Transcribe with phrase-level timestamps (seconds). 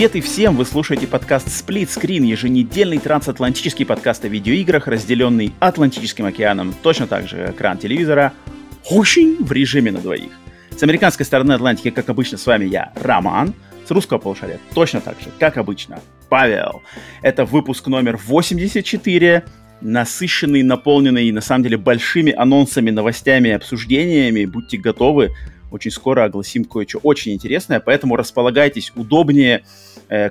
[0.00, 0.56] Привет и всем!
[0.56, 7.28] Вы слушаете подкаст Split Screen, еженедельный трансатлантический подкаст о видеоиграх, разделенный Атлантическим океаном, точно так
[7.28, 8.32] же экран телевизора,
[8.88, 10.32] очень в режиме на двоих.
[10.74, 13.52] С американской стороны Атлантики, как обычно, с вами я, Роман,
[13.86, 16.80] с русского полушария точно так же, как обычно, Павел.
[17.20, 19.44] Это выпуск номер 84,
[19.82, 24.46] насыщенный, наполненный, на самом деле, большими анонсами, новостями обсуждениями.
[24.46, 25.32] Будьте готовы,
[25.70, 29.64] очень скоро огласим кое-что очень интересное, поэтому располагайтесь удобнее,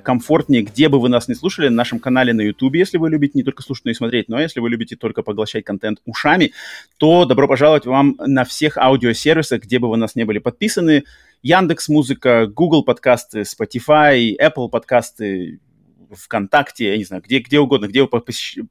[0.02, 3.32] комфортнее, где бы вы нас не слушали, на нашем канале на YouTube, если вы любите
[3.34, 6.52] не только слушать, но и смотреть, но если вы любите только поглощать контент ушами,
[6.98, 11.04] то добро пожаловать вам на всех аудиосервисах, где бы вы нас не были подписаны.
[11.42, 15.60] Яндекс Музыка, Google подкасты, Spotify, Apple подкасты,
[16.14, 18.08] ВКонтакте, я не знаю, где, где угодно, где вы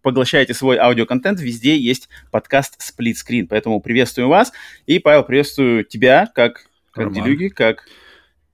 [0.02, 3.48] поглощаете свой аудиоконтент, везде есть подкаст Split Screen.
[3.50, 4.52] Поэтому приветствую вас.
[4.86, 7.86] И, Павел, приветствую тебя, как, как делюги, как,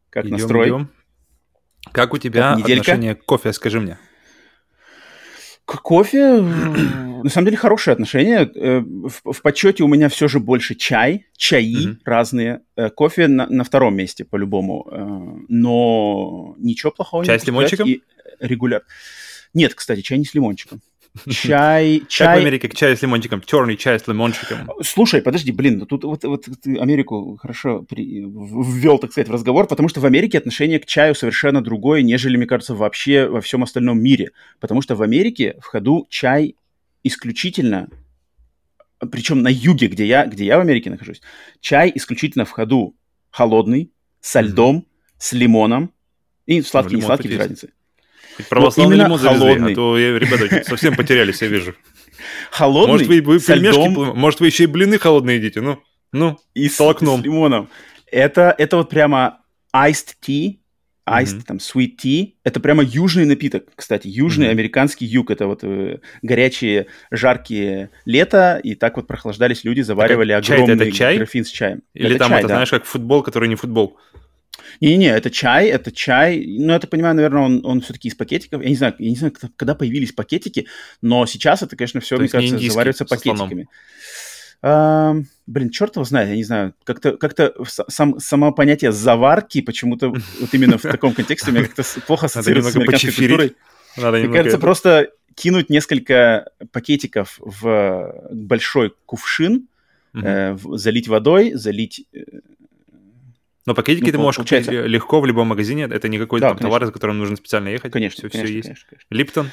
[0.10, 0.68] как идем, настрой.
[0.68, 0.90] Идем.
[1.92, 3.98] Как у тебя как отношение к кофе, скажи мне?
[5.66, 8.50] К кофе, на самом деле, хорошие отношения.
[8.54, 11.98] Э, в, в почете у меня все же больше чай, чаи mm-hmm.
[12.06, 12.62] разные.
[12.76, 14.88] Э, кофе на, на втором месте, по-любому.
[14.92, 17.88] Э, но ничего плохого чай не Чай с лимончиком?
[18.40, 18.84] Регуляр.
[19.56, 20.82] Нет, кстати, чай не с лимончиком.
[21.30, 22.28] Чай, чай...
[22.28, 23.42] Как в Америке чай с лимончиком?
[23.42, 24.70] Черный чай с лимончиком.
[24.82, 28.22] Слушай, подожди, блин, ну тут вот, вот ты Америку хорошо при...
[28.22, 32.38] ввел, так сказать, в разговор, потому что в Америке отношение к чаю совершенно другое, нежели,
[32.38, 34.32] мне кажется, вообще во всем остальном мире.
[34.60, 36.56] Потому что в Америке в ходу чай
[37.04, 37.90] исключительно,
[39.12, 41.22] причем на юге, где я, где я в Америке нахожусь,
[41.62, 42.96] чай исключительно в ходу
[43.30, 45.14] холодный, со льдом, mm-hmm.
[45.20, 45.92] с лимоном,
[46.46, 47.74] и сладкий, ну, не сладкий, без разницы.
[48.38, 49.72] Хоть православный лимон завезли, холодный.
[49.72, 51.76] а то я, ребята совсем потерялись, я вижу.
[52.52, 55.82] Холодный, Может, вы, вы пельмешки, может, вы еще и блины холодные едите, ну,
[56.12, 57.22] ну, и с, окном.
[57.22, 57.70] С лимоном.
[58.12, 59.40] Это, это вот прямо
[59.76, 60.60] iced tea,
[61.08, 61.44] iced, mm-hmm.
[61.46, 62.34] там, sweet tea.
[62.44, 64.08] Это прямо южный напиток, кстати.
[64.08, 64.52] Южный mm-hmm.
[64.52, 65.30] американский юг.
[65.30, 70.88] Это вот э, горячие, жаркие лета, и так вот прохлаждались люди, заваривали так, огромный чай,
[70.88, 71.18] это чай?
[71.18, 71.82] графин с чаем.
[71.94, 72.54] Или это там, чай, это, да.
[72.56, 73.98] знаешь, как футбол, который не футбол.
[74.82, 76.46] Не-не, это чай, это чай.
[76.46, 78.62] Ну, это, понимаю, наверное, он, он все-таки из пакетиков.
[78.62, 80.68] Я не знаю, я не знаю, когда появились пакетики,
[81.02, 83.68] но сейчас это, конечно, все, То мне кажется, заваривается пакетиками.
[84.62, 85.16] А,
[85.46, 87.36] блин, черт его знает, я не знаю, как-то как
[87.88, 90.10] сам, само понятие заварки почему-то
[90.40, 93.56] вот именно в таком контексте у меня как-то плохо ассоциируется с американской культурой.
[93.98, 99.68] Надо Мне кажется, просто кинуть несколько пакетиков в большой кувшин,
[100.16, 102.24] э, залить водой, залить э,
[103.66, 104.72] но пакетики ну, ты можешь получается.
[104.72, 105.84] купить легко в любом магазине.
[105.84, 107.92] Это не какой-то да, там товар, за которым нужно специально ехать.
[107.92, 108.68] Конечно, все, конечно, все есть.
[108.68, 109.08] Конечно, конечно.
[109.10, 109.52] Липтон.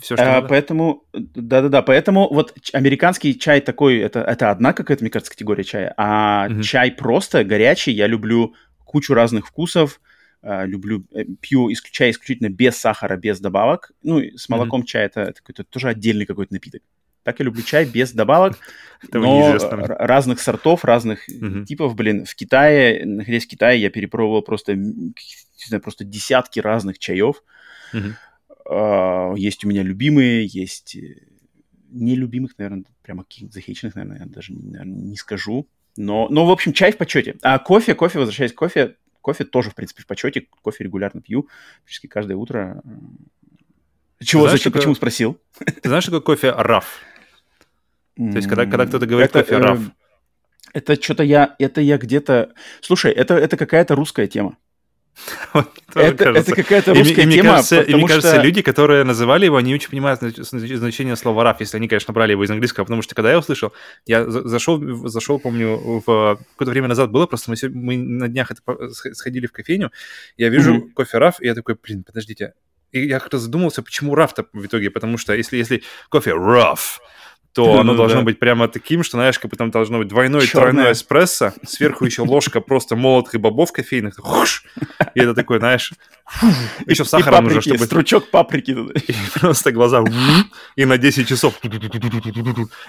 [0.00, 0.48] Все, что а, надо.
[0.48, 5.94] Поэтому, да-да-да, поэтому вот американский чай такой, это, это одна какая-то, мне кажется, категория чая,
[5.96, 6.62] а угу.
[6.62, 10.00] чай просто горячий, я люблю кучу разных вкусов,
[10.46, 13.92] Uh, люблю, э, пью чай исключительно без сахара, без добавок.
[14.02, 14.84] Ну, с молоком mm-hmm.
[14.84, 16.82] чай это, это тоже отдельный какой-то напиток.
[17.24, 18.58] Так я люблю чай без добавок,
[19.12, 21.64] но разных сортов, разных угу.
[21.64, 21.96] типов.
[21.96, 25.14] Блин, в Китае, находясь в Китае, я перепробовал просто, не
[25.66, 27.42] знаю, просто десятки разных чаев.
[27.92, 29.36] Угу.
[29.36, 31.16] Есть у меня любимые, есть э,
[31.90, 35.68] нелюбимых, наверное, прямо каких-то захейченных, наверное, я даже наверное, не скажу.
[35.96, 37.36] Но, но, в общем, чай в почете.
[37.42, 40.46] А кофе, кофе, возвращаясь к кофе, кофе тоже, в принципе, в почете.
[40.62, 41.48] Кофе регулярно пью,
[41.82, 42.82] практически каждое утро.
[44.22, 45.38] Чего, знаешь, зачем, почему спросил?
[45.58, 47.02] Ты знаешь, что такое кофе раф?
[48.16, 49.78] То есть, когда, когда кто-то говорит это, кофе раф.
[49.78, 49.90] Э,
[50.74, 52.52] это что-то я, это я где-то...
[52.80, 54.56] Слушай, это, это какая-то русская тема.
[55.94, 57.50] это, это какая-то русская и, и, тема.
[57.50, 61.76] Кажется, и мне кажется, люди, которые называли его, они очень понимают значение слова раф, если
[61.76, 63.72] они, конечно, брали его из английского, потому что когда я услышал,
[64.06, 68.90] я зашел, зашел помню, в какое-то время назад было, просто мы, мы на днях это
[68.90, 69.92] сходили в кофейню,
[70.36, 70.90] я вижу mm-hmm.
[70.94, 72.54] кофе раф, и я такой, блин, подождите.
[72.90, 77.00] И я как-то задумался, почему раф-то в итоге, потому что если, если кофе rough,
[77.54, 80.92] то оно должно быть прямо таким, что, знаешь, как бы там должно быть двойной, тройной
[80.92, 84.18] эспрессо, сверху еще ложка просто молотых бобов кофейных,
[85.14, 85.92] и это такой, знаешь,
[86.86, 87.84] еще сахаром нужно, чтобы...
[87.84, 88.76] стручок паприки.
[89.40, 90.02] Просто глаза
[90.76, 91.54] и на 10 часов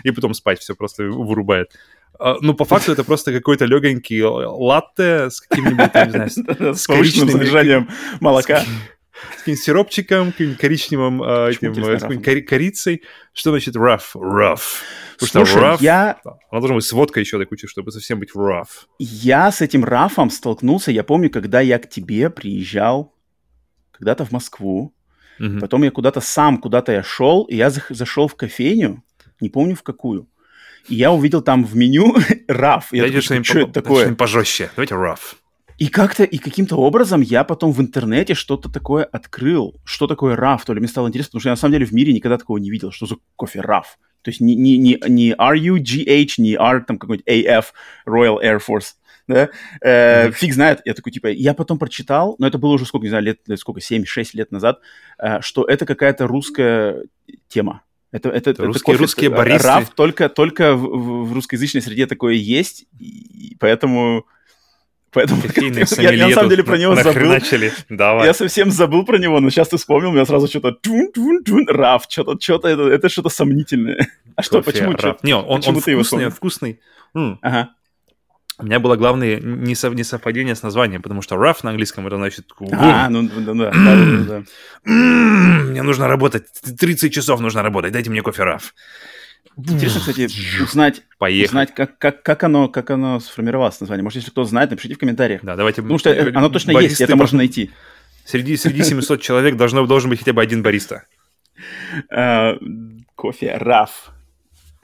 [0.03, 1.71] и потом спать все просто вырубает.
[2.18, 7.29] А, ну, по факту это просто какой-то легенький латте с каким-нибудь, не знаю, с повышенным
[7.29, 7.89] содержанием
[8.21, 8.63] молока.
[9.38, 13.03] Каким сиропчиком, каким коричневым э, этим, э, корицей.
[13.33, 14.13] Что значит rough?
[14.15, 14.62] Rough.
[15.19, 16.19] Потому Слушай, rough, я...
[16.51, 18.85] Она должна быть с водкой еще такой, чтобы совсем быть rough.
[19.00, 23.13] Я с этим рафом столкнулся, я помню, когда я к тебе приезжал
[23.91, 24.94] когда-то в Москву,
[25.39, 25.59] угу.
[25.59, 29.03] потом я куда-то сам, куда-то я шел, и я зашел в кофейню,
[29.39, 30.29] не помню в какую,
[30.89, 32.15] и я увидел там в меню
[32.47, 32.89] раф.
[32.91, 34.13] Я такой, что это такое?
[34.15, 34.69] пожестче.
[34.75, 35.38] Давайте раф.
[35.77, 39.75] И как-то, и каким-то образом я потом в интернете что-то такое открыл.
[39.83, 40.63] Что такое раф?
[40.66, 42.57] То ли мне стало интересно, потому что я на самом деле в мире никогда такого
[42.57, 42.92] не видел.
[42.92, 43.98] Что за кофе раф?
[44.22, 47.66] То есть не, не, не, не RUGH, не R, там какой-нибудь AF,
[48.07, 48.95] Royal Air Force,
[49.27, 49.50] да,
[49.81, 50.31] э, mm-hmm.
[50.31, 53.24] фиг знает, я такой, типа, я потом прочитал, но это было уже сколько, не знаю,
[53.24, 54.80] лет, сколько, 7-6 лет назад,
[55.19, 57.04] э, что это какая-то русская
[57.48, 57.83] тема.
[58.12, 59.68] Это, это, это русские, кофе, русские э, баристы.
[59.68, 64.25] Раф только, только в, в русскоязычной среде такое есть, и поэтому
[65.15, 65.41] Поэтому
[65.97, 67.29] я, я на самом деле про него забыл.
[67.29, 67.71] Начали.
[67.89, 68.27] Давай.
[68.27, 70.77] Я совсем забыл про него, но сейчас ты вспомнил, у меня сразу что-то
[71.67, 74.07] раф, что-то что-то это, это что-то сомнительное.
[74.38, 74.91] А что, Кофе, почему?
[74.97, 75.23] Раф.
[75.23, 76.79] Не, он, почему он ты вкусный, его вкусный.
[77.15, 77.39] М.
[77.41, 77.69] Ага.
[78.57, 82.51] У меня было главное несовпадение с названием, потому что rough на английском это значит...
[82.73, 84.44] А, ну да, да, да, да.
[84.83, 86.47] Мне нужно работать,
[86.77, 88.63] 30 часов нужно работать, дайте мне кофе rough.
[89.57, 90.30] Интересно, кстати,
[90.62, 94.03] узнать, узнать как, как, как, оно, как оно сформировалось название.
[94.03, 95.42] Может, если кто знает, напишите в комментариях.
[95.44, 95.81] Да, давайте.
[95.81, 97.71] Потому что оно точно есть, это можно найти.
[98.25, 101.03] Среди, среди 700 человек должно, должен быть хотя бы один бариста.
[102.12, 102.57] А,
[103.15, 104.12] кофе раф.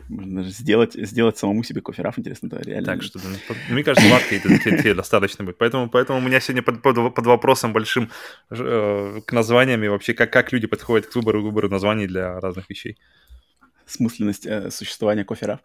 [0.08, 2.86] Можно сделать, сделать самому себе кофе раф, интересно, да, реально.
[2.86, 5.58] Так что, ну, мне кажется, латте тебе достаточно будет.
[5.58, 8.10] Поэтому, поэтому у меня сегодня под, под, под вопросом большим
[8.50, 12.69] э, к названиям и вообще, как, как люди подходят к выбору, выбору названий для разных
[12.69, 12.98] вещей
[13.86, 15.60] смысленность э, существования коферов.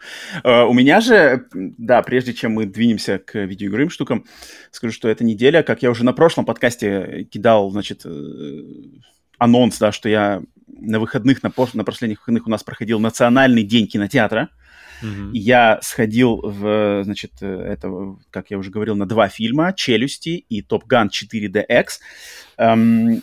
[0.44, 4.24] Э, у меня же, да, прежде чем мы двинемся к видеоигровым штукам,
[4.70, 8.62] скажу, что эта неделя, как я уже на прошлом подкасте кидал, значит, э,
[9.38, 13.86] анонс, да, что я на выходных, на, на последних выходных у нас проходил национальный день
[13.86, 14.50] кинотеатра.
[15.02, 15.30] Mm-hmm.
[15.32, 20.86] Я сходил в, значит, это, как я уже говорил, на два фильма «Челюсти» и «Топ
[20.86, 21.86] Ган 4DX».
[22.56, 23.22] Эм,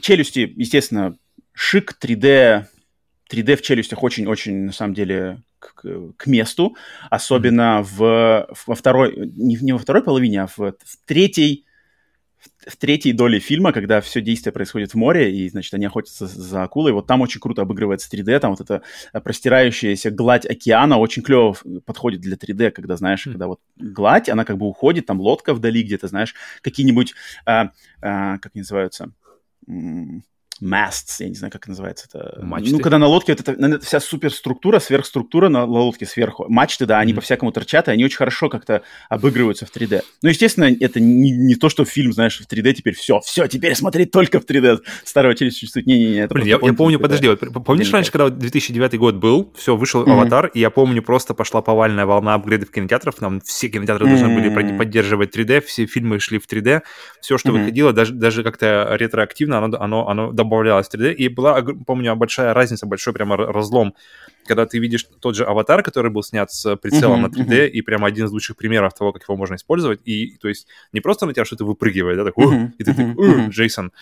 [0.00, 1.16] «Челюсти», естественно,
[1.52, 2.66] шик, 3D,
[3.30, 5.84] 3D в челюстях очень-очень, на самом деле, к,
[6.16, 6.76] к месту,
[7.10, 11.64] особенно в, во второй, не, не во второй половине, а в, в третьей
[12.66, 16.62] в третьей доле фильма, когда все действие происходит в море, и, значит, они охотятся за
[16.62, 18.82] акулой, вот там очень круто обыгрывается 3D, там вот эта
[19.20, 23.32] простирающаяся гладь океана очень клево подходит для 3D, когда, знаешь, mm.
[23.32, 28.38] когда вот гладь, она как бы уходит, там лодка вдали где-то, знаешь, какие-нибудь, а, а,
[28.38, 29.12] как они называются,
[30.62, 32.38] masts, я не знаю, как называется это.
[32.42, 32.72] Мачты.
[32.72, 36.46] Ну, когда на лодке вот эта, вся суперструктура, сверхструктура на лодке сверху.
[36.48, 37.16] Мачты, да, они mm-hmm.
[37.16, 40.02] по-всякому торчат, и они очень хорошо как-то обыгрываются в 3D.
[40.22, 43.74] Ну, естественно, это не, не то, что фильм, знаешь, в 3D теперь все, все, теперь
[43.74, 44.80] смотреть только в 3D.
[45.04, 45.86] Старого челюсть существует.
[45.86, 46.26] Не-не-не.
[46.28, 50.12] Блин, я, я помню, подожди, вот, помнишь раньше, когда 2009 год был, все, вышел mm-hmm.
[50.12, 54.10] «Аватар», и я помню, просто пошла повальная волна апгрейдов кинотеатров, нам все кинотеатры mm-hmm.
[54.10, 56.82] должны были поддерживать 3D, все фильмы шли в 3D,
[57.20, 57.52] все, что mm-hmm.
[57.52, 62.54] выходило, даже, даже как-то ретроактивно, оно, оно, оно добавлялось в 3D, и была, помню, большая
[62.54, 63.94] разница, большой прямо разлом,
[64.46, 67.68] когда ты видишь тот же аватар, который был снят с прицелом uh-huh, на 3D, uh-huh.
[67.68, 71.00] и прямо один из лучших примеров того, как его можно использовать, и то есть не
[71.00, 73.48] просто на тебя что-то выпрыгивает, да, так, uh-huh, и ты такой, uh-huh.
[73.50, 73.92] Джейсон,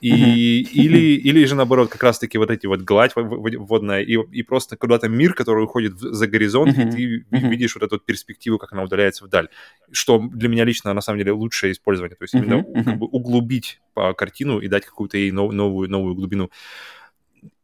[0.00, 4.76] и, или, или же наоборот, как раз-таки вот эти вот гладь водная, и, и просто
[4.76, 8.82] куда-то мир, который уходит за горизонт, и ты видишь вот эту вот перспективу, как она
[8.82, 9.48] удаляется вдаль,
[9.92, 12.64] что для меня лично, на самом деле, лучшее использование, то есть именно.
[12.82, 16.50] Как бы углубить по картину и дать какую-то ей новую, новую глубину.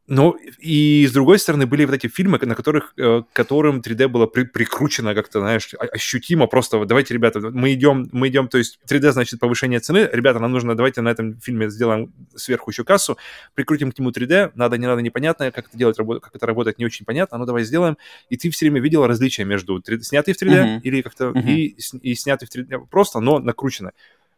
[0.08, 4.26] Ну, и с другой стороны, были вот эти фильмы, на которых, э, которым 3D было
[4.26, 6.84] при, прикручено как-то, знаешь, ощутимо просто.
[6.84, 10.08] Давайте, ребята, мы идем, мы идем, то есть 3D значит повышение цены.
[10.12, 13.18] Ребята, нам нужно, давайте на этом фильме сделаем сверху еще кассу,
[13.54, 16.84] прикрутим к нему 3D, надо, не надо, непонятно, как это делать, как это работает, не
[16.84, 17.98] очень понятно, ну давай сделаем.
[18.28, 20.80] И ты все время видел различия между 3D, снятый в 3D uh-huh.
[20.82, 21.52] или как-то uh-huh.
[21.52, 23.90] и, и снятый в 3D просто, но накручено.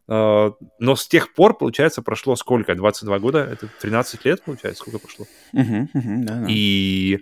[0.08, 2.74] А, но с тех пор, получается, прошло сколько?
[2.74, 3.38] 22 года?
[3.40, 4.82] Это 13 лет, получается?
[4.82, 5.26] Сколько прошло?
[5.52, 6.46] Да, да.
[6.48, 7.20] И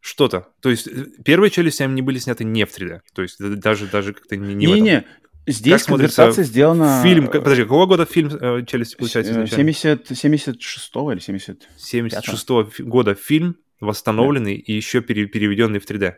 [0.00, 0.48] что-то.
[0.60, 3.00] То есть э, первые челюсти они были сняты не в 3D.
[3.14, 5.06] То есть даже, даже как-то не, не, не, не.
[5.46, 7.02] Здесь как конвертация сделана...
[7.02, 9.72] Фильм, подожди, какого года фильм э, «Челюсти» получается изначально?
[9.72, 14.62] 70, 76 или 70 76 -го года фильм, восстановленный да.
[14.66, 16.14] и еще переведенный в 3D.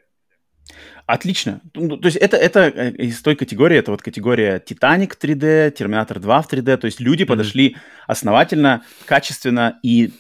[1.07, 1.61] Отлично.
[1.75, 6.21] Ну, то есть это, это э, из той категории, это вот категория Титаник 3D, Терминатор
[6.21, 6.77] 2 в 3D.
[6.77, 7.27] То есть люди mm-hmm.
[7.27, 10.13] подошли основательно, качественно и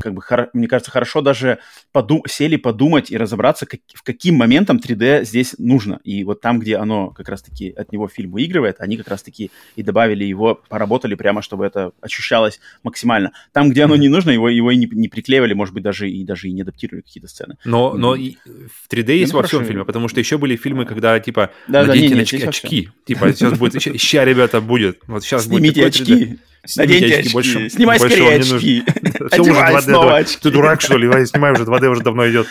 [0.00, 1.58] как бы, мне кажется, хорошо даже
[1.92, 6.00] подум сели подумать и разобраться, как, в каким моментом 3D здесь нужно.
[6.04, 9.82] И вот там, где оно как раз-таки от него фильм выигрывает, они как раз-таки и
[9.82, 13.32] добавили его, поработали прямо, чтобы это ощущалось максимально.
[13.52, 16.24] Там, где оно не нужно, его, его и не, не приклеивали, может быть, даже и,
[16.24, 17.56] даже и не адаптировали какие-то сцены.
[17.64, 20.86] Но, но и в 3D есть ну, во всем фильме, потому что еще были фильмы,
[20.86, 22.88] когда, типа, да, наденьте да, не, очки, очки.
[23.06, 24.98] Типа, сейчас будет, ща, ребята, будет.
[25.06, 26.38] Вот сейчас Снимите будет очки.
[26.76, 27.32] Наденьте очки, очки.
[27.32, 28.84] Больше, снимай больше скорее очки.
[29.30, 29.80] Все уже 2D.
[29.82, 30.38] Снова очки.
[30.42, 31.26] Ты дурак, что ли?
[31.26, 32.46] Снимай уже, 2D уже давно идет.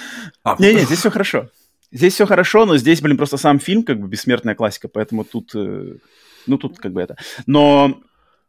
[0.59, 1.49] Не-не, здесь все хорошо.
[1.91, 5.51] Здесь все хорошо, но здесь, блин, просто сам фильм как бы бессмертная классика, поэтому тут,
[5.55, 5.95] э,
[6.45, 7.15] ну, тут как бы это.
[7.45, 8.01] Но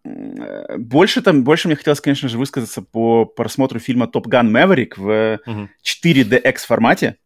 [0.04, 5.40] больше там, больше мне хотелось, конечно же, высказаться по просмотру фильма Top Gun Maverick в
[5.46, 5.68] угу.
[5.84, 7.16] 4DX формате.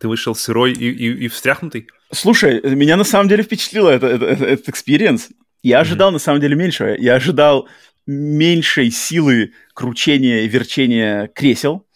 [0.00, 1.88] Ты вышел сырой и, и, и встряхнутый?
[2.12, 5.28] Слушай, меня на самом деле впечатлило это, это, этот experience.
[5.62, 6.14] Я ожидал, mm-hmm.
[6.14, 6.96] на самом деле, меньшего.
[6.96, 7.68] Я ожидал
[8.10, 11.86] меньшей силы кручения и верчения кресел.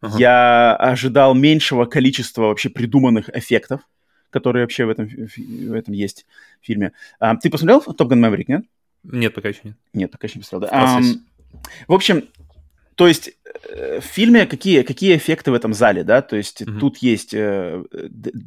[0.00, 0.18] Uh-huh.
[0.18, 3.82] Я ожидал меньшего количества вообще придуманных эффектов,
[4.30, 6.26] которые вообще в этом, в этом есть
[6.62, 6.92] в фильме.
[7.18, 8.64] А, ты посмотрел Top Gun Maverick, нет?
[9.02, 9.76] Нет, пока еще нет.
[9.92, 10.98] Нет, пока еще не посмотрел, да.
[10.98, 11.00] А,
[11.86, 12.24] в общем,
[12.94, 13.32] то есть
[14.00, 16.22] в фильме какие, какие эффекты в этом зале, да?
[16.22, 16.78] То есть mm-hmm.
[16.78, 17.82] тут есть э,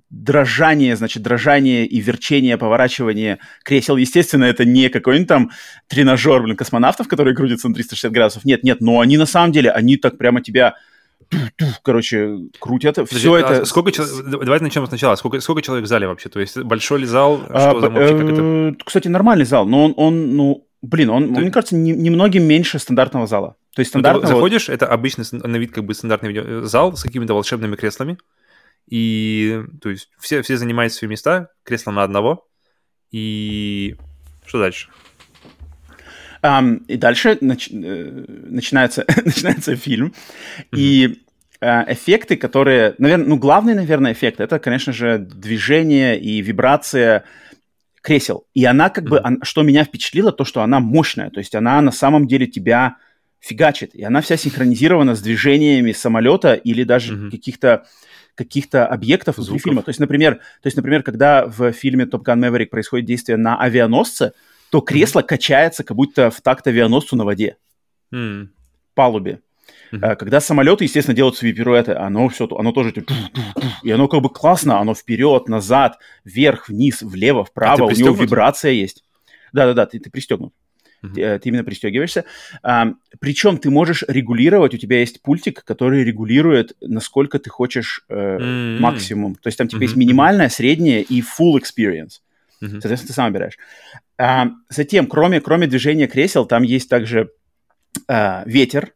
[0.09, 3.97] дрожание, значит, дрожание и верчение, поворачивание кресел.
[3.97, 5.51] Естественно, это не какой-нибудь там
[5.87, 8.45] тренажер, блин, космонавтов, которые крутятся на 360 градусов.
[8.45, 10.75] Нет, нет, но они на самом деле, они так прямо тебя
[11.83, 12.95] короче, крутят.
[12.95, 13.65] Подожди, Все а это...
[13.65, 14.25] Сколько человек...
[14.25, 15.15] Давайте начнем сначала.
[15.15, 16.29] Сколько, сколько человек в зале вообще?
[16.29, 17.41] То есть большой ли зал?
[17.49, 18.75] А, что а, за это...
[18.83, 21.41] Кстати, нормальный зал, но он, он ну, блин, он, Ты...
[21.41, 23.55] мне кажется, немногим меньше стандартного зала.
[23.75, 24.21] То есть стандартно...
[24.23, 28.17] Ну, заходишь, это обычный на вид как бы стандартный э, зал с какими-то волшебными креслами.
[28.87, 32.47] И, то есть, все, все занимают свои места, кресло на одного.
[33.11, 33.95] И
[34.45, 34.89] что дальше?
[36.41, 37.69] Um, и дальше нач...
[37.71, 40.07] Э, начинается, начинается фильм.
[40.07, 40.77] Mm-hmm.
[40.77, 41.21] И
[41.61, 42.95] uh, эффекты, которые...
[42.97, 47.23] Наверное, ну, главный, наверное, эффект, это, конечно же, движение и вибрация
[48.01, 48.47] кресел.
[48.53, 49.37] И она как mm-hmm.
[49.37, 49.45] бы...
[49.45, 51.29] Что меня впечатлило, то, что она мощная.
[51.29, 52.97] То есть она на самом деле тебя
[53.41, 53.93] фигачит.
[53.95, 57.31] И она вся синхронизирована с движениями самолета или даже mm-hmm.
[57.31, 57.85] каких-то
[58.35, 59.83] каких-то объектов внутри фильма.
[59.83, 63.59] То есть, например, то есть, например, когда в фильме Top Gun Maverick происходит действие на
[63.59, 64.31] авианосце,
[64.69, 65.25] то кресло mm-hmm.
[65.25, 67.57] качается как будто в такт авианосцу на воде,
[68.13, 68.47] mm-hmm.
[68.93, 69.41] палубе.
[69.91, 70.15] Mm-hmm.
[70.15, 72.93] Когда самолеты, естественно, делают свои пируэты, оно все, оно тоже
[73.83, 78.15] и оно как бы классно, оно вперед, назад, вверх, вниз, влево, вправо, а у него
[78.15, 79.03] вибрация есть.
[79.51, 80.53] Да-да-да, ты, ты пристегнут.
[81.03, 81.39] Uh-huh.
[81.39, 82.25] Ты именно пристегиваешься.
[82.61, 88.13] А, причем ты можешь регулировать, у тебя есть пультик, который регулирует, насколько ты хочешь э,
[88.13, 88.79] mm-hmm.
[88.79, 89.35] максимум.
[89.35, 92.21] То есть там типа есть минимальная, средняя и full experience.
[92.59, 93.57] Соответственно, ты сам выбираешь.
[94.17, 97.31] А, затем, кроме, кроме движения кресел, там есть также
[98.07, 98.93] а, ветер,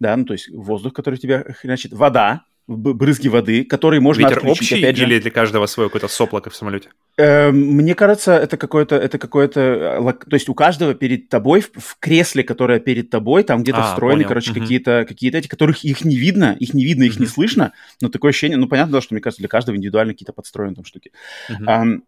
[0.00, 4.62] да, ну то есть воздух, который тебя, значит, вода, брызги воды, которые можно Ветер отключить,
[4.62, 5.04] общий опять же.
[5.04, 6.88] или для каждого свое какое-то соплоко в самолете?
[7.18, 11.70] Э, мне кажется, это какое-то, это какое-то, э, то есть у каждого перед тобой, в,
[11.74, 14.28] в кресле, которое перед тобой, там где-то а, встроены, понял.
[14.28, 14.60] короче, угу.
[14.60, 17.20] какие-то, какие-то эти, которых их не видно, их не видно, их угу.
[17.20, 20.74] не слышно, но такое ощущение, ну, понятно, что, мне кажется, для каждого индивидуально какие-то подстроены
[20.74, 21.12] там штуки.
[21.50, 21.64] Угу.
[21.64, 22.02] Um,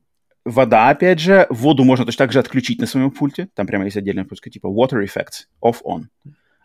[0.46, 3.98] вода, опять же, воду можно точно так же отключить на своем пульте, там прямо есть
[3.98, 6.04] отдельная пуска типа water effects, off-on.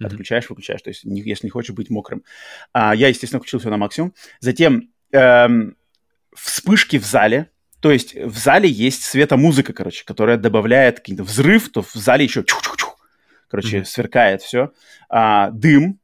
[0.01, 0.08] Mm-hmm.
[0.08, 2.24] Отключаешь, выключаешь, то есть не, если не хочешь быть мокрым.
[2.74, 4.13] А, я, естественно, включил все на максимум.
[4.39, 5.75] Затем эм,
[6.34, 11.81] вспышки в зале, то есть в зале есть светомузыка, короче, которая добавляет какой-то взрыв, то
[11.81, 12.98] в зале еще чух-чух-чух,
[13.48, 13.86] короче, mm-hmm.
[13.86, 14.72] сверкает все.
[15.10, 16.00] А, дым,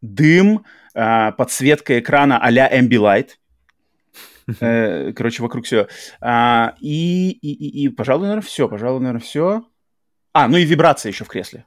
[0.00, 0.64] дым,
[0.94, 3.30] а, подсветка экрана а-ля Ambilight,
[4.60, 5.88] э, короче, вокруг все.
[6.20, 8.68] А, и, и, и, и, пожалуй, наверное, все.
[8.68, 9.64] Пожалуй, наверное, все.
[10.32, 11.64] А, ну и вибрация еще в кресле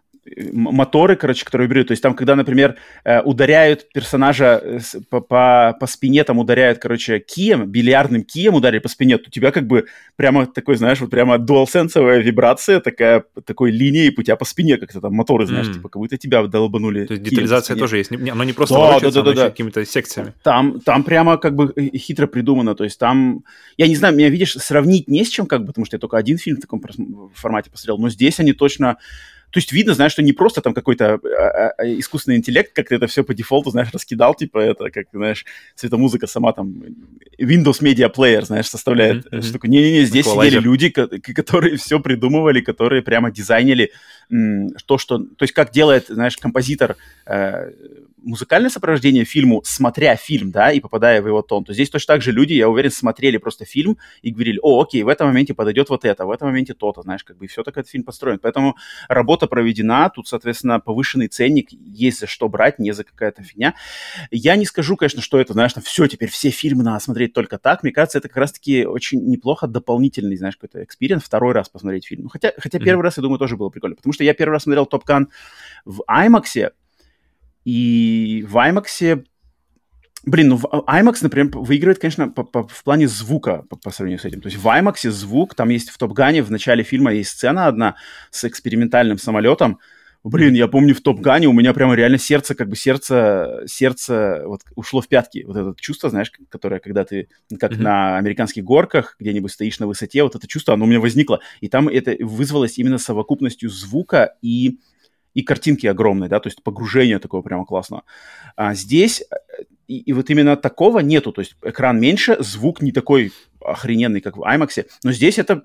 [0.51, 1.87] моторы, короче, которые вибрируют.
[1.87, 6.79] То есть там, когда, например, э, ударяют персонажа э, по, по, по спине, там ударяют,
[6.79, 9.85] короче, кием, бильярдным кием ударили по спине, то у тебя как бы
[10.15, 15.01] прямо такой, знаешь, вот прямо дуалсенсовая вибрация, такая, такой линией у тебя по спине, как-то
[15.01, 15.73] там моторы, знаешь, mm.
[15.73, 17.05] типа как будто тебя долбанули.
[17.05, 19.49] То есть детализация тоже есть, оно не просто да, да, да, да, да.
[19.49, 20.33] какими-то секциями.
[20.43, 23.43] Там, там прямо как бы хитро придумано, то есть там,
[23.77, 26.17] я не знаю, меня, видишь, сравнить не с чем, как бы, потому что я только
[26.17, 26.81] один фильм в таком
[27.33, 28.97] формате посмотрел, но здесь они точно
[29.51, 32.95] то есть видно, знаешь, что не просто там какой-то а, а, искусственный интеллект, как ты
[32.95, 36.83] это все по дефолту, знаешь, раскидал, типа это, как, знаешь, цветомузыка сама там,
[37.39, 39.41] Windows Media Player, знаешь, составляет mm-hmm.
[39.41, 39.67] штуку.
[39.67, 40.45] Не-не-не, здесь Equalizer.
[40.45, 43.91] сидели люди, которые все придумывали, которые прямо дизайнили
[44.85, 45.17] то, что...
[45.17, 46.95] То есть как делает, знаешь, композитор...
[48.23, 52.21] Музыкальное сопровождение фильму, смотря фильм, да, и попадая в его тон, то здесь точно так
[52.21, 55.89] же люди, я уверен, смотрели просто фильм и говорили, о, окей, в этом моменте подойдет
[55.89, 58.39] вот это, в этом моменте то-то, знаешь, как бы и все так этот фильм построен.
[58.39, 58.75] Поэтому
[59.07, 63.75] работа проведена, тут, соответственно, повышенный ценник, есть за что брать, не за какая-то фигня.
[64.31, 67.57] Я не скажу, конечно, что это, знаешь, там все, теперь все фильмы надо смотреть только
[67.57, 67.83] так.
[67.83, 72.23] Мне кажется, это как раз-таки очень неплохо дополнительный, знаешь, какой-то experience, второй раз посмотреть фильм.
[72.23, 73.03] Ну, хотя, хотя первый mm-hmm.
[73.03, 75.29] раз, я думаю, тоже было прикольно, потому что я первый раз смотрел Top Gun
[75.85, 76.71] в IMAX,
[77.69, 79.23] и в IMAX
[80.25, 84.25] Блин, ну IMAX, например, выигрывает, конечно, по, по, в плане звука по, по сравнению с
[84.25, 84.41] этим.
[84.41, 87.29] То есть в IMAX звук, там есть в Top Gun е в начале фильма есть
[87.29, 87.95] сцена одна
[88.29, 89.79] с экспериментальным самолетом,
[90.23, 94.43] Блин, я помню в Топ Гане у меня прямо реально сердце, как бы сердце, сердце
[94.45, 95.45] вот ушло в пятки.
[95.47, 97.81] Вот это чувство, знаешь, которое, когда ты как mm-hmm.
[97.81, 101.39] на американских горках где-нибудь стоишь на высоте, вот это чувство, оно у меня возникло.
[101.61, 104.79] И там это вызвалось именно совокупностью звука и,
[105.33, 108.01] и картинки огромной, да, то есть погружение такое прямо классное.
[108.55, 109.23] А здесь
[109.87, 113.31] и, и вот именно такого нету, то есть экран меньше, звук не такой
[113.61, 115.63] охрененный, как в IMAX, но здесь это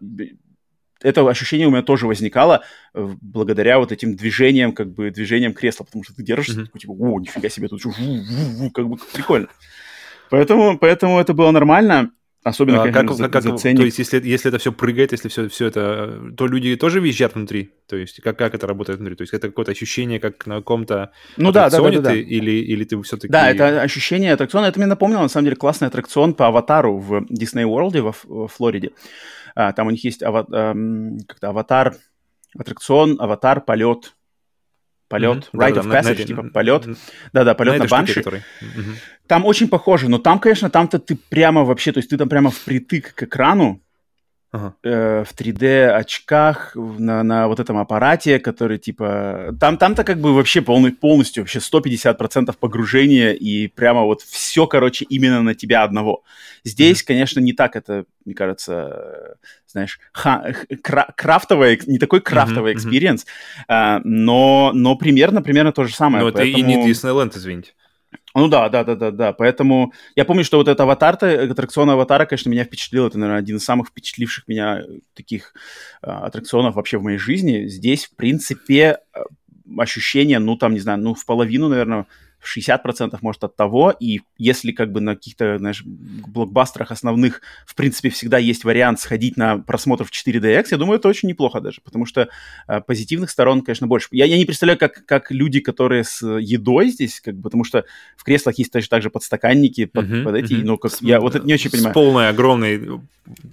[1.02, 2.62] это ощущение у меня тоже возникало
[2.94, 6.78] э, благодаря вот этим движениям, как бы движениям кресла, потому что ты держишься, mm-hmm.
[6.78, 7.82] типа, о, нифига себе, тут
[8.74, 9.48] как бы прикольно.
[10.30, 12.10] Поэтому, поэтому это было нормально.
[12.44, 13.78] Особенно, а конечно, как, за, как, за ценник.
[13.78, 17.34] То есть, если, если это все прыгает, если все, все это, то люди тоже визжат
[17.34, 17.72] внутри?
[17.88, 19.16] То есть, как, как это работает внутри?
[19.16, 22.14] То есть, это какое-то ощущение, как на каком-то ну, да, да, да, да, да.
[22.14, 23.32] или, или ты все-таки...
[23.32, 24.66] Да, это ощущение аттракциона.
[24.66, 28.48] Это мне напомнило, на самом деле, классный аттракцион по аватару в Disney World во, во
[28.48, 28.90] Флориде.
[29.54, 31.96] А, там у них есть ава, эм, как-то аватар,
[32.58, 34.14] аттракцион, аватар, полет,
[35.08, 35.58] полет, mm-hmm.
[35.58, 36.86] Да, of да, Passage, на, типа полет.
[37.32, 38.20] Да-да, полет на, на банши.
[38.20, 38.94] Штуке, mm-hmm.
[39.26, 42.50] Там очень похоже, но там, конечно, там-то ты прямо вообще, то есть ты там прямо
[42.50, 43.80] впритык к экрану,
[44.54, 44.74] ага.
[44.82, 49.56] э, в 3D очках на, на вот этом аппарате, который типа...
[49.60, 55.04] Там, там-то как бы вообще полный, полностью вообще 150% погружения и прямо вот все, короче,
[55.06, 56.22] именно на тебя одного.
[56.62, 57.06] Здесь, mm-hmm.
[57.06, 63.26] конечно, не так это, мне кажется, знаешь, ха, кра, крафтовый, не такой крафтовый experience,
[63.68, 63.98] mm-hmm.
[63.98, 66.24] э, но, но примерно, примерно то же самое.
[66.24, 66.52] Но поэтому...
[66.52, 67.72] это и не Disneyland, извините.
[68.36, 69.32] Ну да, да, да, да, да.
[69.32, 73.06] Поэтому я помню, что вот этот аватар-то, аттракцион аватара, конечно, меня впечатлил.
[73.06, 74.82] Это, наверное, один из самых впечатливших меня
[75.14, 75.54] таких
[76.02, 77.66] а, аттракционов вообще в моей жизни.
[77.66, 78.98] Здесь, в принципе,
[79.78, 82.06] ощущение, ну, там, не знаю, ну, в половину, наверное,
[82.44, 88.10] 60% может от того, и если как бы на каких-то, знаешь, блокбастерах основных, в принципе,
[88.10, 92.06] всегда есть вариант сходить на просмотр в 4DX, я думаю, это очень неплохо даже, потому
[92.06, 92.28] что
[92.68, 94.08] э, позитивных сторон, конечно, больше.
[94.10, 97.84] Я, я не представляю, как, как люди, которые с едой здесь, как бы, потому что
[98.16, 100.64] в креслах есть точно так же подстаканники под, uh-huh, под эти, uh-huh.
[100.64, 101.92] ну, как, с, я вот это не очень понимаю.
[101.92, 103.00] С полной, огромной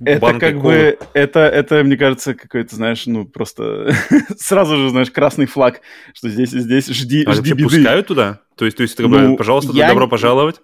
[0.03, 0.61] Это как колы.
[0.61, 3.93] бы, это, это, мне кажется, какой-то, знаешь, ну, просто
[4.37, 5.81] сразу же, знаешь, красный флаг,
[6.13, 7.63] что здесь, здесь жди, а жди беды.
[7.63, 8.41] пускают туда?
[8.55, 9.89] То есть, то есть, ну, пожалуйста, я...
[9.89, 10.61] добро пожаловать.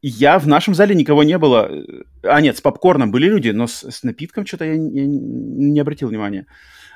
[0.00, 1.70] Я в нашем зале никого не было.
[2.22, 6.08] А, нет, с попкорном были люди, но с, с напитком что-то я, я не обратил
[6.08, 6.46] внимания.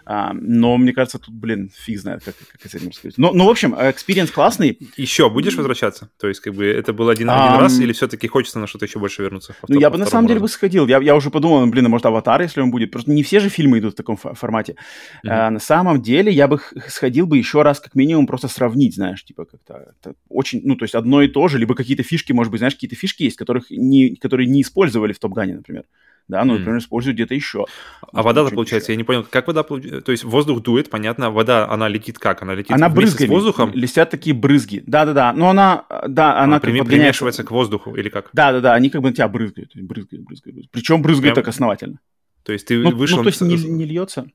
[0.04, 3.18] А, но мне кажется, тут, блин, фиг знает, как, как с этим рассказать.
[3.18, 4.78] Ну, ну, в общем, experience классный.
[4.96, 6.10] Еще будешь возвращаться?
[6.18, 8.98] То есть, как бы, это был один, один раз, или все-таки хочется на что-то еще
[8.98, 9.54] больше вернуться?
[9.68, 10.28] Ну, я бы на самом разу?
[10.28, 10.86] деле бы сходил.
[10.86, 12.90] Я, я уже подумал, ну, блин, а может, аватар, если он будет.
[12.90, 14.76] Просто не все же фильмы идут в таком формате.
[15.24, 15.28] Mm-hmm.
[15.30, 19.24] А, на самом деле, я бы сходил бы еще раз, как минимум, просто сравнить, знаешь,
[19.24, 22.58] типа, как-то очень, ну, то есть одно и то же, либо какие-то фишки, может быть,
[22.58, 25.84] знаешь, какие-то фишки есть, которых не, которые не использовали в Топ-Гане, например
[26.28, 27.66] да, но, например, используют где-то еще.
[28.12, 28.94] А вода-то, получается, еще.
[28.94, 32.42] я не понял, как вода, то есть воздух дует, понятно, вода, она летит как?
[32.42, 33.72] Она летит она брызгами, с воздухом?
[33.74, 38.30] летят такие брызги, да-да-да, но она, да, она, она как примешивается к воздуху или как?
[38.32, 40.70] Да-да-да, они как бы на тебя брызгают, брызгают, брызгают, брызгают.
[40.70, 41.44] причем брызгают Прям...
[41.44, 41.98] так основательно.
[42.44, 43.18] То есть ты ну, вышел...
[43.18, 44.26] Ну, то есть не, не льется.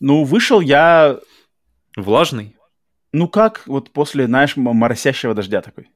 [0.00, 1.18] Ну, вышел я...
[1.96, 2.56] Влажный?
[3.12, 5.90] Ну, как вот после, знаешь, моросящего дождя такой.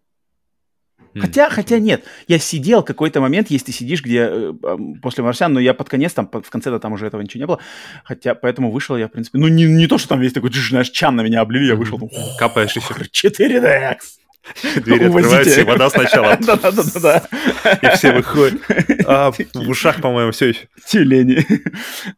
[1.21, 4.53] Хотя, хотя нет, я сидел какой-то момент, если ты сидишь где э,
[5.03, 7.59] после марсиан, но я под конец, там, в конце-то там уже этого ничего не было,
[8.05, 10.91] хотя поэтому вышел я, в принципе, ну не, не то, что там весь такой, знаешь,
[10.91, 11.99] чан на меня облили, я вышел,
[12.39, 12.95] капаешь еще.
[12.95, 13.97] 4DX.
[14.85, 16.37] Двери открываются, и вода сначала.
[16.41, 17.29] Да-да-да.
[17.83, 18.61] И все выходят.
[19.07, 20.69] А, в ушах, по-моему, все еще.
[20.87, 21.45] Тюлени.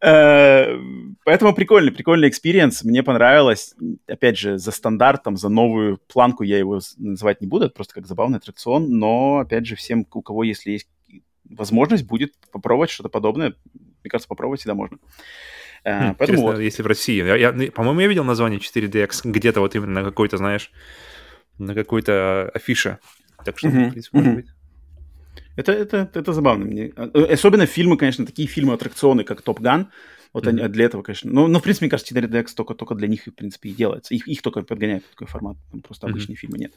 [0.02, 0.78] Э,
[1.24, 2.84] поэтому прикольный, прикольный experience.
[2.84, 3.74] Мне понравилось.
[4.06, 7.66] Опять же, за стандартом, за новую планку я его называть не буду.
[7.66, 8.98] Это просто как забавный аттракцион.
[8.98, 10.88] Но, опять же, всем, у кого, если есть
[11.48, 13.54] возможность, будет попробовать что-то подобное.
[13.74, 14.98] Мне кажется, попробовать всегда можно.
[15.84, 16.58] Uh, поэтому вот.
[16.58, 17.24] если в России.
[17.24, 20.72] Я, я, по-моему, я видел название 4DX где-то вот именно на какой-то, знаешь,
[21.58, 22.98] на какой-то афише.
[23.44, 23.88] Так что, uh-huh.
[23.88, 24.46] в принципе, может быть.
[25.56, 26.66] Это, это, это забавно.
[26.66, 26.92] Мне.
[26.96, 29.90] Э, особенно фильмы, конечно, такие фильмы-аттракционы, как Топ Ган.
[30.32, 30.60] Вот mm-hmm.
[30.60, 31.30] они для этого, конечно.
[31.32, 34.14] Ну, ну, в принципе, мне кажется, 4DX только, только для них, в принципе, и делается.
[34.14, 35.56] Их, их только подгоняют такой формат.
[35.70, 36.10] Там просто mm-hmm.
[36.10, 36.72] обычные фильмы нет.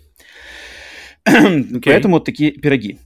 [1.28, 1.82] Okay.
[1.86, 2.98] Поэтому такие пироги.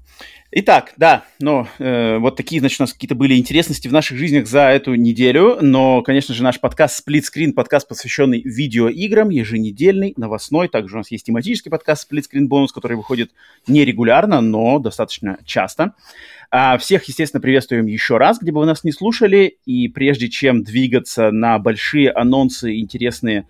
[0.58, 4.48] Итак, да, но э, вот такие, значит, у нас какие-то были интересности в наших жизнях
[4.48, 10.96] за эту неделю, но, конечно же, наш подкаст Screen, подкаст, посвященный видеоиграм, еженедельный, новостной, также
[10.96, 13.32] у нас есть тематический подкаст Screen бонус, который выходит
[13.68, 15.94] нерегулярно, но достаточно часто.
[16.52, 20.64] А всех, естественно, приветствуем еще раз, где бы вы нас не слушали, и прежде чем
[20.64, 23.46] двигаться на большие анонсы, интересные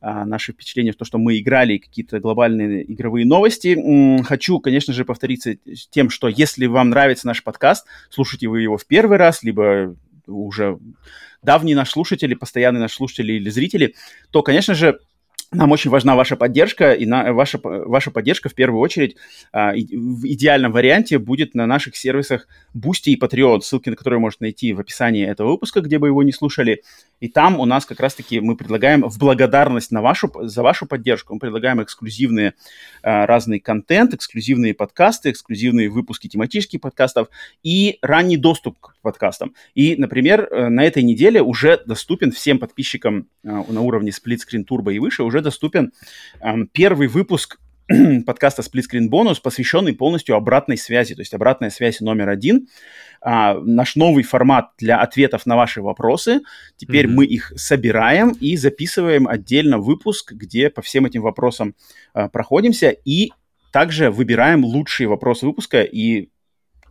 [0.00, 4.22] а, наши впечатления то, что мы играли, какие-то глобальные игровые новости.
[4.22, 5.56] Хочу, конечно же, повториться
[5.90, 9.96] тем, что если вам нравится наш подкаст, слушайте вы его в первый раз, либо
[10.26, 10.78] уже
[11.42, 13.94] давний наш слушатель, постоянный наш слушатель или зрители,
[14.30, 14.98] то, конечно же,
[15.50, 19.16] нам очень важна ваша поддержка, и на, ваша, ваша поддержка в первую очередь
[19.50, 24.20] а, и, в идеальном варианте будет на наших сервисах Boosty и Patreon, ссылки на которые
[24.20, 26.82] можно найти в описании этого выпуска, где бы его не слушали.
[27.20, 31.34] И там у нас как раз-таки мы предлагаем в благодарность на вашу, за вашу поддержку,
[31.34, 32.52] мы предлагаем эксклюзивные
[33.02, 37.28] а, разный контент, эксклюзивные подкасты, эксклюзивные выпуски тематических подкастов
[37.62, 39.54] и ранний доступ к подкастам.
[39.74, 44.66] И, например, э, на этой неделе уже доступен всем подписчикам а, на уровне Split Screen
[44.68, 45.92] Turbo и выше, уже доступен
[46.40, 47.58] а, первый выпуск
[48.26, 52.68] подкаста Split Screen Bonus, посвященный полностью обратной связи, то есть обратная связь номер один–
[53.20, 56.40] а, наш новый формат для ответов на ваши вопросы.
[56.76, 57.10] Теперь mm-hmm.
[57.10, 61.74] мы их собираем и записываем отдельно выпуск, где по всем этим вопросам
[62.14, 63.30] а, проходимся и
[63.72, 66.28] также выбираем лучшие вопросы выпуска и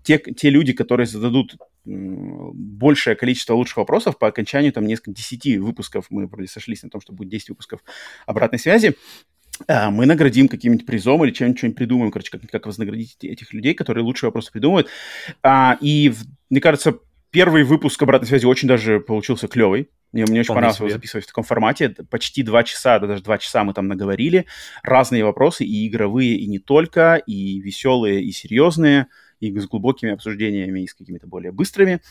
[0.08, 6.06] те, те люди, которые зададут большее количество лучших вопросов по окончанию там несколько, 10 выпусков,
[6.10, 7.82] мы вроде сошлись на том, что будет 10 выпусков
[8.26, 8.96] обратной связи,
[9.68, 13.74] а, мы наградим каким-нибудь призом или чем-нибудь что придумаем, короче, как, как вознаградить этих людей,
[13.74, 14.88] которые лучшие вопросы придумывают.
[15.44, 16.14] А, и,
[16.50, 17.00] мне кажется,
[17.32, 19.90] первый выпуск обратной связи очень даже получился клевый.
[20.14, 21.90] Мне, мне очень понравилось его записывать в таком формате.
[22.10, 24.46] Почти два часа, да, даже два часа мы там наговорили.
[24.84, 29.08] Разные вопросы, и игровые, и не только, и веселые, и серьезные,
[29.40, 32.02] и с глубокими обсуждениями, и с какими-то более быстрыми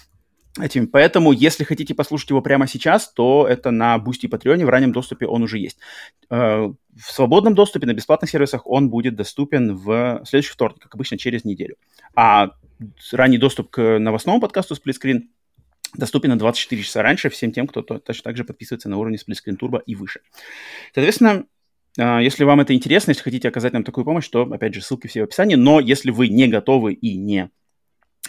[0.61, 0.87] этим.
[0.87, 4.93] Поэтому, если хотите послушать его прямо сейчас, то это на Boosty и Patreon, в раннем
[4.93, 5.79] доступе он уже есть.
[6.31, 11.19] Э, в свободном доступе на бесплатных сервисах он будет доступен в следующий вторник, как обычно,
[11.19, 11.77] через неделю.
[12.15, 12.53] А
[13.13, 15.23] ранний доступ к новостному подкасту Split Screen
[15.95, 19.37] доступен на 24 часа раньше всем тем, кто точно так же подписывается на уровне Split
[19.45, 20.21] Screen Turbo и выше.
[20.95, 21.47] Соответственно,
[21.97, 25.23] если вам это интересно, если хотите оказать нам такую помощь, то, опять же, ссылки все
[25.23, 25.55] в описании.
[25.57, 27.51] Но если вы не готовы и не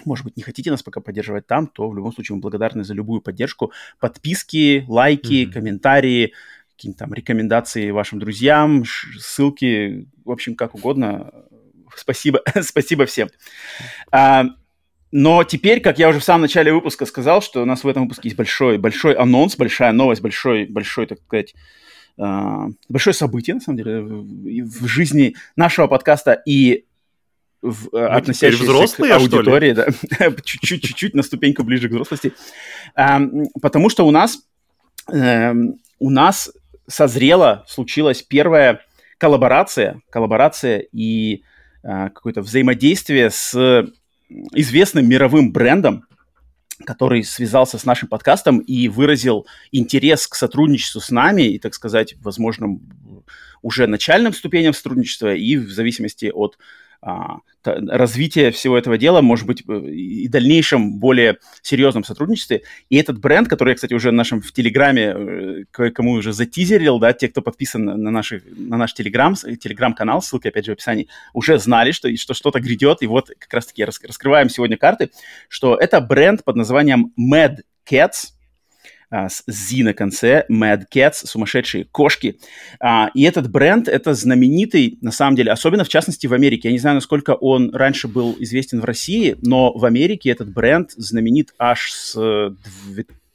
[0.05, 2.93] может быть, не хотите нас пока поддерживать там, то в любом случае мы благодарны за
[2.93, 3.71] любую поддержку.
[3.99, 5.51] Подписки, лайки, mm-hmm.
[5.51, 6.33] комментарии,
[6.75, 8.83] какие-то там рекомендации вашим друзьям,
[9.19, 11.31] ссылки, в общем, как угодно.
[11.95, 13.29] Спасибо, спасибо всем.
[14.11, 14.45] А,
[15.11, 18.03] но теперь, как я уже в самом начале выпуска сказал, что у нас в этом
[18.03, 21.55] выпуске есть большой, большой анонс, большая новость, большой, большой, так сказать,
[22.17, 26.85] большое событие, на самом деле, в, в жизни нашего подкаста и
[27.61, 29.87] в, Мы относящиеся взрослые, к аудитории, да,
[30.43, 32.33] чуть-чуть, чуть-чуть на ступеньку ближе к взрослости,
[32.95, 34.39] эм, потому что у нас
[35.11, 36.51] эм, у нас
[36.87, 38.81] созрела, случилась первая
[39.17, 41.43] коллаборация, коллаборация и
[41.83, 43.87] э, какое-то взаимодействие с
[44.29, 46.05] известным мировым брендом,
[46.87, 52.15] который связался с нашим подкастом и выразил интерес к сотрудничеству с нами и, так сказать,
[52.21, 52.79] возможно,
[53.61, 56.57] уже начальным ступеням сотрудничества и в зависимости от
[57.63, 62.63] развитие всего этого дела, может быть, э, и дальнейшем более серьезном сотрудничестве.
[62.89, 66.99] И этот бренд, который я, кстати, уже в нашем в Телеграме э, кое-кому уже затизерил,
[66.99, 71.07] да, те, кто подписан на, наши, на наш Телеграм, Телеграм-канал, ссылка, опять же, в описании,
[71.33, 73.01] уже знали, что, что что-то грядет.
[73.01, 75.11] И вот как раз-таки раскрываем сегодня карты,
[75.49, 77.57] что это бренд под названием Mad
[77.89, 78.31] Cats–
[79.09, 82.39] а, с Z на конце, Mad Cats, сумасшедшие кошки.
[82.79, 86.67] А, и этот бренд, это знаменитый, на самом деле, особенно в частности в Америке.
[86.67, 90.91] Я не знаю, насколько он раньше был известен в России, но в Америке этот бренд
[90.91, 92.15] знаменит аж с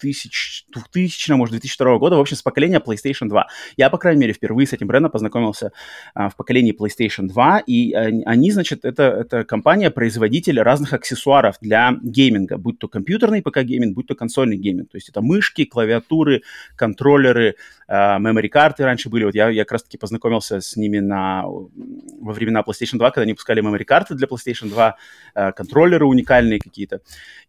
[0.02, 3.46] 2000, 2000 может, 2002 года, в общем, с поколения PlayStation 2.
[3.76, 5.72] Я, по крайней мере, впервые с этим брендом познакомился
[6.14, 12.58] а, в поколении PlayStation 2, и они, значит, это, это компания-производитель разных аксессуаров для гейминга,
[12.58, 14.90] будь то компьютерный ПК-гейминг, будь то консольный гейминг.
[14.90, 16.42] То есть это мышки, клавиатуры,
[16.76, 17.56] контроллеры,
[17.88, 19.24] а, memory -карты раньше были.
[19.24, 23.34] Вот я, я как раз-таки познакомился с ними на, во времена PlayStation 2, когда они
[23.34, 24.96] пускали memory -карты для PlayStation 2,
[25.34, 27.00] а, контроллеры уникальные какие-то.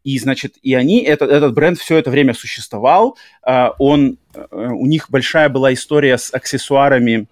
[0.04, 3.18] И, значит, и они, этот, этот бренд все это время существовал.
[3.48, 7.28] Uh, он, uh, у них большая была история с аксессуарами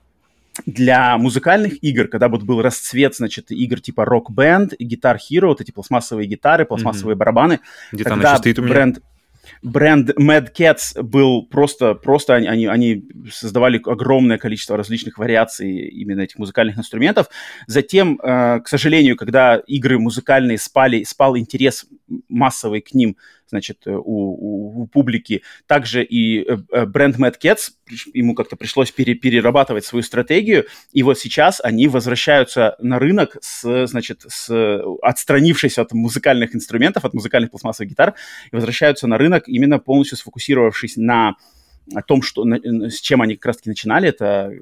[0.65, 5.62] для музыкальных игр, когда вот был расцвет, значит, игр типа Rock Band, Guitar Hero, вот
[5.62, 7.19] эти пластмассовые гитары, пластмассовые mm-hmm.
[7.19, 7.60] барабаны.
[7.91, 8.74] Где-то она стоит у меня.
[8.74, 9.00] Бренд...
[9.63, 16.38] бренд Mad Cats был просто, просто они, они создавали огромное количество различных вариаций именно этих
[16.38, 17.28] музыкальных инструментов.
[17.67, 21.86] Затем, э, к сожалению, когда игры музыкальные спали, спал интерес
[22.30, 25.43] массовый к ним, значит, э, у, у, у публики.
[25.67, 27.71] Также и э, э, бренд Mad Cats,
[28.13, 33.88] ему как-то пришлось пере, перерабатывать свою стратегию, и вот сейчас они возвращаются на рынок с,
[33.88, 38.15] значит, с, отстранившись от музыкальных инструментов, от музыкальных пластмассовых гитар,
[38.52, 41.36] и возвращаются на рынок именно полностью сфокусировавшись на
[41.93, 44.54] о том, что, с чем они как раз-таки начинали, это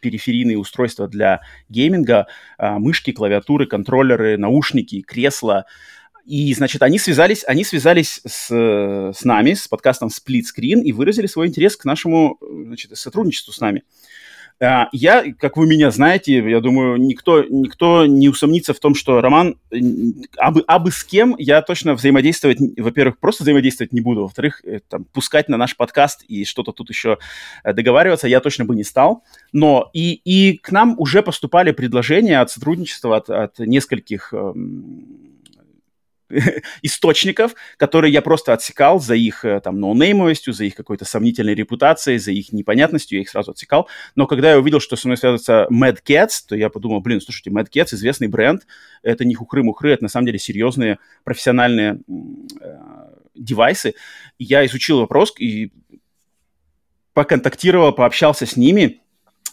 [0.00, 5.66] периферийные устройства для гейминга, а, мышки, клавиатуры, контроллеры, наушники, кресла,
[6.28, 11.26] и, значит, они связались, они связались с, с нами, с подкастом Split Screen, и выразили
[11.26, 13.82] свой интерес к нашему значит, сотрудничеству с нами.
[14.60, 19.20] А, я, как вы меня знаете, я думаю, никто, никто не усомнится в том, что
[19.20, 19.56] Роман,
[20.36, 25.04] абы, абы с кем я точно взаимодействовать, во-первых, просто взаимодействовать не буду, во-вторых, э, там,
[25.04, 27.18] пускать на наш подкаст и что-то тут еще
[27.62, 29.22] э, договариваться я точно бы не стал.
[29.52, 35.27] Но и, и к нам уже поступали предложения от сотрудничества от, от нескольких эм,
[36.82, 42.18] источников, которые я просто отсекал за их э, там ноунеймовостью, за их какой-то сомнительной репутацией,
[42.18, 43.88] за их непонятностью, я их сразу отсекал.
[44.14, 47.50] Но когда я увидел, что со мной связывается Mad Cats, то я подумал, блин, слушайте,
[47.50, 48.66] Mad Cats известный бренд,
[49.02, 52.00] это не хухры-мухры, это на самом деле серьезные профессиональные
[52.60, 52.76] э,
[53.34, 53.94] девайсы.
[54.38, 55.72] Я изучил вопрос и
[57.14, 59.00] поконтактировал, пообщался с ними,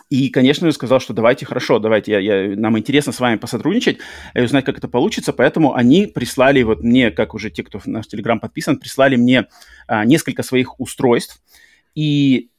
[0.09, 3.97] и, конечно же, сказал, что давайте, хорошо, давайте, я, я, нам интересно с вами посотрудничать
[4.35, 5.33] и узнать, как это получится.
[5.33, 9.47] Поэтому они прислали вот мне, как уже те, кто в наш Телеграм подписан, прислали мне
[9.87, 11.41] а, несколько своих устройств.
[11.95, 12.51] И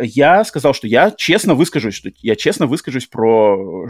[0.00, 3.86] я сказал, что я честно выскажусь, что я честно выскажусь про...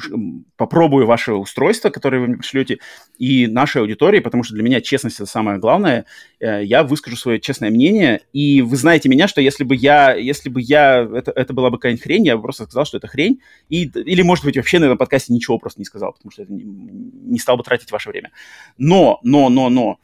[0.56, 2.78] Попробую ваше устройство, которое вы мне пришлете,
[3.18, 6.04] и нашей аудитории, потому что для меня честность– это самое главное.
[6.40, 10.14] Э, я выскажу свое честное мнение, и вы знаете меня, что если бы я...
[10.14, 11.08] Если бы я...
[11.14, 14.22] Это, это была бы какая-нибудь хрень, я бы просто сказал, что это хрень, и, или,
[14.22, 17.38] может быть, вообще на этом подкасте ничего просто не сказал, потому что это не, не
[17.38, 18.32] стал бы тратить ваше время.
[18.78, 19.98] Но, но, но, но...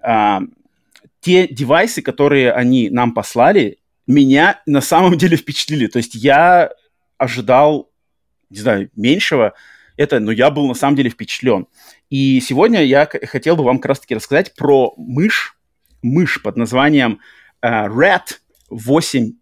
[0.00, 0.40] А,
[1.20, 5.86] те девайсы, которые они нам послали, меня на самом деле впечатлили.
[5.86, 6.70] То есть я
[7.18, 7.90] ожидал,
[8.50, 9.54] не знаю, меньшего.
[9.96, 11.66] Это, но я был на самом деле впечатлен.
[12.10, 15.56] И сегодня я хотел бы вам как раз-таки рассказать про мышь,
[16.02, 17.20] мышь под названием
[17.64, 18.38] uh, Red
[18.70, 19.34] 8+,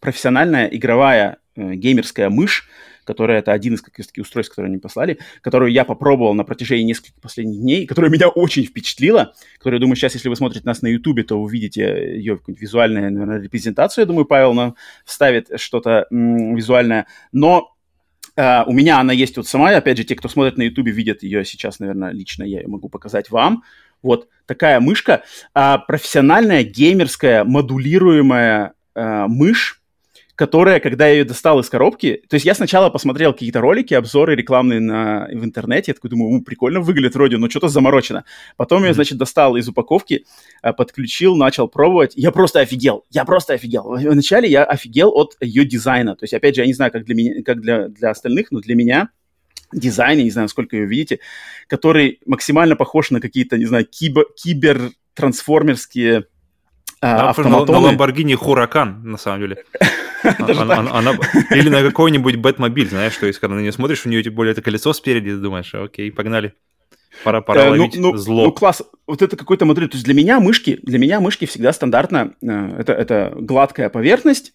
[0.00, 2.68] профессиональная игровая uh, геймерская мышь,
[3.04, 6.84] которая это один из как таких устройств, которые они послали, которую я попробовал на протяжении
[6.84, 10.82] нескольких последних дней, которая меня очень впечатлила, которая, я думаю, сейчас, если вы смотрите нас
[10.82, 14.02] на YouTube, то увидите ее какую-нибудь визуальную, наверное, репрезентацию.
[14.02, 17.06] Я думаю, Павел нам вставит что-то м- визуальное.
[17.32, 17.74] Но
[18.36, 21.22] Uh, у меня она есть вот сама, опять же, те, кто смотрит на YouTube, видят
[21.24, 23.64] ее сейчас, наверное, лично я ее могу показать вам.
[24.02, 29.79] Вот такая мышка, uh, профессиональная геймерская модулируемая uh, мышь,
[30.40, 34.34] которая, когда я ее достал из коробки, то есть я сначала посмотрел какие-то ролики, обзоры
[34.34, 38.24] рекламные на, в интернете, я такой думаю, прикольно выглядит вроде, но что-то заморочено.
[38.56, 38.86] Потом mm-hmm.
[38.86, 40.24] я, значит, достал из упаковки,
[40.62, 43.94] э, подключил, начал пробовать, я просто офигел, я просто офигел.
[43.98, 47.14] Вначале я офигел от ее дизайна, то есть, опять же, я не знаю, как для
[47.14, 49.10] меня, как для, для остальных, но для меня
[49.74, 51.18] дизайн, я не знаю, сколько ее видите,
[51.66, 56.24] который максимально похож на какие-то, не знаю, кибер, кибер-трансформерские
[57.02, 57.78] а, автоматоны.
[57.78, 59.64] На, на Lamborghini Huracan, на самом деле.
[60.58, 61.12] Она,
[61.50, 64.52] или на какой-нибудь Бэтмобиль, знаешь, то есть, когда на нее смотришь, у нее тем более
[64.52, 66.54] это колесо спереди, ты думаешь, окей, погнали.
[67.24, 68.44] Пора, пора э, ловить ну, ну, зло.
[68.46, 68.82] Ну, класс.
[69.06, 69.88] Вот это какой-то модель.
[69.88, 72.34] То есть для меня мышки, для меня мышки всегда стандартно.
[72.42, 74.54] Э, это, это гладкая поверхность,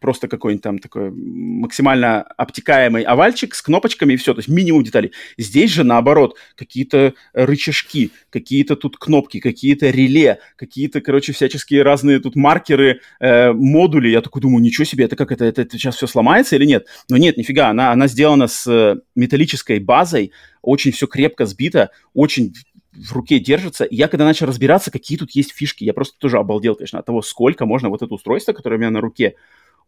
[0.00, 5.12] просто какой-нибудь там такой максимально обтекаемый овальчик с кнопочками и все, то есть минимум деталей.
[5.38, 12.36] Здесь же наоборот, какие-то рычажки, какие-то тут кнопки, какие-то реле, какие-то, короче, всяческие разные тут
[12.36, 14.08] маркеры, э, модули.
[14.08, 16.86] Я такой думаю, ничего себе, это как это, это, это сейчас все сломается или нет?
[17.08, 22.54] Но нет, нифига, она, она сделана с металлической базой, очень все крепко сбито, очень
[22.92, 23.84] в руке держится.
[23.84, 27.06] И я когда начал разбираться, какие тут есть фишки, я просто тоже обалдел, конечно, от
[27.06, 29.36] того, сколько можно вот это устройство, которое у меня на руке,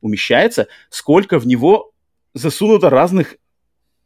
[0.03, 1.93] умещается, сколько в него
[2.35, 3.37] засунуто разных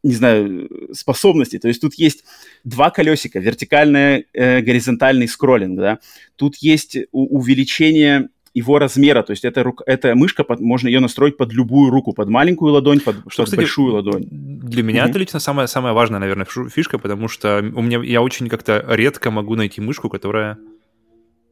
[0.03, 1.59] не знаю, способностей.
[1.59, 2.25] То есть тут есть
[2.63, 5.99] два колесика, вертикальный, э, горизонтальный скроллинг, да.
[6.37, 11.37] Тут есть увеличение его размера, то есть эта, рука, эта мышка, под, можно ее настроить
[11.37, 14.29] под любую руку, под маленькую ладонь, под что, кстати, большую ладонь.
[14.31, 15.11] Для меня mm-hmm.
[15.11, 19.31] это лично самая, самая важная, наверное, фишка, потому что у меня, я очень как-то редко
[19.31, 20.57] могу найти мышку, которая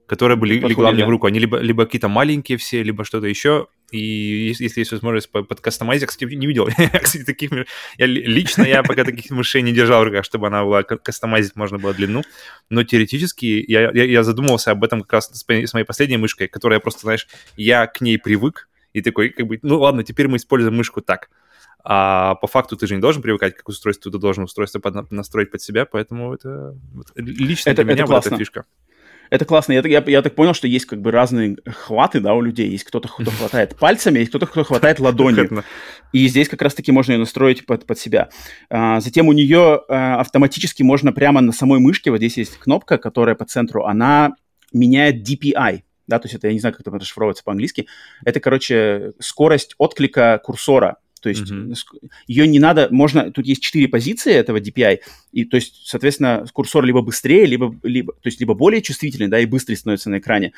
[0.07, 1.27] которые были легла мне в руку.
[1.27, 3.69] Они либо, либо какие-то маленькие все, либо что-то еще.
[3.91, 3.99] и
[4.49, 6.69] если, если есть возможность подкастомайзить, я, кстати, не видел,
[7.03, 7.51] кстати, таких,
[7.99, 11.79] я, лично я пока таких мышей не держал в руках, чтобы она была, кастомайзить можно
[11.79, 12.23] было длину,
[12.69, 16.49] но теоретически я, я, я задумывался об этом как раз с, с моей последней мышкой,
[16.49, 20.37] которая просто, знаешь, я к ней привык, и такой, как бы, ну ладно, теперь мы
[20.37, 21.31] используем мышку так.
[21.87, 25.51] А по факту ты же не должен привыкать к устройству, ты должен устройство под, настроить
[25.51, 26.75] под себя, поэтому это
[27.15, 28.65] лично это, для меня это вот эта фишка.
[29.31, 29.73] Это классно.
[29.73, 32.69] Я, я, я так понял, что есть как бы разные хваты, да, у людей.
[32.69, 35.65] Есть кто-то, кто хватает пальцами, есть кто-то, кто хватает ладонью.
[36.13, 38.29] И здесь как раз-таки можно ее настроить под, под себя.
[38.71, 42.99] А, затем у нее а, автоматически можно прямо на самой мышке, вот здесь есть кнопка,
[42.99, 44.35] которая по центру, она
[44.73, 47.87] меняет DPI, да, то есть это, я не знаю, как это расшифровывается по-английски.
[48.25, 52.11] Это, короче, скорость отклика курсора то есть mm-hmm.
[52.27, 54.99] ее не надо, можно, тут есть четыре позиции этого DPI,
[55.33, 59.41] и то есть, соответственно, курсор либо быстрее, либо, либо, то есть либо более чувствительный, да,
[59.41, 60.53] и быстрый становится на экране,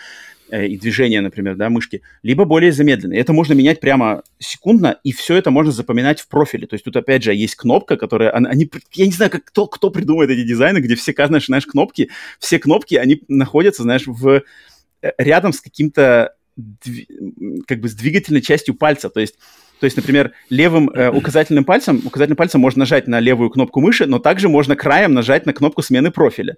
[0.50, 3.16] э, и движение, например, да, мышки, либо более замедленный.
[3.16, 6.66] Это можно менять прямо секундно, и все это можно запоминать в профиле.
[6.66, 9.90] То есть тут, опять же, есть кнопка, которая, они, я не знаю, как, кто, кто
[9.90, 14.42] придумывает эти дизайны, где все, знаешь, знаешь, кнопки, все кнопки, они находятся, знаешь, в
[15.02, 16.32] э, рядом с каким-то
[17.66, 19.10] как бы с двигательной частью пальца.
[19.10, 19.36] То есть
[19.80, 24.06] то есть, например, левым э, указательным пальцем, указательным пальцем можно нажать на левую кнопку мыши,
[24.06, 26.56] но также можно краем нажать на кнопку смены профиля.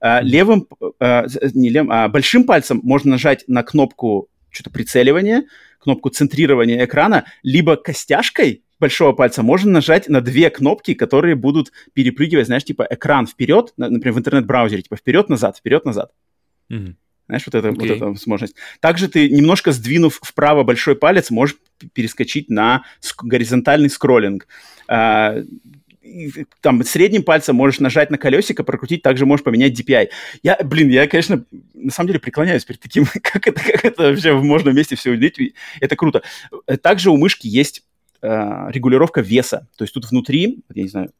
[0.00, 0.66] Э, левым,
[1.00, 5.44] э, не левым, а большим пальцем можно нажать на кнопку что-то прицеливания,
[5.78, 12.46] кнопку центрирования экрана, либо костяшкой большого пальца можно нажать на две кнопки, которые будут перепрыгивать,
[12.46, 16.10] знаешь, типа экран вперед, например, в интернет-браузере, типа вперед-назад, вперед-назад.
[16.70, 16.94] Mm-hmm.
[17.26, 17.80] Знаешь, вот, это, okay.
[17.80, 18.54] вот эта возможность.
[18.80, 21.56] Также ты, немножко сдвинув вправо большой палец, можешь
[21.92, 22.84] перескочить на
[23.22, 24.46] горизонтальный скроллинг.
[24.88, 25.42] А,
[26.60, 30.08] там средним пальцем можешь нажать на колесико, прокрутить, также можешь поменять DPI.
[30.42, 34.32] Я, блин, я, конечно, на самом деле преклоняюсь перед таким, как это, как это вообще
[34.34, 35.54] можно вместе все уделить.
[35.80, 36.22] Это круто.
[36.82, 37.82] Также у мышки есть
[38.22, 38.28] э,
[38.68, 39.66] регулировка веса.
[39.76, 41.10] То есть тут внутри, я не знаю,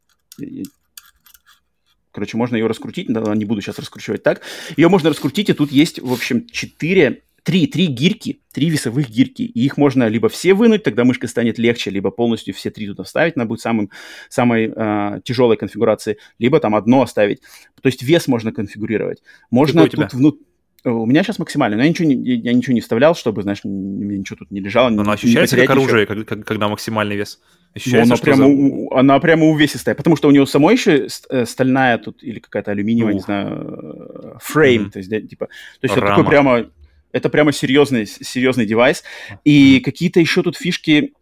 [2.17, 4.41] Короче, можно ее раскрутить, да, не буду сейчас раскручивать так.
[4.79, 9.45] Ее можно раскрутить, и тут есть, в общем, 4, 3, 3 гирьки, 3 весовых гирьки.
[9.45, 13.05] И их можно либо все вынуть, тогда мышка станет легче, либо полностью все три туда
[13.05, 13.91] вставить, она будет самым,
[14.31, 17.43] самой э, тяжелой конфигурации, либо там одно оставить.
[17.83, 19.23] То есть вес можно конфигурировать.
[19.51, 20.47] Можно тут внутри
[20.91, 24.19] у меня сейчас максимально, но я ничего не, я ничего не вставлял, чтобы, знаешь, мне
[24.19, 24.89] ничего тут не лежало.
[24.89, 27.41] Но она ощущается как оружие, как, когда максимальный вес?
[27.75, 28.99] Ощущается, она, прямо, за...
[28.99, 33.15] она прямо увесистая, потому что у нее самой еще э, стальная тут или какая-то алюминиевая,
[33.15, 33.21] Ух.
[33.21, 34.91] не знаю, фрейм, mm-hmm.
[34.91, 36.67] то есть, типа, то есть это такой прямо,
[37.13, 39.03] это прямо серьезный, серьезный девайс.
[39.45, 41.13] И какие-то еще тут фишки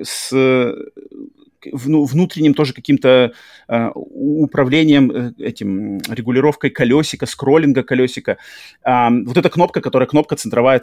[0.00, 0.32] с
[1.72, 3.32] внутренним тоже каким-то
[3.68, 8.38] э, управлением э, этим регулировкой колесика, скроллинга колесика.
[8.84, 10.80] Вот эта кнопка, которая кнопка центровая,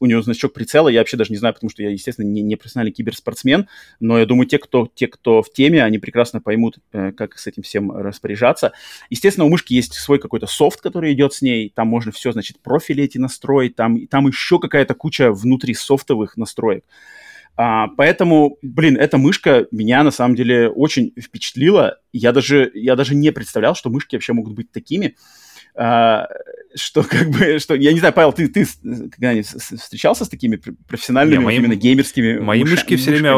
[0.00, 2.56] у нее значок прицела, я вообще даже не знаю, потому что я, естественно, не, не
[2.56, 3.68] профессиональный киберспортсмен,
[4.00, 7.46] но я думаю, те, кто, те, кто в теме, они прекрасно поймут, э, как с
[7.46, 8.72] этим всем распоряжаться.
[9.10, 12.60] Естественно, у мышки есть свой какой-то софт, который идет с ней, там можно все, значит,
[12.60, 16.84] профили эти настроить, там, там еще какая-то куча внутри софтовых настроек.
[17.56, 21.98] А, поэтому, блин, эта мышка меня на самом деле очень впечатлила.
[22.12, 25.16] Я даже, я даже не представлял, что мышки вообще могут быть такими.
[25.78, 26.26] А,
[26.74, 30.56] что как бы, что, я не знаю, Павел, ты, ты когда-нибудь встречался с такими
[30.88, 32.72] профессиональными, не, мои, именно геймерскими Мои мыш...
[32.72, 33.34] мышки все время,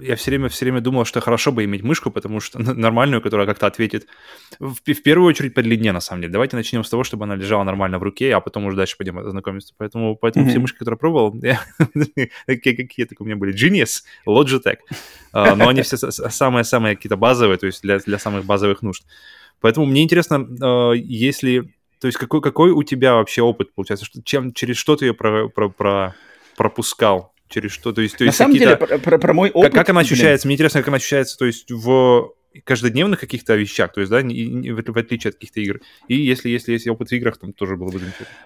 [0.00, 3.46] я все время, все время думал, что хорошо бы иметь мышку, потому что нормальную, которая
[3.46, 4.06] как-то ответит,
[4.58, 6.32] в, в первую очередь по длине, на самом деле.
[6.32, 9.22] Давайте начнем с того, чтобы она лежала нормально в руке, а потом уже дальше пойдем
[9.30, 9.74] знакомиться.
[9.76, 10.50] Поэтому, поэтому mm-hmm.
[10.50, 11.32] все мышки, которые пробовал,
[12.46, 14.78] какие, только у меня были, Genius, Logitech,
[15.32, 19.04] а, но они все самые-самые какие-то базовые, то есть для, для самых базовых нужд.
[19.60, 24.04] Поэтому мне интересно, а, если то есть какой, какой у тебя вообще опыт получается?
[24.04, 26.16] Что, чем, через что ты ее про, про, про,
[26.56, 27.32] пропускал?
[27.48, 27.92] Через что?
[27.92, 29.70] То есть, то есть На самом деле, про, про, про мой опыт...
[29.70, 30.48] Как, как она ощущается?
[30.48, 32.34] Мне интересно, как она ощущается, то есть в
[32.64, 35.80] каждодневных каких-то вещах, то есть, да, в, в отличие от каких-то игр.
[36.08, 38.36] И если, если есть опыт в играх, там тоже было бы замечательно.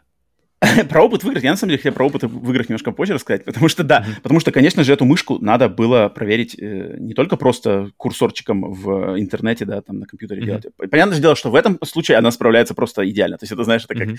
[0.89, 3.15] про опыт в играх, я на самом деле хотел про опыт в играх немножко позже
[3.15, 4.23] рассказать, потому что да, mm-hmm.
[4.23, 9.21] потому что, конечно же, эту мышку надо было проверить э, не только просто курсорчиком в
[9.21, 10.47] интернете, да, там на компьютере mm-hmm.
[10.47, 10.67] делать.
[10.91, 13.37] Понятное же дело, что в этом случае она справляется просто идеально.
[13.37, 14.19] То есть это, знаешь, это как, mm-hmm.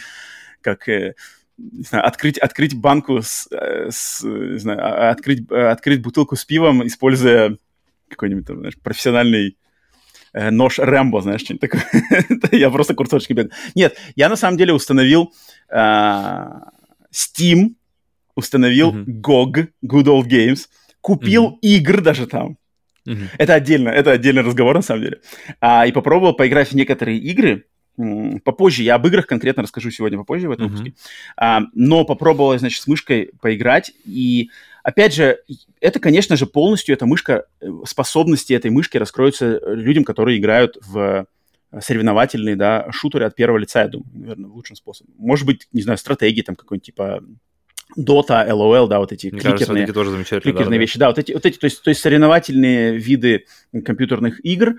[0.62, 1.16] как э,
[1.58, 6.36] не знаю, открыть, открыть банку с, э, с не знаю, а, открыть, э, открыть бутылку
[6.36, 7.58] с пивом, используя
[8.10, 9.58] какой-нибудь там, знаешь, профессиональный
[10.34, 12.50] нож Рэмбо, знаешь, что-нибудь такое.
[12.52, 13.52] я просто курсорчики бегаю.
[13.76, 15.34] Нет, я на самом деле установил
[15.70, 16.46] э,
[17.14, 17.76] Steam,
[18.36, 19.22] установил mm-hmm.
[19.22, 20.68] GOG, Good Old Games,
[21.02, 21.60] купил mm-hmm.
[21.62, 22.58] игр даже там.
[23.08, 23.28] Mm-hmm.
[23.38, 25.22] Это отдельно, это отдельный разговор на самом деле.
[25.62, 27.66] А, и попробовал поиграть в некоторые игры,
[28.44, 28.84] попозже.
[28.84, 30.70] Я об играх конкретно расскажу сегодня попозже в этом mm-hmm.
[30.70, 30.94] выпуске.
[31.36, 33.92] А, но попробовала, значит, с мышкой поиграть.
[34.06, 34.52] И,
[34.88, 35.40] опять же,
[35.82, 41.26] это, конечно же, полностью эта мышка, э, способности этой мышки раскроются людям, которые играют в
[41.78, 45.14] соревновательные, да, шутеры от первого лица, я думаю, наверное, лучшим способом.
[45.18, 47.22] Может быть, не знаю, стратегии там какой-нибудь типа
[47.98, 50.98] Dota, LOL, да, вот эти Мне кликерные, кажется, тоже кликерные да, вещи.
[50.98, 53.44] Да, вот эти, вот эти то, есть, то есть соревновательные виды
[53.84, 54.76] компьютерных игр,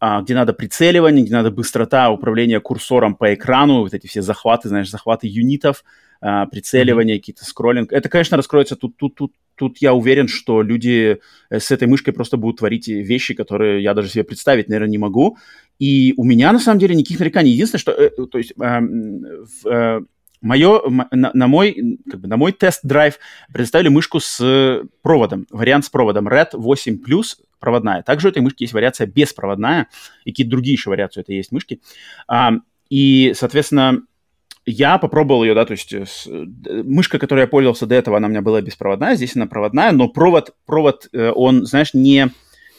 [0.00, 4.68] а, где надо прицеливание, где надо быстрота управления курсором по экрану, вот эти все захваты,
[4.68, 5.84] знаешь, захваты юнитов,
[6.24, 7.18] а, прицеливание, mm-hmm.
[7.18, 7.92] какие-то скроллинг.
[7.92, 11.18] Это, конечно, раскроется тут, тут, тут, тут я уверен, что люди
[11.50, 14.98] э, с этой мышкой просто будут творить вещи, которые я даже себе представить, наверное, не
[14.98, 15.36] могу.
[15.80, 17.50] И у меня, на самом деле, никаких нареканий.
[17.50, 20.00] Единственное, что, э, то есть, э, в, э,
[20.40, 23.18] мое, на, на, мой, как бы на мой тест-драйв
[23.52, 28.04] представили мышку с проводом, вариант с проводом Red 8 Plus проводная.
[28.04, 29.88] Также у этой мышки есть вариация беспроводная,
[30.24, 31.80] и какие-то другие еще вариации это есть мышки.
[32.28, 32.52] А,
[32.90, 34.02] и, соответственно,
[34.64, 38.30] я попробовал ее, да, то есть с, мышка, которой я пользовался до этого, она у
[38.30, 42.30] меня была беспроводная, здесь она проводная, но провод, провод, э, он, знаешь, не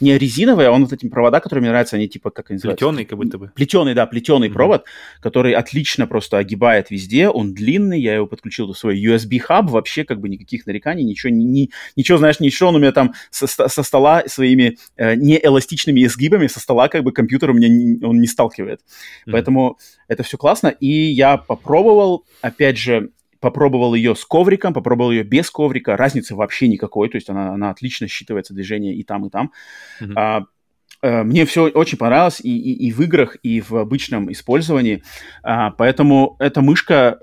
[0.04, 2.86] не резиновый, а он вот эти провода, которые мне нравятся, они типа, как они называются?
[2.86, 3.52] Плетеный, как будто бы.
[3.56, 4.54] Плетеный, да, плетеный mm-hmm.
[4.54, 4.86] провод,
[5.22, 10.20] который отлично просто огибает везде, он длинный, я его подключил до свой USB-хаб, вообще как
[10.20, 14.24] бы никаких нареканий, ничего, ни, ничего знаешь, ничего он у меня там со, со стола
[14.28, 18.82] своими э, неэластичными изгибами, со стола как бы компьютер у меня не, он не сталкивает.
[18.82, 19.32] Mm-hmm.
[19.32, 19.78] Поэтому
[20.08, 23.10] это все классно, и я попробовал, опять же,
[23.44, 27.72] попробовал ее с ковриком, попробовал ее без коврика, разницы вообще никакой, то есть она, она
[27.72, 29.52] отлично считывается движение и там, и там.
[30.02, 30.14] Mm-hmm.
[30.16, 30.46] А,
[31.02, 35.04] э, мне все очень понравилось и, и, и в играх, и в обычном использовании,
[35.44, 37.20] а, поэтому эта мышка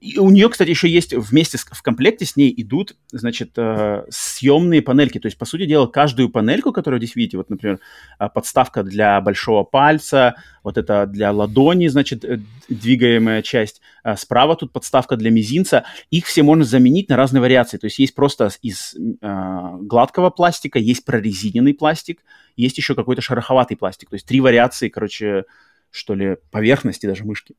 [0.00, 4.04] и у нее, кстати, еще есть вместе с, в комплекте с ней идут, значит, э,
[4.10, 5.18] съемные панельки.
[5.18, 7.78] То есть, по сути дела, каждую панельку, которую здесь видите, вот, например,
[8.18, 13.80] э, подставка для большого пальца, вот это для ладони, значит, э, двигаемая часть.
[14.04, 15.84] Э, справа тут подставка для мизинца.
[16.10, 17.78] Их все можно заменить на разные вариации.
[17.78, 22.20] То есть, есть просто из э, гладкого пластика, есть прорезиненный пластик,
[22.56, 24.10] есть еще какой-то шероховатый пластик.
[24.10, 25.44] То есть, три вариации, короче,
[25.90, 27.54] что ли, поверхности даже мышки.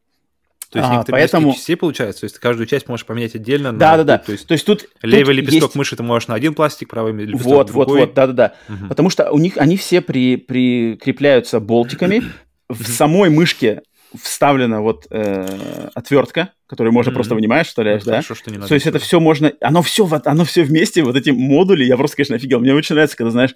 [0.74, 1.54] То есть а, некоторые поэтому...
[1.54, 3.72] частей получается, то есть каждую часть можешь поменять отдельно.
[3.74, 4.18] Да, да, да.
[4.18, 5.76] То есть, то есть тут левый тут лепесток есть...
[5.76, 8.54] мыши ты можешь на один пластик, правый лепесток Вот, вот, вот, да, да, да.
[8.70, 8.88] Угу.
[8.88, 12.24] Потому что у них они все при, прикрепляются болтиками.
[12.70, 13.84] В самой мышке
[14.20, 17.14] вставлена вот э, отвертка, которую можно mm-hmm.
[17.14, 18.12] просто вынимаешь, вставляешь, ну, да?
[18.14, 18.70] Хорошо, что не надо.
[18.70, 22.18] То есть это все можно, оно все, оно все вместе, вот эти модули, я просто,
[22.18, 22.62] конечно, офигел.
[22.62, 23.54] Мне очень нравится, когда, знаешь,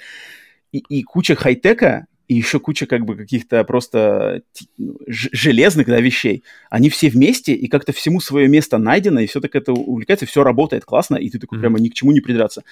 [0.72, 4.42] и, и куча хай-тека, и еще куча как бы каких-то просто
[4.78, 6.44] ну, железных да, вещей.
[6.70, 10.44] Они все вместе, и как-то всему свое место найдено, и все так это увлекается, все
[10.44, 11.62] работает классно, и ты такой mm-hmm.
[11.62, 12.64] прямо ни к чему не придраться.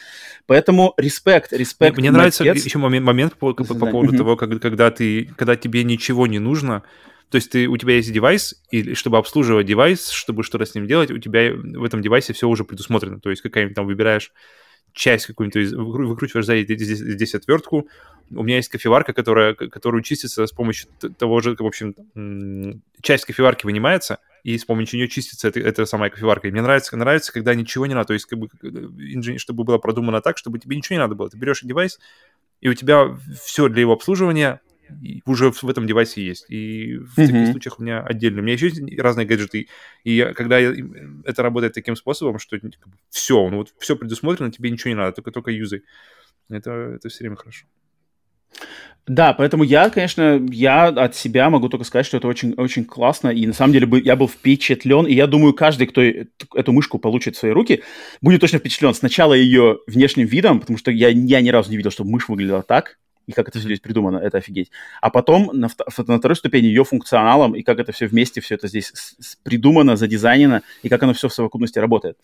[0.45, 1.97] Поэтому респект, респект.
[1.97, 4.17] Мне нравится еще момент, момент по, по, по поводу mm-hmm.
[4.17, 6.83] того, как, когда, ты, когда тебе ничего не нужно,
[7.29, 10.85] то есть ты, у тебя есть девайс, и чтобы обслуживать девайс, чтобы что-то с ним
[10.85, 13.19] делать, у тебя в этом девайсе все уже предусмотрено.
[13.19, 14.31] То есть какая-нибудь там выбираешь
[14.95, 17.87] часть какую-нибудь, выкручиваешь сзади здесь, здесь отвертку.
[18.31, 21.93] У меня есть кофеварка, которая, которую чистится с помощью того же, в общем,
[23.01, 26.47] часть кофеварки вынимается, и с помощью нее чистится эта, эта самая кофеварка.
[26.47, 28.07] И мне нравится, нравится, когда ничего не надо.
[28.07, 28.49] То есть, как бы,
[29.37, 31.29] чтобы было продумано так, чтобы тебе ничего не надо было.
[31.29, 31.99] Ты берешь девайс,
[32.61, 34.61] и у тебя все для его обслуживания
[35.25, 36.45] уже в этом девайсе есть.
[36.49, 37.27] И в mm-hmm.
[37.27, 38.41] таких случаях у меня отдельно.
[38.41, 39.67] У меня еще есть разные гаджеты.
[40.03, 40.73] И когда я,
[41.23, 42.57] это работает таким способом, что
[43.09, 45.81] все, ну вот все предусмотрено, тебе ничего не надо, только только юзай.
[46.49, 47.65] Это, это все время хорошо.
[49.07, 53.29] Да, поэтому я, конечно, я от себя могу только сказать, что это очень, очень классно,
[53.29, 57.35] и на самом деле я был впечатлен, и я думаю, каждый, кто эту мышку получит
[57.35, 57.83] в свои руки,
[58.21, 61.91] будет точно впечатлен сначала ее внешним видом, потому что я, я ни разу не видел,
[61.91, 62.97] чтобы мышь выглядела так,
[63.27, 64.71] и как это все здесь придумано, это офигеть.
[65.01, 65.69] А потом на,
[66.07, 68.93] на второй ступени ее функционалом, и как это все вместе, все это здесь
[69.43, 72.17] придумано, задизайнено, и как оно все в совокупности работает.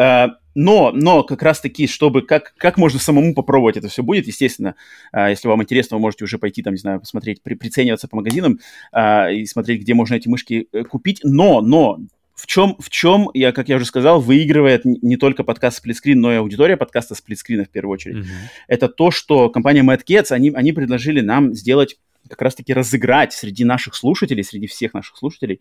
[0.00, 4.76] Uh, но, но как раз-таки, чтобы как, как можно самому попробовать это все будет, естественно,
[5.12, 8.14] uh, если вам интересно, вы можете уже пойти там, не знаю, посмотреть, при, прицениваться по
[8.14, 8.60] магазинам
[8.94, 11.20] uh, и смотреть, где можно эти мышки э, купить.
[11.24, 11.98] Но, но
[12.38, 16.32] в чем, в чем, я, как я уже сказал, выигрывает не только подкаст Splitscreen, но
[16.32, 18.18] и аудитория подкаста Splitscreen в первую очередь.
[18.18, 18.48] Mm-hmm.
[18.68, 23.64] Это то, что компания Mad Cats, они, они предложили нам сделать как раз-таки разыграть среди
[23.64, 25.60] наших слушателей, среди всех наших слушателей,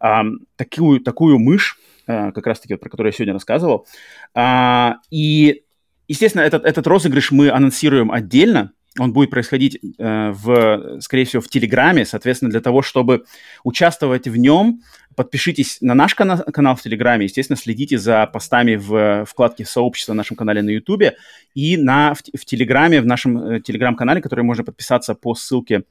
[0.00, 0.22] а,
[0.56, 3.86] такую, такую мышь, а, как раз-таки, вот, про которую я сегодня рассказывал.
[4.34, 5.62] А, и,
[6.08, 11.48] естественно, этот, этот розыгрыш мы анонсируем отдельно, он будет происходить, э, в, скорее всего, в
[11.48, 12.04] Телеграме.
[12.04, 13.24] Соответственно, для того, чтобы
[13.64, 14.82] участвовать в нем,
[15.14, 17.24] подпишитесь на наш канал, канал в Телеграме.
[17.24, 21.16] Естественно, следите за постами в вкладке сообщества на нашем канале на Ютубе
[21.54, 25.84] и на, в, в Телеграме, в нашем э, Телеграм-канале, который можно подписаться по ссылке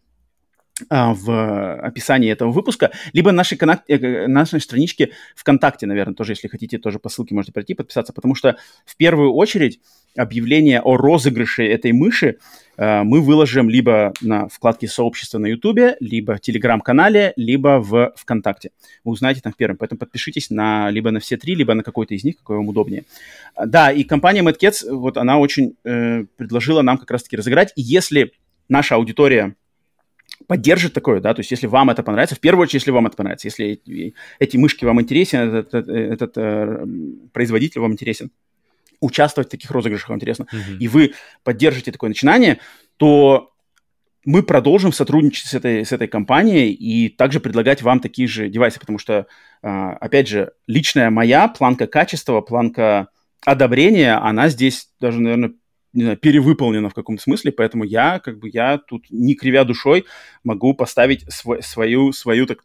[0.90, 3.84] а, в описании этого выпуска, либо на нашей, канак...
[3.88, 8.36] Э, нашей страничке ВКонтакте, наверное, тоже, если хотите, тоже по ссылке можете пройти, подписаться, потому
[8.36, 9.80] что в первую очередь
[10.18, 12.38] объявление о розыгрыше этой мыши
[12.78, 18.72] э, мы выложим либо на вкладке сообщества на YouTube, либо в Телеграм-канале, либо в ВКонтакте.
[19.04, 22.24] Вы узнаете там первым, поэтому подпишитесь на либо на все три, либо на какой-то из
[22.24, 23.06] них, какой вам удобнее.
[23.66, 27.82] Да, и компания Mad Cats, вот она очень э, предложила нам как раз-таки разыграть, и
[27.82, 28.32] если
[28.70, 29.56] наша аудитория
[30.46, 33.18] поддержит такое, да, то есть если вам это понравится, в первую очередь, если вам это
[33.18, 33.82] понравится, если
[34.40, 36.86] эти, мышки вам интересен, этот, этот, этот э,
[37.34, 38.32] производитель вам интересен,
[39.00, 40.78] участвовать в таких розыгрышах интересно, mm-hmm.
[40.80, 42.60] и вы поддержите такое начинание,
[42.98, 43.52] то
[44.26, 48.80] мы продолжим сотрудничать с этой, с этой компанией и также предлагать вам такие же девайсы,
[48.80, 49.28] потому что,
[49.64, 53.08] э, опять же, личная моя планка качества, планка
[53.46, 55.54] одобрения, она здесь даже, наверное,
[55.98, 60.06] не знаю, перевыполнено в каком-то смысле, поэтому я, как бы, я тут, не кривя душой,
[60.44, 62.64] могу поставить свой, свою, свою так,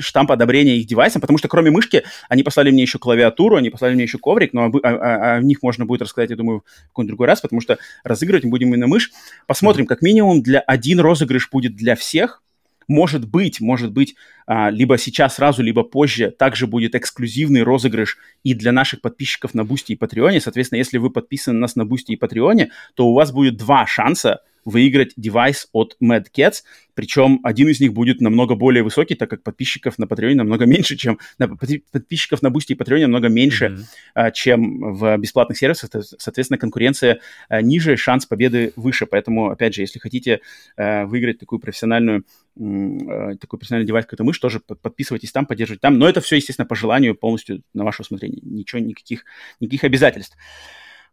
[0.00, 3.94] штамп одобрения их девайсам, потому что кроме мышки, они послали мне еще клавиатуру, они послали
[3.94, 7.08] мне еще коврик, но о, о, о них можно будет рассказать, я думаю, в какой-нибудь
[7.08, 9.12] другой раз, потому что разыгрывать мы будем именно мышь.
[9.46, 12.42] Посмотрим, как минимум, для один розыгрыш будет для всех,
[12.88, 14.14] может быть, может быть,
[14.46, 19.64] а, либо сейчас сразу, либо позже также будет эксклюзивный розыгрыш и для наших подписчиков на
[19.64, 20.40] Бусти и Патреоне.
[20.40, 23.86] Соответственно, если вы подписаны на нас на Бусти и Патреоне, то у вас будет два
[23.86, 26.56] шанса выиграть девайс от Mad Catz,
[26.94, 30.96] причем один из них будет намного более высокий, так как подписчиков на Патреоне намного меньше,
[30.96, 33.84] чем на, подписчиков на Бусти и Патреоне намного меньше, mm-hmm.
[34.14, 35.90] а, чем в бесплатных сервисах.
[36.18, 39.06] Соответственно, конкуренция а, ниже, шанс победы выше.
[39.06, 40.40] Поэтому, опять же, если хотите
[40.76, 42.24] а, выиграть такую профессиональную
[42.58, 45.98] такой профессиональный девайс, как это мышь, тоже подписывайтесь там, поддерживайте там.
[45.98, 48.40] Но это все, естественно, по желанию полностью на ваше усмотрение.
[48.42, 49.26] Ничего, никаких,
[49.60, 50.38] никаких обязательств.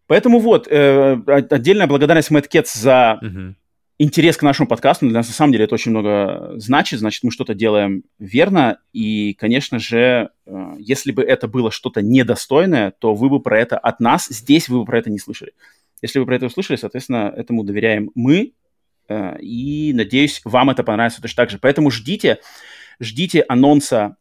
[0.08, 3.54] Поэтому вот, э, отдельная благодарность Мэтт Кетс за uh-huh.
[3.98, 5.08] интерес к нашему подкасту.
[5.08, 7.00] Для нас на самом деле это очень много значит.
[7.00, 8.80] Значит, мы что-то делаем верно.
[8.92, 13.78] И, конечно же, э, если бы это было что-то недостойное, то вы бы про это
[13.78, 15.54] от нас, здесь вы бы про это не слышали.
[16.02, 18.54] Если вы про это услышали, соответственно, этому доверяем мы.
[19.08, 21.60] Э, и, надеюсь, вам это понравится точно так же.
[21.60, 22.40] Поэтому ждите,
[23.00, 24.18] ждите анонса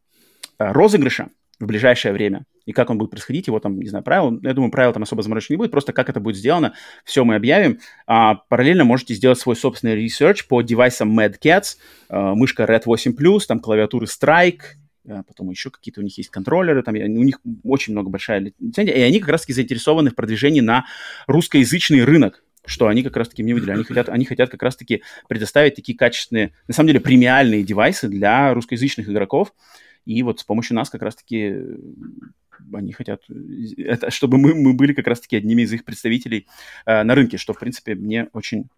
[0.59, 4.39] э, розыгрыша в ближайшее время и как он будет происходить, его там, не знаю, правил,
[4.43, 7.35] я думаю, правил там особо заморочек не будет, просто как это будет сделано, все мы
[7.35, 7.79] объявим.
[8.07, 11.77] А, параллельно можете сделать свой собственный research по девайсам Mad Catz,
[12.09, 12.85] а, мышка R.A.T.
[12.85, 14.61] 8+, там клавиатуры Strike,
[15.09, 18.95] а, потом еще какие-то у них есть контроллеры, там у них очень много большая лицензия,
[18.95, 20.87] и они как раз-таки заинтересованы в продвижении на
[21.27, 23.75] русскоязычный рынок, что они как раз-таки мне выделили.
[23.75, 28.55] Они хотят, они хотят как раз-таки предоставить такие качественные, на самом деле, премиальные девайсы для
[28.55, 29.53] русскоязычных игроков.
[30.05, 31.57] И вот с помощью нас как раз-таки
[32.73, 33.23] они хотят,
[33.77, 36.47] это, чтобы мы, мы были как раз-таки одними из их представителей
[36.87, 38.69] э, на рынке, что, в принципе, мне очень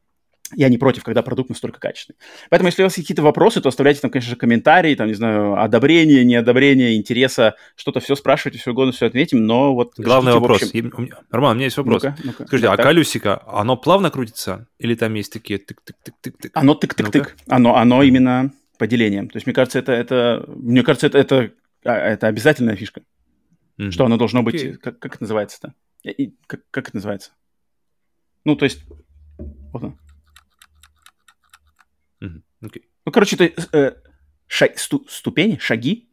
[0.56, 2.18] я не против, когда продукт настолько качественный.
[2.50, 5.14] Поэтому, если у вас есть какие-то вопросы, то оставляйте там, конечно же, комментарии, там, не
[5.14, 9.94] знаю, одобрение, неодобрение, интереса, что-то все спрашивайте, все угодно, все ответим, но вот...
[9.96, 10.62] Главный ждите, вопрос.
[10.62, 11.10] Общем...
[11.30, 12.02] Роман, у меня есть вопрос.
[12.02, 12.46] Ну-ка, ну-ка.
[12.46, 14.68] Скажите, да, а колесико, оно плавно крутится?
[14.78, 16.50] Или там есть такие тык-тык-тык-тык-тык?
[16.52, 17.30] Оно тык-тык-тык.
[17.48, 19.28] Оно, оно именно по делениям.
[19.28, 21.52] То есть, мне кажется, это, это, мне кажется, это, это,
[21.84, 23.02] а, это обязательная фишка.
[23.78, 23.90] Mm-hmm.
[23.90, 24.62] Что оно должно быть...
[24.62, 24.74] Okay.
[24.74, 25.74] Как, как это называется-то?
[26.04, 27.32] И, как, как это называется?
[28.44, 28.84] Ну, то есть...
[29.72, 29.98] Вот он.
[32.22, 32.42] Mm-hmm.
[32.62, 32.82] Okay.
[33.04, 33.94] Ну, короче, это э,
[34.46, 36.08] шаг, сту, ступени, шаги.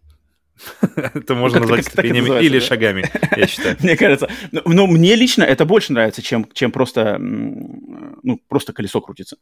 [0.86, 3.78] Это можно ну, назвать ступенями или шагами, я считаю.
[3.82, 4.30] Мне кажется.
[4.51, 9.38] Но ну, мне лично это больше нравится, чем, чем просто, ну, просто колесо крутится.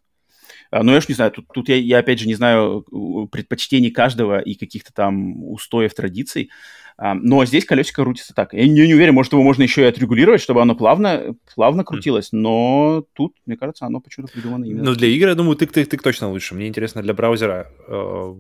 [0.71, 2.85] А, но я уж не знаю, тут, тут я, я опять же не знаю
[3.31, 6.51] предпочтений каждого и каких-то там устоев, традиций.
[6.97, 8.53] А, но здесь колесико крутится так.
[8.53, 12.29] Я не, не уверен, может, его можно еще и отрегулировать, чтобы оно плавно, плавно крутилось.
[12.33, 14.83] Но тут, мне кажется, оно почему-то придумано именно.
[14.83, 16.55] Ну, для игр, я думаю, тык-тык-тык точно лучше.
[16.55, 18.35] Мне интересно для браузера, э,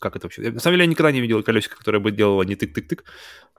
[0.00, 0.50] как это вообще.
[0.50, 3.04] На самом деле, я никогда не видел колесико, которое бы делало не тык-тык-тык.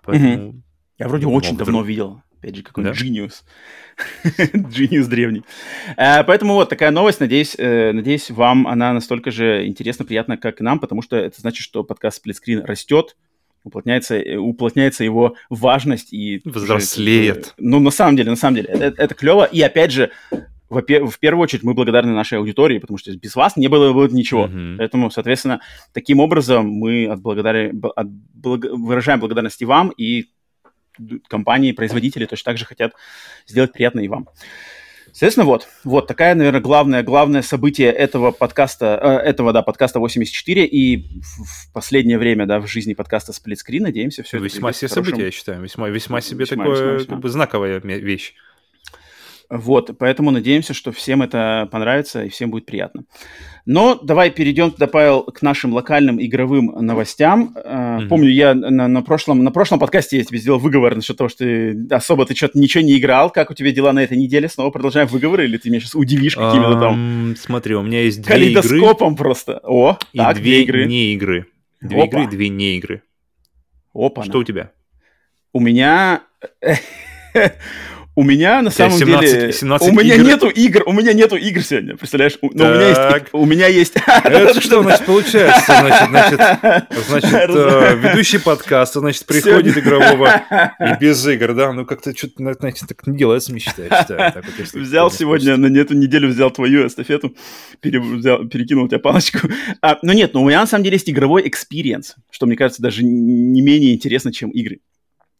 [0.03, 0.49] Поэтому...
[0.49, 0.61] Угу.
[1.00, 2.22] Я вроде ну, очень давно видел.
[2.39, 3.06] Опять же, какой-нибудь да?
[3.06, 3.34] Genius.
[4.54, 5.44] Genius древний.
[5.96, 7.22] А, поэтому вот такая новость.
[7.22, 11.39] Надеюсь, э, надеюсь, вам она настолько же интересна, приятна, как и нам, потому что это
[11.39, 13.16] значит, что подкаст Splitscreen растет,
[13.64, 16.41] уплотняется, э, уплотняется его важность и...
[16.44, 17.54] Взрослеет.
[17.58, 19.46] Ну, на самом деле, на самом деле, это, это клево.
[19.46, 20.12] И опять же,
[20.70, 24.08] в, в первую очередь мы благодарны нашей аудитории, потому что без вас не было бы
[24.12, 24.48] ничего.
[24.48, 24.78] Mm-hmm.
[24.78, 25.62] Поэтому, соответственно,
[25.94, 30.26] таким образом мы отблагодари, от, благ, выражаем благодарность и вам, и
[31.28, 32.94] компании, производители точно так же хотят
[33.48, 34.28] сделать приятно и вам.
[35.14, 40.66] Соответственно, вот, вот такая, наверное, главное, главное событие этого подкаста, э, этого, да, подкаста 84,
[40.66, 45.06] и в, в последнее время, да, в жизни подкаста Screen, надеемся, все Весьма себе хорошим...
[45.06, 47.16] событие, я считаю, весьма, весьма себе весьма, такое, весьма, весьма.
[47.16, 48.34] как бы, знаковая вещь.
[49.50, 53.06] Вот, поэтому надеемся, что всем это понравится и всем будет приятно.
[53.66, 57.56] Но давай перейдем тогда, Павел, к нашим локальным игровым новостям.
[57.56, 58.08] Mm-hmm.
[58.10, 61.46] Помню, я на, на, прошлом, на прошлом подкасте я тебе сделал выговор насчет того, что
[61.46, 63.30] ты особо ты что-то ничего не играл.
[63.30, 64.50] Как у тебя дела на этой неделе?
[64.50, 67.36] Снова продолжаем выговоры или ты меня сейчас удивишь какими-то там...
[67.38, 68.62] Смотри, у меня есть две игры.
[68.62, 69.62] Калейдоскопом просто.
[69.64, 70.86] О, и так, две игры.
[70.86, 71.46] не игры.
[71.80, 72.20] Две Опа.
[72.20, 73.02] игры, две не игры.
[73.94, 74.24] Опа.
[74.24, 74.72] Что у тебя?
[75.54, 76.24] У меня...
[78.16, 79.53] У меня на самом 17, деле...
[79.53, 80.24] 17 у меня игр.
[80.24, 82.38] нету игр, у меня нету игр сегодня, представляешь?
[82.41, 83.30] Но у меня есть...
[83.34, 83.93] У меня есть...
[84.24, 85.64] Это что, значит, получается?
[85.66, 86.39] Значит, значит,
[87.07, 90.43] значит э, ведущий подкаста, значит, приходит игрового
[90.80, 91.74] и без игр, да?
[91.74, 93.89] Ну, как-то что-то, знаете, так не делается, мне считаю.
[94.74, 97.36] Взял сегодня, на эту неделю взял твою эстафету,
[97.82, 99.39] перекинул тебя палочку.
[99.82, 102.84] А, ну нет, но у меня на самом деле есть игровой experience, что, мне кажется,
[102.84, 104.82] даже не менее интересно, чем игры.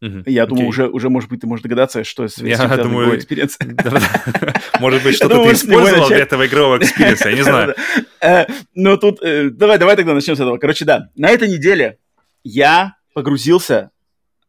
[0.02, 3.56] Угу, Я думаю, уже, уже, может быть, ты можешь догадаться, что с Я думаю, experience.
[4.80, 7.74] Может быть, что-то ты использовал для этого игрового experience а, я не знаю.
[8.20, 10.58] Э, ну, тут, э, давай, давай тогда начнем с этого.
[10.58, 11.98] Короче, да, на этой неделе
[12.42, 13.90] я погрузился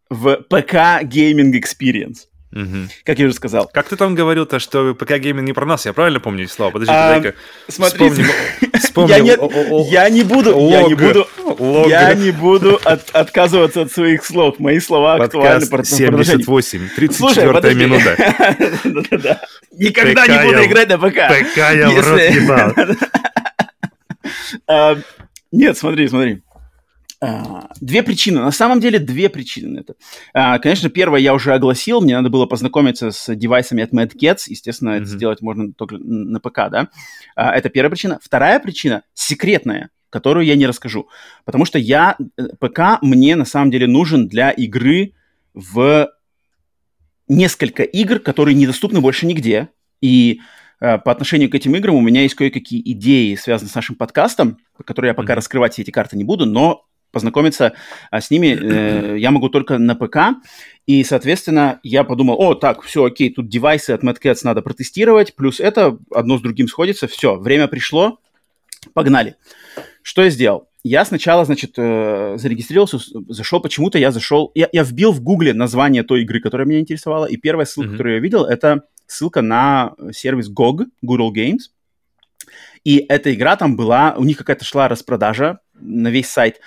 [0.10, 2.28] в ПК Gaming Experience.
[2.56, 2.88] Угу.
[3.04, 3.70] Как я уже сказал.
[3.72, 5.86] Как ты там говорил-то, что ПК гейминг не про нас?
[5.86, 6.72] Я правильно помню слова?
[6.72, 7.38] Подожди, а, дай-ка.
[7.68, 8.10] Смотри,
[8.80, 11.28] вспомним, я, не, я не буду, я не буду,
[11.90, 14.58] я не буду от, отказываться от своих слов.
[14.60, 15.68] Мои слова актуальны.
[15.68, 18.16] Подкаст 78, 34 минута.
[19.74, 21.28] Никогда не буду играть на ПК.
[21.28, 22.74] ПК я в рот ебал.
[24.68, 24.98] А,
[25.52, 26.42] нет, смотри, смотри.
[27.22, 28.42] А, две причины.
[28.42, 29.96] На самом деле две причины это.
[30.34, 32.02] А, конечно, первое я уже огласил.
[32.02, 34.44] Мне надо было познакомиться с девайсами от MadCats.
[34.48, 34.98] Естественно, mm-hmm.
[34.98, 36.90] это сделать можно только на ПК, да.
[37.36, 38.20] А, это первая причина.
[38.22, 41.08] Вторая причина секретная, которую я не расскажу.
[41.46, 42.18] Потому что я...
[42.38, 45.14] Э, ПК мне на самом деле нужен для игры
[45.54, 46.10] в
[47.28, 49.70] несколько игр, которые недоступны больше нигде.
[50.02, 50.42] И
[50.82, 54.58] э, по отношению к этим играм у меня есть кое-какие идеи, связанные с нашим подкастом,
[54.86, 55.38] которые я пока mm-hmm.
[55.38, 56.86] раскрывать все эти карты не буду, но
[57.16, 57.74] познакомиться
[58.12, 60.38] а, с ними э, я могу только на ПК.
[60.86, 65.62] И, соответственно, я подумал, о, так, все, окей, тут девайсы от MadCats надо протестировать, плюс
[65.62, 68.20] это одно с другим сходится, все, время пришло,
[68.94, 69.36] погнали.
[70.04, 70.68] Что я сделал?
[70.84, 73.00] Я сначала, значит, э, зарегистрировался,
[73.30, 77.26] зашел, почему-то я зашел, я, я вбил в Гугле название той игры, которая меня интересовала,
[77.26, 77.92] и первая ссылка, mm-hmm.
[77.94, 81.72] которую я видел, это ссылка на сервис GOG, Google Games,
[82.84, 86.60] и эта игра там была, у них какая-то шла распродажа на весь сайт.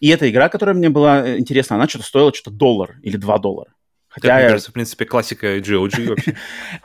[0.00, 3.72] И эта игра, которая мне была интересна, она что-то стоила что-то доллар или два доллара.
[4.08, 4.34] Хотя я...
[4.36, 6.36] мне кажется, в принципе, классика GOG вообще.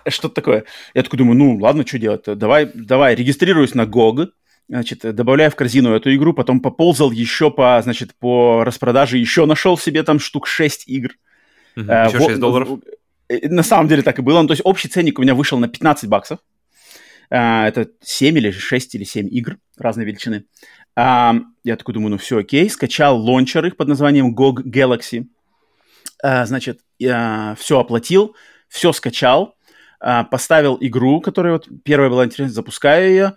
[0.08, 0.66] Что-то такое.
[0.94, 4.30] Я такой думаю, ну, ладно, что делать Давай, давай, регистрируюсь на GOG,
[4.68, 9.78] значит, добавляю в корзину эту игру, потом поползал еще по, значит, по распродаже, еще нашел
[9.78, 11.12] себе там штук 6 игр.
[11.76, 12.80] еще 6 долларов?
[13.30, 14.42] Э, на самом деле так и было.
[14.42, 16.40] Ну, то есть общий ценник у меня вышел на 15 баксов.
[17.30, 20.46] А, это 7 или 6 или 7 игр разной величины.
[20.96, 22.70] А, я такой думаю, ну все окей.
[22.70, 25.28] Скачал лончер их под названием GOG Galaxy.
[26.24, 28.36] А, значит, я все оплатил,
[28.68, 29.56] все скачал,
[30.00, 33.34] поставил игру, которая вот первая была интересна, запускаю ее,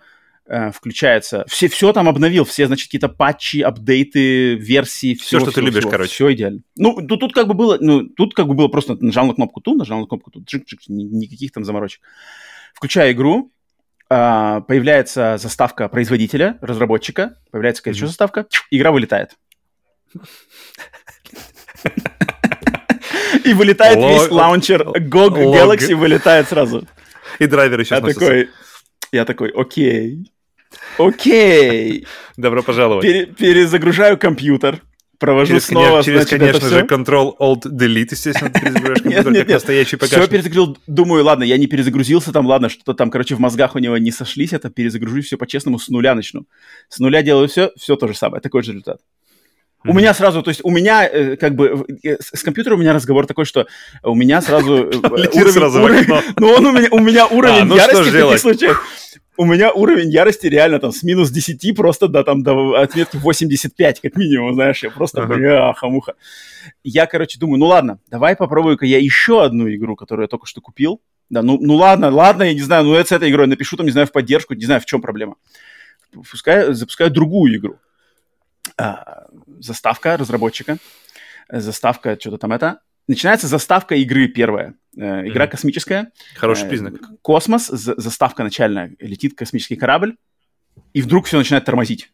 [0.73, 1.45] включается.
[1.49, 5.79] Все, все там обновил, все, значит, какие-то патчи, апдейты, версии, все, что всего, ты любишь,
[5.79, 5.91] всего.
[5.91, 6.11] короче.
[6.11, 6.61] Все идеально.
[6.77, 9.63] Ну, тут, тут как бы было, ну, тут как бы было просто нажал на кнопку
[9.63, 10.47] ту, нажал на кнопку тут,
[10.89, 12.03] никаких там заморочек.
[12.75, 13.51] Включаю игру,
[14.17, 19.31] а, появляется заставка производителя, разработчика, появляется какая-то еще заставка, игра вылетает.
[23.45, 26.87] И вылетает весь лаунчер GOG Galaxy, вылетает сразу.
[27.41, 28.51] И драйвер еще такой,
[29.11, 30.31] я такой, окей,
[30.97, 32.07] окей.
[32.37, 33.35] Добро пожаловать.
[33.37, 34.81] Перезагружаю компьютер,
[35.19, 39.55] провожу через, снова, через, значит, конечно же, Ctrl-Alt-Delete, естественно, ты перезагружаешь компьютер, нет, как нет,
[39.55, 40.07] настоящий ПК.
[40.07, 43.79] Все перезагрузил, думаю, ладно, я не перезагрузился там, ладно, что-то там, короче, в мозгах у
[43.79, 46.47] него не сошлись, это перезагружусь все по-честному, с нуля начну.
[46.89, 49.01] С нуля делаю все, все то же самое, такой же результат.
[49.87, 52.95] У меня сразу, то есть у меня э, как бы э, с компьютером у меня
[52.95, 53.67] разговор такой, что
[54.03, 54.97] у меня сразу э,
[55.35, 56.07] уровень,
[56.39, 58.85] ну он у меня у меня уровень а, ну ярости в таких случаях
[59.37, 64.01] у меня уровень ярости реально там с минус 10 просто до, там, до отметки 85,
[64.01, 65.27] как минимум, знаешь, я просто uh-huh.
[65.27, 66.15] бляха-муха.
[66.83, 70.61] Я, короче, думаю, ну ладно, давай попробую-ка я еще одну игру, которую я только что
[70.61, 71.01] купил.
[71.31, 73.87] Да, ну, ну ладно, ладно, я не знаю, ну это с этой игрой напишу там,
[73.87, 75.37] не знаю, в поддержку, не знаю, в чем проблема.
[76.31, 77.79] Пускай запускаю другую игру.
[78.77, 79.27] А,
[79.59, 80.79] заставка разработчика,
[81.49, 84.75] заставка что-то там это, начинается заставка игры первая.
[84.97, 85.49] Э, игра mm-hmm.
[85.49, 86.13] космическая.
[86.37, 86.95] Хороший э, признак.
[87.23, 90.17] Космос, за- заставка начальная, летит космический корабль,
[90.93, 92.11] и вдруг все начинает тормозить.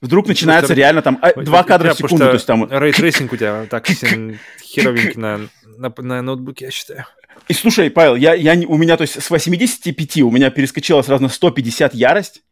[0.00, 0.78] Вдруг начинается Просто...
[0.78, 2.24] реально там а, два кадра в секунду.
[2.24, 2.66] То есть там...
[2.70, 7.06] Ray tracing у тебя так херовенький на, на, на ноутбуке, я считаю.
[7.48, 11.22] И слушай, Павел, я, я, у меня, то есть с 85 у меня перескочила сразу
[11.22, 12.42] на 150 ярость.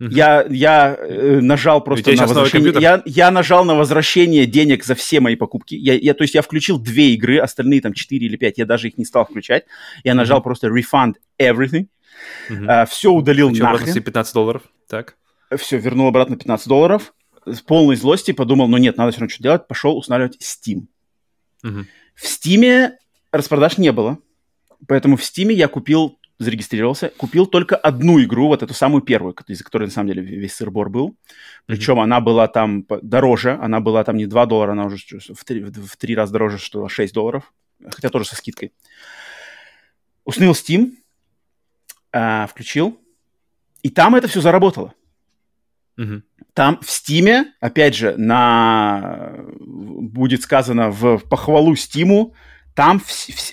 [0.00, 2.72] Я, я э, нажал просто на возвращение.
[2.80, 5.74] Я, я нажал на возвращение денег за все мои покупки.
[5.74, 8.88] Я, я, то есть я включил две игры, остальные там 4 или 5, я даже
[8.88, 9.66] их не стал включать.
[10.02, 10.44] Я нажал uh-huh.
[10.44, 11.88] просто refund everything.
[12.48, 12.66] Uh-huh.
[12.66, 14.02] А, все удалил Причем нахрен.
[14.02, 15.16] 15 долларов, так?
[15.58, 17.12] Все, вернул обратно 15 долларов.
[17.44, 19.68] С полной злости подумал, ну нет, надо все равно что делать.
[19.68, 20.86] Пошел устанавливать Steam.
[21.62, 21.84] Uh-huh.
[22.14, 22.92] В Steam
[23.32, 24.18] распродаж не было.
[24.88, 29.62] Поэтому в Steam я купил, зарегистрировался, купил только одну игру, вот эту самую первую, из-за
[29.62, 31.14] которой на самом деле весь сырбор был.
[31.66, 32.02] Причем mm-hmm.
[32.02, 35.96] она была там дороже, она была там не 2 доллара, она уже в 3, в
[35.98, 37.52] 3 раза дороже, что 6 долларов,
[37.90, 38.72] хотя тоже со скидкой.
[40.24, 40.92] Установил Steam,
[42.10, 42.98] а, включил,
[43.82, 44.94] и там это все заработало.
[45.98, 46.22] Mm-hmm.
[46.54, 52.34] Там в Steam, опять же, на будет сказано в похвалу Стиму,
[52.74, 53.02] там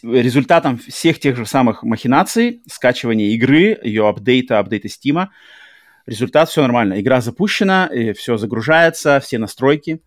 [0.03, 5.31] результатом всех тех же самых махинаций, скачивания игры, ее апдейта, апдейта Стима,
[6.05, 6.99] результат все нормально.
[6.99, 10.01] Игра запущена, все загружается, все настройки.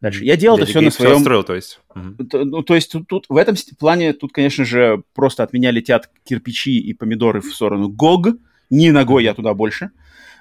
[0.00, 0.24] Дальше.
[0.24, 1.12] Я делал это все на своем...
[1.14, 1.80] Настроил, то есть.
[2.28, 5.70] То, ну, то есть тут, тут в этом плане, тут, конечно же, просто от меня
[5.70, 8.36] летят кирпичи и помидоры в сторону GOG.
[8.68, 9.92] Не ногой я туда больше.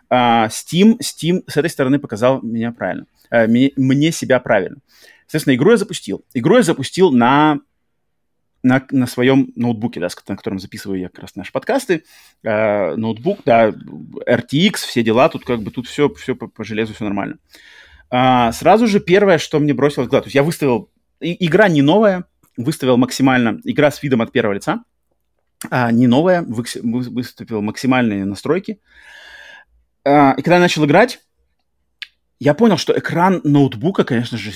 [0.09, 3.05] А, Steam, Steam с этой стороны показал меня правильно.
[3.29, 4.77] А, мне, мне себя правильно.
[5.27, 6.25] Соответственно, игру я запустил.
[6.33, 7.59] Игру я запустил на
[8.63, 12.03] на, на своем ноутбуке, да, на котором записываю я как раз наши подкасты,
[12.43, 16.93] э, ноутбук, да, RTX, все дела, тут как бы тут все, все по, по железу,
[16.93, 17.37] все нормально.
[18.09, 20.89] А, сразу же первое, что мне бросилось в глаз, то есть я выставил,
[21.19, 22.25] и, игра не новая,
[22.57, 24.83] выставил максимально, игра с видом от первого лица,
[25.69, 28.79] а, не новая, вы, выставил максимальные настройки.
[30.03, 31.19] А, и когда я начал играть,
[32.39, 34.51] я понял, что экран ноутбука, конечно же,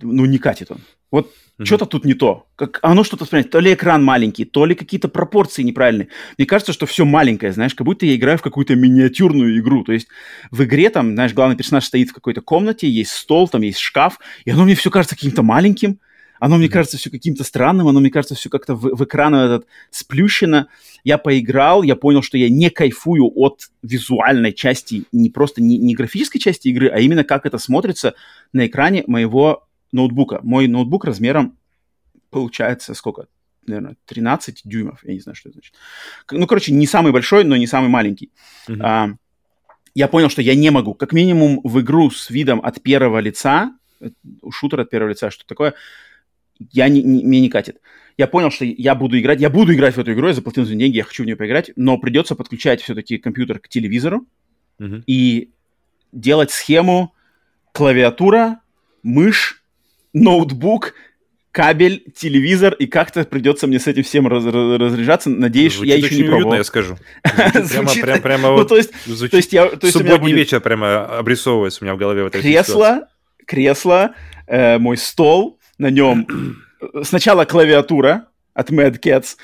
[0.00, 0.78] ну, не катит он.
[1.10, 1.66] Вот mm-hmm.
[1.66, 2.46] что-то тут не то.
[2.56, 3.50] Как, оно что-то вспоминает.
[3.50, 6.08] То ли экран маленький, то ли какие-то пропорции неправильные.
[6.38, 9.84] Мне кажется, что все маленькое, знаешь, как будто я играю в какую-то миниатюрную игру.
[9.84, 10.08] То есть
[10.50, 14.18] в игре там, знаешь, главный персонаж стоит в какой-то комнате, есть стол, там есть шкаф,
[14.44, 16.00] и оно мне все кажется каким-то маленьким.
[16.40, 19.66] Оно мне кажется все каким-то странным, оно мне кажется все как-то в, в экран этот
[19.90, 20.66] сплющено.
[21.04, 25.94] Я поиграл, я понял, что я не кайфую от визуальной части, не просто не, не
[25.94, 28.14] графической части игры, а именно как это смотрится
[28.52, 30.40] на экране моего ноутбука.
[30.42, 31.58] Мой ноутбук размером
[32.30, 33.26] получается сколько?
[33.66, 35.00] Наверное, 13 дюймов.
[35.04, 35.74] Я не знаю, что это значит.
[36.30, 38.32] Ну, короче, не самый большой, но не самый маленький.
[38.68, 38.80] Uh-huh.
[38.82, 39.08] А,
[39.94, 40.94] я понял, что я не могу.
[40.94, 44.08] Как минимум в игру с видом от первого лица, э,
[44.50, 45.74] шутер от первого лица, что такое,
[46.58, 47.80] я не, не, мне не катит.
[48.16, 50.74] Я понял, что я буду играть, я буду играть в эту игру, я заплатил за
[50.74, 54.26] деньги, я хочу в нее поиграть, но придется подключать все-таки компьютер к телевизору
[54.80, 55.04] uh-huh.
[55.06, 55.50] и
[56.10, 57.14] делать схему
[57.72, 58.60] клавиатура,
[59.02, 59.61] мышь,
[60.12, 60.94] ноутбук,
[61.50, 65.30] кабель, телевизор, и как-то придется мне с этим всем раз, разряжаться.
[65.30, 66.54] Надеюсь, звучит я еще не пробовал.
[66.54, 66.96] я скажу.
[67.22, 71.18] Прямо, прямо, прямо ну, вот то есть, то есть я, то есть Субботний вечер прямо
[71.18, 72.24] обрисовывается у меня в голове.
[72.24, 73.08] Вот кресло,
[73.46, 74.14] кресло,
[74.46, 76.26] э, мой стол, на нем
[77.02, 79.36] сначала клавиатура от Mad Cats,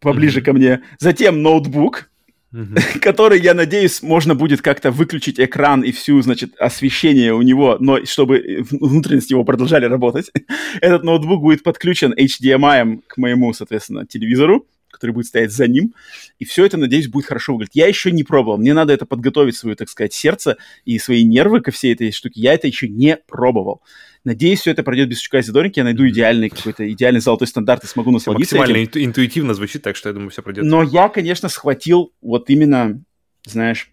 [0.00, 2.10] поближе ко мне, затем ноутбук,
[2.52, 2.98] mm-hmm.
[3.00, 8.04] который, я надеюсь, можно будет как-то выключить экран и всю, значит, освещение у него, но
[8.04, 10.30] чтобы внутренности его продолжали работать.
[10.80, 14.66] Этот ноутбук будет подключен HDMI к моему, соответственно, телевизору,
[15.02, 15.94] который будет стоять за ним.
[16.38, 17.74] И все это, надеюсь, будет хорошо выглядеть.
[17.74, 18.56] Я еще не пробовал.
[18.56, 22.40] Мне надо это подготовить, свое, так сказать, сердце и свои нервы ко всей этой штуке.
[22.40, 23.82] Я это еще не пробовал.
[24.22, 25.80] Надеюсь, все это пройдет без сучка и задоринки.
[25.80, 29.04] Я найду идеальный какой-то идеальный золотой стандарт и смогу насладиться Максимально этим.
[29.04, 30.62] интуитивно звучит, так что я думаю, все пройдет.
[30.64, 33.02] Но я, конечно, схватил вот именно,
[33.44, 33.90] знаешь,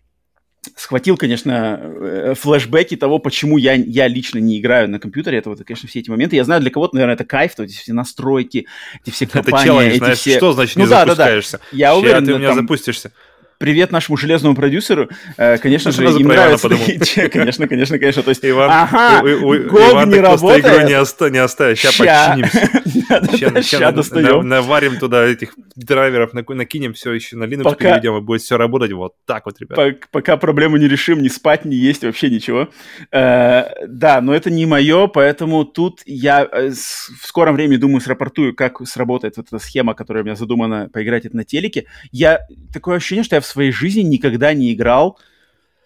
[0.76, 5.38] схватил, конечно, э, флешбеки того, почему я, я лично не играю на компьютере.
[5.38, 6.36] Это вот, конечно, все эти моменты.
[6.36, 8.68] Я знаю, для кого-то, наверное, это кайф, то эти все настройки,
[9.06, 9.58] эти все компании.
[9.58, 10.38] Это челлендж, эти знаешь, все...
[10.38, 11.58] что значит ну, не да, запускаешься?
[11.58, 11.78] Да, да.
[11.78, 12.58] Я уверен, ты у меня там...
[12.58, 13.12] запустишься
[13.60, 15.10] привет нашему железному продюсеру.
[15.38, 16.70] Э, конечно же, им нравится.
[17.30, 18.24] Конечно, конечно, конечно.
[18.24, 20.66] То есть, Иван, ага, GOG не работает.
[20.66, 21.30] игру не, оста...
[21.30, 21.78] не оставит.
[21.78, 23.62] Сейчас починимся.
[23.62, 24.48] Сейчас достаем.
[24.48, 29.16] Наварим туда этих драйверов, накинем все еще на Linux переведем, и будет все работать вот
[29.26, 30.08] так вот, ребят.
[30.12, 32.70] Пока проблему не решим, ни спать, ни есть, вообще ничего.
[33.12, 38.56] Э, да, но это не мое, поэтому тут я э, в скором времени, думаю, срапортую,
[38.56, 41.86] как сработает вот эта схема, которая у меня задумана поиграть это на телеке.
[42.12, 42.40] Я
[42.74, 45.20] такое ощущение, что я в своей жизни никогда не играл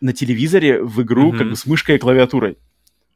[0.01, 1.37] на телевизоре в игру mm-hmm.
[1.37, 2.57] как бы с мышкой и клавиатурой.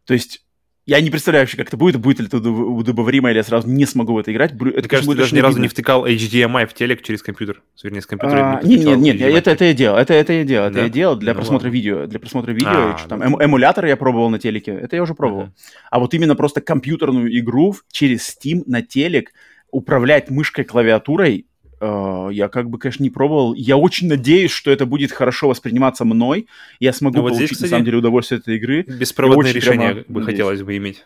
[0.05, 0.41] То есть
[0.87, 3.85] я не представляю вообще, как это будет, будет ли это удобоваримо, или я сразу не
[3.85, 4.53] смогу в это играть.
[4.53, 8.01] Это, Мне кажется, ты даже ни разу не втыкал HDMI в телек через компьютер, вернее,
[8.01, 8.59] с компьютера.
[8.59, 10.71] А, нет, нет, нет, это, это я делал, это, это я делал, да?
[10.71, 11.75] это я делал для ну, просмотра ладно.
[11.75, 15.03] видео, для просмотра видео, а, что там, эм, эмулятор я пробовал на телеке, это я
[15.03, 15.47] уже пробовал.
[15.47, 15.51] Uh-huh.
[15.91, 19.33] А вот именно просто компьютерную игру через Steam на телек
[19.71, 21.47] управлять мышкой, клавиатурой,
[21.79, 23.53] я как бы, конечно, не пробовал.
[23.53, 26.47] Я очень надеюсь, что это будет хорошо восприниматься мной.
[26.79, 28.83] Я смогу ну, вот получить, здесь, кстати, на самом деле, удовольствие от этой игры.
[28.83, 30.05] Беспроводное решение прямо...
[30.07, 31.05] бы хотелось бы иметь.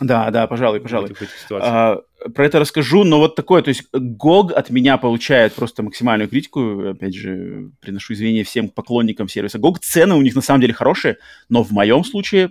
[0.00, 1.12] Да, да, пожалуй, пожалуй.
[1.50, 2.00] А,
[2.34, 6.88] про это расскажу, но вот такое, то есть GOG от меня получает просто максимальную критику,
[6.90, 9.76] опять же, приношу извинения всем поклонникам сервиса GOG.
[9.80, 12.50] Цены у них на самом деле хорошие, но в моем случае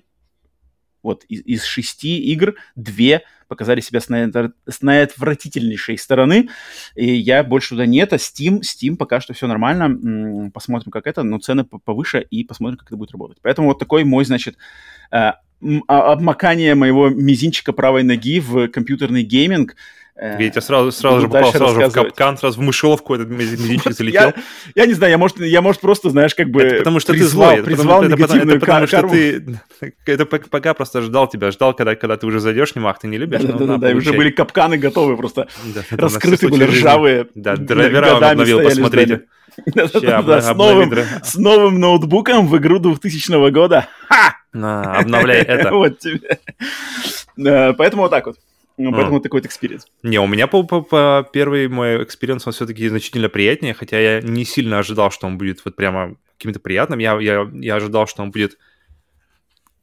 [1.02, 3.24] вот из, из шести игр две
[3.54, 4.54] показали себя с, наэтр...
[4.68, 6.50] с наотвратительнейшей стороны,
[6.96, 11.22] и я больше туда нет, а Steam, Steam пока что все нормально, посмотрим, как это,
[11.22, 13.38] но цены повыше, и посмотрим, как это будет работать.
[13.44, 14.58] Поэтому вот такой мой, значит,
[15.12, 15.34] э,
[15.88, 19.76] а, обмакание моего мизинчика правой ноги в компьютерный гейминг–
[20.16, 23.94] я тебя сразу, сразу же попал сразу же в капкан, сразу в мышеловку этот мизинчик
[23.98, 24.28] залетел.
[24.28, 24.34] Я,
[24.76, 27.50] я не знаю, я может, я может просто, знаешь, как бы это потому что призвал,
[27.50, 29.60] ты злой, призвал это, потому, это, потому что ты
[30.06, 33.18] это пока просто ждал тебя, ждал, когда, когда ты уже зайдешь, не мах, ты не
[33.18, 33.42] любишь.
[33.42, 35.48] Да, да, да, да, уже были капканы готовы, просто
[35.90, 37.28] раскрыты были ржавые.
[37.34, 39.24] Да, драйвера он обновил, посмотрите.
[39.66, 43.88] с, новым, ноутбуком в игру 2000 года.
[44.52, 45.72] Обновляй это.
[45.72, 46.40] Вот тебе.
[47.38, 48.38] Э, поэтому вот так вот.
[48.78, 49.22] Ну, поэтому а.
[49.22, 49.88] такой вот experience.
[50.02, 54.22] Не, у меня по, по, по первый мой experience, он все-таки значительно приятнее, хотя я
[54.22, 57.00] не сильно ожидал, что он будет вот прямо каким-то приятным.
[57.00, 58.58] Я, я, я ожидал, что он будет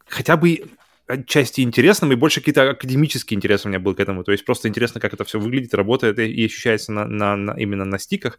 [0.07, 0.65] хотя бы
[1.07, 4.25] отчасти интересным, и больше какие-то академические интересы у меня был к этому.
[4.25, 7.85] То есть просто интересно, как это все выглядит, работает и ощущается на, на, на, именно
[7.85, 8.39] на стиках.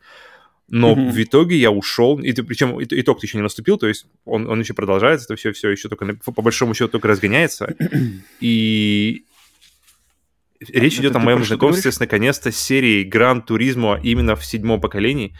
[0.68, 1.10] Но mm-hmm.
[1.12, 4.74] в итоге я ушел, и причем итог еще не наступил, то есть он, он еще
[4.74, 7.76] продолжается, это все, все еще только, по большому счету, только разгоняется.
[8.40, 9.26] И
[10.70, 15.36] Речь идет о моем знакомстве с наконец-то серией Гран Туризмо именно в седьмом поколении.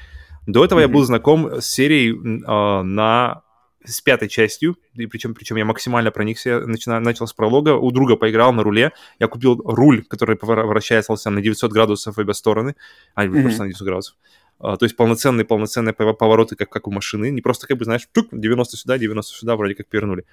[0.48, 0.82] До этого mm-hmm.
[0.82, 3.44] я был знаком с серией э, на
[3.84, 8.16] с пятой частью, и причем, причем я максимально проникся, начина, начал с пролога, у друга
[8.16, 12.76] поиграл на руле, я купил руль, который вращается на 900 градусов в обе стороны,
[13.16, 13.42] а, mm-hmm.
[13.42, 14.16] просто на 900 градусов,
[14.60, 18.08] а, то есть полноценные, полноценные повороты, как, как у машины, не просто как бы, знаешь,
[18.12, 20.26] тук, 90 сюда, 90 сюда, вроде как пернули.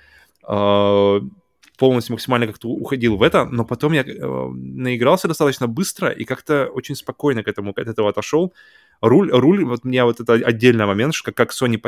[0.42, 1.20] А,
[1.78, 6.66] полностью максимально как-то уходил в это, но потом я э, наигрался достаточно быстро и как-то
[6.66, 8.52] очень спокойно к этому, от этого отошел.
[9.00, 11.78] Руль, руль, вот у меня вот это отдельный момент, как, как Sony,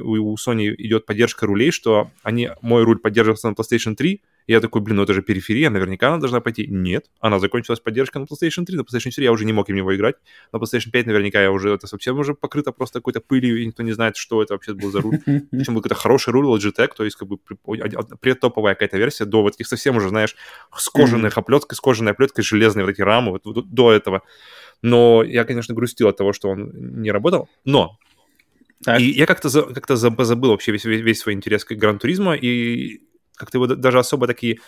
[0.00, 4.60] у Sony идет поддержка рулей, что они, мой руль поддерживается на PlayStation 3, и я
[4.60, 6.66] такой, блин, ну это же периферия, наверняка она должна пойти.
[6.66, 9.76] Нет, она закончилась поддержка на PlayStation 3, на PlayStation 4 я уже не мог им
[9.76, 10.16] него играть,
[10.52, 13.82] на PlayStation 5 наверняка я уже, это совсем уже покрыто просто какой-то пылью, и никто
[13.82, 15.18] не знает, что это вообще был за руль.
[15.50, 17.38] Причем был какой-то хороший руль Logitech, то есть как бы
[18.20, 20.34] предтоповая какая-то версия, до вот таких совсем уже, знаешь,
[20.74, 24.22] с кожаной оплеткой, с кожаной оплеткой, железные вот эти рамы, вот до этого.
[24.82, 26.70] Но я, конечно, грустил от того, что он
[27.02, 27.98] не работал, но
[28.84, 29.00] так.
[29.00, 33.00] И я как-то за, как забыл вообще весь, весь, весь свой интерес к Гран-туризму, и
[33.34, 34.60] как-то его даже особо такие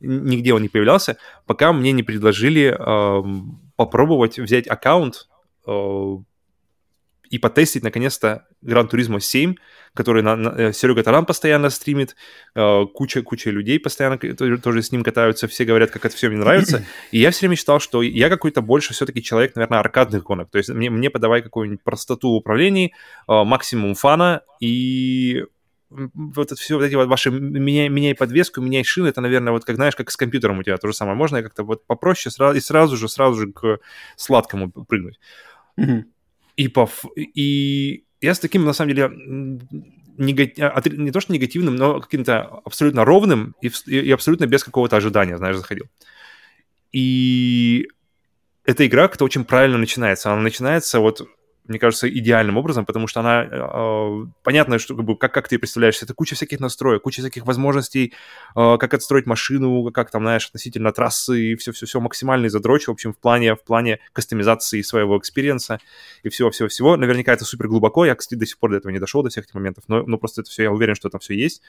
[0.00, 3.22] нигде он не появлялся, пока мне не предложили э,
[3.76, 5.28] попробовать взять аккаунт
[5.66, 6.16] э,
[7.30, 9.54] и потестить наконец-то Гран Туризмо 7,
[9.94, 12.16] который на, на, э, Серега Таран постоянно стримит,
[12.54, 16.28] э, куча, куча людей постоянно тоже, тоже с ним катаются, все говорят, как это все
[16.28, 16.84] мне нравится.
[17.10, 20.50] И я все время считал, что я какой-то больше все-таки человек, наверное, аркадных гонок.
[20.50, 22.92] То есть мне, мне подавай какую-нибудь простоту в управлении,
[23.28, 25.44] э, максимум фана и
[25.88, 29.64] вот это все вот эти вот ваши меняй, меняй подвеску, меняй шины, это, наверное, вот
[29.64, 31.16] как, знаешь, как с компьютером у тебя то же самое.
[31.16, 33.78] Можно как-то вот попроще сразу, и сразу же, сразу же к
[34.16, 35.20] сладкому прыгнуть.
[35.78, 36.04] Mm-hmm.
[36.56, 39.10] И, по, и я с таким, на самом деле,
[40.18, 40.60] негати...
[40.60, 45.36] А, не то что негативным, но каким-то абсолютно ровным и, и абсолютно без какого-то ожидания,
[45.36, 45.86] знаешь, заходил.
[46.92, 47.88] И
[48.64, 50.32] эта игра как-то очень правильно начинается.
[50.32, 51.28] Она начинается вот
[51.68, 55.58] мне кажется, идеальным образом, потому что она, э, понятно, что как, бы, как, как ты
[55.58, 58.12] представляешь, это куча всяких настроек, куча всяких возможностей,
[58.54, 63.12] э, как отстроить машину, как там, знаешь, относительно трассы, и все-все-все максимальный задрочь, в общем,
[63.12, 65.80] в плане, в плане кастомизации своего experience а
[66.22, 66.96] и всего-всего-всего.
[66.96, 69.44] Наверняка это супер глубоко, я, кстати, до сих пор до этого не дошел, до всех
[69.44, 71.62] этих моментов, но, но просто это все, я уверен, что там все есть.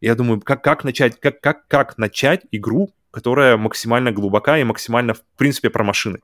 [0.00, 5.14] Я думаю, как, как начать, как, как, как начать игру, которая максимально глубока и максимально,
[5.14, 6.20] в принципе, про машины.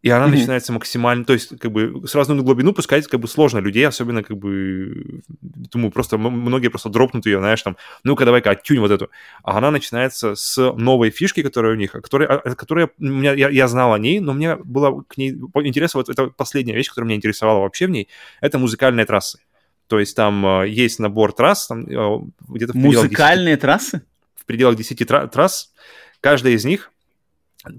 [0.00, 0.30] И она mm-hmm.
[0.30, 4.22] начинается максимально, то есть как бы сразу на глубину пускать как бы сложно людей, особенно
[4.22, 9.10] как бы, думаю, просто многие просто дропнут ее, знаешь, там, ну-ка давай-ка оттюнь вот эту.
[9.42, 13.92] А она начинается с новой фишки, которая у них, которая, которая меня, я, я знал
[13.92, 17.60] о ней, но мне было к ней интерес, вот это последняя вещь, которая меня интересовала
[17.60, 18.08] вообще в ней,
[18.40, 19.40] это музыкальные трассы.
[19.88, 24.02] То есть там э, есть набор трасс, там где-то в Музыкальные 10, трассы?
[24.36, 25.72] В пределах 10 тра- трасс.
[26.20, 26.92] Каждая из них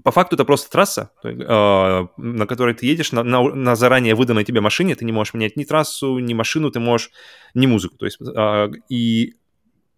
[0.04, 4.44] по факту это просто трасса, э, на которой ты едешь на, на, на заранее выданной
[4.44, 7.10] тебе машине, ты не можешь менять ни трассу, ни машину, ты можешь,
[7.54, 7.96] ни музыку.
[7.96, 9.34] То есть, э, и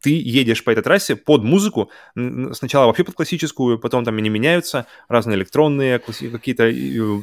[0.03, 4.87] ты едешь по этой трассе под музыку, сначала вообще под классическую, потом там они меняются,
[5.09, 6.65] разные электронные какие-то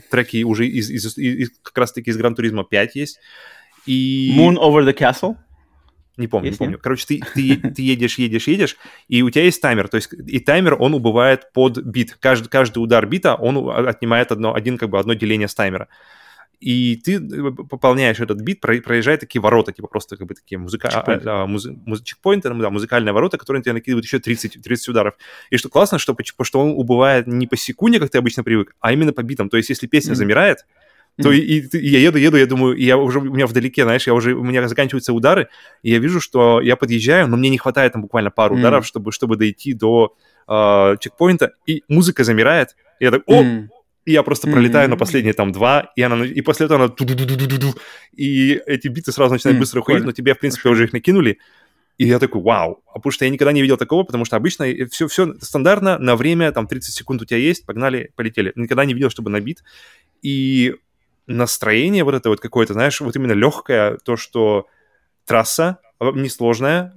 [0.09, 3.20] треки уже из, из, из, как раз-таки из Гран Туризма 5 есть.
[3.86, 4.34] И...
[4.38, 5.36] Moon Over the Castle?
[6.20, 6.76] Не помню, есть не помню.
[6.76, 6.82] Нет?
[6.82, 9.88] Короче, ты, ты, ты едешь, едешь, едешь, и у тебя есть таймер.
[9.88, 12.17] То есть и таймер, он убывает под бит.
[12.20, 15.88] Каждый, каждый удар бита, он отнимает одно, один, как бы, одно деление с таймера
[16.59, 20.89] и ты э, пополняешь этот бит, проезжая такие ворота, типа просто как бы такие музыка...
[20.89, 21.67] Чекпоинты, а, а, муз...
[21.86, 22.01] муз...
[22.01, 25.13] чекпоинты да, музыкальные ворота, которые тебе накидывают еще 30, 30 ударов.
[25.49, 28.91] И что классно, что, что он убывает не по секунде, как ты обычно привык, а
[28.91, 29.49] именно по битам.
[29.49, 30.15] То есть если песня mm-hmm.
[30.15, 30.65] замирает,
[31.22, 33.84] то и, и, и я еду, еду, я думаю, и я уже, у меня вдалеке,
[33.84, 35.49] знаешь, я уже, у меня заканчиваются удары,
[35.84, 38.59] и я вижу, что я подъезжаю, но мне не хватает там буквально пару mm-hmm.
[38.59, 40.15] ударов, чтобы, чтобы дойти до
[40.47, 43.67] э, чекпоинта, и музыка замирает, и я так, о, mm-hmm
[44.05, 44.91] и я просто пролетаю mm-hmm.
[44.91, 46.93] на последние там два, и, она, и после этого она...
[48.15, 49.59] И эти биты сразу начинают mm-hmm.
[49.59, 51.38] быстро уходить, но тебе, в принципе, уже их накинули.
[51.99, 52.82] И я такой, вау.
[52.88, 56.15] А потому что я никогда не видел такого, потому что обычно все, все стандартно, на
[56.15, 58.51] время, там, 30 секунд у тебя есть, погнали, полетели.
[58.55, 59.63] Никогда не видел, чтобы набит.
[60.24, 60.76] И
[61.30, 64.67] настроение вот это вот какое-то, знаешь, вот именно легкое, то, что
[65.25, 66.93] трасса несложная,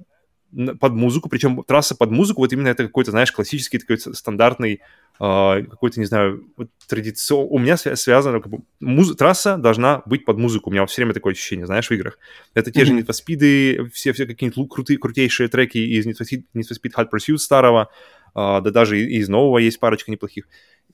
[0.79, 4.81] под музыку, причем трасса под музыку, вот именно это какой-то, знаешь, классический такой стандартный
[5.19, 7.47] э, какой-то, не знаю, вот традицион...
[7.49, 9.15] У меня связано, как бы, муз...
[9.15, 12.19] трасса должна быть под музыку, у меня все время такое ощущение, знаешь, в играх.
[12.53, 12.85] Это те mm-hmm.
[12.85, 16.65] же Need for Speed, все, все какие-нибудь крутые, крутейшие треки из Need for Speed, Need
[16.69, 17.89] for Speed Hot Pursuit старого,
[18.35, 20.47] э, да даже из нового есть парочка неплохих.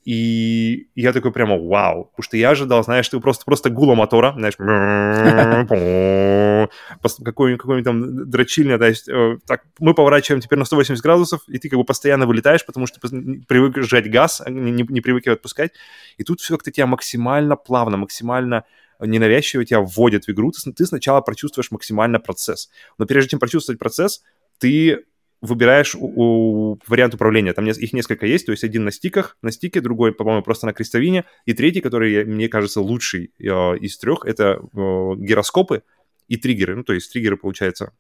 [0.06, 4.34] И я такой прямо вау, потому что я ожидал, знаешь, ты просто, просто гула мотора,
[4.38, 4.56] знаешь,
[7.24, 11.60] какой-нибудь какой там дрочильня, то есть э, так, мы поворачиваем теперь на 180 градусов, и
[11.60, 13.00] ты как бы постоянно вылетаешь, потому что
[13.48, 15.74] привык сжать газ, а не, не привык его отпускать,
[16.18, 18.64] и тут все как-то тебя максимально плавно, максимально
[19.02, 23.80] ненавязчиво тебя вводят в игру, ты, ты сначала прочувствуешь максимально процесс, но прежде чем прочувствовать
[23.80, 24.24] процесс,
[24.60, 25.06] ты
[25.42, 26.06] выбираешь у,
[26.74, 27.54] у вариант управления.
[27.54, 30.74] Там их несколько есть, то есть один на стиках, на стике, другой, по-моему, просто на
[30.74, 33.44] крестовине, и третий, который, мне кажется, лучший э,
[33.78, 34.78] из трех, это э,
[35.18, 35.84] гироскопы
[36.28, 36.76] и триггеры.
[36.76, 37.94] Ну, то есть триггеры, получается,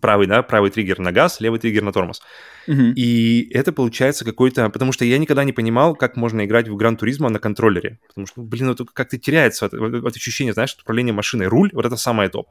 [0.00, 2.22] правый, да, правый триггер на газ, левый триггер на тормоз.
[2.66, 2.92] Uh-huh.
[2.94, 4.70] И это получается какой-то...
[4.70, 7.98] Потому что я никогда не понимал, как можно играть в Гран Туризма на контроллере.
[8.08, 11.46] Потому что, блин, вот как-то теряется вот, вот ощущение, знаешь, управление машиной.
[11.46, 12.48] Руль, вот это самое топ.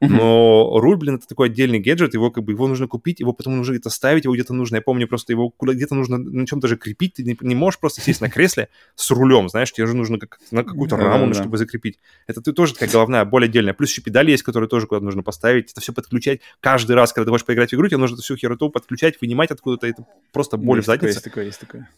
[0.00, 3.56] Но руль, блин, это такой отдельный гаджет, его как бы его нужно купить, его потом
[3.56, 6.76] нужно где-то ставить, его где-то нужно, я помню, просто его где-то нужно на чем-то же
[6.76, 10.18] крепить, ты не, не можешь просто сесть на кресле с рулем, знаешь, тебе же нужно
[10.18, 11.34] как, на какую-то раму, да.
[11.34, 11.98] чтобы закрепить.
[12.26, 13.74] Это ты тоже такая головная боль отдельная.
[13.74, 16.40] Плюс еще педали есть, которые тоже куда-то нужно поставить, это все подключать.
[16.60, 19.86] Каждый раз, когда ты хочешь поиграть в игру, тебе нужно всю хероту подключать, вынимать откуда-то,
[19.86, 21.14] это просто боль есть в заднице.
[21.14, 21.88] Есть такое, есть такое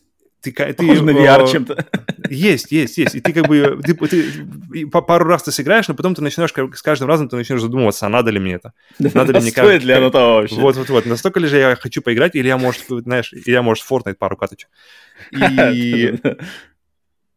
[0.40, 1.86] ты, ты Похоже на VR э, чем-то.
[2.30, 3.14] Есть, есть, есть.
[3.16, 6.82] И ты как бы ты, ты, пару раз ты сыграешь, но потом ты начинаешь с
[6.82, 8.72] каждым разом ты начнешь задумываться, а надо ли мне это?
[8.98, 10.54] Надо ли мне Стоит ли оно того вообще?
[10.54, 11.06] Вот, вот, вот.
[11.06, 14.36] Настолько ли же я хочу поиграть, или я, может, знаешь, или я, может, Fortnite пару
[14.36, 14.68] каточек.
[15.32, 16.14] И...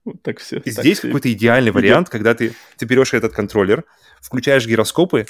[0.04, 0.58] Вот так все.
[0.58, 3.84] И здесь какой-то идеальный вариант, когда ты, ты берешь этот контроллер,
[4.20, 5.28] включаешь гироскопы,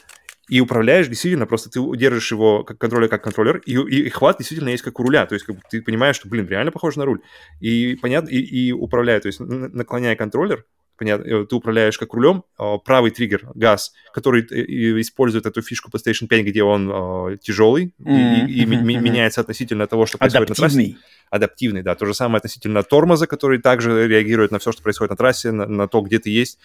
[0.52, 4.38] и управляешь действительно, просто ты держишь его как контроллер, как контроллер, и, и, и хват
[4.38, 6.98] действительно есть как у руля, то есть как бы, ты понимаешь, что, блин, реально похож
[6.98, 7.22] на руль,
[7.62, 10.66] и понятно, и, и управляя, то есть наклоняя контроллер,
[10.98, 15.90] понятно, э, ты управляешь как рулем, а, правый триггер, газ, который э, использует эту фишку
[15.90, 18.48] PlayStation 5, где он uh, тяжелый mm-hmm.
[18.48, 19.00] и, и mm-hmm.
[19.00, 20.88] меняется относительно того, что происходит Адаптивный.
[20.88, 21.06] на трассе.
[21.30, 21.96] Адаптивный, да.
[21.96, 25.66] То же самое относительно тормоза, который также реагирует на все, что происходит на трассе, на,
[25.66, 26.60] на то, где ты есть.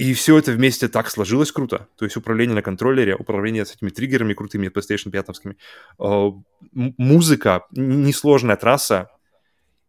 [0.00, 1.86] И все это вместе так сложилось круто.
[1.98, 5.26] То есть управление на контроллере, управление с этими триггерами крутыми PlayStation 5.
[5.98, 6.30] Э,
[6.72, 9.10] музыка, несложная трасса.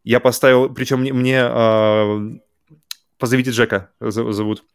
[0.04, 2.40] Я поставил, причем мне, мне э,
[3.20, 4.66] позовите Джека зовут,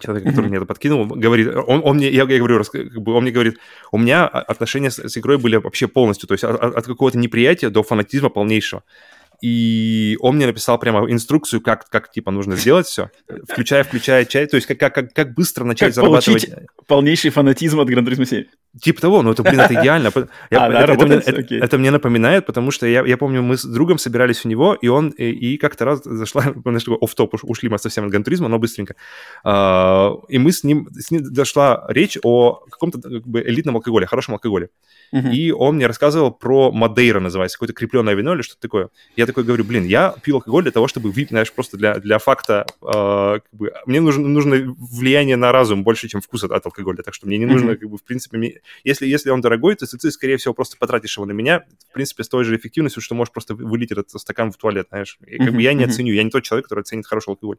[0.00, 2.62] человек, который мне это подкинул, говорит, он, он мне, я, я говорю,
[3.06, 3.58] он мне говорит,
[3.90, 7.70] у меня отношения с, с игрой были вообще полностью, то есть от, от какого-то неприятия
[7.70, 8.82] до фанатизма полнейшего
[9.40, 13.10] и он мне написал прямо инструкцию, как, как типа, нужно сделать все,
[13.48, 16.50] включая, включая чай, то есть как, как, как быстро начать как зарабатывать...
[16.86, 18.44] полнейший фанатизм от Gran Turismo 7.
[18.82, 20.10] Типа того, ну это, блин, это идеально.
[20.50, 23.42] Я, а, это, да, это, мне, это, это мне напоминает, потому что я, я помню,
[23.42, 27.34] мы с другом собирались у него, и он, и, и как-то раз зашла, знаешь, оф-топ,
[27.42, 28.94] ушли мы совсем от Гантуризма, но быстренько.
[29.44, 34.06] Uh, и мы с ним, с ним дошла речь о каком-то как бы элитном алкоголе,
[34.06, 34.70] хорошем алкоголе.
[35.12, 35.32] Uh-huh.
[35.32, 38.90] И он мне рассказывал про Мадейра, называется, какое-то крепленное вино или что-то такое.
[39.16, 42.66] Я такой говорю, блин, я пью алкоголь для того, чтобы знаешь, просто для, для факта,
[42.82, 47.02] uh, как бы, мне нужно, нужно влияние на разум больше, чем вкус от, от алкоголя,
[47.02, 47.76] так что мне не нужно, uh-huh.
[47.76, 51.26] как бы, в принципе, если, если он дорогой, то ты, скорее всего, просто потратишь его
[51.26, 54.56] на меня, в принципе, с той же эффективностью, что можешь просто вылить этот стакан в
[54.56, 55.18] туалет, знаешь.
[55.26, 57.56] И, как бы я не оценю, я не тот человек, который оценит хороший алкоголь.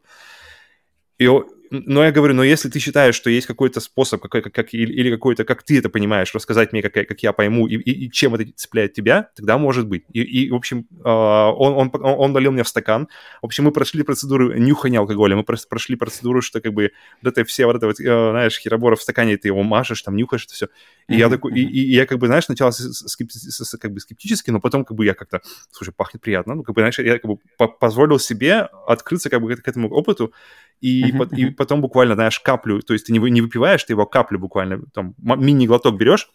[1.18, 1.28] И
[1.70, 4.92] но я говорю, но если ты считаешь, что есть какой-то способ, какой, как, как, или,
[4.92, 8.10] или какой-то, как ты это понимаешь, рассказать мне, как, как я пойму, и, и, и
[8.10, 10.04] чем это цепляет тебя, тогда может быть.
[10.12, 13.08] И, и в общем, э, он, он, он, долил мне в стакан.
[13.40, 16.90] В общем, мы прошли процедуру нюхания алкоголя, мы прошли процедуру, что как бы
[17.22, 20.16] вот это все вот это вот, э, знаешь, херобора в стакане, ты его машешь, там
[20.16, 20.68] нюхаешь это все.
[21.08, 21.18] И mm-hmm.
[21.18, 23.38] я такой, и, и, и я как бы, знаешь, сначала скепти,
[23.80, 25.40] как бы скептически, но потом как бы я как-то,
[25.70, 27.38] слушай, пахнет приятно, ну как бы, знаешь, я как бы
[27.78, 30.32] позволил себе открыться как бы к этому опыту,
[30.80, 34.06] и, по, и потом буквально, знаешь, каплю, то есть ты не, не выпиваешь, ты его
[34.06, 36.28] каплю буквально, там, мини-глоток берешь,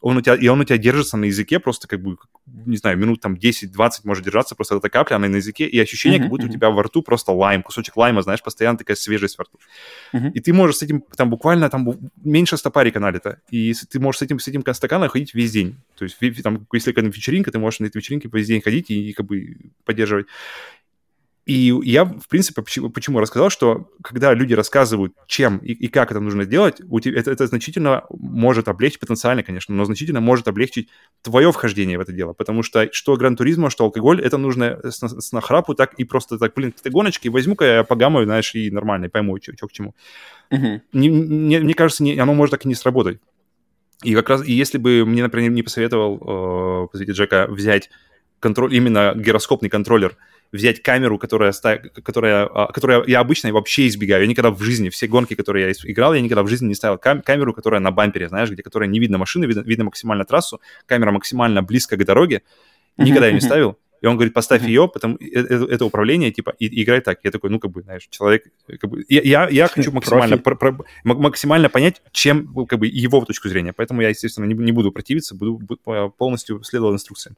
[0.00, 2.16] он у тебя, и он у тебя держится на языке просто как бы,
[2.46, 3.72] не знаю, минут там 10-20
[4.04, 6.50] может держаться просто эта капля, она на языке, и ощущение, uh-huh, как будто uh-huh.
[6.50, 9.58] у тебя во рту просто лайм, кусочек лайма, знаешь, постоянно такая свежесть во рту.
[10.14, 10.30] Uh-huh.
[10.32, 11.88] И ты можешь с этим, там буквально, там
[12.22, 15.76] меньше стопарика налито, и ты можешь с этим, с этим стаканом ходить весь день.
[15.96, 19.10] То есть, там, если какая-то вечеринка, ты можешь на этой вечеринке весь день ходить и,
[19.10, 20.26] и как бы поддерживать.
[21.48, 26.10] И я, в принципе, почему, почему рассказал, что когда люди рассказывают, чем и, и как
[26.10, 30.46] это нужно делать, у тебя, это, это значительно может облегчить, потенциально, конечно, но значительно может
[30.46, 30.90] облегчить
[31.22, 32.34] твое вхождение в это дело.
[32.34, 36.52] Потому что что гран-туризма, что алкоголь, это нужно с, с нахрапу так и просто так,
[36.54, 39.94] блин, какие-то гоночки, возьму-ка я погамаю, знаешь, и нормально, пойму, что к чему.
[40.50, 40.82] Uh-huh.
[40.92, 43.20] Не, не, мне кажется, не, оно может так и не сработать.
[44.04, 47.88] И как раз, и если бы мне, например, не посоветовал, э, Джека взять
[48.38, 50.14] контроль, именно гироскопный контроллер,
[50.52, 54.22] взять камеру, которая, которая, а, которая я обычно вообще избегаю.
[54.22, 56.96] Я никогда в жизни, все гонки, которые я играл, я никогда в жизни не ставил
[56.96, 60.60] кам- камеру, которая на бампере, знаешь, где которая не видно машины, видно, видно максимально трассу,
[60.86, 62.42] камера максимально близко к дороге.
[62.96, 63.78] Никогда я не ставил.
[64.00, 67.18] И он говорит, поставь ее, потому это, э, это управление, типа, и, и играй так.
[67.24, 70.54] Я такой, ну, как бы, знаешь, человек, как бы, я, я, я хочу максимально, про,
[70.54, 73.72] про, максимально понять, чем, как бы, его точку зрения.
[73.72, 77.36] Поэтому я, естественно, не, не буду противиться, буду, буду полностью следовать инструкциям.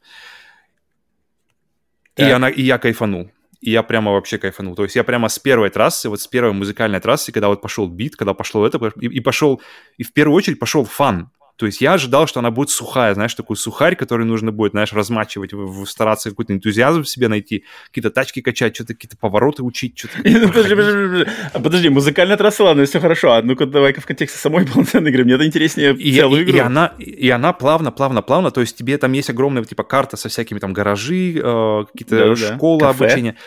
[2.16, 3.30] И, она, и я кайфанул.
[3.60, 4.74] И я прямо вообще кайфанул.
[4.74, 7.88] То есть я прямо с первой трассы, вот с первой музыкальной трассы, когда вот пошел
[7.88, 9.60] бит, когда пошло это, и, и пошел,
[9.98, 11.30] и в первую очередь пошел фан.
[11.60, 14.94] То есть я ожидал, что она будет сухая, знаешь, такой сухарь, который нужно будет, знаешь,
[14.94, 15.50] размачивать,
[15.86, 20.22] стараться какой-то энтузиазм в себе найти, какие-то тачки качать, что-то какие-то повороты учить, что-то...
[20.22, 25.10] Подожди, подожди, подожди, музыкальная трасса, ладно, все хорошо, а ну-ка давай-ка в контексте самой полноценной
[25.10, 26.56] игры, мне это интереснее и, целую игру.
[26.56, 30.16] И она, и она плавно, плавно, плавно, то есть тебе там есть огромная, типа, карта
[30.16, 32.88] со всякими там гаражи, э, какие-то да, школы да.
[32.88, 33.32] обучения.
[33.32, 33.44] кафе,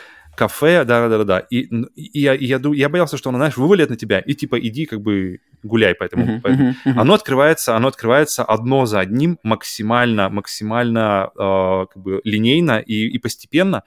[0.86, 1.39] да-да-да-да.
[1.39, 1.61] И,
[1.95, 4.86] и, я, и я, я боялся, что она, знаешь, вывалит на тебя, и типа иди
[4.86, 6.25] как бы гуляй по этому.
[6.25, 6.69] Uh-huh, по этому.
[6.69, 6.99] Uh-huh, uh-huh.
[6.99, 13.17] Оно открывается, оно открывается одно за одним максимально, максимально э, как бы линейно и, и
[13.19, 13.84] постепенно.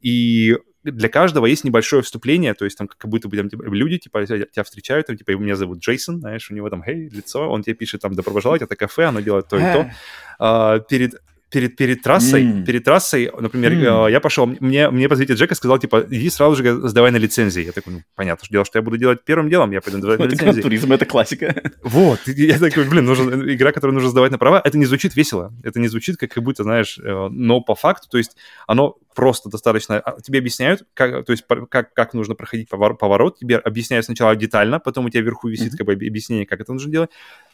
[0.00, 3.98] И для каждого есть небольшое вступление, то есть там как будто бы там, типа, люди
[3.98, 7.62] типа тебя встречают, там, типа меня зовут Джейсон, знаешь, у него там, хей, лицо, он
[7.62, 9.90] тебе пишет там, добро пожаловать, это кафе, оно делает то и то.
[10.38, 11.14] А, перед
[11.54, 12.64] перед, перед трассой, mm.
[12.64, 14.10] перед трассой, например, mm.
[14.10, 17.62] я пошел, мне, мне позвонитель Джека сказал, типа, иди сразу же сдавай на лицензии.
[17.62, 20.18] Я такой, ну, понятно, что дело, что я буду делать первым делом, я пойду сдавать
[20.18, 20.62] на лицензии.
[20.62, 21.54] Туризм— это классика.
[21.84, 25.52] Вот, я такой, блин, нужен, игра, которую нужно сдавать на права, это не звучит весело,
[25.62, 28.36] это не звучит как будто, знаешь, э, но по факту, то есть
[28.66, 33.56] оно просто достаточно, а, тебе объясняют, как, то есть как, как нужно проходить поворот, тебе
[33.56, 35.76] объясняют сначала детально, потом у тебя вверху висит mm-hmm.
[35.76, 37.10] как бы объяснение, как это нужно делать,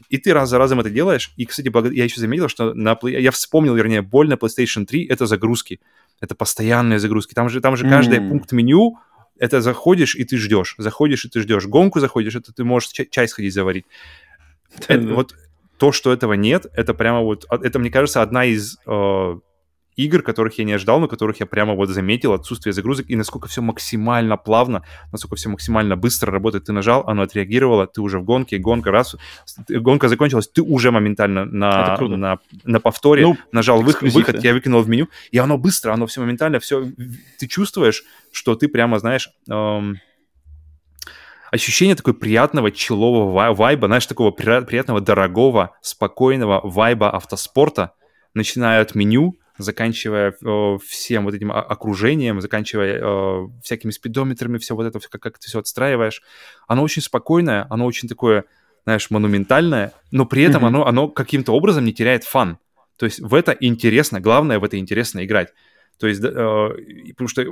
[0.09, 3.31] и ты раз за разом это делаешь, и, кстати, я еще заметил, что на, я
[3.31, 5.80] вспомнил, вернее, боль на PlayStation PlayStation 3 это загрузки.
[6.20, 7.34] Это постоянные загрузки.
[7.34, 8.28] Там же, там же каждый mm.
[8.28, 8.99] пункт меню,
[9.38, 10.74] это заходишь и ты ждешь.
[10.78, 11.66] Заходишь и ты ждешь.
[11.66, 13.86] Гонку заходишь, это ты можешь чай, чай сходить заварить.
[14.86, 15.34] Это, вот
[15.78, 19.38] то, что этого нет, это прямо вот, а, это, мне кажется, одна из э,
[19.97, 23.49] игр, которых я не ожидал, но которых я прямо вот заметил, отсутствие загрузок, и насколько
[23.49, 26.64] все максимально плавно, насколько все максимально быстро работает.
[26.64, 29.16] Ты нажал, оно отреагировало, ты уже в гонке, гонка раз,
[29.68, 34.82] гонка закончилась, ты уже моментально на, на, на повторе ну, нажал выход, выход, я выкинул
[34.82, 36.88] в меню, и оно быстро, оно все моментально, все,
[37.38, 39.30] ты чувствуешь, что ты прямо, знаешь...
[39.49, 39.99] Эм,
[41.51, 47.93] ощущение такой приятного челового вайба, знаешь, такого приятного, дорогого, спокойного вайба автоспорта,
[48.34, 54.87] начиная от меню, заканчивая э, всем вот этим окружением, заканчивая э, всякими спидометрами, все вот
[54.87, 56.23] это, как, как ты все отстраиваешь,
[56.67, 58.45] оно очень спокойное, оно очень такое,
[58.85, 60.69] знаешь, монументальное, но при этом mm-hmm.
[60.69, 62.59] оно, оно каким-то образом не теряет фан.
[62.97, 65.55] То есть в это интересно, главное в это интересно играть.
[66.01, 66.69] То есть, э,
[67.11, 67.45] потому что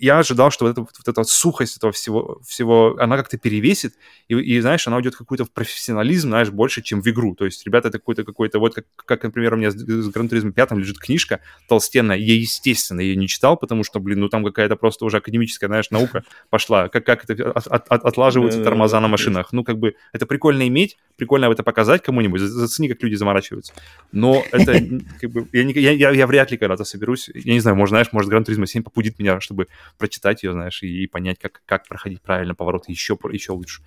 [0.00, 3.94] я ожидал, что вот эта, вот эта сухость этого всего, всего она как-то перевесит,
[4.26, 7.36] и, и, знаешь, она уйдет какой-то в профессионализм, знаешь, больше, чем в игру.
[7.36, 10.28] То есть, ребята, это какой-то, какой-то, вот как, как, например, у меня с, с Gran
[10.28, 11.38] Turismo 5 лежит книжка
[11.68, 15.68] толстенная, я, естественно, ее не читал, потому что, блин, ну там какая-то просто уже академическая,
[15.68, 19.52] знаешь, наука пошла, как, как это от, от, от, отлаживаются тормоза на машинах.
[19.52, 23.72] Ну, как бы, это прикольно иметь, прикольно это показать кому-нибудь, зацени, как люди заморачиваются.
[24.10, 24.72] Но это,
[25.20, 28.12] как бы, я, я, я, я вряд ли когда-то соберусь, я не знаю, может знаешь,
[28.12, 31.86] может, Gran Turismo 7 побудит меня, чтобы прочитать ее, знаешь, и, и понять, как, как
[31.86, 33.82] проходить правильно поворот еще, еще лучше.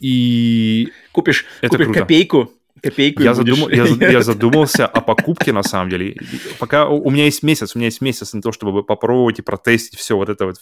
[0.00, 2.00] И купишь, это купишь круто.
[2.00, 2.52] копейку,
[2.90, 6.16] копейку я, задумал, я, я задумался о покупке, на самом деле.
[6.58, 9.98] Пока у меня есть месяц, у меня есть месяц на то, чтобы попробовать и протестить
[9.98, 10.56] все вот это вот,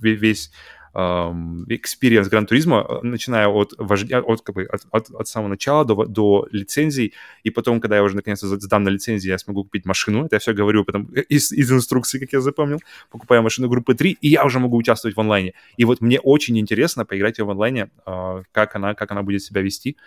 [0.00, 0.50] весь
[0.96, 6.06] experience Гран Туризма, начиная от, вождя, от, как бы, от, от, от самого начала до,
[6.06, 7.12] до лицензий,
[7.42, 10.40] и потом, когда я уже наконец-то сдам на лицензии, я смогу купить машину, это я
[10.40, 12.80] все говорю потом из, из инструкции, как я запомнил,
[13.10, 15.52] покупаю машину группы 3, и я уже могу участвовать в онлайне.
[15.76, 19.60] И вот мне очень интересно поиграть в онлайне, а, как она, как она будет себя
[19.60, 19.98] вести,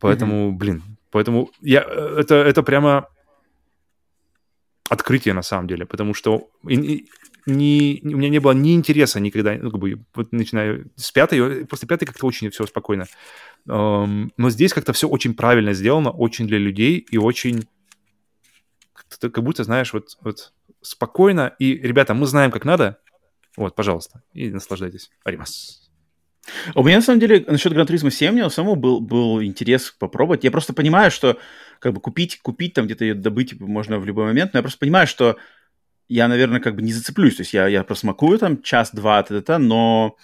[0.00, 0.56] поэтому, mm-hmm.
[0.56, 3.08] блин, поэтому я, э, это, это прямо
[4.88, 9.70] открытие на самом деле, потому что не, у меня не было ни интереса никогда, ну,
[9.70, 13.06] как бы, вот начиная с пятой, после пятой как-то очень все спокойно.
[13.66, 17.66] Um, но здесь как-то все очень правильно сделано, очень для людей и очень
[18.92, 21.54] как, как будто, знаешь, вот, вот спокойно.
[21.58, 22.98] И, ребята, мы знаем, как надо.
[23.56, 25.10] Вот, пожалуйста, и наслаждайтесь.
[25.24, 25.87] Аримас.
[26.74, 29.94] У меня, на самом деле, насчет Гран Туризма 7 у меня самому был, был интерес
[29.98, 30.44] попробовать.
[30.44, 31.38] Я просто понимаю, что
[31.78, 34.78] как бы купить, купить там где-то ее добыть можно в любой момент, но я просто
[34.78, 35.36] понимаю, что
[36.08, 37.36] я, наверное, как бы не зацеплюсь.
[37.36, 39.24] То есть я, я просмакую там час-два,
[39.58, 40.16] но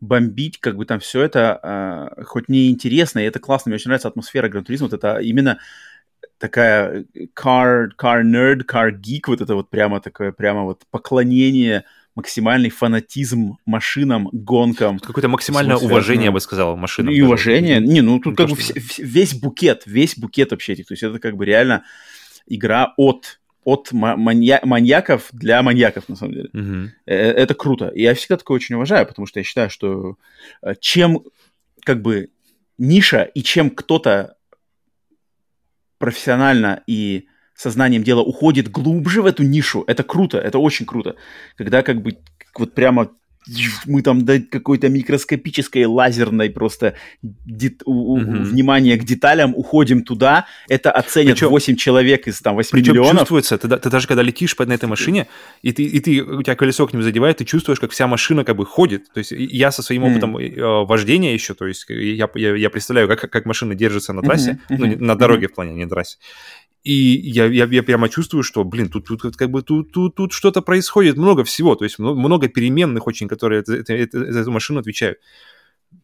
[0.00, 3.88] бомбить, как бы там все это, э, хоть мне интересно, и это классно, мне очень
[3.88, 5.58] нравится атмосфера Гран-туризма, вот это именно
[6.38, 7.04] такая
[7.36, 11.84] car, car nerd, car geek, вот это вот прямо такое, прямо вот поклонение,
[12.18, 14.98] максимальный фанатизм машинам, гонкам.
[14.98, 17.14] Какое-то максимальное уважение, я бы сказал, машинам.
[17.14, 17.78] И уважение.
[17.78, 20.86] Не, ну тут не как бы вс- весь букет, весь букет вообще этих.
[20.86, 21.84] То есть это как бы реально
[22.48, 26.48] игра от от манья- маньяков для маньяков, на самом деле.
[26.52, 26.88] Mm-hmm.
[27.06, 27.86] Это круто.
[27.88, 30.16] И я всегда такое очень уважаю, потому что я считаю, что
[30.62, 31.22] э, чем
[31.84, 32.30] как бы
[32.78, 34.34] ниша и чем кто-то
[35.98, 37.28] профессионально и
[37.60, 41.16] сознанием дела уходит глубже в эту нишу, это круто, это очень круто.
[41.56, 42.18] Когда как бы
[42.56, 43.10] вот прямо
[43.86, 48.42] мы там до какой-то микроскопической лазерной просто дет, у, mm-hmm.
[48.42, 53.20] внимание к деталям уходим туда, это оценят причем, 8 человек из там 8 причем миллионов.
[53.20, 55.28] чувствуется, ты, ты даже когда летишь на этой машине,
[55.62, 58.44] и, ты, и ты, у тебя колесо к ним задевает, ты чувствуешь, как вся машина
[58.44, 59.10] как бы ходит.
[59.12, 60.86] То есть я со своим опытом mm-hmm.
[60.86, 64.76] вождения еще, то есть я, я, я представляю, как, как машина держится на трассе, mm-hmm.
[64.98, 65.50] ну, на дороге mm-hmm.
[65.50, 66.18] в плане, не на трассе.
[66.88, 70.32] И я, я, я прямо чувствую, что, блин, тут, тут как бы тут, тут, тут
[70.32, 75.18] что-то происходит, много всего, то есть много переменных очень, которые за, эту машину отвечают.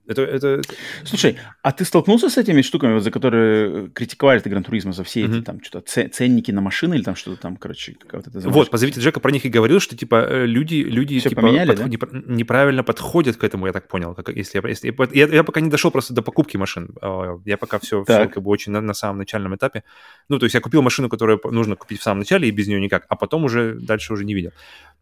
[0.07, 0.61] Это, это...
[1.05, 5.25] Слушай, а ты столкнулся с этими штуками, вот, за которые критиковали ты Гран-туризма, за все
[5.25, 9.01] эти там что-то ценники на машины или там что-то там, короче, вот это Вот, позовите
[9.01, 12.23] Джека про них и говорил, что типа э, люди, люди все типа, поменяли, под, да?
[12.27, 14.15] неправильно подходят к этому, я так понял.
[14.15, 16.95] Как, если я, если, я, я пока не дошел просто до покупки машин.
[17.01, 19.85] А, я пока все, все как бы очень на, на самом начальном этапе.
[20.29, 22.81] Ну, то есть я купил машину, которую нужно купить в самом начале, и без нее
[22.81, 24.51] никак, а потом уже дальше уже не видел.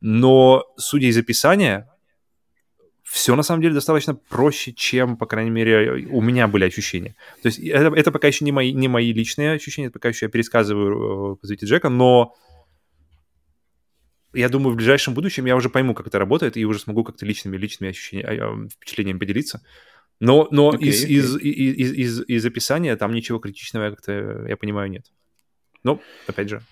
[0.00, 1.88] Но, судя из описания,
[3.12, 7.14] все на самом деле достаточно проще, чем, по крайней мере, у меня были ощущения.
[7.42, 10.24] То есть это, это пока еще не мои, не мои личные ощущения, это пока еще
[10.24, 12.34] я пересказываю э, по Джека, но
[14.32, 17.26] я думаю, в ближайшем будущем я уже пойму, как это работает, и уже смогу как-то
[17.26, 19.60] личными, личными ощущениями, впечатлениями поделиться.
[20.18, 21.08] Но, но okay, из, okay.
[21.08, 25.04] Из, из, из, из описания там ничего критичного, как-то, я понимаю, нет.
[25.84, 26.62] Но, опять же,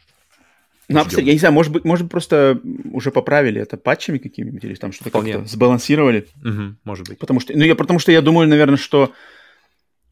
[0.90, 2.60] ну, я не знаю, может быть, может просто
[2.92, 6.26] уже поправили это патчами какими-нибудь или там что-то как-то сбалансировали.
[6.44, 7.18] Угу, может быть.
[7.18, 9.12] Потому что, ну, я потому что я думаю, наверное, что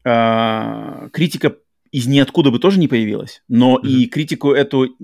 [0.05, 1.55] э, критика
[1.91, 3.87] из ниоткуда бы тоже не появилась, но угу.
[3.87, 4.95] и критику эту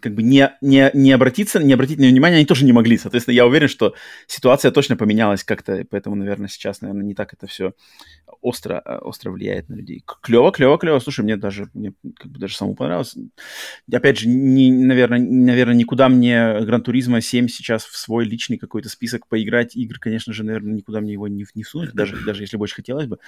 [0.00, 2.96] как бы не, не, не обратиться, не обратить на нее внимание они тоже не могли.
[2.98, 3.94] Соответственно, я уверен, что
[4.26, 7.72] ситуация точно поменялась как-то, поэтому, наверное, сейчас, наверное, не так это все
[8.40, 10.04] остро, э, остро влияет на людей.
[10.22, 10.98] Клево, клево, клево.
[10.98, 13.16] Слушай, мне даже, мне как бы даже самому понравилось.
[13.92, 18.88] Опять же, не, наверное, наверное, никуда мне Гран Туризма 7 сейчас в свой личный какой-то
[18.88, 22.56] список поиграть игр, конечно же, наверное, никуда мне его не, не всунуть, даже, даже если
[22.56, 23.18] бы очень хотелось бы.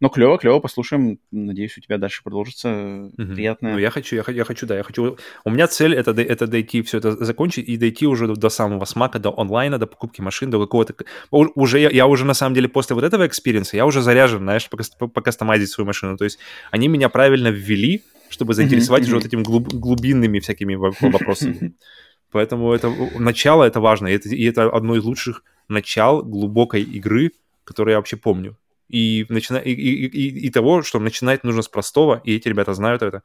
[0.00, 1.18] Но клево, клево, послушаем.
[1.30, 3.34] Надеюсь, у тебя дальше продолжится угу.
[3.34, 3.72] приятно.
[3.72, 5.16] Ну, я хочу, я хочу, я хочу, да, я хочу.
[5.44, 9.18] У меня цель это, это дойти, все это закончить и дойти уже до, самого смака,
[9.18, 10.94] до онлайна, до покупки машин, до какого-то...
[11.30, 14.40] Уже, я, я уже, на самом деле, после вот этого experience а, я уже заряжен,
[14.40, 14.68] знаешь,
[14.98, 16.16] покастомазить свою машину.
[16.16, 16.38] То есть
[16.70, 21.74] они меня правильно ввели, чтобы заинтересовать уже вот этими глуб, глубинными всякими вопросами.
[22.30, 27.32] Поэтому это начало это важно, и это, и это одно из лучших начал глубокой игры,
[27.64, 28.56] которые я вообще помню
[28.92, 29.56] и, начина...
[29.56, 33.22] и, и, и, и того, что начинать нужно с простого, и эти ребята знают это.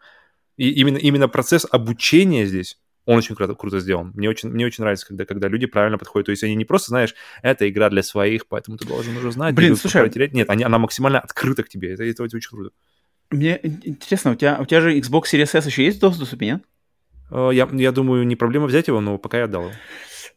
[0.57, 4.11] И именно, именно процесс обучения здесь, он очень круто, круто сделан.
[4.15, 6.25] Мне очень, мне очень нравится, когда, когда люди правильно подходят.
[6.25, 9.55] То есть они не просто, знаешь, это игра для своих, поэтому ты должен уже знать.
[9.55, 10.01] Блин, слушай...
[10.01, 10.33] Протерять.
[10.33, 11.93] Нет, они, она максимально открыта к тебе.
[11.93, 12.71] Это, это, это очень круто.
[13.29, 16.63] Мне интересно, у тебя, у тебя же Xbox Series S еще есть в доступе, нет?
[17.31, 19.71] Э, я, я думаю, не проблема взять его, но пока я отдал его.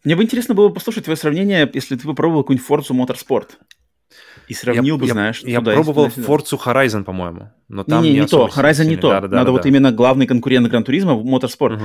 [0.04, 3.50] Мне бы интересно было послушать твое сравнение, если ты попробовал какую-нибудь Forza Motorsport.
[4.48, 7.50] И сравнил я, бы, я, знаешь, Я туда, пробовал Forza Horizon, по-моему.
[7.68, 9.10] Но там не, не, не то, Horizon не то.
[9.10, 9.68] Да, да, Надо да, вот да.
[9.68, 11.76] именно главный конкурент Гран Туризма, Motorsport.
[11.76, 11.84] Угу.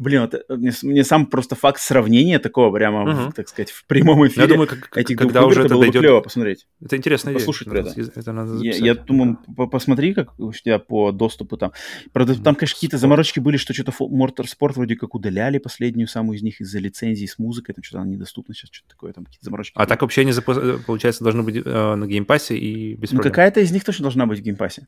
[0.00, 3.30] Блин, вот, э, мне, мне сам просто факт сравнения такого прямо, угу.
[3.30, 4.44] в, так сказать, в прямом эфире.
[4.44, 6.00] Я думаю, как, этих когда уже это было дойдет...
[6.00, 6.66] бы клево посмотреть.
[6.82, 7.34] Это интересно.
[7.34, 8.00] Послушать про это.
[8.00, 9.38] это надо я, я думаю,
[9.70, 11.72] посмотри, как у тебя по доступу там.
[12.14, 16.42] Правда, там, конечно, какие-то заморочки были, что что-то Motorsport вроде как удаляли последнюю самую из
[16.42, 19.74] них из-за лицензии с музыкой, там что-то она недоступна сейчас, что-то такое, там какие-то заморочки.
[19.76, 19.88] А были.
[19.90, 23.20] так вообще они, э, получается, должны быть э, на Game Pass е и без Ну,
[23.20, 24.86] какая-то из них точно должна быть в Game Pass е.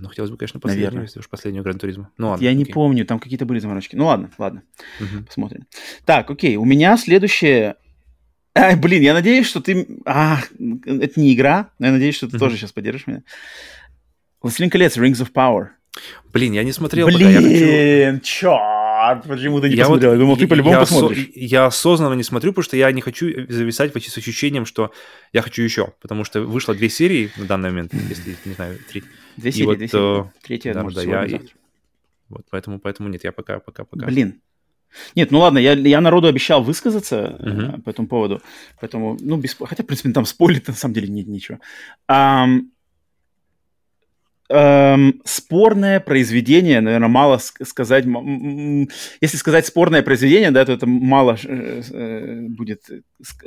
[0.00, 1.06] Ну, хотелось бы, конечно, последнюю, Наверное.
[1.06, 2.10] если уж последнюю Гран Туризма.
[2.16, 2.58] Ну, ладно, Я окей.
[2.58, 3.96] не помню, там какие-то были заморочки.
[3.96, 4.62] Ну, ладно, ладно.
[5.00, 5.24] Угу.
[5.26, 5.66] Посмотрим.
[6.06, 7.76] Так, окей, у меня следующее...
[8.56, 9.86] Ай, блин, я надеюсь, что ты...
[10.06, 10.38] А,
[10.86, 12.44] это не игра, но я надеюсь, что ты угу.
[12.44, 13.22] тоже сейчас поддержишь меня.
[14.40, 15.68] «Властелин колец», Rings of Power.
[16.32, 17.30] Блин, я не смотрел Блин, пока.
[17.30, 18.24] Я хочу...
[18.24, 20.10] черт, почему ты не я посмотрел?
[20.10, 21.28] Вот, я думал, ты по-любому посмотришь.
[21.34, 24.92] Я осознанно не смотрю, потому что я не хочу зависать с ощущением, что
[25.32, 25.92] я хочу еще.
[26.00, 29.04] Потому что вышло две серии на данный момент, если, не знаю, три.
[29.36, 30.26] Две серии, вот, две серии.
[30.26, 31.56] Э, Третья, да, может, да, я, завтра.
[32.28, 34.06] Вот, поэтому, поэтому нет, я пока, пока, пока.
[34.06, 34.40] Блин.
[35.14, 37.82] Нет, ну ладно, я, я народу обещал высказаться uh-huh.
[37.82, 38.42] по этому поводу,
[38.80, 41.58] поэтому, ну, без, хотя, в принципе, там спойлит, на самом деле нет ничего.
[42.08, 42.68] Um,
[44.48, 48.04] эм, спорное произведение, наверное, мало сказать.
[49.20, 52.88] Если сказать спорное произведение, да, то это мало э, э, будет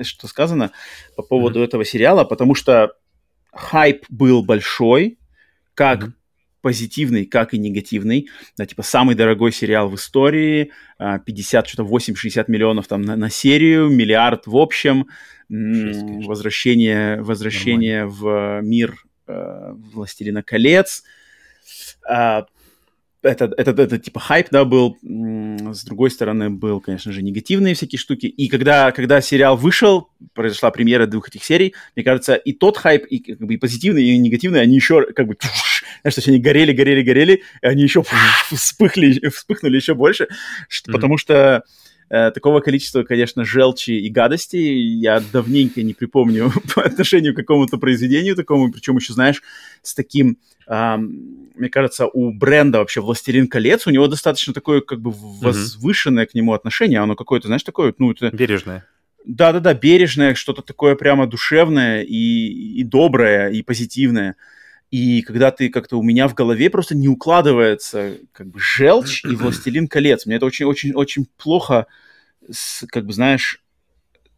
[0.02, 0.72] что сказано
[1.16, 1.66] по поводу mm-hmm.
[1.66, 2.92] этого сериала, потому что
[3.54, 5.18] хайп был большой,
[5.78, 6.14] как mm-hmm.
[6.62, 8.30] позитивный, как и негативный.
[8.58, 13.30] Да, типа самый дорогой сериал в истории, 50, а, что-то 8-60 миллионов там на, на
[13.30, 15.08] серию, миллиард в общем,
[15.50, 18.96] 6, возвращение, возвращение в мир
[19.28, 21.04] э, «Властелина колец».
[22.10, 22.42] Э,
[23.28, 24.98] это, это, это, типа хайп, да, был.
[25.02, 28.26] С другой стороны, был, конечно же, негативные всякие штуки.
[28.26, 33.06] И когда, когда сериал вышел, произошла премьера двух этих серий, мне кажется, и тот хайп,
[33.06, 35.38] и, как бы, и позитивный, и негативный, они еще как бы,
[36.02, 38.04] знаешь, то есть они горели, горели, горели, и они еще
[38.52, 40.28] вспыхли, вспыхнули еще больше,
[40.70, 40.94] что, mm-hmm.
[40.94, 41.64] потому что
[42.10, 48.36] такого количества, конечно, желчи и гадости я давненько не припомню по отношению к какому-то произведению
[48.36, 49.42] такому, причем еще, знаешь,
[49.82, 55.02] с таким, э, мне кажется, у бренда вообще «Властелин колец», у него достаточно такое, как
[55.02, 56.28] бы, возвышенное mm-hmm.
[56.28, 58.30] к нему отношение, оно какое-то, знаешь, такое, ну, это...
[58.32, 58.86] Бережное.
[59.26, 64.38] Да-да-да, бережное, что-то такое прямо душевное и, и доброе, и позитивное.
[64.90, 69.36] И когда ты как-то у меня в голове просто не укладывается как бы желчь и
[69.36, 70.26] Властелин колец.
[70.26, 71.88] Мне это очень-очень-очень плохо,
[72.50, 73.62] с, как бы, знаешь,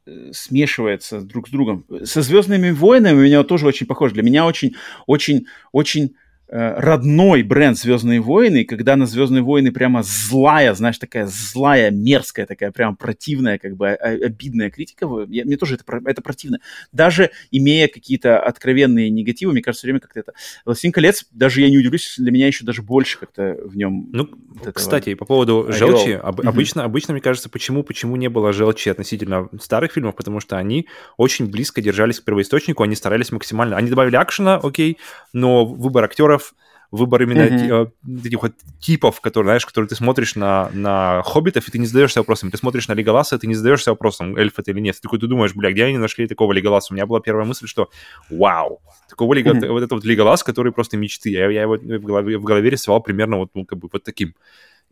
[0.07, 1.85] э, смешивается друг с другом.
[2.03, 4.15] Со Звездными войнами у меня тоже очень похоже.
[4.15, 6.15] Для меня очень-очень-очень
[6.51, 12.71] родной бренд Звездные войны, когда на Звездные войны прямо злая, знаешь, такая злая, мерзкая, такая
[12.71, 16.59] прям противная, как бы обидная критика, я, мне тоже это, это противно.
[16.91, 20.33] Даже имея какие-то откровенные негативы, мне кажется, все время как-то это...
[20.65, 24.09] «Властелин колец», даже я не удивлюсь, для меня еще даже больше как-то в нем...
[24.11, 24.29] Ну,
[24.63, 26.47] вот кстати, по поводу желчи, об, mm-hmm.
[26.47, 30.87] обычно, обычно, мне кажется, почему, почему не было желчи относительно старых фильмов, потому что они
[31.17, 33.77] очень близко держались к первоисточнику, они старались максимально...
[33.77, 34.97] Они добавили акшена, окей,
[35.31, 36.55] но выбор актеров актеров,
[36.91, 37.91] выбор именно mm-hmm.
[38.25, 42.19] этих вот типов, которые, знаешь, которые ты смотришь на, на хоббитов, и ты не задаешься
[42.19, 42.49] вопросом.
[42.49, 44.95] Ты смотришь на Леголаса, ты не задаешься вопросом, эльф это или нет.
[44.95, 46.93] Ты такой, ты думаешь, бля, где они нашли такого Леголаса?
[46.93, 47.89] У меня была первая мысль, что
[48.29, 49.71] вау, такого Лего, mm-hmm.
[49.71, 51.29] вот это вот Леголас, который просто мечты.
[51.29, 54.33] Я, я его в голове, в голове рисовал примерно вот, ну, как бы вот таким.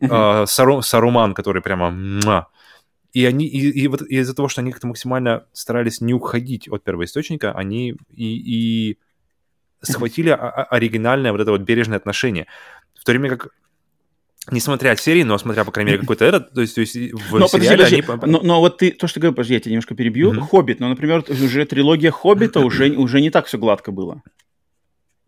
[0.00, 0.08] Mm-hmm.
[0.10, 1.90] А, Сару, Саруман, который прямо...
[1.90, 2.46] Муа.
[3.14, 6.84] И они, и, и вот из-за того, что они как-то максимально старались не уходить от
[6.84, 8.98] первоисточника, они и, и
[9.82, 12.46] схватили оригинальное вот это вот бережное отношение.
[12.94, 13.48] В то время как
[14.50, 17.38] Несмотря от серии, но смотря, по крайней мере, какой-то этот, то есть, то есть в
[17.38, 18.24] но, сериале подожди, подожди.
[18.24, 18.32] они...
[18.32, 20.32] Но, но вот ты, то, что ты говорил, подожди, я тебя немножко перебью.
[20.32, 20.40] Mm-hmm.
[20.40, 24.22] «Хоббит», но, например, уже трилогия «Хоббита» уже, уже не так все гладко было.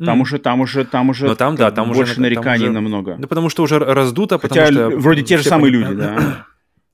[0.02, 0.22] Там mm.
[0.22, 3.16] уже, там уже, там уже, но там, да, там больше уже, нареканий там уже, намного.
[3.18, 4.98] Ну, потому что уже раздуто, Хотя потому что...
[4.98, 6.47] вроде те же самые люди, да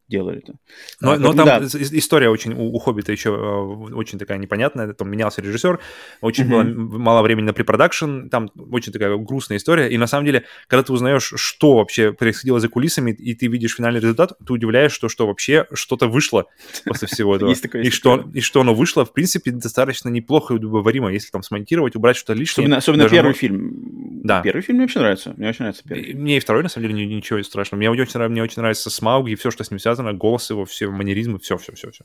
[0.08, 0.54] делали это.
[1.00, 1.60] Но, а, но там да.
[1.62, 4.92] история очень у, у Хоббита еще э, очень такая непонятная.
[4.92, 5.80] Там менялся режиссер,
[6.20, 6.72] очень mm-hmm.
[6.72, 9.88] было мало времени на препродакшн, там очень такая грустная история.
[9.88, 13.76] И на самом деле, когда ты узнаешь, что вообще происходило за кулисами, и ты видишь
[13.76, 16.46] финальный результат, ты удивляешь, что, что вообще что-то вышло
[16.84, 17.52] после всего этого.
[17.52, 21.96] И что, и что оно вышло, в принципе, достаточно неплохо и удобоваримо, если там смонтировать,
[21.96, 22.74] убрать что-то лишнее.
[22.76, 24.22] Особенно, первый фильм.
[24.24, 24.42] Да.
[24.42, 25.34] Первый фильм мне вообще нравится.
[25.36, 26.14] Мне очень нравится первый.
[26.14, 27.78] Мне и второй, на самом деле, ничего страшного.
[27.78, 30.90] Мне очень, мне очень нравится Смауг и все, что с ним связано, голос его, все
[30.90, 32.05] манеризмы, все, все, все, все.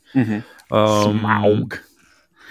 [0.69, 1.83] Смауг.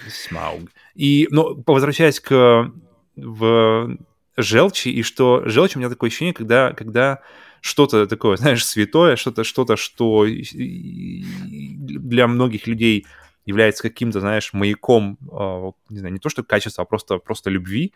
[0.09, 0.71] Смауг.
[0.95, 2.73] И, ну, возвращаясь к
[3.17, 3.99] в
[4.37, 7.21] желчи, и что желчь у меня такое ощущение, когда, когда
[7.61, 13.07] что-то такое, знаешь, святое, что-то, что-то, что для многих людей
[13.47, 17.93] является каким-то, знаешь, маяком, а, не знаю, не то что качества, а просто, просто любви.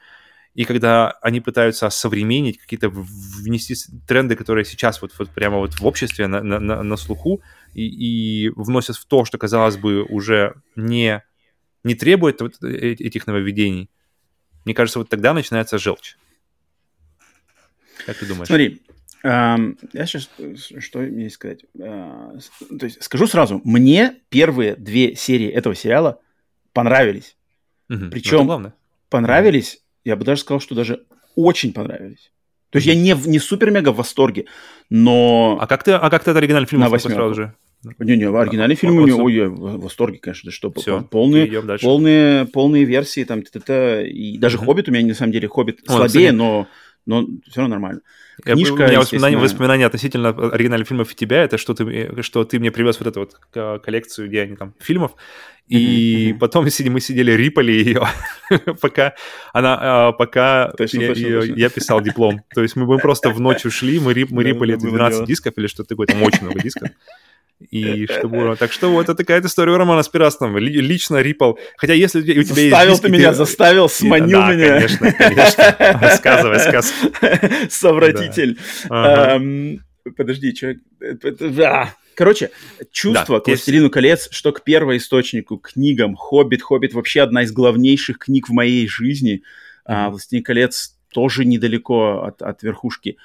[0.55, 3.75] И когда они пытаются современнить, какие-то внести
[4.07, 7.43] тренды, которые сейчас вот, вот прямо вот в обществе на, на, на слуху,
[7.75, 11.23] и, и вносят в то, что, казалось бы, уже не,
[11.83, 13.91] не требует вот э, этих нововведений,
[14.65, 16.17] мне кажется, вот тогда начинается желчь.
[18.07, 18.47] Как ты думаешь?
[18.47, 18.83] Смотри,
[19.25, 20.29] я сейчас,
[20.79, 21.65] что мне сказать?
[21.81, 22.37] А,
[22.79, 26.21] то есть скажу сразу, мне первые две серии этого сериала
[26.73, 27.37] понравились.
[27.89, 28.11] Угу.
[28.11, 28.73] Причем
[29.09, 31.05] понравились, я бы даже сказал, что даже
[31.35, 32.31] очень понравились.
[32.71, 34.47] То есть я не, не супер-мега в восторге,
[34.91, 35.59] но...
[35.61, 37.55] А как ты, а как ты от оригинального фильма сразу же?
[37.99, 41.47] Не-не, оригинальный фильм у него, ой, я в восторге, конечно, что Все, полные,
[41.81, 44.67] полные, полные версии, там, т -т -т, и даже угу.
[44.67, 46.67] Хоббит у меня, на самом деле, Хоббит слабее, но,
[47.07, 48.01] но все равно нормально.
[48.43, 52.45] Книжка, я, у меня воспоминания, воспоминания относительно оригинальных фильмов и тебя, это что ты, что
[52.45, 55.15] ты мне привез вот эту вот коллекцию, где они там, фильмов,
[55.69, 56.39] и mm-hmm.
[56.39, 58.07] потом мы сидели, рипали ее,
[58.81, 59.15] пока
[59.53, 61.55] она, а, пока точно, я, точно, точно.
[61.55, 62.43] я писал диплом.
[62.55, 65.67] То есть мы, мы просто в ночь ушли, мы, рип, мы рипали 12 дисков или
[65.67, 66.91] что-то такое, там очень много дисков.
[67.71, 68.57] И чтобы...
[68.59, 70.57] Так что вот это такая история романа с пиратством.
[70.59, 71.59] Лично рипал.
[71.77, 72.71] Хотя если у тебя заставил есть...
[72.71, 74.67] Заставил ты меня, заставил, сманил да, меня.
[74.75, 75.77] конечно, конечно.
[76.01, 76.93] Рассказывай, сказ.
[77.71, 78.59] Совратитель.
[80.17, 80.75] Подожди, что...
[82.15, 82.51] Короче,
[82.93, 88.19] чувство да, к «Властелину колец», что к первоисточнику, книгам, «Хоббит», «Хоббит» вообще одна из главнейших
[88.19, 89.43] книг в моей жизни.
[89.89, 90.11] Mm-hmm.
[90.11, 93.17] «Властелин колец» тоже недалеко от, от верхушки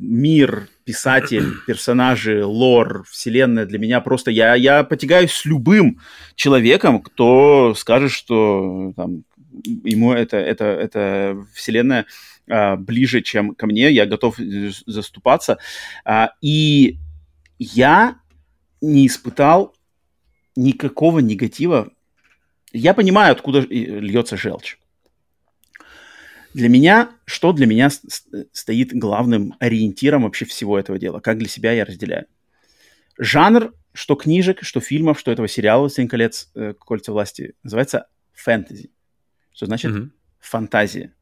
[0.00, 4.30] мир, писатель, персонажи, лор, вселенная для меня просто...
[4.30, 6.00] Я, я потягаюсь с любым
[6.36, 9.24] человеком, кто скажет, что там,
[9.64, 12.06] ему это, это, это вселенная
[12.48, 13.90] а, ближе, чем ко мне.
[13.90, 14.36] Я готов
[14.86, 15.58] заступаться.
[16.04, 16.98] А, и
[17.58, 18.18] я
[18.80, 19.74] не испытал
[20.54, 21.90] никакого негатива.
[22.72, 24.78] Я понимаю, откуда льется желчь.
[26.58, 27.88] Для меня, что для меня
[28.52, 31.20] стоит главным ориентиром вообще всего этого дела?
[31.20, 32.26] Как для себя я разделяю?
[33.16, 36.50] Жанр, что книжек, что фильмов, что этого сериала «Семь колец.
[36.56, 38.90] Э, Кольца власти» называется фэнтези.
[39.52, 40.10] Что значит mm-hmm.
[40.40, 41.14] фантазия.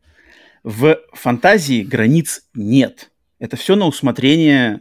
[0.62, 3.10] В фантазии границ нет.
[3.38, 4.80] Это все на усмотрение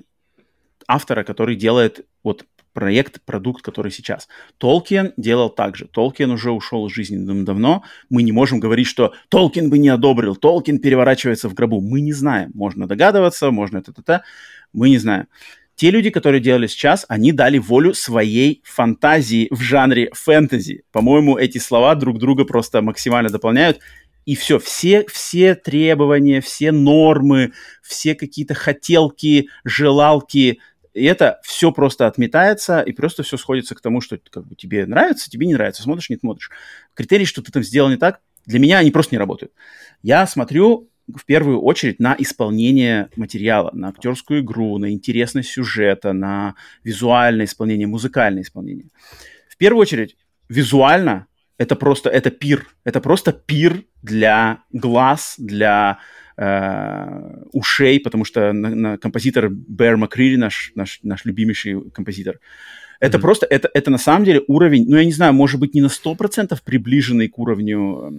[0.87, 2.45] автора, который делает вот
[2.75, 4.27] проект, продукт, который сейчас.
[4.59, 5.87] Толкин делал так же.
[5.87, 7.83] Толкин уже ушел из жизни давно.
[8.09, 11.79] Мы не можем говорить, что Толкин бы не одобрил, Толкин переворачивается в гробу.
[11.81, 12.51] Мы не знаем.
[12.53, 14.23] Можно догадываться, можно это-то-то.
[14.73, 15.27] Мы не знаем.
[15.75, 20.83] Те люди, которые делали сейчас, они дали волю своей фантазии в жанре фэнтези.
[20.91, 23.79] По-моему, эти слова друг друга просто максимально дополняют.
[24.25, 27.51] И все, все, все требования, все нормы,
[27.83, 30.59] все какие-то хотелки, желалки
[30.95, 34.85] и это все просто отметается, и просто все сходится к тому, что как бы, тебе
[34.85, 36.49] нравится, тебе не нравится, смотришь, не смотришь.
[36.93, 39.51] Критерии, что ты там сделал не так, для меня они просто не работают.
[40.01, 46.55] Я смотрю в первую очередь на исполнение материала, на актерскую игру, на интересность сюжета, на
[46.83, 48.87] визуальное исполнение, музыкальное исполнение.
[49.49, 50.15] В первую очередь,
[50.47, 51.27] визуально
[51.57, 52.67] это просто, это пир.
[52.83, 55.99] Это просто пир для глаз, для
[56.37, 62.39] э, ушей, потому что на, на композитор Бэр Макрири, наш, наш, наш любимейший композитор,
[62.99, 63.21] это mm-hmm.
[63.21, 65.87] просто, это, это на самом деле уровень, ну, я не знаю, может быть, не на
[65.87, 68.13] 100% приближенный к уровню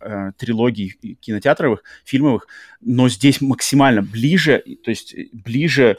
[0.00, 2.46] э, трилогий кинотеатровых, фильмовых,
[2.80, 5.98] но здесь максимально ближе, то есть ближе,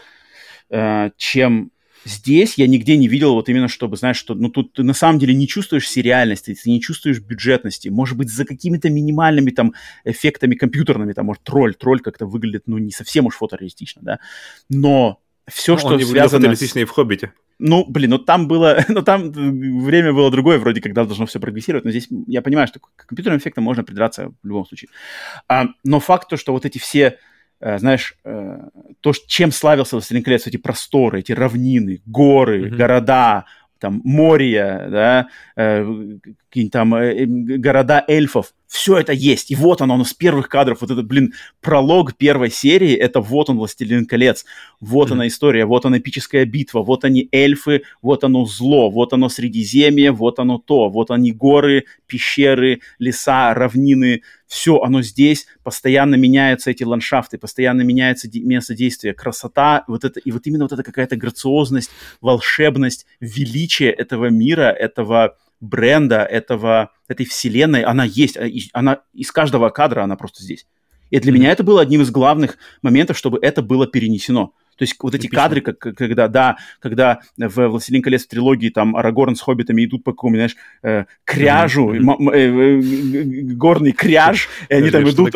[0.69, 1.71] э, чем
[2.05, 5.17] Здесь я нигде не видел вот именно, чтобы, знаешь, что, ну, тут ты на самом
[5.17, 7.89] деле не чувствуешь сериальности, ты не чувствуешь бюджетности.
[7.89, 9.73] Может быть, за какими-то минимальными там
[10.03, 14.19] эффектами компьютерными, там, может, тролль, тролль как-то выглядит, ну, не совсем уж фотореалистично, да.
[14.69, 16.53] Но все, ну, что он связано...
[16.53, 17.33] и в «Хоббите».
[17.57, 21.85] Ну, блин, ну там было, ну там время было другое, вроде когда должно все прогрессировать,
[21.85, 24.89] но здесь я понимаю, что к компьютерным эффектам можно придраться в любом случае.
[25.47, 27.17] А, но факт то, что вот эти все
[27.59, 28.59] знаешь, э,
[29.01, 32.75] то, чем славился «Властелин колец», эти просторы, эти равнины, горы, mm-hmm.
[32.75, 33.45] города,
[33.79, 36.17] там, море, да, э,
[36.55, 39.51] какие-нибудь там города эльфов, все это есть.
[39.51, 43.49] И вот оно, оно с первых кадров, вот этот, блин, пролог первой серии, это вот
[43.49, 44.45] он, «Властелин колец»,
[44.79, 45.13] вот mm-hmm.
[45.13, 50.11] она история, вот она эпическая битва, вот они эльфы, вот оно зло, вот оно Средиземье,
[50.11, 56.83] вот оно то, вот они горы, пещеры, леса, равнины, все оно здесь, постоянно меняются эти
[56.83, 61.91] ландшафты, постоянно меняется место действия, красота, вот это, и вот именно вот эта какая-то грациозность,
[62.21, 69.69] волшебность, величие этого мира, этого бренда, этого, этой вселенной, она есть, а, она из каждого
[69.69, 70.65] кадра она просто здесь.
[71.11, 71.35] И для mm-hmm.
[71.35, 74.53] меня это было одним из главных моментов, чтобы это было перенесено.
[74.77, 75.41] То есть вот эти Эпично.
[75.41, 80.03] кадры, как, когда, да, когда в «Властелин колец» в трилогии там Арагорн с хоббитами идут
[80.03, 82.33] по какому знаешь, э, кряжу, mm-hmm.
[82.33, 85.31] э, э, горный кряж, и они там идут...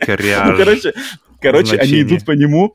[0.00, 0.86] Кряж,
[1.40, 2.74] короче они идут по нему,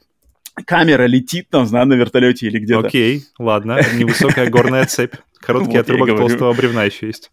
[0.65, 2.87] камера летит там, знаю, на вертолете или где-то.
[2.87, 7.31] Окей, ладно, невысокая горная цепь, короткий отрубок толстого бревна еще есть.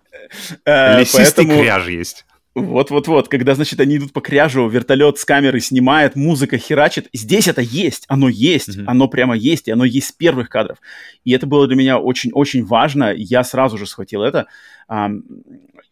[0.64, 2.24] Э, Лесистый кряж есть.
[2.54, 7.08] Вот-вот-вот, когда, значит, они идут по кряжу, вертолет с камеры снимает, музыка херачит.
[7.12, 8.84] Здесь это есть, оно есть, mm-hmm.
[8.86, 10.78] оно прямо есть, и оно есть с первых кадров.
[11.24, 14.46] И это было для меня очень-очень важно, я сразу же схватил это.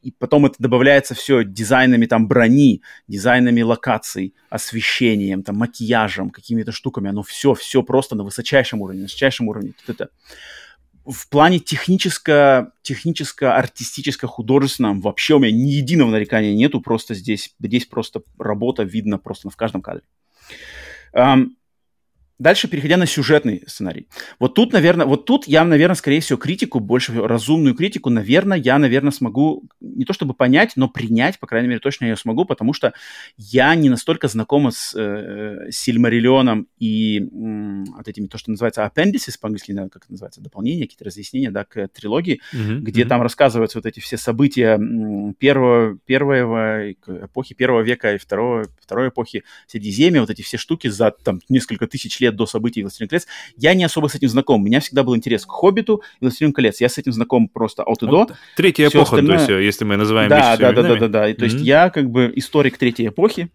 [0.02, 7.10] И потом это добавляется все дизайнами там брони, дизайнами локаций, освещением, там макияжем, какими-то штуками.
[7.10, 9.74] Оно все, все просто на высочайшем уровне, на высочайшем уровне.
[9.86, 10.10] Вот это
[11.04, 17.54] в плане техническо, техническо, артистическо, художественном вообще у меня ни единого нарекания нету, просто здесь,
[17.60, 20.04] здесь просто работа видно просто в каждом кадре.
[21.14, 21.50] Um,
[22.38, 24.08] Дальше, переходя на сюжетный сценарий.
[24.38, 28.78] Вот тут, наверное, вот тут я, наверное, скорее всего, критику, больше разумную критику, наверное, я,
[28.78, 32.72] наверное, смогу не то чтобы понять, но принять, по крайней мере, точно я смогу, потому
[32.72, 32.92] что
[33.36, 39.38] я не настолько знакома с э, Сильмариллионом и э, вот этими, то, что называется appendices,
[39.40, 42.78] по-английски, не как это называется, дополнения, какие-то разъяснения, да, к трилогии, mm-hmm.
[42.78, 43.08] где mm-hmm.
[43.08, 44.78] там рассказываются вот эти все события
[45.38, 51.10] первого, первого эпохи первого века и второго, второй эпохи Средиземья, вот эти все штуки за
[51.10, 53.26] там несколько тысяч лет лет до событий «Властелин колец»,
[53.56, 54.62] я не особо с этим знаком.
[54.62, 56.80] У меня всегда был интерес к «Хоббиту» и «Властелину колец».
[56.80, 58.12] Я с этим знаком просто от и до.
[58.12, 59.46] Вот, третья Все эпоха, остальное...
[59.46, 61.30] то есть, если мы называем да, да, да, да, да, да.
[61.30, 61.34] Mm-hmm.
[61.34, 63.50] То есть я как бы историк третьей эпохи,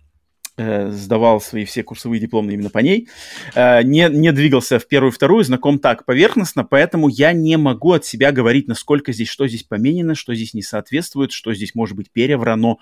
[0.57, 3.07] э, сдавал свои все курсовые дипломы именно по ней,
[3.55, 7.93] э, не, не двигался в первую и вторую, знаком так поверхностно, поэтому я не могу
[7.93, 11.95] от себя говорить, насколько здесь, что здесь поменено, что здесь не соответствует, что здесь может
[11.95, 12.77] быть переврано,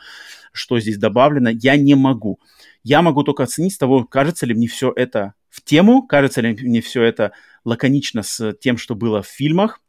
[0.52, 2.40] что здесь добавлено, я не могу.
[2.84, 6.82] Я могу только оценить того, кажется ли мне все это в тему, кажется ли мне
[6.82, 7.32] все это
[7.64, 9.80] лаконично с тем, что было в фильмах.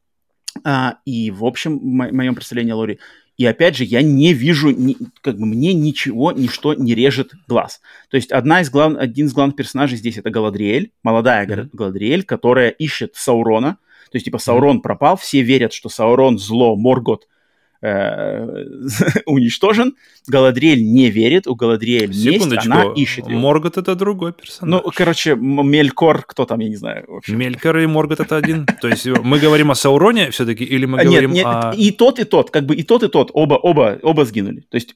[0.65, 3.01] А, и, в общем, в мо- моем представлении о Лори.
[3.37, 7.81] И опять же, я не вижу, ни, как бы мне ничего, ничто не режет глаз.
[8.09, 11.71] То есть одна из глав, один из главных персонажей здесь это Галадриэль, молодая mm-hmm.
[11.73, 13.79] Галадриэль, которая ищет Саурона.
[14.11, 14.83] То есть, типа, Саурон mm-hmm.
[14.83, 17.27] пропал, все верят, что Саурон зло, Моргот
[19.27, 19.97] уничтожен.
[20.29, 23.39] Галадриэль не верит, у Галадриэль есть, она ищет его.
[23.39, 24.83] Моргот это другой персонаж.
[24.85, 27.05] Ну, короче, Мелькор, кто там, я не знаю.
[27.09, 27.35] Вообще.
[27.35, 28.67] Мелькор и Моргот это один.
[28.81, 31.73] То есть мы говорим о Сауроне все-таки, или мы говорим нет, нет, о...
[31.77, 34.65] и тот, и тот, как бы и тот, и тот, оба, оба, оба сгинули.
[34.71, 34.95] То есть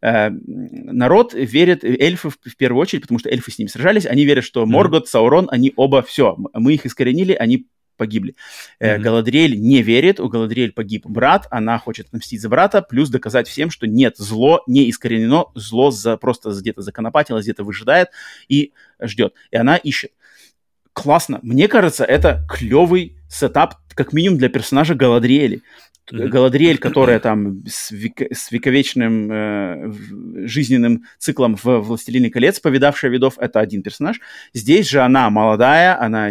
[0.00, 4.24] э, народ верит, эльфы в, в первую очередь, потому что эльфы с ними сражались, они
[4.24, 5.08] верят, что Моргот.
[5.08, 7.66] Саурон, они оба, все, мы их искоренили, они
[7.96, 8.34] погибли.
[8.80, 8.98] Mm-hmm.
[8.98, 13.70] Галадриэль не верит, у Галадриэль погиб брат, она хочет отомстить за брата, плюс доказать всем,
[13.70, 18.08] что нет, зло не искоренено, зло за, просто где-то законопатилось, где-то выжидает
[18.48, 19.34] и ждет.
[19.50, 20.12] И она ищет.
[20.92, 21.40] Классно.
[21.42, 25.62] Мне кажется, это клевый сетап, как минимум для персонажа Галадриэли.
[26.10, 26.28] Mm-hmm.
[26.28, 29.92] Галадриэль, которая там с, век, с вековечным э,
[30.46, 34.20] жизненным циклом в «Властелине колец», повидавшая видов, это один персонаж.
[34.52, 36.30] Здесь же она молодая, она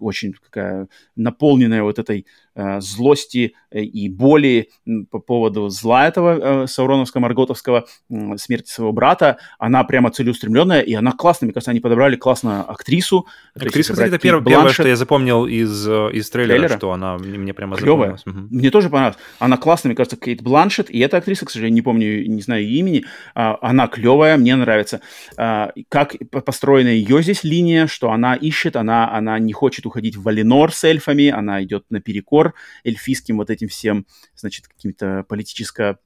[0.00, 4.68] очень такая наполненная вот этой злости э, и боли
[5.10, 9.38] по поводу зла этого э, Сауроновского, Марготовского, э, смерти своего брата.
[9.58, 11.46] Она прямо целеустремленная, и она классная.
[11.46, 13.26] Мне кажется, они подобрали классную актрису.
[13.54, 17.18] Актриса, кстати, это первое, первое, что я запомнил из, э, из трейлера, трейлера, что она
[17.18, 18.18] мне прямо Клевая.
[18.26, 18.38] Угу.
[18.50, 19.18] Мне тоже понравилась.
[19.38, 22.64] Она классная, мне кажется, Кейт Бланшет, и эта актриса, к сожалению, не помню, не знаю
[22.64, 23.04] ее имени,
[23.34, 25.00] а, она клевая, мне нравится.
[25.36, 30.22] А, как построена ее здесь линия, что она ищет, она, она не хочет уходить в
[30.22, 32.39] Валинор с эльфами, она идет наперекор
[32.84, 35.98] эльфийским вот этим всем, значит, каким-то политическо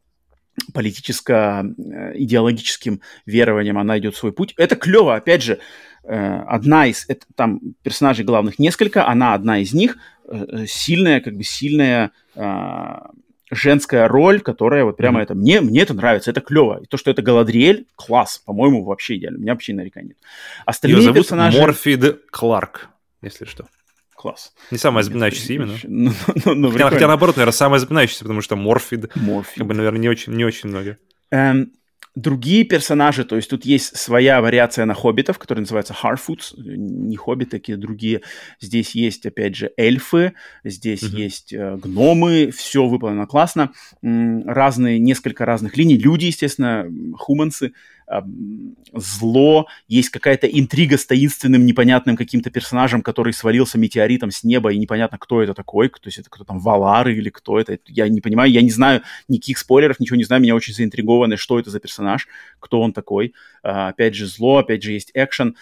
[0.73, 4.55] политическо-идеологическим верованием она идет свой путь.
[4.57, 5.59] Это клево, опять же,
[6.05, 9.99] э, одна из, это, там персонажей главных несколько, она одна из них,
[10.29, 13.11] э, сильная, как бы сильная а,
[13.51, 15.23] женская роль, которая вот прямо mm-hmm.
[15.23, 16.81] это, мне, мне это нравится, это клево.
[16.83, 19.39] И то, что это Галадриэль, класс, по-моему, вообще идеально.
[19.39, 20.19] У меня вообще нареканий нет.
[20.67, 21.61] Остальные Ее зовут персонажи...
[21.61, 22.89] Морфид Кларк,
[23.23, 23.67] если что
[24.25, 24.55] класс.
[24.71, 25.75] Не самое запоминающееся имя, но...
[25.85, 26.13] Ну,
[26.47, 29.59] ну, ну, хотя, хотя, наоборот, наверное, самое запоминающееся, потому что Морфид, Морфид.
[29.59, 30.97] как бы, наверное, не очень, не очень много.
[31.31, 31.73] Эм,
[32.15, 37.51] другие персонажи, то есть тут есть своя вариация на хоббитов, которая называется Harfoots, не хоббиты,
[37.51, 38.23] такие другие.
[38.63, 40.33] Здесь есть, опять же, эльфы,
[40.65, 41.21] здесь mm-hmm.
[41.21, 43.73] есть э, гномы, все выполнено классно.
[44.03, 45.99] М- разные, несколько разных линий.
[45.99, 47.75] Люди, естественно, хумансы,
[48.93, 54.79] зло, есть какая-то интрига с таинственным, непонятным каким-то персонажем, который свалился метеоритом с неба, и
[54.79, 58.21] непонятно, кто это такой, то есть это кто там, Валары или кто это, я не
[58.21, 61.81] понимаю, я не знаю никаких спойлеров, ничего не знаю, меня очень заинтригованы, что это за
[61.81, 62.29] персонаж,
[62.61, 63.35] кто он такой.
[63.65, 65.57] Uh, опять же, зло, опять же, есть экшен.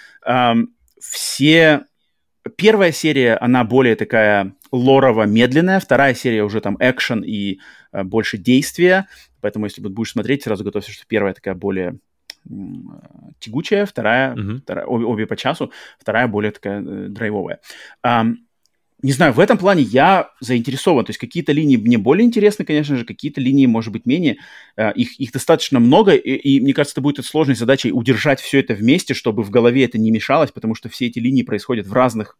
[1.00, 1.82] Все...
[2.56, 7.60] Первая серия, она более такая лорово-медленная, вторая серия уже там экшен и
[7.92, 9.06] uh, больше действия,
[9.40, 11.98] поэтому если будешь смотреть, сразу готовься, что первая такая более
[13.38, 14.60] тягучая, вторая, uh-huh.
[14.60, 17.60] вторая обе, обе по часу, вторая более такая э, драйвовая.
[18.04, 18.36] Um,
[19.02, 21.04] не знаю, в этом плане я заинтересован.
[21.04, 24.38] То есть какие-то линии мне более интересны, конечно же, какие-то линии, может быть, менее.
[24.76, 28.60] Uh, их, их достаточно много, и, и мне кажется, это будет сложной задачей удержать все
[28.60, 31.92] это вместе, чтобы в голове это не мешалось, потому что все эти линии происходят в
[31.92, 32.38] разных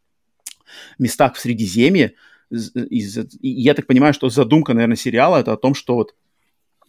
[0.99, 2.15] местах в Средиземье.
[2.51, 2.99] И,
[3.41, 6.15] и я так понимаю, что задумка, наверное, сериала это о том, что вот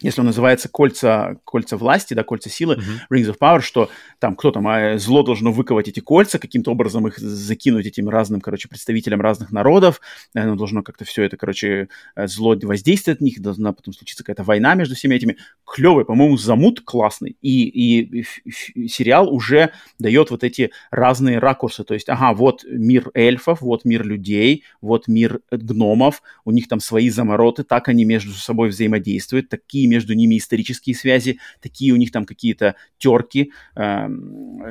[0.03, 3.17] если он называется «Кольца, кольца власти», да, «Кольца силы», uh-huh.
[3.17, 3.89] «Rings of Power», что
[4.19, 8.41] там кто там, а зло должно выковать эти кольца, каким-то образом их закинуть этим разным,
[8.41, 10.01] короче, представителям разных народов,
[10.33, 14.43] оно должно как-то все это, короче, э, зло воздействовать на них, должна потом случиться какая-то
[14.43, 15.37] война между всеми этими.
[15.65, 21.93] Клевый, по-моему, замут классный, и, и, и сериал уже дает вот эти разные ракурсы, то
[21.93, 27.09] есть, ага, вот мир эльфов, вот мир людей, вот мир гномов, у них там свои
[27.09, 32.25] замороты, так они между собой взаимодействуют, такие между ними исторические связи, такие у них там
[32.25, 34.07] какие-то терки, э,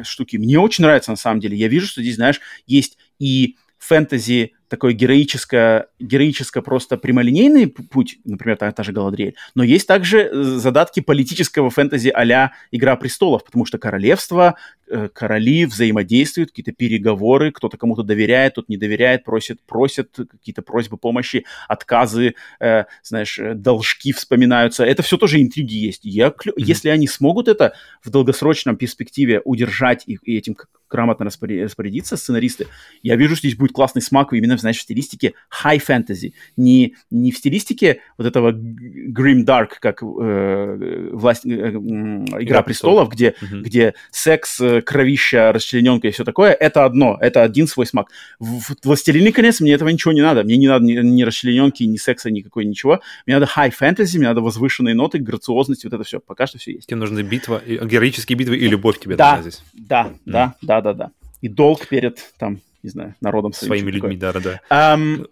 [0.02, 0.36] штуки.
[0.36, 1.56] Мне очень нравится на самом деле.
[1.56, 8.56] Я вижу, что здесь, знаешь, есть и фэнтези такой героическое, героическое просто прямолинейный путь, например,
[8.56, 13.66] та, та же Галадриэль, но есть также э, задатки политического фэнтези а «Игра престолов», потому
[13.66, 14.56] что королевство,
[14.88, 20.96] э, короли взаимодействуют, какие-то переговоры, кто-то кому-то доверяет, тот не доверяет, просит, просят какие-то просьбы
[20.96, 24.84] помощи, отказы, э, знаешь, э, должки вспоминаются.
[24.84, 26.00] Это все тоже интриги есть.
[26.04, 26.52] Я, mm-hmm.
[26.56, 30.56] Если они смогут это в долгосрочном перспективе удержать их и этим
[30.92, 32.68] грамотно распорядиться сценаристы,
[33.02, 35.34] я вижу, что здесь будет классный смак именно, знаешь, в стилистике
[35.64, 42.42] high fantasy, не, не в стилистике вот этого grim dark, как э, власть, э, Игра,
[42.42, 43.62] Игра престолов, где, угу.
[43.62, 48.08] где секс, э, кровища, расчлененка и все такое, это одно, это один свой смак.
[48.38, 51.96] В, «Властелине конец» мне этого ничего не надо, мне не надо ни, ни расчлененки, ни
[51.96, 53.00] секса, никакой, ничего.
[53.26, 56.20] Мне надо high fantasy, мне надо возвышенные ноты, грациозность, вот это все.
[56.20, 56.86] Пока что все есть.
[56.86, 59.62] Тебе нужны битва, героические битвы и любовь тебе да, здесь.
[59.72, 61.10] Да, да, да, да, да.
[61.40, 63.70] И долг перед там, не знаю, народом своим.
[63.70, 64.60] Своими людьми, да-да-да.
[64.70, 65.28] Um...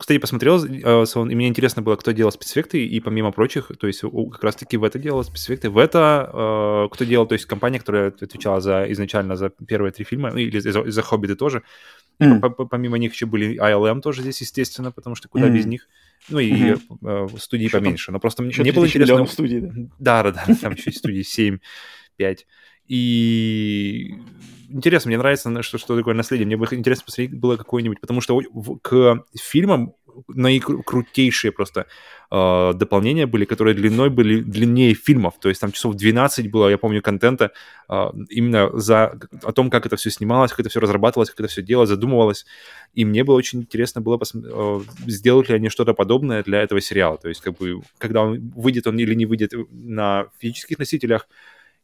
[0.00, 4.00] Кстати, посмотрел, э, и мне интересно было, кто делал спецэффекты, и помимо прочих, то есть
[4.00, 8.08] как раз-таки в это делал спецэффекты, в это э, кто делал, то есть компания, которая
[8.08, 11.64] отвечала за изначально за первые три фильма, ну, или за, за «Хоббиты» тоже,
[12.18, 12.66] mm.
[12.70, 15.52] Помимо них еще были ILM тоже здесь, естественно, потому что куда mm.
[15.52, 15.86] без них.
[16.30, 17.38] Ну и mm-hmm.
[17.38, 18.06] студии Что поменьше.
[18.06, 18.14] Там?
[18.14, 19.26] Но просто мне, мне было интересно...
[19.26, 19.72] студии, да?
[19.98, 21.58] Да, да, да, там еще студии 7,
[22.16, 22.46] 5.
[22.90, 24.16] И
[24.68, 26.44] интересно, мне нравится, что, что такое наследие.
[26.44, 28.40] Мне бы интересно посмотреть было какое-нибудь, потому что
[28.82, 29.94] к фильмам
[30.26, 31.86] наикрутейшие просто
[32.32, 35.34] э, дополнения были, которые длиной были длиннее фильмов.
[35.40, 37.52] То есть там часов 12 было, я помню, контента
[37.88, 41.48] э, именно за, о том, как это все снималось, как это все разрабатывалось, как это
[41.48, 42.44] все делалось, задумывалось.
[42.92, 46.80] И мне было очень интересно было посмотреть, э, сделают ли они что-то подобное для этого
[46.80, 47.18] сериала.
[47.18, 51.28] То есть как бы, когда он выйдет он или не выйдет на физических носителях,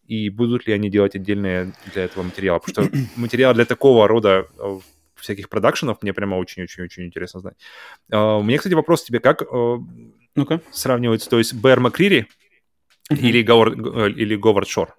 [0.08, 2.58] и будут ли они делать отдельные для этого материала.
[2.58, 4.78] Потому что материал для такого рода э,
[5.16, 7.56] всяких продакшенов мне прямо очень-очень-очень интересно знать.
[8.12, 9.78] Uh, у меня, кстати, вопрос тебе, как uh,
[10.34, 10.60] ну-ка.
[10.70, 12.26] сравнивается, то есть Бэр Макрири
[13.10, 13.18] uh-huh.
[13.18, 13.76] или, Говард,
[14.16, 14.96] или Говард Шор?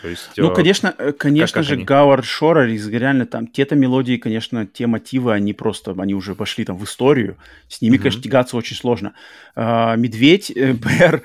[0.00, 5.32] То есть, ну, конечно, конечно же, Гауард Шора, реально там, те-то мелодии, конечно, те мотивы,
[5.32, 7.36] они просто, они уже вошли там в историю,
[7.68, 7.98] с ними, mm-hmm.
[7.98, 9.14] конечно, тягаться очень сложно.
[9.56, 11.22] Uh, Медведь, Бэр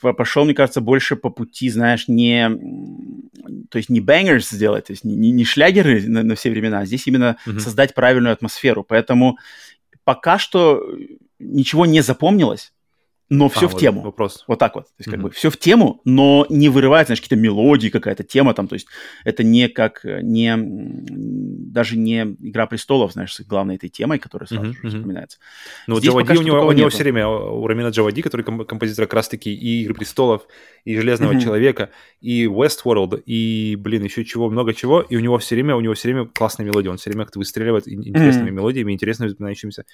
[0.00, 2.48] пошел, мне кажется, больше по пути, знаешь, не,
[3.70, 6.86] то есть не бангерс сделать, то есть не, не шлягеры на, на все времена, а
[6.86, 7.60] здесь именно mm-hmm.
[7.60, 8.84] создать правильную атмосферу.
[8.84, 9.38] Поэтому
[10.04, 10.82] пока что
[11.38, 12.72] ничего не запомнилось,
[13.28, 14.02] но все а, в вот тему.
[14.02, 14.44] Вопрос.
[14.46, 14.84] Вот так вот.
[14.84, 15.22] То есть, как mm-hmm.
[15.22, 18.68] бы все в тему, но не вырывает, знаешь, какие-то мелодии, какая-то тема там.
[18.68, 18.86] То есть,
[19.24, 24.70] это не как, не, даже не «Игра престолов», знаешь, с главной этой темой, которая сразу
[24.70, 24.82] mm-hmm.
[24.82, 25.38] же вспоминается.
[25.88, 29.52] Ну, Джавади у него, у него все время, у Рамина Джавади, который композитор как раз-таки
[29.52, 30.46] и «Игры престолов»,
[30.84, 31.42] и «Железного mm-hmm.
[31.42, 31.90] человека»,
[32.20, 35.94] и Westworld, и, блин, еще чего, много чего, и у него все время, у него
[35.94, 38.52] все время классная мелодия, он все время как-то выстреливает интересными mm-hmm.
[38.52, 39.84] мелодиями, интересными запоминающимися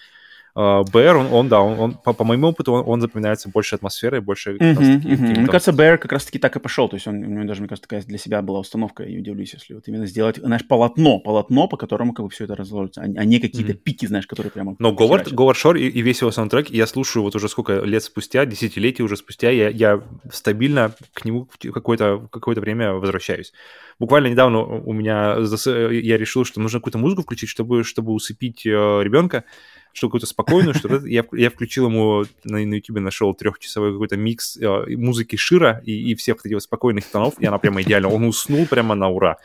[0.55, 3.75] Uh, Bear, он, он, да, он, он по, по моему опыту, он, он запоминается больше
[3.75, 4.57] атмосферой, больше...
[4.57, 5.39] Uh-huh, uh-huh.
[5.39, 7.69] Мне кажется, Bear как раз-таки так и пошел, то есть он, у него даже, мне
[7.69, 11.69] кажется, такая для себя была установка, я удивлюсь, если вот именно сделать, знаешь, полотно, полотно,
[11.69, 13.77] по которому как бы все это разложится, а, а не какие-то uh-huh.
[13.77, 14.77] пики, знаешь, которые прямо...
[14.79, 18.03] Но Говард, Говард Шор и, и весь его саундтрек, я слушаю вот уже сколько лет
[18.03, 23.55] спустя, десятилетий уже спустя, я, я стабильно к нему какое-то какое время возвращаюсь.
[23.99, 28.71] Буквально недавно у меня, я решил, что нужно какую-то музыку включить, чтобы, чтобы усыпить э,
[28.71, 29.45] ребенка,
[29.93, 34.57] что какую-то спокойную, что я, я включил ему на, на YouTube нашел трехчасовой какой-то микс
[34.57, 38.09] э, музыки Шира и, и всех таких спокойных тонов, и она прямо идеально.
[38.09, 39.37] Он уснул прямо на ура.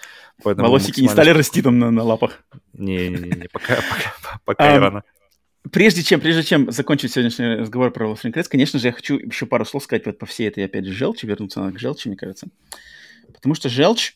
[0.43, 1.09] Поэтому Волосики максимально...
[1.09, 2.43] не стали расти там на, на лапах?
[2.73, 5.03] Не-не-не, пока, пока, пока um, рано.
[5.71, 9.45] Прежде чем, прежде чем закончить сегодняшний разговор про Wolfenstein Crest, конечно же, я хочу еще
[9.45, 12.17] пару слов сказать вот по всей этой, опять же, желчи, вернуться надо к желчи, мне
[12.17, 12.47] кажется.
[13.33, 14.15] Потому что желчь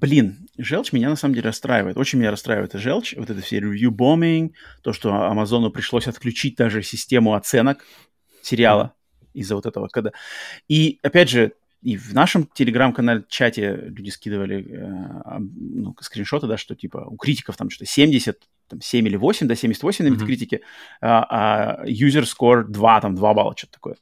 [0.00, 1.96] Блин, желчь меня на самом деле расстраивает.
[1.96, 3.14] Очень меня расстраивает желчь.
[3.16, 4.52] Вот это все review bombing,
[4.82, 7.84] то, что Амазону пришлось отключить даже систему оценок
[8.42, 8.94] сериала
[9.34, 9.88] из-за вот этого.
[9.88, 10.12] Когда...
[10.68, 11.52] И, опять же,
[11.82, 17.56] и в нашем телеграм-канале чате люди скидывали э, ну, скриншоты, да, что типа у критиков
[17.56, 18.38] там что-то 70,
[18.68, 20.60] там 7 или 8, да, 78 на метакритике, mm-hmm.
[21.00, 23.96] а, а user score 2, там 2 балла, что-то такое.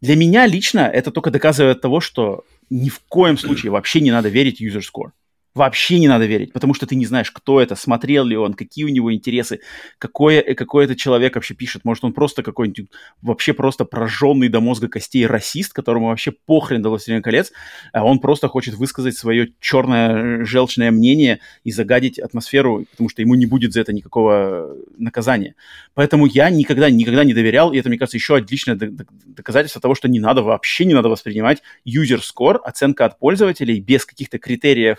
[0.00, 4.30] Для меня лично это только доказывает того, что ни в коем случае вообще не надо
[4.30, 5.10] верить user score
[5.54, 8.84] вообще не надо верить, потому что ты не знаешь, кто это, смотрел ли он, какие
[8.84, 9.60] у него интересы,
[9.98, 11.84] какое, э, какой это человек вообще пишет.
[11.84, 12.88] Может, он просто какой-нибудь
[13.20, 17.52] вообще просто прожженный до мозга костей расист, которому вообще похрен до «Властелина колец»,
[17.92, 23.34] а он просто хочет высказать свое черное желчное мнение и загадить атмосферу, потому что ему
[23.34, 25.56] не будет за это никакого наказания.
[25.94, 30.08] Поэтому я никогда, никогда не доверял, и это, мне кажется, еще отличное доказательство того, что
[30.08, 34.98] не надо, вообще не надо воспринимать user score, оценка от пользователей без каких-то критериев,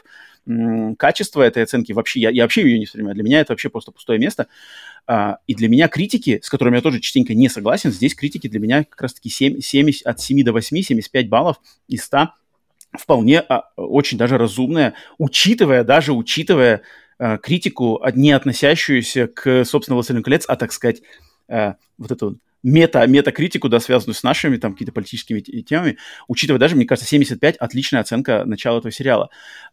[0.98, 3.16] качество этой оценки вообще, я, я вообще ее не воспринимаю.
[3.16, 4.48] Для меня это вообще просто пустое место.
[5.08, 8.60] А, и для меня критики, с которыми я тоже частенько не согласен, здесь критики для
[8.60, 11.58] меня как раз-таки 7, 70, от 7 до 8, 75 баллов
[11.88, 12.30] из 100
[12.98, 16.82] вполне а, очень даже разумная, учитывая, даже учитывая
[17.18, 21.02] а, критику, не относящуюся к, собственно, «Властелину колец», а, так сказать,
[21.48, 25.98] а, вот эту мета, метакритику, да, связанную с нашими там какими-то политическими темами,
[26.28, 29.30] учитывая даже, мне кажется, 75 отличная оценка начала этого сериала.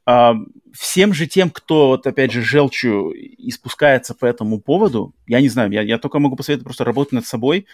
[0.06, 0.34] А,
[0.72, 5.70] всем же тем, кто, вот опять же, желчью испускается по этому поводу, я не знаю,
[5.70, 7.66] я, я только могу посоветовать просто работать над собой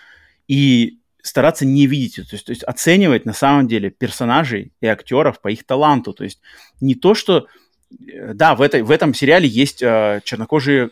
[0.49, 5.41] и стараться не видеть, то есть, то есть оценивать на самом деле персонажей и актеров
[5.41, 6.13] по их таланту.
[6.13, 6.41] То есть
[6.81, 7.47] не то, что...
[8.07, 10.91] Э, да, в, этой, в этом сериале есть э, чернокожие,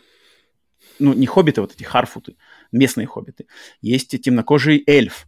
[0.97, 2.35] ну, не хоббиты, вот эти харфуты,
[2.73, 3.45] местные хоббиты.
[3.81, 5.27] Есть темнокожий эльф.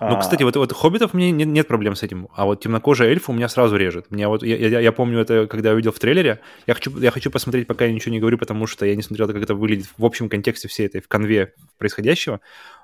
[0.00, 3.28] Ну, кстати, вот, вот хоббитов мне нет, нет проблем с этим, а вот темнокожий эльф
[3.28, 4.10] у меня сразу режет.
[4.10, 6.40] Меня вот, я, я, я помню это, когда я увидел в трейлере.
[6.66, 9.26] Я хочу, я хочу посмотреть, пока я ничего не говорю, потому что я не смотрел,
[9.26, 12.40] как это выглядит в общем контексте всей этой, в конве происходящего.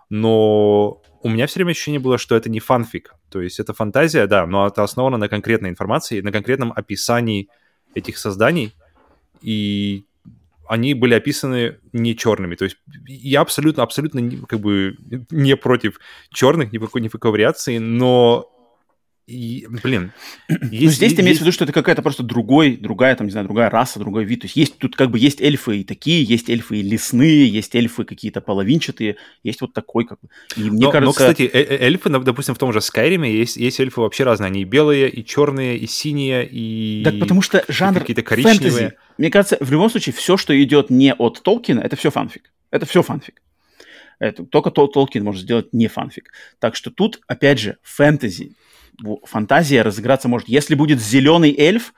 [0.09, 3.15] Но у меня все время ощущение было, что это не фанфик.
[3.31, 7.49] То есть это фантазия, да, но это основано на конкретной информации, на конкретном описании
[7.95, 8.75] этих созданий.
[9.41, 10.05] И
[10.71, 12.55] они были описаны не черными.
[12.55, 12.77] То есть
[13.09, 14.97] я абсолютно, абсолютно как бы
[15.33, 15.99] не против
[16.33, 18.49] черных, ни в какой, ни в какой вариации, но
[19.31, 20.13] и, блин,
[20.49, 21.21] ну, есть, ну, здесь есть...
[21.21, 24.25] имеется в виду, что это какая-то просто другой, другая, там, не знаю, другая раса, другой
[24.25, 24.41] вид.
[24.41, 27.75] То есть есть тут как бы есть эльфы и такие, есть эльфы и лесные, есть
[27.75, 30.29] эльфы какие-то половинчатые, есть вот такой как бы.
[30.57, 31.07] И мне но, кажется...
[31.07, 34.49] Но, кстати, э, э, эльфы, допустим, в том же Скайриме есть, есть эльфы вообще разные.
[34.49, 37.03] Они и белые, и черные, и синие, и...
[37.05, 38.59] Так потому что жанр какие-то коричневые.
[38.59, 38.97] Фэнтези.
[39.19, 42.51] Мне кажется, в любом случае, все, что идет не от Толкина, это все фанфик.
[42.71, 43.43] Это все фанфик.
[44.21, 46.31] Это, только Толкин может сделать не фанфик.
[46.59, 48.55] Так что тут, опять же, фэнтези,
[49.25, 50.49] фантазия разыграться может.
[50.49, 51.95] Если будет зеленый эльф,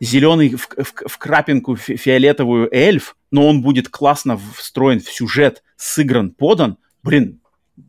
[0.00, 5.62] зеленый в, в, в крапинку фи фиолетовую эльф, но он будет классно встроен в сюжет,
[5.76, 7.40] сыгран, подан, блин,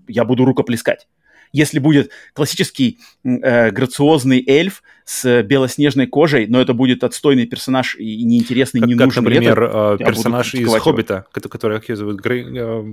[0.08, 1.08] я буду рукоплескать.
[1.54, 8.24] Если будет классический э, грациозный эльф с белоснежной кожей, но это будет отстойный персонаж и
[8.24, 9.24] неинтересный, как, не как, нужен.
[9.26, 12.84] например, это, персонаж из «Хоббита», который, как ее зовут, Грей, э,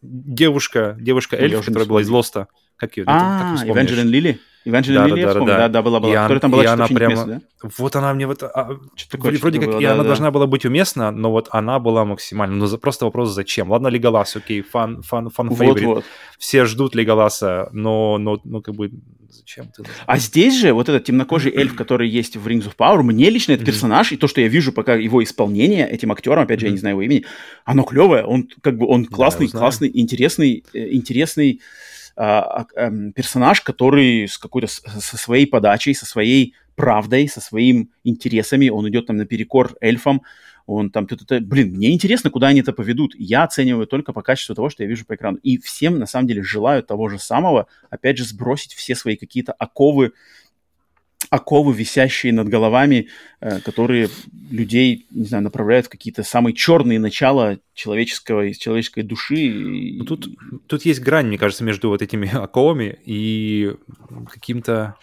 [0.00, 2.46] девушка, девушка-эльф, которая была из «Лоста».
[2.76, 3.04] Как ее?
[3.06, 4.40] А, Эванжелин Лили?
[4.64, 6.12] Evangeline да, Lily, да, да, да, да, была, была.
[6.12, 7.40] И которая там была и она прямо, да?
[7.76, 8.42] Вот она мне вот...
[8.42, 8.78] А,
[9.10, 10.08] такое, вроде как было, и да, она да.
[10.08, 12.56] должна была быть уместна, но вот она была максимально...
[12.56, 13.70] Ну, просто вопрос, зачем?
[13.70, 16.04] Ладно, Леголас, окей, фан, фан, фан вот, вот.
[16.38, 18.90] Все ждут Леголаса, но, но, но как бы
[19.28, 19.84] зачем ты...
[20.06, 23.52] А здесь же вот этот темнокожий эльф, который есть в Rings of Power, мне лично
[23.52, 26.72] этот персонаж, и то, что я вижу пока его исполнение этим актером, опять же, я
[26.72, 27.26] не знаю его имени,
[27.66, 31.60] оно клевое, он как бы, он классный, классный, интересный, э, интересный
[32.16, 39.06] персонаж, который с какой-то со своей подачей, со своей правдой, со своими интересами, он идет
[39.06, 40.22] там наперекор эльфам,
[40.66, 41.40] он там, -т -т.
[41.40, 43.14] блин, мне интересно, куда они это поведут.
[43.18, 45.38] Я оцениваю только по качеству того, что я вижу по экрану.
[45.42, 49.52] И всем, на самом деле, желаю того же самого, опять же, сбросить все свои какие-то
[49.52, 50.12] оковы,
[51.30, 53.08] оковы, висящие над головами,
[53.40, 54.08] э, которые
[54.50, 59.50] людей, не знаю, направляют в какие-то самые черные начала человеческого, человеческой души.
[59.52, 60.28] Ну, тут,
[60.66, 63.72] тут есть грань, мне кажется, между вот этими оковами и
[64.30, 64.96] каким-то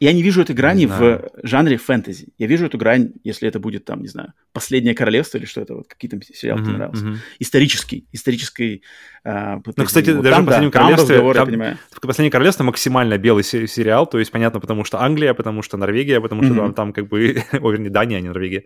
[0.00, 2.28] я не вижу этой грани в жанре фэнтези.
[2.38, 5.74] Я вижу эту грань, если это будет там, не знаю, «Последнее королевство» или что это,
[5.74, 7.04] вот какие там сериалы mm-hmm, нравился.
[7.04, 7.16] Mm-hmm.
[7.38, 8.82] Исторический, исторический.
[9.24, 11.78] Э, ну, кстати, вот даже там, в «Последнем да, королевстве», там, там, понимаю.
[12.00, 16.42] «Последнее королевство» максимально белый сериал, то есть понятно, потому что Англия, потому что Норвегия, потому
[16.42, 16.56] что mm-hmm.
[16.56, 18.64] там, там как бы, ой, вернее, Дания, а не Норвегия.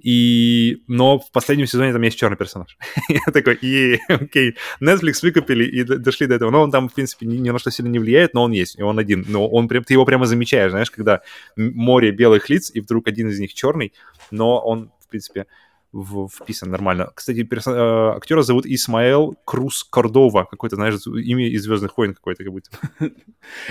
[0.00, 2.76] И, но в последнем сезоне там есть черный персонаж.
[3.08, 6.50] Я такой, и, окей, Netflix выкупили и дошли до этого.
[6.50, 8.78] Но он там, в принципе, ни, ни на что сильно не влияет, но он есть,
[8.78, 9.24] и он один.
[9.28, 11.20] Но он, ты его прямо замечаешь, знаешь, когда
[11.56, 13.92] море белых лиц, и вдруг один из них черный,
[14.30, 15.46] но он, в принципе,
[15.94, 17.10] в, вписан нормально.
[17.14, 17.74] Кстати, персон...
[17.74, 22.70] э, актера зовут Исмаэл Круз Кордова, какой-то, знаешь, имя из «Звездных войн» какое-то как будто.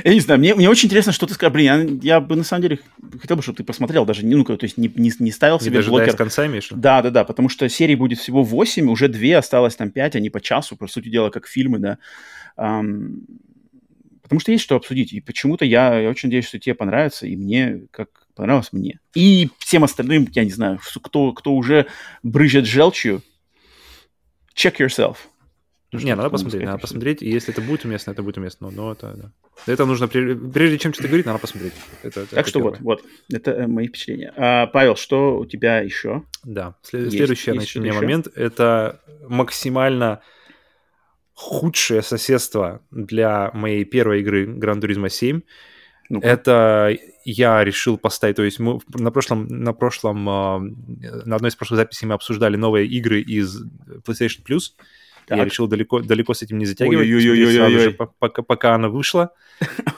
[0.05, 1.53] Я не знаю, мне, мне очень интересно, что ты скажешь.
[1.53, 2.79] Блин, я, я бы на самом деле
[3.19, 5.81] хотел бы, чтобы ты посмотрел, даже, ну, то есть не, не, не ставил не себе
[5.81, 6.15] блокер.
[6.15, 6.69] конца имеешь?
[6.71, 10.29] Да, да, да, потому что серий будет всего 8, уже 2, осталось там 5, они
[10.29, 11.97] по часу, по сути дела, как фильмы, да.
[12.57, 13.23] Um,
[14.23, 15.13] потому что есть что обсудить.
[15.13, 18.99] И почему-то я, я очень надеюсь, что тебе понравится, и мне, как понравилось мне.
[19.13, 21.85] И всем остальным, я не знаю, кто, кто уже
[22.23, 23.21] брызжет желчью,
[24.55, 25.17] check yourself.
[25.91, 28.93] Ну, не, надо посмотреть, надо посмотреть, и если это будет уместно, это будет уместно, но
[28.93, 29.31] это, да.
[29.67, 31.73] Это нужно, прежде чем что-то говорить, надо посмотреть.
[32.01, 32.79] Это, это, так это что первое.
[32.79, 34.33] вот, вот, это э, мои впечатления.
[34.35, 36.23] А, Павел, что у тебя еще?
[36.43, 40.21] Да, след, есть, следующий есть, меня момент, это максимально
[41.43, 45.41] худшее соседство для моей первой игры Gran Turismo 7.
[46.09, 46.23] ну -ка.
[46.23, 50.59] Это я решил поставить, то есть мы на прошлом, на прошлом, а,
[51.25, 53.61] на одной из прошлых записей мы обсуждали новые игры из
[54.05, 54.71] PlayStation Plus,
[55.29, 56.99] Я решил далеко, далеко с этим не затягивать.
[56.99, 57.93] Ой-ой-ой-ой-ой.
[58.19, 59.31] Пока, пока она вышла,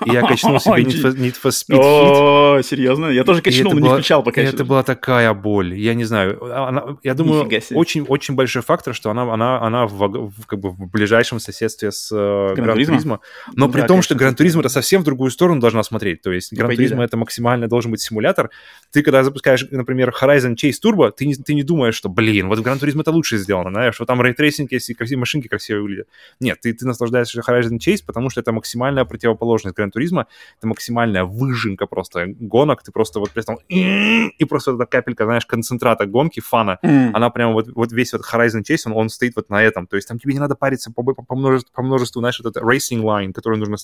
[0.05, 3.07] я качнул себе Need for, Need for Speed О, серьезно?
[3.07, 4.41] Я тоже качнул, но не включал пока.
[4.41, 5.73] Это была такая боль.
[5.75, 6.43] Я не знаю.
[6.43, 11.39] Она, я думаю, очень-очень большой фактор, что она, она, она в, как бы в ближайшем
[11.39, 12.09] соседстве с
[12.55, 13.17] Gran э.
[13.53, 16.21] Но при том, что Gran Turismo это совсем в другую сторону должна смотреть.
[16.21, 18.49] То есть Gran Turismo это максимально должен быть симулятор.
[18.91, 22.59] Ты когда запускаешь, например, Horizon Chase Turbo, ты не, ты не думаешь, что, блин, вот
[22.59, 25.47] в Gran Turismo это лучше сделано, знаешь, что там ray tracing есть, и красивые машинки
[25.47, 26.07] красиво выглядят.
[26.39, 30.27] Нет, ты, ты наслаждаешься Horizon Chase, потому что это максимальная противоположность Гран Туризма,
[30.57, 36.05] это максимальная выжимка просто гонок, ты просто вот прям и просто эта капелька, знаешь, концентрата
[36.05, 37.11] гонки, фана, mm.
[37.13, 39.95] она прямо вот, вот весь вот Horizon Chase, он, он стоит вот на этом, то
[39.95, 43.01] есть там тебе не надо париться по, по, по, множеству, по множеству, знаешь, этот racing
[43.01, 43.77] line, который нужно...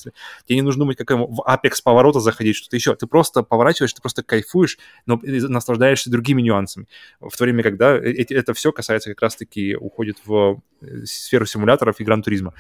[0.46, 2.96] Тебе не нужно думать, как в апекс поворота заходить, что-то еще.
[2.96, 6.86] Ты просто поворачиваешь, ты просто кайфуешь, но наслаждаешься другими нюансами.
[7.20, 12.00] В то время, когда это, это все касается как раз-таки, уходит в э, сферу симуляторов
[12.00, 12.54] и Гран-туризма.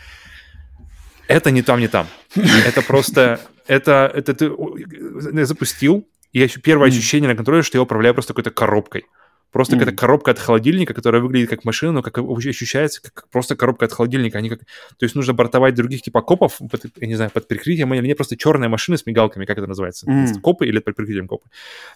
[1.27, 2.07] Это не там, не там.
[2.35, 3.39] Это просто...
[3.67, 8.51] Это, это ты запустил, и еще первое ощущение на контроле, что я управляю просто какой-то
[8.51, 9.05] коробкой.
[9.51, 9.79] Просто mm.
[9.79, 13.91] какая-то коробка от холодильника, которая выглядит как машина, но как ощущается как просто коробка от
[13.91, 14.37] холодильника.
[14.37, 14.59] Они как...
[14.59, 18.17] То есть нужно бортовать других типа копов, под, я не знаю, под прикрытием или нет,
[18.17, 20.05] просто черная машина с мигалками, как это называется?
[20.09, 20.39] Mm.
[20.39, 21.49] Копы или под прикрытием копы.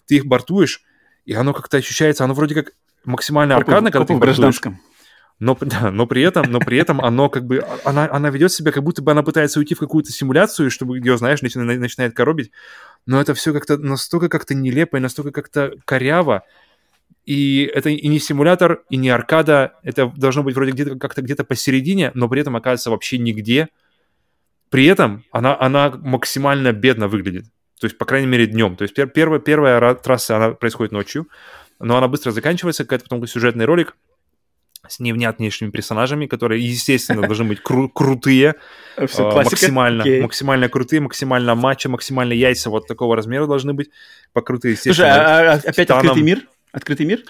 [0.05, 0.81] Ты их бортуешь,
[1.25, 2.73] и оно как-то ощущается, оно вроде как
[3.05, 4.81] максимально копы, аркадно, когда копы ты в гражданском
[5.39, 8.71] но, да, но при этом, но при этом оно как бы, она, она ведет себя,
[8.71, 12.51] как будто бы она пытается уйти в какую-то симуляцию, чтобы ее, знаешь, начинает, начинает коробить,
[13.05, 16.43] но это все как-то настолько как-то нелепо и настолько как-то коряво,
[17.25, 21.43] и это и не симулятор, и не аркада, это должно быть вроде где-то как-то где-то
[21.43, 23.69] посередине, но при этом оказывается вообще нигде.
[24.69, 27.45] При этом она, она максимально бедно выглядит.
[27.79, 28.75] То есть, по крайней мере, днем.
[28.75, 31.27] То есть пер, первая, первая трасса, она происходит ночью,
[31.79, 33.95] но она быстро заканчивается, какой-то потом сюжетный ролик,
[34.89, 38.55] с невнятнейшими персонажами, которые, естественно, должны быть кру- крутые,
[39.07, 40.21] Все, э, максимально, okay.
[40.21, 43.89] максимально крутые, максимально матча, максимально яйца вот такого размера должны быть,
[44.33, 45.13] покрутые, естественно.
[45.13, 46.07] Слушай, а, а, опять титаном.
[46.07, 46.47] открытый мир?
[46.71, 47.23] Открытый мир?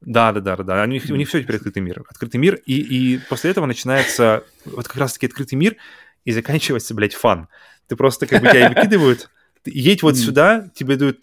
[0.00, 0.82] Да, да, да, да.
[0.82, 2.02] У них, у них все теперь открытый мир.
[2.08, 5.76] Открытый мир, и, и после этого начинается вот как раз-таки открытый мир,
[6.24, 7.48] и заканчивается, блядь, фан.
[7.88, 9.28] Ты просто как бы тебя выкидывают,
[9.64, 11.20] едь вот сюда, тебе дают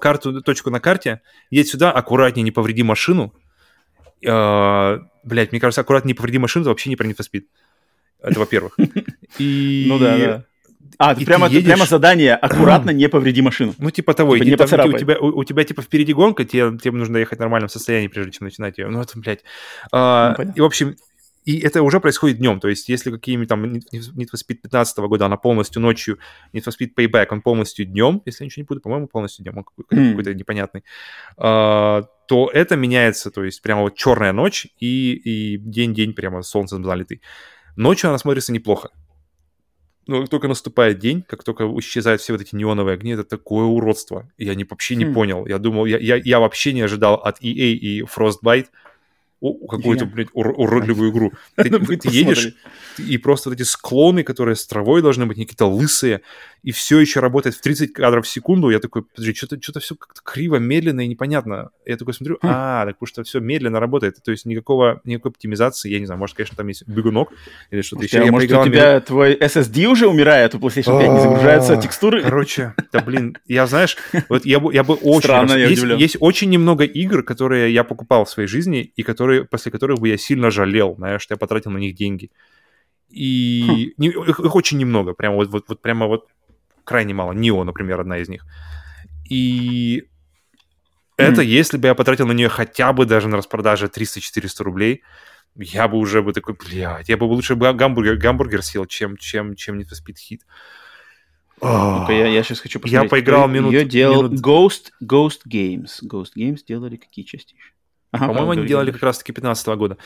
[0.00, 1.20] карту, точку на карте,
[1.50, 3.34] едь сюда, аккуратнее, не повреди машину,
[4.24, 7.44] Uh, блять, мне кажется, аккуратно не повреди машину, это вообще не про Need for Speed.
[8.20, 8.76] Это во-первых.
[9.38, 9.86] И...
[9.88, 10.44] Ну да, да.
[10.98, 11.64] А, ты прямо, едешь...
[11.64, 13.74] прямо задание аккуратно не повреди машину.
[13.78, 16.76] Ну, типа того, типа, не там, у, тебя, у, у тебя типа впереди гонка, тебе,
[16.76, 18.88] тебе нужно ехать в нормальном состоянии, прежде чем начинать ее.
[18.88, 19.44] Ну, это, блядь.
[19.92, 20.96] А, ну, и, в общем,
[21.44, 25.26] и это уже происходит днем, то есть если какие-нибудь там Need for Speed 15 года,
[25.26, 26.18] она полностью ночью,
[26.52, 29.56] Need for Speed Payback, он полностью днем, если я ничего не буду, по-моему, полностью днем,
[29.56, 30.84] он какой-то, какой-то непонятный,
[31.38, 36.84] uh, то это меняется, то есть прямо вот черная ночь и, и день-день прямо солнцем
[36.84, 37.22] залитый.
[37.74, 38.90] Ночью она смотрится неплохо.
[40.06, 43.64] Но как только наступает день, как только исчезают все вот эти неоновые огни, это такое
[43.64, 44.30] уродство.
[44.36, 45.14] Я не, вообще не хм.
[45.14, 45.46] понял.
[45.46, 48.66] Я думал, я, я, я вообще не ожидал от EA и Frostbite
[49.40, 51.32] какую-то, блядь, ур- уродливую игру.
[51.56, 52.54] Ты, ты едешь,
[52.98, 56.22] и просто вот эти склоны, которые с травой должны быть, какие-то лысые,
[56.62, 58.70] и все еще работает в 30 кадров в секунду.
[58.70, 61.70] Я такой, подожди, что-то, что-то все как-то криво, медленно и непонятно.
[61.86, 62.46] Я такой смотрю, хм.
[62.46, 64.16] а, так потому что все медленно работает.
[64.22, 67.30] То есть никакого, никакой оптимизации, я не знаю, может, конечно, там есть бегунок
[67.70, 68.24] или что-то еще.
[68.24, 69.04] Я может, у тебя минут...
[69.04, 72.22] твой SSD уже умирает, у PlayStation 5 не загружаются текстуры?
[72.22, 73.96] Короче, да блин, я, знаешь,
[74.28, 75.22] вот я бы, я бы очень...
[75.22, 79.44] Странно, я есть, есть очень немного игр, которые я покупал в своей жизни, и которые,
[79.44, 82.30] после которых бы я сильно жалел, знаешь, что я потратил на них деньги.
[83.08, 84.02] И хм.
[84.02, 86.28] не, их, их очень немного, прямо вот, вот, вот прямо вот
[86.84, 87.32] крайне мало.
[87.32, 88.44] Нио, например, одна из них.
[89.28, 90.04] И
[91.16, 95.02] это если бы я потратил на нее хотя бы даже на распродаже 300-400 рублей,
[95.56, 99.56] я бы уже бы такой, блядь, я бы лучше бы гамбургер, гамбургер съел, чем, чем,
[99.56, 100.40] чем Speed Hit.
[101.60, 103.04] ну я, я сейчас хочу посмотреть.
[103.04, 103.72] Я поиграл минут...
[103.72, 104.40] Ее делал минут...
[104.40, 105.90] Ghost, Ghost Games.
[106.04, 107.72] Ghost Games делали какие части еще?
[108.12, 109.98] Ага, По-моему, они делали как раз-таки 15 -го года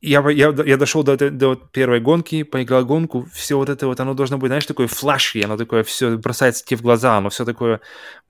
[0.00, 4.14] я, я, я дошел до, до первой гонки, поиграл гонку, все вот это вот, оно
[4.14, 7.80] должно быть, знаешь, такое флаши, оно такое все бросается тебе в глаза, оно все такое,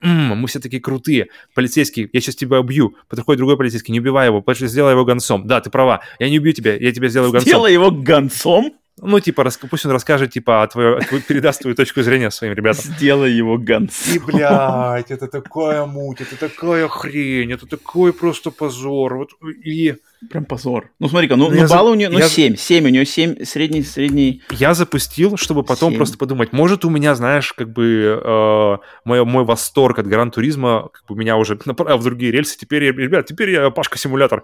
[0.01, 4.27] м-м, мы все такие крутые, полицейский, я сейчас тебя убью, подходит другой полицейский, не убивай
[4.27, 7.47] его, сделай его гонцом, да, ты права, я не убью тебя, я тебя сделаю гонцом.
[7.47, 8.73] Сделай его гонцом?
[8.97, 9.57] Ну, типа, рас...
[9.57, 10.99] пусть он расскажет, типа, твою...
[11.27, 12.83] передаст твою точку зрения своим ребятам.
[12.83, 14.13] Сделай его гонцом.
[14.13, 19.15] И, блядь, это такая муть, это такая хрень, это такой просто позор.
[19.15, 19.29] Вот,
[19.63, 19.95] и...
[20.29, 20.91] Прям позор.
[20.99, 21.91] Ну, смотри-ка, ну, ну, ну баллы за...
[21.91, 22.27] у нее, ну, я...
[22.27, 24.43] 7, 7, у нее 7, средний, средний...
[24.51, 25.97] Я запустил, чтобы потом 7.
[25.97, 31.05] просто подумать, может, у меня, знаешь, как бы э, мой, мой восторг от Гран-туризма, как
[31.07, 34.43] бы меня уже направил в другие рельсы, теперь, я, ребят, теперь я Пашка-симулятор.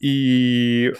[0.00, 0.92] И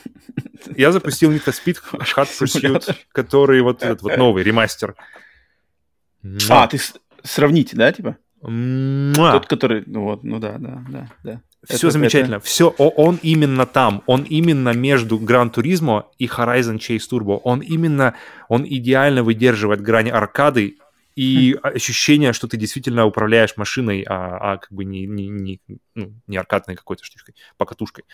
[0.75, 4.95] я запустил Need for Speed Hot Pursuit, который вот этот вот новый, ремастер.
[6.49, 6.81] А, ты
[7.23, 8.17] сравнить, да, типа?
[9.33, 11.43] Тот, который, ну вот, ну да, да, да, да.
[11.69, 12.37] Все это, замечательно.
[12.37, 12.45] Это...
[12.45, 14.03] Все, он именно там.
[14.07, 17.41] Он именно между Гран Туризмо и Horizon Chase Turbo.
[17.45, 18.15] Он именно,
[18.49, 20.77] он идеально выдерживает грани аркады
[21.17, 21.67] и хм.
[21.67, 25.61] ощущение, что ты действительно управляешь машиной, а, а как бы не, не, не,
[25.95, 28.05] ну, не аркадной какой-то штучкой, покатушкой.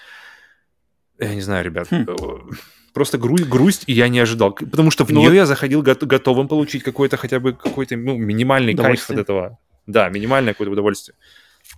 [1.19, 1.89] Я не знаю, ребят.
[1.91, 2.07] Хм.
[2.09, 2.55] Э,
[2.95, 4.53] просто грусть, грусть, и я не ожидал.
[4.53, 8.75] Потому что в ну, нее я заходил готовым получить какой-то хотя бы какой-то ну, минимальный
[8.75, 9.59] кайф от этого.
[9.87, 11.17] Да, минимальное какое-то удовольствие.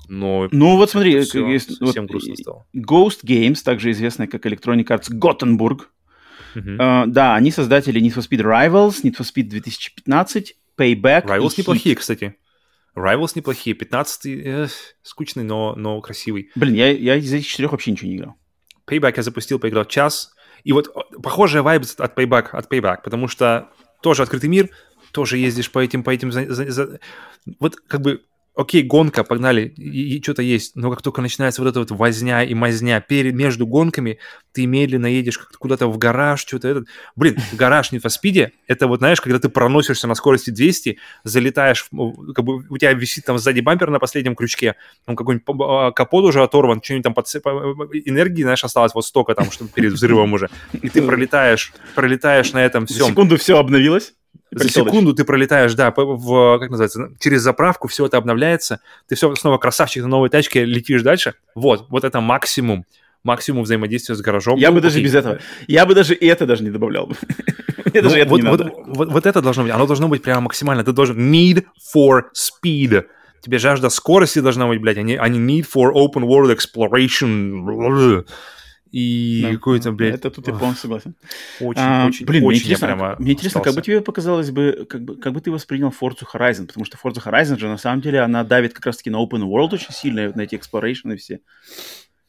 [0.09, 2.67] Но ну вот смотри, все, есть, совсем вот, грустно стало.
[2.75, 5.89] Ghost Games, также известная как Electronic Arts Gothenburg.
[6.55, 6.77] Uh-huh.
[6.77, 11.27] Uh, да, они создатели Need for Speed Rivals, Need for Speed 2015, Payback.
[11.27, 12.37] Rivals неплохие, кстати.
[12.97, 13.75] Rivals неплохие.
[13.75, 14.69] 15 э,
[15.03, 16.51] скучный, но, но красивый.
[16.55, 18.37] Блин, я, я из этих четырех вообще ничего не играл.
[18.87, 20.33] Payback я запустил, поиграл час.
[20.63, 23.71] И вот похожая вайб от Payback, от Payback, потому что
[24.03, 24.71] тоже открытый мир,
[25.13, 26.33] тоже ездишь по этим, по этим...
[26.33, 27.01] За, за, за...
[27.59, 28.23] Вот как бы
[28.57, 32.43] окей, гонка, погнали, и, и что-то есть, но как только начинается вот эта вот возня
[32.43, 34.19] и мазня перед, между гонками,
[34.53, 36.89] ты медленно едешь куда-то в гараж, что-то этот...
[37.17, 41.89] Блин, гараж не в спиде, это вот, знаешь, когда ты проносишься на скорости 200, залетаешь,
[42.35, 46.25] как бы у тебя висит там сзади бампер на последнем крючке, там какой-нибудь а, капот
[46.25, 47.27] уже оторван, что-нибудь там под...
[47.27, 52.65] энергии, знаешь, осталось вот столько там, что перед взрывом уже, и ты пролетаешь, пролетаешь на
[52.65, 53.09] этом всем.
[53.09, 54.15] секунду все обновилось?
[54.55, 59.35] За секунду ты пролетаешь, да, в, как называется, через заправку, все это обновляется, ты все
[59.35, 61.35] снова красавчик на новой тачке, летишь дальше.
[61.55, 62.85] Вот, вот это максимум,
[63.25, 64.59] максимум взаимодействия с гаражом.
[64.59, 67.17] Я бы даже без этого, я бы даже и это даже не добавлял бы.
[67.95, 68.11] Ну,
[68.87, 70.83] вот, это должно быть, оно должно быть прямо максимально.
[70.83, 71.65] Ты должен need
[71.95, 73.05] for speed.
[73.41, 77.63] Тебе жажда скорости должна быть, блядь, а не, а не need for open world exploration
[78.95, 80.15] и да, какой-то, блядь...
[80.15, 81.17] Это тут я полностью согласен.
[81.61, 84.87] Очень, а, очень, блин, очень мне интересно, прямо мне интересно, как бы тебе показалось бы,
[84.89, 88.03] как бы, как бы ты воспринял Forza Horizon, потому что Forza Horizon же, на самом
[88.03, 91.41] деле, она давит как раз-таки на open world очень сильно, на эти exploration и все.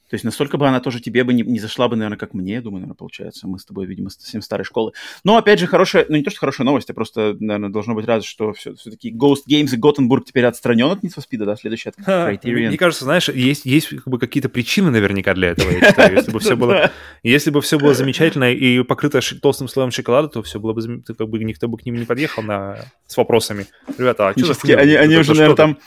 [0.09, 2.61] То есть настолько бы она тоже тебе бы не, не зашла бы, наверное, как мне,
[2.61, 3.47] думаю, наверное, получается.
[3.47, 4.91] Мы с тобой, видимо, совсем старой школы.
[5.23, 8.05] Но, опять же, хорошая, ну не то, что хорошая новость, а просто, наверное, должно быть
[8.05, 11.55] рад, что все, все-таки Ghost Games и Готенбург теперь отстранен от Need for Speed, да,
[11.55, 12.67] следующий от Criterion.
[12.67, 16.15] Мне кажется, знаешь, есть, есть как бы, какие-то причины наверняка для этого, я считаю.
[16.15, 16.91] Если бы все было,
[17.23, 21.29] если бы все было замечательно и покрыто толстым слоем шоколада, то все было бы, как
[21.29, 22.77] бы никто бы к ним не подъехал на,
[23.07, 23.65] с вопросами.
[23.97, 25.77] Ребята, а что за Они, они уже, наверное, там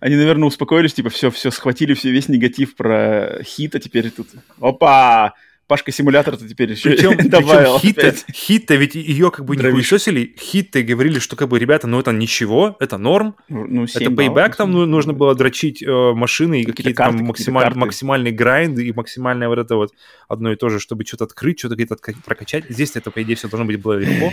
[0.00, 4.28] они, наверное, успокоились, типа, все, все, схватили все, весь негатив про хит, а теперь тут,
[4.60, 5.34] опа,
[5.68, 7.78] Пашка симулятор-то теперь еще причем, добавил.
[7.78, 10.34] Причем хит-то, ведь ее как бы не хуесосили.
[10.40, 13.36] Хит-то говорили, что как бы, ребята, ну это ничего, это норм.
[13.50, 17.74] Ну, ну это payback, там ну, нужно было дрочить э, машины и какие-то там максималь,
[17.74, 19.92] максимальный грайнд и максимальное вот это вот
[20.26, 22.64] одно и то же, чтобы что-то открыть, что-то где-то прокачать.
[22.70, 24.32] Здесь это, по идее, все должно быть было легко.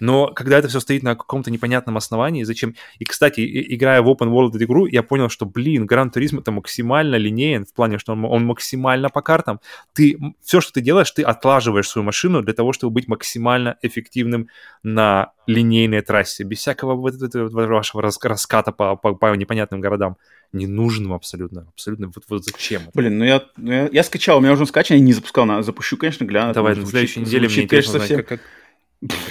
[0.00, 2.74] Но когда это все стоит на каком-то непонятном основании, зачем...
[2.98, 6.50] И, кстати, играя в Open World эту игру, я понял, что, блин, Гран Туризм это
[6.50, 9.60] максимально линейен, в плане, что он, он максимально по картам.
[9.92, 14.48] Ты, все, что ты делаешь, ты отлаживаешь свою машину для того, чтобы быть максимально эффективным
[14.82, 20.16] на линейной трассе, без всякого вот этого вашего раската по, по, по непонятным городам
[20.54, 21.66] ненужным абсолютно.
[21.74, 22.06] Абсолютно.
[22.14, 22.82] Вот, вот зачем?
[22.94, 25.62] Блин, ну я, ну я, я скачал, у меня уже скачан, я не запускал, на,
[25.62, 26.54] запущу, конечно, гляну.
[26.54, 28.18] Давай, на следующей неделе мне интересно совсем...
[28.18, 28.40] как, как,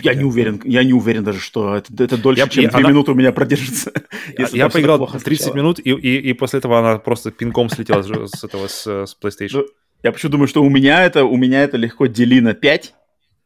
[0.02, 2.90] я не уверен, я не уверен даже, что это, это дольше, я, чем 3 она...
[2.90, 3.91] минуты у меня продержится.
[4.38, 5.56] Я, я поиграл 30 сначала.
[5.56, 9.58] минут, и, и, и после этого она просто пинком слетела с этого, с, с PlayStation.
[9.58, 9.66] Ну,
[10.02, 12.94] я почему думаю, что у меня это, у меня это легко дели на 5,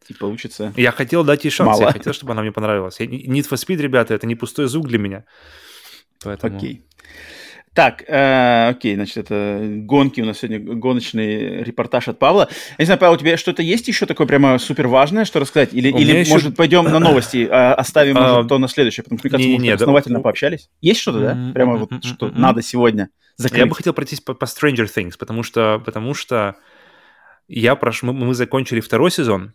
[0.10, 1.82] и получится Я хотел дать ей шанс, Мало.
[1.82, 2.99] я хотел, чтобы она мне понравилась.
[2.99, 5.26] Need for Speed, ребята, это не пустой звук для меня.
[6.24, 6.58] Поэтому...
[6.58, 6.84] Окей.
[7.78, 12.49] Так, э, окей, значит, это гонки у нас сегодня, гоночный репортаж от Павла.
[12.72, 15.76] Я не знаю, Павел, у тебя что-то есть еще такое прямо супер важное, что рассказать?
[15.76, 16.32] Или, или еще...
[16.32, 19.62] может, пойдем на новости, э, оставим, может, а, то на следующее, потому что, мне кажется,
[19.62, 20.72] мы основательно пообщались.
[20.82, 21.52] Есть что-то, да?
[21.54, 23.60] Прямо вот, что надо сегодня закрыть.
[23.60, 26.56] Я бы хотел пройтись по, по Stranger Things, потому что, потому что
[27.48, 28.02] я прош...
[28.02, 29.54] мы, мы закончили второй сезон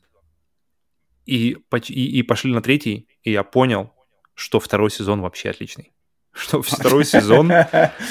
[1.27, 1.57] и,
[1.89, 3.93] и, и пошли на третий, и я понял,
[4.37, 5.91] что второй сезон вообще отличный
[6.35, 7.53] что второй сезон,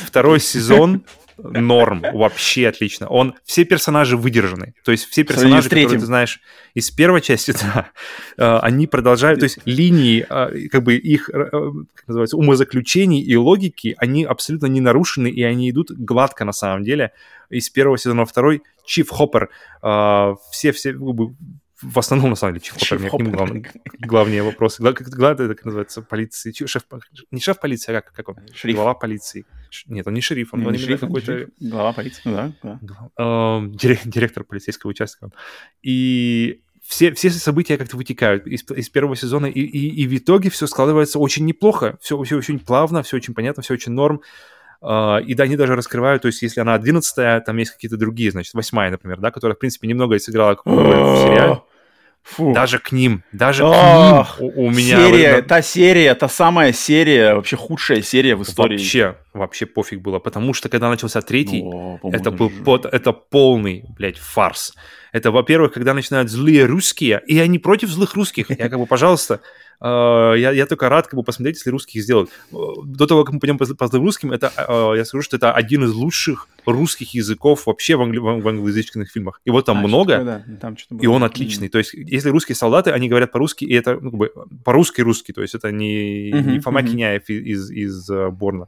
[0.07, 1.03] второй сезон
[1.43, 3.07] норм, вообще отлично.
[3.07, 4.73] Он, все персонажи выдержаны.
[4.83, 6.41] То есть все персонажи, которые ты знаешь
[6.73, 7.91] из первой части, да,
[8.37, 11.49] э, они продолжают, то есть линии, э, как бы их, э,
[11.95, 16.83] как называется, умозаключений и логики, они абсолютно не нарушены, и они идут гладко на самом
[16.83, 17.11] деле.
[17.49, 19.49] Из первого сезона во второй Чиф Хоппер,
[20.51, 20.93] все-все,
[21.81, 24.81] в основном, на самом деле, Чиф Хоппер, к нему главные, главные вопросы.
[24.81, 26.83] Главное, это как называется, полиции, шеф,
[27.31, 28.37] не шеф полиции, а как, как он?
[28.53, 28.75] Шериф.
[28.75, 29.45] Глава полиции.
[29.87, 31.47] Нет, он не шериф, он, не, он шериф, какой-то...
[31.59, 32.79] Глава полиции, ну да.
[32.81, 33.09] да.
[33.19, 33.67] Uh,
[34.05, 35.29] директор полицейского участка.
[35.81, 40.49] И все, все события как-то вытекают из, из первого сезона, и, и, и в итоге
[40.49, 44.21] все складывается очень неплохо, все, все очень плавно, все очень понятно, все очень норм.
[44.83, 48.31] Uh, и да, они даже раскрывают, то есть если она одиннадцатая, там есть какие-то другие,
[48.31, 51.61] значит, восьмая, например, да, которая, в принципе, немного сыграла какую-то роль в сериале.
[52.23, 52.53] Фу.
[52.53, 54.97] Даже к ним, даже Ох, к ним у, у меня...
[55.05, 58.77] Серия, та серия, та самая серия, вообще худшая серия в истории.
[58.77, 63.85] Вообще, вообще пофиг было, потому что когда начался третий, О, это был под, это полный,
[63.95, 64.73] блядь, фарс.
[65.11, 68.49] Это, во-первых, когда начинают злые русские, и они против злых русских.
[68.49, 69.41] Я как бы, пожалуйста,
[69.83, 72.29] я, я только рад как бы посмотреть, если русских сделают.
[72.51, 75.51] До того, как мы пойдем по, по злым русским, это, э, я скажу, что это
[75.53, 79.41] один из лучших русских языков вообще в, англи, в англоязычных фильмах.
[79.45, 80.57] Его там а, много, такое, да.
[80.57, 81.67] там и он отличный.
[81.67, 81.71] Mm.
[81.71, 84.31] То есть, если русские солдаты, они говорят по-русски, и это ну, как бы,
[84.63, 86.87] по-русски русский, то есть это не, mm-hmm, не Фома mm-hmm.
[86.87, 88.67] Киняев из, из, из uh, Борна.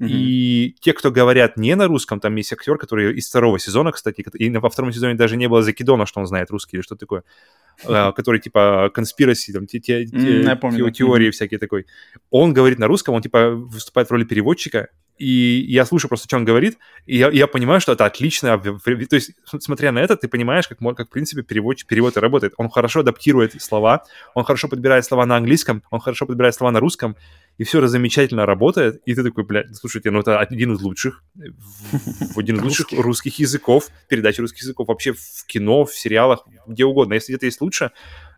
[0.00, 0.08] Mm-hmm.
[0.08, 4.24] И те, кто говорят не на русском, там есть актер, который из второго сезона, кстати,
[4.34, 7.20] и во втором сезоне даже не было закидона, что он знает русский или что такое,
[7.20, 7.59] mm-hmm.
[7.84, 11.32] Который типа конспираси, там, те, те, mm-hmm, помню, теории mm-hmm.
[11.32, 11.86] всякие такой.
[12.30, 14.88] Он говорит на русском, он типа выступает в роли переводчика,
[15.20, 18.58] и я слушаю просто, что он говорит, и я, я понимаю, что это отлично.
[18.58, 22.54] То есть, смотря на это, ты понимаешь, как, как в принципе, перевод, перевод и работает.
[22.56, 26.80] Он хорошо адаптирует слова, он хорошо подбирает слова на английском, он хорошо подбирает слова на
[26.80, 27.16] русском,
[27.58, 31.22] и все замечательно работает, и ты такой, блядь, слушайте, ну это один из лучших,
[32.34, 37.12] один из лучших русских языков, передачи русских языков вообще в кино, в сериалах, где угодно.
[37.12, 37.90] Если где-то есть лучше,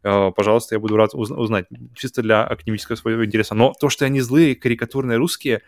[0.02, 3.54] э, пожалуйста, я буду рад узнать, чисто для академического своего интереса.
[3.54, 5.62] Но то, что они злые, карикатурные русские,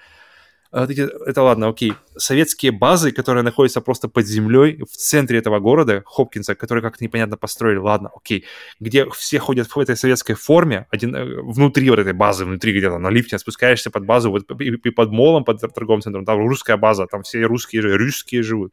[0.76, 6.02] а это ладно, окей, советские базы, которые находятся просто под землей в центре этого города,
[6.04, 8.44] Хопкинса, которые как-то непонятно построили, ладно, окей,
[8.80, 12.98] где все ходят в этой советской форме, один, э, внутри вот этой базы, внутри где-то
[12.98, 16.76] на лифте спускаешься под базу, вот и, и под молом, под торговым центром, там русская
[16.76, 18.72] база, там все русские, русские живут.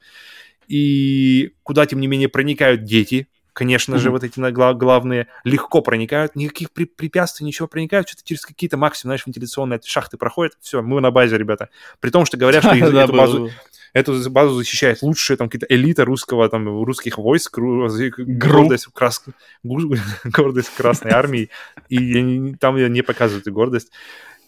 [0.67, 3.99] И куда, тем не менее, проникают дети, конечно mm-hmm.
[3.99, 9.09] же, вот эти главные легко проникают, никаких при- препятствий, ничего проникают, что-то через какие-то максимум,
[9.09, 11.69] знаешь, вентиляционные шахты проходят, все, мы на базе, ребята.
[11.99, 13.49] При том, что говорят, что эту базу,
[13.93, 19.23] эту базу защищает лучшая там какие-то элита русского, там, русских войск, гордость, крас...
[19.63, 21.49] гордость Красной Армии,
[21.89, 23.91] и там не показывают гордость.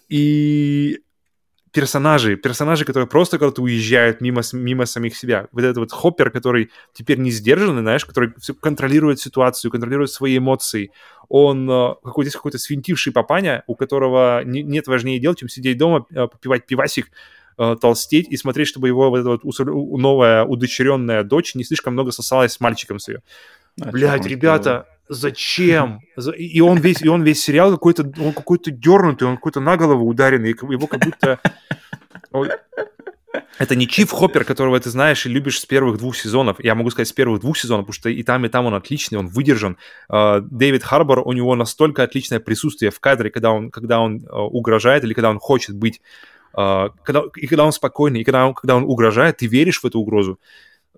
[0.09, 0.99] И
[1.73, 5.47] персонажи, персонажи, которые просто когда-то уезжают мимо, мимо самих себя.
[5.51, 8.31] Вот этот вот Хоппер, который теперь не сдержанный, знаешь, который
[8.61, 10.91] контролирует ситуацию, контролирует свои эмоции.
[11.29, 15.79] Он э, какой-то здесь какой-то свинтивший папаня, у которого не, нет важнее дел, чем сидеть
[15.79, 17.09] дома, э, попивать пивасик,
[17.57, 19.43] э, толстеть и смотреть, чтобы его вот эта вот
[19.99, 23.23] новая удочеренная дочь не слишком много сосалась с мальчиком с ее.
[23.81, 25.99] А Блять, ребята, зачем?
[26.37, 30.07] И он весь, и он весь сериал какой-то, он какой-то дернутый, он какой-то на голову
[30.07, 31.39] ударенный, его как будто...
[33.57, 36.63] Это не Чиф Хоппер, которого ты знаешь и любишь с первых двух сезонов.
[36.63, 39.17] Я могу сказать с первых двух сезонов, потому что и там, и там он отличный,
[39.17, 39.77] он выдержан.
[40.09, 44.43] А, Дэвид Харбор, у него настолько отличное присутствие в кадре, когда он, когда он а,
[44.43, 46.01] угрожает или когда он хочет быть
[46.53, 49.85] а, когда, и когда он спокойный, и когда он, когда он угрожает, ты веришь в
[49.85, 50.39] эту угрозу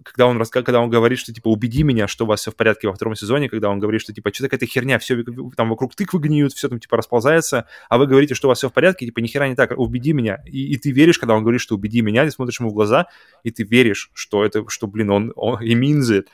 [0.03, 2.87] когда он, когда он говорит, что, типа, убеди меня, что у вас все в порядке
[2.87, 5.23] во втором сезоне, когда он говорит, что, типа, что какая-то херня, все
[5.55, 8.69] там вокруг тыквы гниют, все там, типа, расползается, а вы говорите, что у вас все
[8.69, 10.41] в порядке, типа, ни хера не так, убеди меня.
[10.45, 13.07] И, и ты веришь, когда он говорит, что убеди меня, ты смотришь ему в глаза,
[13.43, 16.27] и ты веришь, что это, что, блин, он, он и минзит.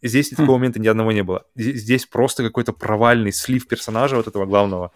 [0.00, 0.60] Здесь такого хм.
[0.60, 1.44] момента ни одного не было.
[1.56, 4.92] Здесь просто какой-то провальный слив персонажа вот этого главного.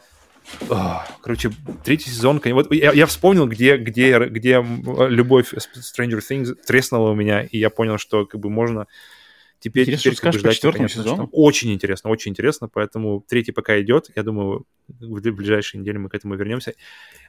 [1.23, 1.51] Короче,
[1.85, 2.41] третий сезон...
[2.45, 4.65] Вот я, я вспомнил, где, где, где
[5.09, 8.87] любовь Stranger Things треснула у меня, и я понял, что как бы можно
[9.61, 11.29] теперь, интересно, теперь как бы, ждать, четвертому конечно, сезону?
[11.33, 14.11] Очень интересно, очень интересно, поэтому третий пока идет.
[14.17, 16.75] Я думаю, в ближайшие недели мы к этому вернемся.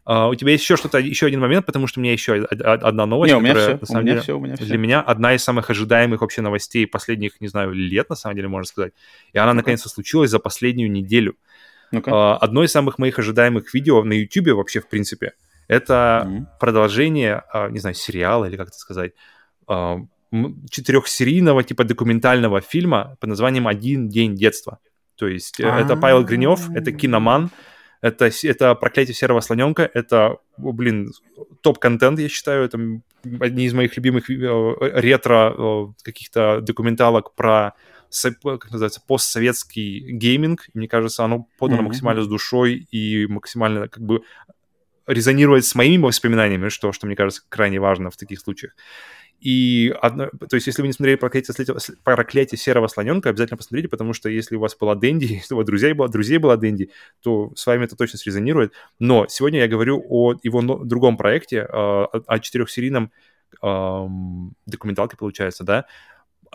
[0.05, 3.05] Uh, у тебя есть еще что-то, еще один момент, потому что у меня еще одна
[3.05, 4.65] новость, не, у меня которая, все, на самом у меня деле, все, у меня для
[4.65, 4.77] все.
[4.77, 8.65] меня одна из самых ожидаемых вообще новостей последних, не знаю, лет, на самом деле, можно
[8.65, 8.93] сказать.
[9.31, 11.33] И она, наконец-то, случилась за последнюю неделю.
[11.33, 11.52] Uh,
[11.93, 15.33] одно из самых моих ожидаемых видео на YouTube вообще, в принципе,
[15.67, 16.45] это mm-hmm.
[16.59, 19.13] продолжение, uh, не знаю, сериала или как это сказать,
[19.67, 19.99] uh,
[20.69, 24.79] четырехсерийного типа документального фильма под названием «Один день детства».
[25.15, 25.79] То есть А-а-а.
[25.79, 27.51] это Павел Гринев, это киноман,
[28.01, 31.11] это, это «Проклятие серого слоненка», это, блин,
[31.61, 32.79] топ-контент, я считаю, это
[33.39, 37.73] одни из моих любимых ретро каких-то документалок про
[38.59, 40.69] как называется, постсоветский гейминг.
[40.73, 41.85] И мне кажется, оно подано mm-hmm.
[41.85, 44.23] максимально с душой и максимально как бы
[45.07, 48.73] резонирует с моими воспоминаниями, что, что мне кажется крайне важно в таких случаях.
[49.43, 51.53] И одно, то есть, если вы не смотрели проклятие,
[52.05, 55.65] проклятие серого слоненка, обязательно посмотрите, потому что если у вас была Дэнди, если у вас
[55.65, 56.91] друзей была, друзей была Дэнди,
[57.21, 58.71] то с вами это точно срезонирует.
[58.99, 63.11] Но сегодня я говорю о его другом проекте, о, о четырехсерийном
[63.61, 65.85] эм, документалке, получается, да,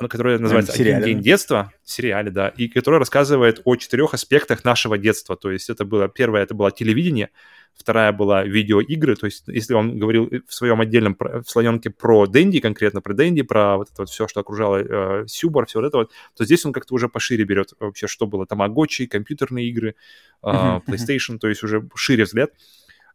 [0.08, 5.36] которая называется «Один день детства», сериале, да, и которая рассказывает о четырех аспектах нашего детства.
[5.36, 7.30] То есть это было, первое, это было телевидение,
[7.74, 12.60] вторая была видеоигры, то есть если он говорил в своем отдельном в слоненке про Дэнди,
[12.60, 15.98] конкретно про Дэнди, про вот это вот все, что окружало э, Сюбар, все вот это
[15.98, 19.94] вот, то здесь он как-то уже пошире берет вообще, что было, тамагочи, компьютерные игры,
[20.42, 20.46] э,
[20.86, 22.50] PlayStation, то есть уже шире взгляд.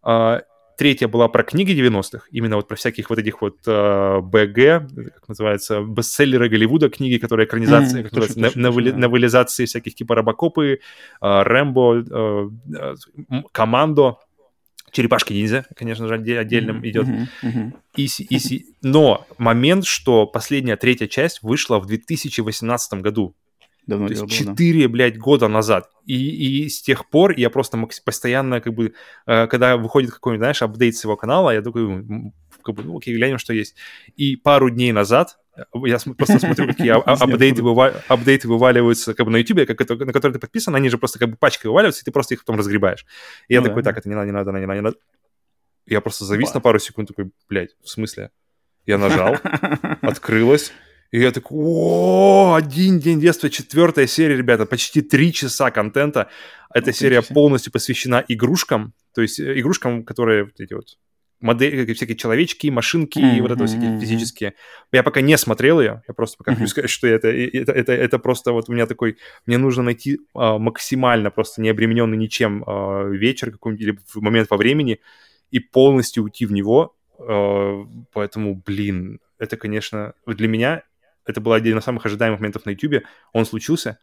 [0.05, 0.41] Uh,
[0.84, 5.30] Третья была про книги 90-х, именно вот про всяких вот этих вот э, БГ, как
[5.30, 8.61] называется, бестселлеры Голливуда, книги, которые экранизации, mm, которые точно, на, точно,
[8.97, 9.45] на, да.
[9.45, 10.77] всяких типа Робокопы, э,
[11.22, 12.95] Рэмбо, э, э,
[13.53, 14.18] Командо,
[14.91, 17.07] Черепашки-ниндзя, конечно же, отдельным mm-hmm, идет.
[17.07, 17.72] Mm-hmm, mm-hmm.
[17.95, 18.65] Иси, иси.
[18.81, 23.35] Но момент, что последняя третья часть вышла в 2018 году.
[23.85, 25.89] Давно То есть четыре, блядь, года назад.
[26.05, 28.93] И, и с тех пор я просто постоянно, как бы,
[29.26, 32.03] э, когда выходит какой-нибудь, знаешь, апдейт с его канала, я такой,
[32.64, 33.76] как бы, ну, окей, глянем, что есть.
[34.15, 37.61] И пару дней назад э, я просто смотрю, какие а, а, апдейты,
[38.07, 41.31] апдейты вываливаются как бы на YouTube, как на которые ты подписан, они же просто как
[41.31, 43.05] бы пачкой вываливаются, и ты просто их потом разгребаешь.
[43.49, 44.97] И я ну такой, так, это не надо, не надо, не надо, не надо.
[45.85, 48.31] Я просто завис на пару секунд, такой, блядь, в смысле?
[48.85, 49.38] Я нажал,
[50.01, 50.72] открылось,
[51.14, 56.27] и я такой, о, один день детства, четвертая серия, ребята, почти три часа контента.
[56.73, 60.98] Эта ну, серия полностью посвящена игрушкам, то есть э, игрушкам, которые вот эти вот
[61.40, 63.38] модели, всякие человечки, машинки mm-hmm.
[63.38, 64.56] и вот это всякие физические.
[64.91, 66.56] Я пока не смотрел ее, я просто пока mm-hmm.
[66.56, 70.19] хочу сказать, что это, это, это, это просто вот у меня такой, мне нужно найти
[70.34, 74.99] а, максимально просто не обремененный ничем а, вечер какой-нибудь или момент во времени
[75.52, 76.95] и полностью уйти в него.
[77.19, 80.81] А, поэтому, блин, это, конечно, для меня
[81.26, 83.04] это был один из самых ожидаемых моментов на YouTube.
[83.32, 84.00] Он случился.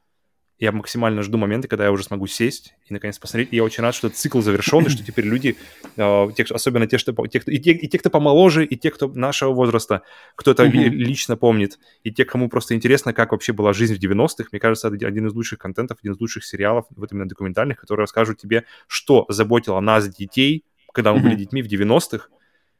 [0.59, 3.49] Я максимально жду момента, когда я уже смогу сесть и наконец посмотреть.
[3.51, 5.57] И я очень рад, что этот цикл завершен, и что теперь люди,
[5.97, 8.91] э, те, особенно те, что, те, кто, и, те, и те, кто помоложе, и те,
[8.91, 10.03] кто нашего возраста,
[10.37, 10.89] кто это mm-hmm.
[10.91, 14.89] лично помнит, и те, кому просто интересно, как вообще была жизнь в 90-х, мне кажется,
[14.89, 18.65] это один из лучших контентов, один из лучших сериалов, вот именно документальных, которые расскажут тебе,
[18.87, 21.23] что заботило нас, детей, когда мы mm-hmm.
[21.23, 22.29] были детьми в 90-х,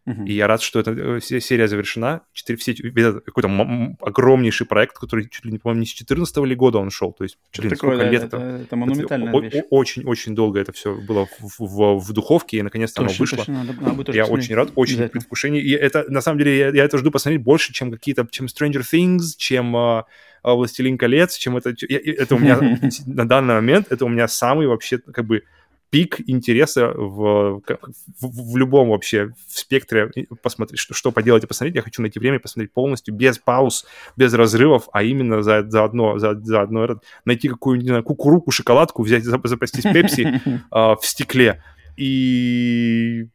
[0.09, 0.27] Uh-huh.
[0.27, 2.23] И я рад, что эта э, серия завершена.
[2.33, 6.79] Четыре, все, какой-то огромнейший проект, который чуть ли не, по-моему, не с 14 ли года
[6.79, 7.13] он шел.
[7.13, 9.65] То есть, блин, такое, сколько да, лет это, это, это монументальная это, вещь.
[9.71, 13.39] Очень-очень долго это все было в, в, в духовке, и наконец-то оно вышло.
[13.39, 15.61] Точно, надо, надо я очень рад, очень в предвкушении.
[15.61, 18.83] И это, на самом деле, я, я это жду посмотреть больше, чем какие-то, чем Stranger
[18.83, 20.05] Things, чем uh,
[20.43, 21.75] Властелин колец, чем это...
[21.89, 22.59] Я, это у меня
[23.07, 25.43] на данный момент, это у меня самый вообще, как бы,
[25.91, 30.11] пик интереса в, в, в любом вообще в спектре
[30.43, 31.75] посмотреть, что, что поделать и посмотреть.
[31.75, 33.87] Я хочу найти время посмотреть полностью, без пауз,
[34.17, 39.25] без разрывов, а именно за, за одно, за, за одно найти какую-нибудь кукуруку, шоколадку, взять,
[39.25, 40.41] запастись пепси
[40.71, 41.63] а, в стекле
[41.97, 43.27] и,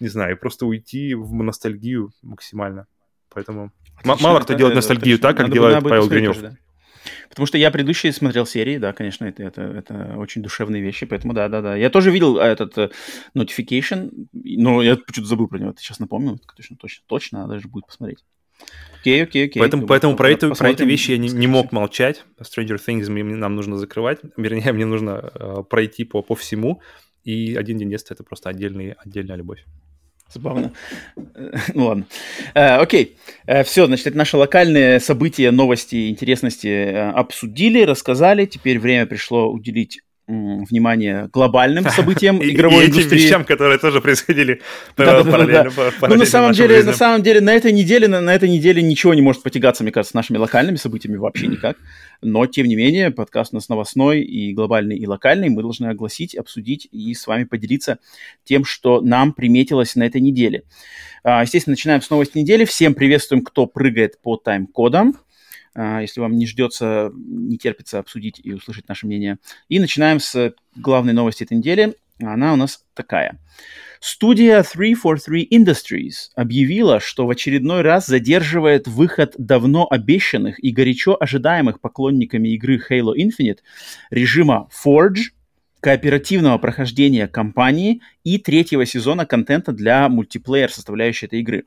[0.00, 2.86] не знаю, просто уйти в ностальгию максимально.
[3.32, 3.70] Поэтому
[4.04, 6.36] мало кто делает ностальгию так, как делает Павел Гринев.
[7.30, 11.32] Потому что я предыдущие смотрел серии, да, конечно, это, это, это очень душевные вещи, поэтому
[11.32, 11.76] да, да, да.
[11.76, 12.92] Я тоже видел а, этот uh,
[13.36, 17.68] notification, но я почему-то забыл про него, ты сейчас напомнил, точно, точно, точно, надо даже
[17.68, 18.24] будет посмотреть.
[19.00, 19.60] Окей, окей, окей.
[19.60, 22.24] Поэтому, поэтому про, это, про эти вещи я не, не мог молчать.
[22.40, 24.18] Stranger Things нам нужно закрывать.
[24.36, 26.82] Вернее, мне нужно uh, пройти по, по всему.
[27.24, 29.64] И один день детства это просто отдельный, отдельная любовь.
[30.32, 30.72] Забавно.
[31.34, 32.06] Э, ну ладно.
[32.54, 33.16] Э, окей.
[33.46, 38.46] Э, все, значит, это наши локальные события, новости, интересности обсудили, рассказали.
[38.46, 40.00] Теперь время пришло уделить
[40.30, 43.18] внимание глобальным событиям игровой и, и индустрии.
[43.20, 44.60] вещам, которые тоже происходили
[44.96, 45.70] да, параллельно.
[45.76, 46.08] Да, да.
[46.08, 49.12] Ну, на самом деле, на самом деле, на этой неделе, на, на этой неделе ничего
[49.14, 51.76] не может потягаться, мне кажется, с нашими локальными событиями вообще никак.
[52.22, 55.48] Но, тем не менее, подкаст у нас новостной и глобальный, и локальный.
[55.48, 57.98] Мы должны огласить, обсудить и с вами поделиться
[58.44, 60.64] тем, что нам приметилось на этой неделе.
[61.22, 62.64] А, естественно, начинаем с новости недели.
[62.64, 65.16] Всем приветствуем, кто прыгает по тайм-кодам.
[65.74, 69.38] А, если вам не ждется, не терпится обсудить и услышать наше мнение.
[69.68, 71.94] И начинаем с главной новости этой недели.
[72.20, 73.38] Она у нас такая.
[74.00, 81.80] Студия 343 Industries объявила, что в очередной раз задерживает выход давно обещанных и горячо ожидаемых
[81.80, 83.58] поклонниками игры Halo Infinite
[84.10, 85.32] режима Forge,
[85.80, 91.64] кооперативного прохождения кампании и третьего сезона контента для мультиплеер составляющей этой игры.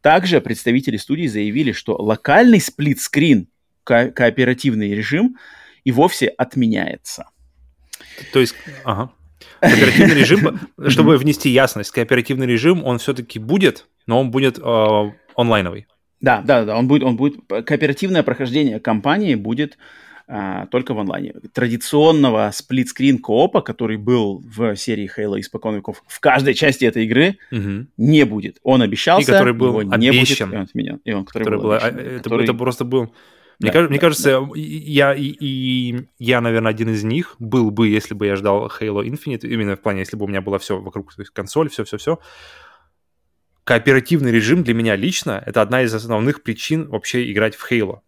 [0.00, 3.48] Также представители студии заявили, что локальный сплитскрин,
[3.84, 5.36] ко- кооперативный режим,
[5.84, 7.28] и вовсе отменяется.
[8.32, 8.54] То есть,
[8.84, 9.12] ага.
[9.60, 15.86] Кооперативный режим, чтобы внести ясность, кооперативный режим, он все-таки будет, но он будет э, онлайновый.
[16.20, 19.76] Да, да, да, он будет, он будет, кооперативное прохождение кампании будет
[20.28, 21.34] а, только в онлайне.
[21.52, 27.38] Традиционного сплитскрин коопа, который был в серии Halo испокон веков, в каждой части этой игры
[27.50, 27.86] угу.
[27.96, 28.58] не будет.
[28.62, 30.48] Он обещался, и который был его не обещан.
[30.48, 31.00] будет, и он отменен.
[31.04, 32.44] И он, который, который был, был обещан, это, который...
[32.44, 33.12] это просто был...
[33.62, 34.50] Мне, да, кажется, да, мне кажется, да.
[34.54, 39.04] я и, и я, наверное, один из них был бы, если бы я ждал Halo
[39.04, 42.18] Infinite, именно в плане, если бы у меня было все вокруг, то есть консоль, все-все-все.
[43.64, 48.00] Кооперативный режим для меня лично это одна из основных причин вообще играть в Halo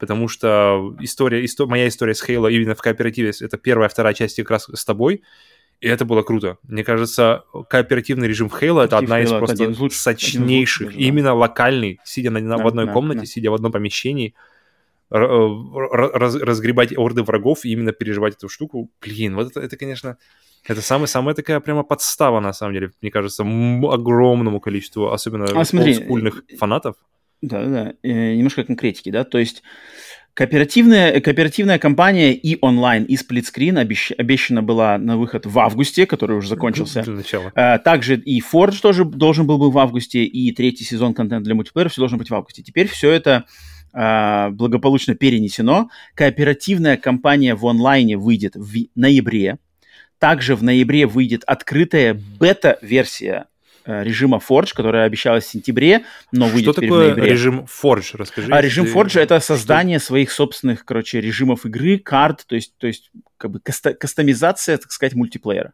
[0.00, 4.36] потому что история, исто, моя история с Halo именно в кооперативе, это первая, вторая часть
[4.36, 5.22] как раз с тобой,
[5.80, 6.58] и это было круто.
[6.62, 11.34] Мне кажется, кооперативный режим в Halo это одна из просто один лучших, сочнейших, один именно
[11.34, 13.26] локальный, сидя на, да, в одной да, комнате, да.
[13.26, 14.34] сидя в одном помещении,
[15.10, 18.90] раз, разгребать орды врагов и именно переживать эту штуку.
[19.00, 20.16] Блин, вот это, это конечно,
[20.64, 25.64] это самая, самая такая прямо подстава, на самом деле, мне кажется, огромному количеству, особенно а,
[25.64, 26.96] смотри, олдскульных фанатов.
[27.42, 29.62] Да-да, э, немножко конкретики, да, то есть
[30.34, 36.36] Кооперативная, кооперативная компания и онлайн, и сплитскрин обещ, обещана была на выход в августе, который
[36.36, 37.02] уже закончился.
[37.02, 37.52] Для начала.
[37.54, 41.54] А, также и Forge тоже должен был быть в августе, и третий сезон контента для
[41.54, 42.62] мультиплеера все должно быть в августе.
[42.62, 43.44] Теперь все это
[43.92, 45.90] благополучно перенесено.
[46.14, 49.58] Кооперативная компания в онлайне выйдет в ноябре.
[50.18, 53.46] Также в ноябре выйдет открытая бета-версия
[53.86, 57.32] Э, режима Forge, которая обещалась в сентябре, но выйдет Что такое в ноябре.
[57.32, 58.10] режим Forge?
[58.14, 58.52] Расскажи.
[58.52, 60.08] А режим Forge это создание что?
[60.08, 65.14] своих собственных, короче, режимов игры, карт, то есть, то есть как бы кастомизация, так сказать,
[65.14, 65.72] мультиплеера.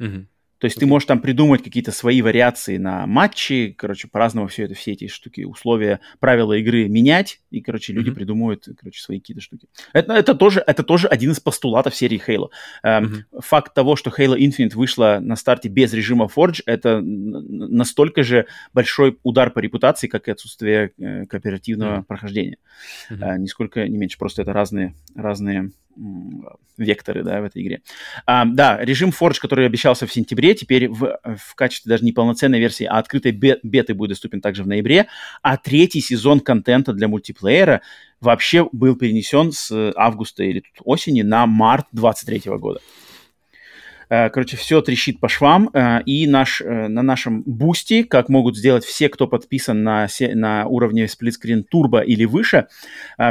[0.00, 0.26] Угу.
[0.58, 0.80] То есть okay.
[0.80, 5.06] ты можешь там придумать какие-то свои вариации на матчи, короче, по-разному все это, все эти
[5.06, 8.14] штуки, условия, правила игры менять, и, короче, люди mm-hmm.
[8.14, 9.68] придумывают, короче, свои какие-то штуки.
[9.92, 12.48] Это, это, тоже, это тоже один из постулатов серии Halo.
[12.82, 13.40] Эм, mm-hmm.
[13.42, 19.18] Факт того, что Halo Infinite вышла на старте без режима Forge, это настолько же большой
[19.22, 22.04] удар по репутации, как и отсутствие э, кооперативного mm-hmm.
[22.04, 22.58] прохождения.
[23.10, 23.34] Mm-hmm.
[23.34, 25.70] Э, нисколько не меньше, просто это разные, разные
[26.76, 27.82] векторы, да, в этой игре.
[28.26, 32.58] А, да, режим Forge, который обещался в сентябре, теперь в, в качестве даже не полноценной
[32.58, 35.06] версии, а открытой беты будет доступен также в ноябре,
[35.42, 37.82] а третий сезон контента для мультиплеера
[38.20, 42.80] вообще был перенесен с августа или осени на март 23 года.
[44.08, 48.56] Э, короче, все трещит по швам, э, и наш, э, на нашем бусте, как могут
[48.56, 52.66] сделать все, кто подписан на, на уровне сплитскрин турбо или выше,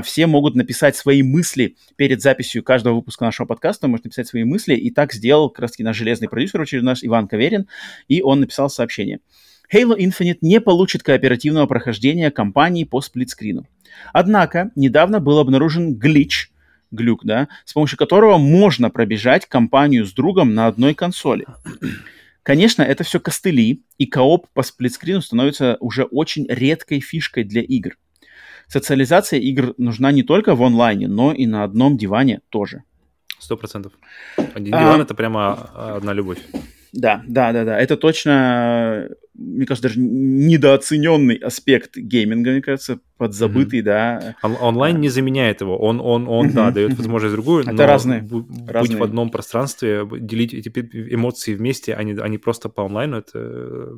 [0.04, 4.76] все могут написать свои мысли перед записью каждого выпуска нашего подкаста, может написать свои мысли,
[4.76, 7.68] и так сделал как раз наш железный продюсер, очередной наш Иван Каверин,
[8.08, 9.20] и он написал сообщение.
[9.74, 13.66] Halo Infinite не получит кооперативного прохождения кампании по сплитскрину.
[14.14, 16.52] Однако, недавно был обнаружен глич–
[16.96, 21.46] глюк, да, с помощью которого можно пробежать компанию с другом на одной консоли.
[22.44, 27.98] Конечно, это все костыли, и кооп по сплитскрину становится уже очень редкой фишкой для игр.
[28.68, 32.84] Социализация игр нужна не только в онлайне, но и на одном диване тоже.
[33.40, 33.94] Сто процентов.
[34.54, 34.80] Один а...
[34.80, 35.54] диван это прямо
[35.96, 36.40] одна любовь.
[36.96, 37.78] Да, да, да, да.
[37.78, 43.84] Это точно, мне кажется, даже недооцененный аспект гейминга, мне кажется, подзабытый, mm-hmm.
[43.84, 44.36] да.
[44.42, 45.78] Он, онлайн не заменяет его.
[45.78, 46.54] Он, он, он, mm-hmm.
[46.54, 47.64] да, дает возможность другую.
[47.64, 48.22] Это но разные.
[48.22, 48.98] Быть разные.
[48.98, 53.92] в одном пространстве, делить эти эмоции вместе, а не, а не просто по онлайну, это,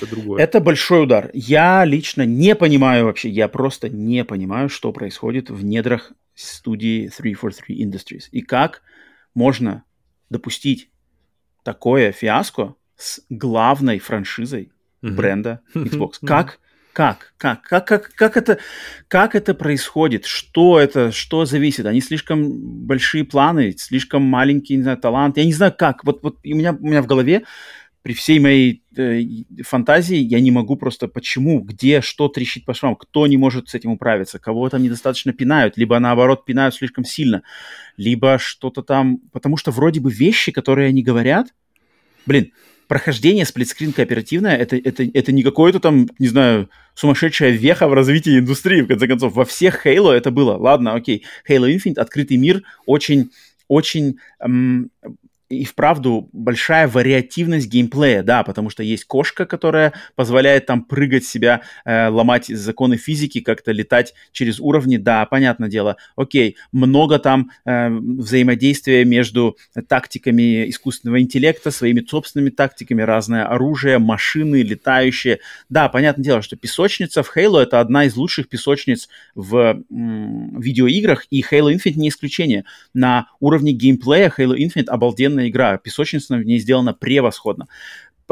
[0.00, 0.42] это другое.
[0.42, 1.30] Это большой удар.
[1.34, 7.84] Я лично не понимаю вообще, я просто не понимаю, что происходит в недрах студии 343
[7.84, 8.24] Industries.
[8.30, 8.80] И как
[9.34, 9.84] можно
[10.30, 10.90] допустить
[11.68, 14.72] такое фиаско с главной франшизой
[15.02, 15.10] mm-hmm.
[15.10, 16.12] бренда Xbox.
[16.24, 16.60] Как,
[16.94, 18.58] как, как, как, как, как это,
[19.06, 20.24] как это происходит?
[20.24, 21.84] Что это, что зависит?
[21.84, 25.36] Они слишком большие планы, слишком маленький, не знаю, талант.
[25.36, 26.04] Я не знаю как.
[26.04, 27.44] Вот, вот у меня, у меня в голове
[28.08, 29.20] при всей моей э,
[29.62, 33.74] фантазии я не могу просто почему, где, что трещит по швам, кто не может с
[33.74, 37.42] этим управиться, кого там недостаточно пинают, либо наоборот пинают слишком сильно,
[37.98, 41.48] либо что-то там, потому что вроде бы вещи, которые они говорят,
[42.24, 42.52] блин,
[42.86, 48.38] прохождение сплитскрин кооперативное это, это, это не какое-то там, не знаю, сумасшедшая веха в развитии
[48.38, 49.34] индустрии, в конце концов.
[49.34, 50.56] Во всех Halo это было.
[50.56, 51.26] Ладно, окей.
[51.46, 53.32] Halo Infinite, открытый мир, очень
[53.68, 54.90] очень эм,
[55.48, 61.62] и вправду большая вариативность геймплея, да, потому что есть кошка, которая позволяет там прыгать себя,
[61.84, 65.96] э, ломать законы физики, как-то летать через уровни, да, понятное дело.
[66.16, 69.56] Окей, много там э, взаимодействия между
[69.88, 75.40] тактиками искусственного интеллекта, своими собственными тактиками, разное оружие, машины, летающие.
[75.70, 81.26] Да, понятное дело, что песочница в Halo это одна из лучших песочниц в м, видеоиграх,
[81.30, 82.64] и Halo Infinite не исключение.
[82.92, 87.66] На уровне геймплея Halo Infinite обалденно офигенная игра, песочница в ней сделана превосходно.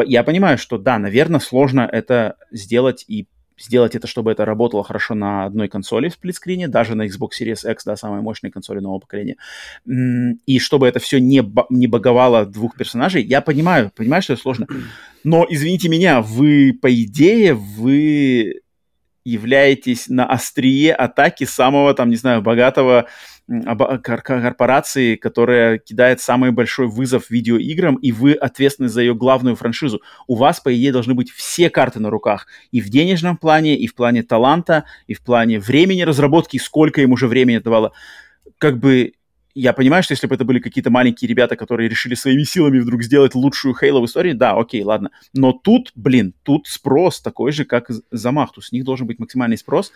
[0.04, 3.26] Я понимаю, что да, наверное, сложно это сделать и
[3.58, 7.72] сделать это, чтобы это работало хорошо на одной консоли в сплитскрине, даже на Xbox Series
[7.72, 9.36] X, да, самой мощной консоли нового поколения.
[9.86, 14.66] И чтобы это все не, не баговало двух персонажей, я понимаю, понимаю, что это сложно.
[15.24, 18.60] Но, извините меня, вы, по идее, вы
[19.24, 23.06] являетесь на острие атаки самого, там, не знаю, богатого
[23.48, 30.02] корпорации, которая кидает самый большой вызов видеоиграм, и вы ответственны за ее главную франшизу.
[30.26, 32.46] У вас, по идее, должны быть все карты на руках.
[32.72, 37.12] И в денежном плане, и в плане таланта, и в плане времени разработки, сколько им
[37.12, 37.92] уже времени давало.
[38.58, 39.12] Как бы
[39.54, 43.02] я понимаю, что если бы это были какие-то маленькие ребята, которые решили своими силами вдруг
[43.02, 45.10] сделать лучшую Хейло в истории, да, окей, ладно.
[45.32, 48.60] Но тут, блин, тут спрос такой же, как за Махту.
[48.60, 49.92] С них должен быть максимальный спрос.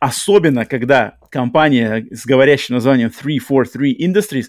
[0.00, 4.46] Особенно, когда компания с говорящим названием 343 Industries,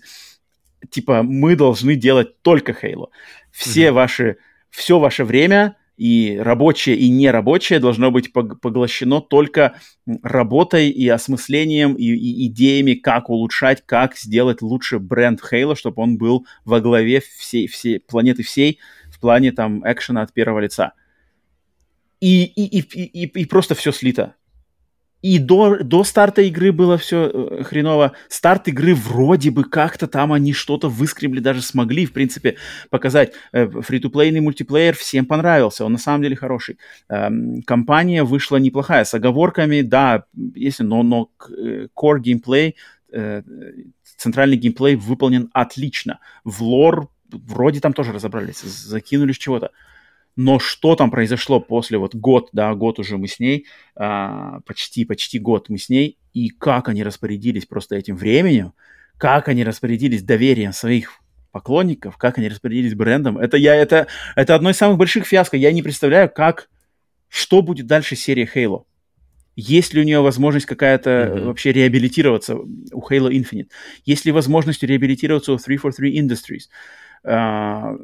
[0.90, 3.10] типа, мы должны делать только Halo.
[3.52, 3.92] Все mm-hmm.
[3.92, 4.38] ваши,
[4.70, 9.76] все ваше время и рабочее, и нерабочее должно быть поглощено только
[10.24, 16.18] работой и осмыслением, и, и идеями, как улучшать, как сделать лучше бренд Halo, чтобы он
[16.18, 18.80] был во главе всей, всей планеты всей
[19.12, 20.94] в плане там экшена от первого лица.
[22.22, 24.36] И, и, и, и, и просто все слито.
[25.22, 28.14] И до, до старта игры было все э, хреново.
[28.28, 32.58] Старт игры вроде бы как-то там они что-то выскребли, даже смогли, в принципе,
[32.90, 33.34] показать.
[33.52, 36.78] Э, фри-то-плейный мультиплеер всем понравился, он на самом деле хороший.
[37.10, 40.24] Эм, компания вышла неплохая, с оговорками, да,
[40.56, 42.76] если, но, но э, core геймплей,
[44.18, 46.20] центральный геймплей выполнен отлично.
[46.46, 49.72] В лор вроде там тоже разобрались, закинули чего-то.
[50.44, 55.06] Но что там произошло после вот год, да, год уже мы с ней, а, почти,
[55.06, 58.74] почти год мы с ней, и как они распорядились просто этим временем,
[59.20, 61.20] как они распорядились доверием своих
[61.52, 65.58] поклонников, как они распорядились брендом, это я, это, это одно из самых больших фиаско.
[65.58, 66.70] Я не представляю, как,
[67.30, 68.86] что будет дальше серия Halo.
[69.56, 71.46] Есть ли у нее возможность какая-то mm-hmm.
[71.46, 73.70] вообще реабилитироваться у Halo Infinite?
[74.06, 76.64] Есть ли возможность реабилитироваться у 343 Industries?
[77.24, 77.96] А,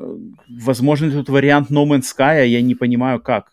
[0.48, 3.52] возможно, тут вариант No Man's Sky, а я не понимаю, как.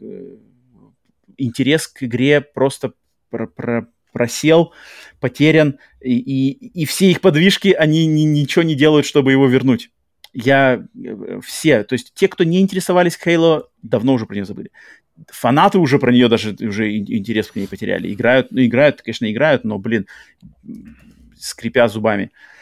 [1.36, 2.92] Интерес к игре просто
[3.30, 4.72] про про просел,
[5.18, 6.50] потерян, и, и,
[6.82, 9.90] и все их подвижки, они ни, ничего не делают, чтобы его вернуть.
[10.32, 14.70] Я э, все, то есть те, кто не интересовались Halo, давно уже про нее забыли.
[15.32, 18.12] Фанаты уже про нее даже уже интерес к ней потеряли.
[18.12, 20.06] Играют, ну, играют, конечно, играют, но, блин,
[21.36, 22.30] скрипя зубами.
[22.32, 22.53] Uh,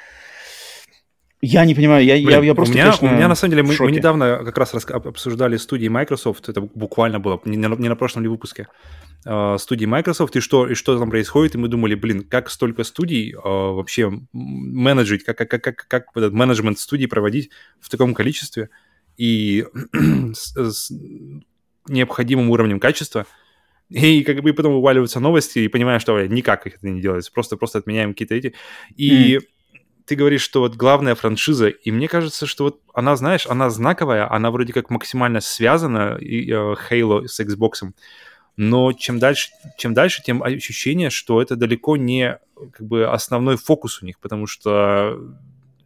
[1.44, 3.50] Я не понимаю, я, Блин, я, я просто, у меня, конечно, у меня на самом
[3.50, 7.88] деле, мы, мы недавно как раз обсуждали студии Microsoft, это буквально было, не на, не
[7.88, 8.68] на прошлом ли выпуске,
[9.26, 12.84] э, студии Microsoft, и что, и что там происходит, и мы думали, блин, как столько
[12.84, 17.50] студий э, вообще менеджить, как, как, как, как, как этот менеджмент студий проводить
[17.80, 18.70] в таком количестве
[19.16, 19.66] и
[20.34, 20.92] с, с
[21.88, 23.26] необходимым уровнем качества,
[23.88, 27.56] и как бы потом уваливаются новости, и понимаешь, что никак их это не делается, просто,
[27.56, 28.54] просто отменяем какие-то эти.
[28.94, 29.46] И mm
[30.12, 34.30] ты говоришь, что вот главная франшиза, и мне кажется, что вот она, знаешь, она знаковая,
[34.30, 37.94] она вроде как максимально связана, и, uh, Halo с Xbox,
[38.58, 42.38] но чем дальше, чем дальше, тем ощущение, что это далеко не
[42.74, 45.18] как бы основной фокус у них, потому что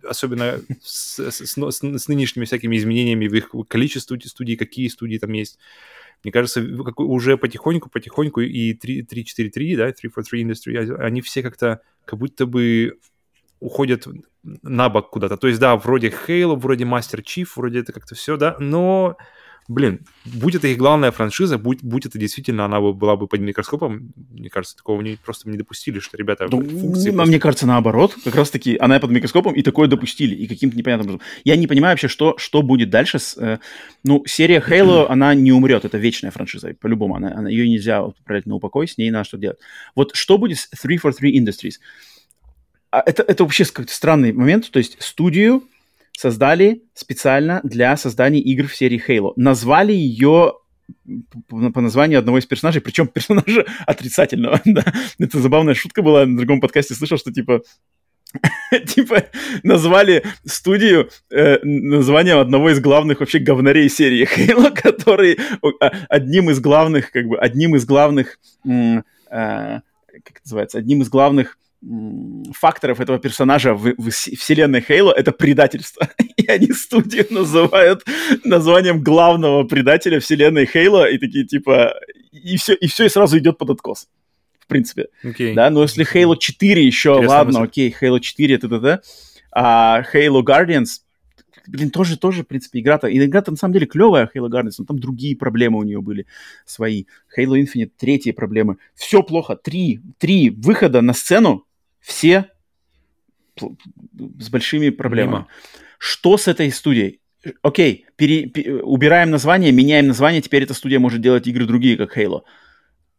[0.03, 5.31] особенно с, с, с, с нынешними всякими изменениями в их количестве студий, какие студии там
[5.35, 5.61] есть,
[6.25, 6.67] мне кажется,
[6.97, 12.99] уже потихоньку, потихоньку и 343, да, 343 Industry, они все как-то как будто бы
[13.61, 14.07] уходят
[14.43, 15.37] на бок куда-то.
[15.37, 19.17] То есть, да, вроде Halo, вроде Master Chief, вроде это как-то все, да, но
[19.69, 23.41] блин, будь это их главная франшиза, будь, будь это действительно она бы, была бы под
[23.41, 26.47] микроскопом, мне кажется, такого не, просто не допустили, что ребята...
[26.51, 27.29] Ну, функции просто...
[27.29, 31.27] Мне кажется, наоборот, как раз-таки она под микроскопом, и такое допустили, и каким-то непонятным образом.
[31.45, 33.19] Я не понимаю вообще, что, что будет дальше.
[33.19, 33.59] С, э,
[34.05, 38.47] ну, серия Halo, она не умрет, это вечная франшиза, по-любому, она, она, ее нельзя отправлять
[38.47, 39.59] на упокой, с ней надо что делать.
[39.95, 41.75] Вот что будет с 343 Industries?
[42.91, 45.65] А это, это вообще какой-то странный момент, то есть студию
[46.17, 49.33] создали специально для создания игр в серии Halo.
[49.37, 50.55] Назвали ее
[51.49, 54.61] по, названию одного из персонажей, причем персонажа отрицательного.
[54.65, 54.85] да.
[55.19, 57.63] Это забавная шутка была, на другом подкасте слышал, что типа
[58.87, 59.25] типа
[59.63, 65.39] назвали студию э, названием одного из главных вообще говнарей серии Halo, который
[65.81, 71.09] а, одним из главных, как бы, одним из главных, э, как это называется, одним из
[71.09, 71.59] главных
[72.53, 76.09] факторов этого персонажа в, в вселенной Хейла это предательство.
[76.37, 78.05] И они студию называют
[78.45, 81.95] названием главного предателя вселенной Хейла и такие типа
[82.33, 84.09] и все и все и сразу идет под откос.
[84.61, 85.07] В принципе.
[85.23, 85.55] Okay.
[85.55, 87.69] Да, но если Halo 4 еще, Интересно ладно, мысль.
[87.71, 89.01] окей, Halo 4 это да,
[89.53, 91.03] а Halo Guardians
[91.69, 93.07] блин, тоже, тоже, в принципе, игра-то...
[93.07, 96.27] И игра-то на самом деле клевая, Halo Guardians, но там другие проблемы у нее были
[96.65, 97.05] свои.
[97.37, 98.79] Halo Infinite, третьи проблемы.
[98.95, 99.57] Все плохо.
[99.57, 101.67] Три, три выхода на сцену,
[102.01, 102.51] все
[104.39, 105.35] с большими проблемами.
[105.35, 105.49] Мимо.
[105.99, 107.21] Что с этой студией?
[107.63, 112.17] Окей, пере, пере, убираем название, меняем название, теперь эта студия может делать игры другие, как
[112.17, 112.43] Halo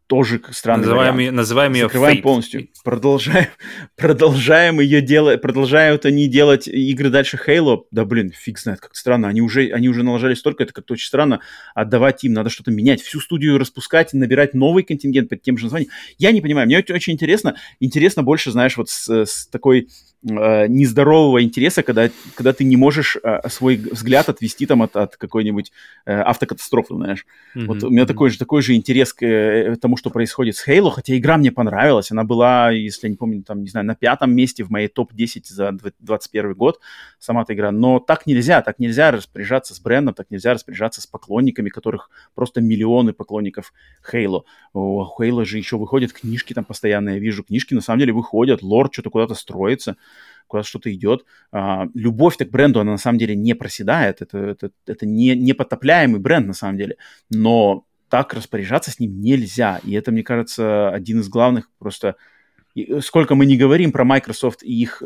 [0.08, 1.20] тоже странный называем вариант.
[1.20, 2.22] Ее, называем ее Закрываем Fate.
[2.22, 2.68] полностью.
[2.84, 3.48] Продолжаем,
[3.96, 7.84] продолжаем ее делать, продолжают они делать игры дальше Halo.
[7.92, 9.28] Да блин, фиг знает, как странно.
[9.28, 11.42] Они уже, они уже налажали столько, это как-то очень странно
[11.76, 12.34] отдавать им.
[12.34, 15.92] Надо что-то менять, всю студию распускать, набирать новый контингент под тем же названием.
[16.18, 17.56] Я не понимаю, мне очень интересно.
[17.80, 19.90] Интересно больше, знаешь, вот с, с такой
[20.24, 25.18] э, нездорового интереса, когда, когда ты не можешь э, свой взгляд отвести там от, от
[25.18, 25.72] какой-нибудь
[26.06, 27.26] э, автокатастрофы, знаешь.
[27.56, 27.66] Mm-hmm.
[27.66, 30.90] Вот у меня такой же, такой же интерес к э, тому, что происходит с Halo,
[30.90, 34.34] хотя игра мне понравилась, она была, если я не помню, там, не знаю, на пятом
[34.34, 36.80] месте в моей топ-10 за 2021 год,
[37.20, 41.08] сама эта игра, но так нельзя, так нельзя распоряжаться с брендом, так нельзя распоряжаться с
[41.08, 43.74] поклонниками, которых просто миллионы поклонников
[44.12, 44.44] Halo.
[44.74, 48.62] У Halo же еще выходят книжки там постоянно, я вижу, книжки на самом деле выходят,
[48.62, 49.98] лор что-то куда-то строится,
[50.48, 51.26] куда что-то идет.
[51.52, 56.20] А, любовь к бренду, она на самом деле не проседает, это, это, это не, непотопляемый
[56.20, 56.98] бренд на самом деле,
[57.30, 62.16] но так распоряжаться с ним нельзя, и это, мне кажется, один из главных просто
[63.00, 65.02] сколько мы не говорим про Microsoft и их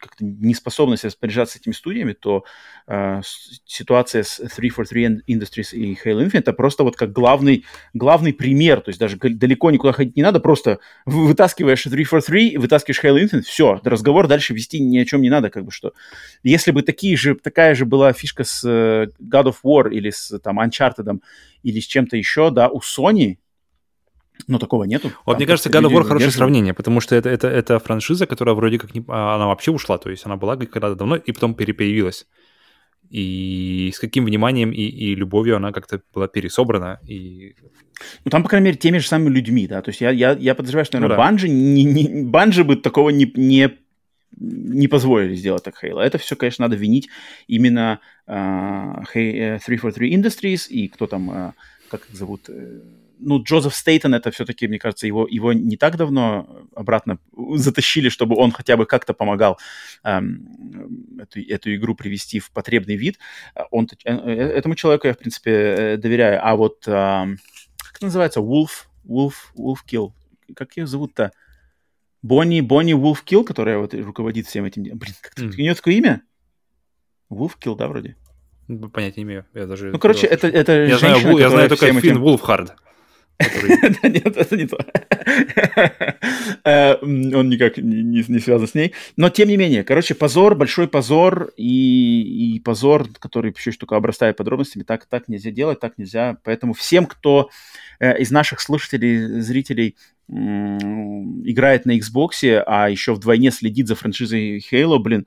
[0.00, 2.44] как-то неспособность распоряжаться этими студиями, то
[2.86, 3.20] э,
[3.66, 7.64] ситуация с 343 Industries и Halo Infinite это просто вот как главный,
[7.94, 8.80] главный пример.
[8.80, 13.80] То есть даже далеко никуда ходить не надо, просто вытаскиваешь 343, вытаскиваешь Halo Infinite, все,
[13.84, 15.92] разговор дальше вести ни о чем не надо, как бы что.
[16.42, 20.38] Если бы такие же, такая же была фишка с э, God of War или с
[20.38, 21.20] там Uncharted
[21.62, 23.38] или с чем-то еще, да, у Sony,
[24.46, 25.10] но такого нету.
[25.26, 28.54] Вот мне кажется, God of War хорошее сравнение, потому что это, это, это франшиза, которая
[28.54, 29.04] вроде как не...
[29.08, 32.26] А, она вообще ушла, то есть она была когда-то давно и потом перепоявилась.
[33.10, 37.00] И с каким вниманием и, и любовью она как-то была пересобрана.
[37.06, 37.54] И...
[38.24, 39.80] Ну, там, по крайней мере, теми же самыми людьми, да.
[39.80, 41.26] То есть я, я, я подозреваю, что, наверное, ну, да.
[41.26, 43.78] Банжи, не, не, Банжи бы такого не, не,
[44.36, 46.02] не позволили сделать так Хейла.
[46.02, 47.08] Это все, конечно, надо винить
[47.46, 51.52] именно uh, 343 Industries и кто там, uh,
[51.88, 52.82] как их зовут, uh,
[53.20, 57.18] ну, Джозеф Стейтон, это все-таки, мне кажется, его, его не так давно обратно
[57.54, 59.58] затащили, чтобы он хотя бы как-то помогал
[60.04, 63.18] эм, эту, эту игру привести в потребный вид.
[63.70, 66.40] Он, э, э, этому человеку я, в принципе, э, доверяю.
[66.42, 67.38] А вот, эм,
[67.78, 70.12] как это называется, Wolf, Wolf, Wolf Kill,
[70.54, 71.32] как ее зовут-то?
[72.22, 74.82] Бонни, Бонни Вулфкилл, которая вот руководит всем этим.
[74.82, 75.54] Блин, как mm.
[75.54, 76.22] у нее такое имя?
[77.28, 78.16] Вулфкилл, да, вроде?
[78.92, 79.46] Понятия не имею.
[79.54, 82.76] Я даже ну, короче, это, это я женщина, знаю, Я знаю только Финн Вулфхард.
[84.02, 84.78] Нет, это не то.
[86.64, 88.94] Э, он никак не связан с ней.
[89.16, 94.82] Но, тем не менее, короче, позор, большой позор и позор, который еще только обрастает подробностями.
[94.82, 96.38] Так так нельзя делать, так нельзя.
[96.42, 97.50] Поэтому всем, кто
[98.00, 99.96] э, из наших слушателей, зрителей
[100.28, 105.26] играет на Xbox, а еще вдвойне следит за франшизой Halo, блин,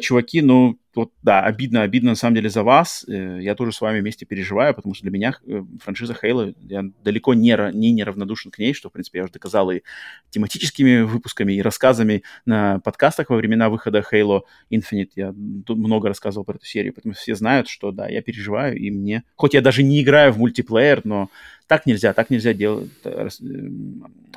[0.00, 3.04] чуваки, ну, вот, да, обидно, обидно на самом деле за вас.
[3.08, 6.82] Э, я тоже с вами вместе переживаю, потому что для меня э, франшиза Halo, я
[7.04, 9.82] далеко не, не неравнодушен к ней, что, в принципе, я уже доказал и
[10.30, 15.10] тематическими выпусками, и рассказами на подкастах во времена выхода Halo Infinite.
[15.14, 19.22] Я много рассказывал про эту серию, поэтому все знают, что, да, я переживаю, и мне...
[19.36, 21.30] Хоть я даже не играю в мультиплеер, но
[21.68, 23.28] так нельзя, так нельзя делать, э,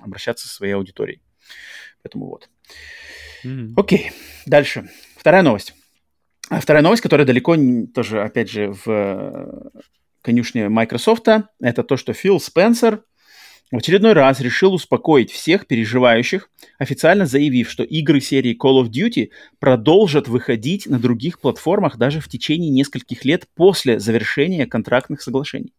[0.03, 1.19] обращаться со своей аудиторией.
[2.03, 2.49] Поэтому вот.
[3.43, 3.73] Mm-hmm.
[3.75, 4.11] Окей,
[4.45, 4.87] дальше.
[5.23, 5.73] Вторая новость.
[6.49, 7.55] А вторая новость, которая далеко
[7.95, 9.79] тоже, опять же, в э,
[10.21, 11.29] конюшне Microsoft,
[11.61, 13.05] это то, что Фил Спенсер
[13.71, 19.29] в очередной раз решил успокоить всех переживающих, официально заявив, что игры серии Call of Duty
[19.59, 25.71] продолжат выходить на других платформах даже в течение нескольких лет после завершения контрактных соглашений.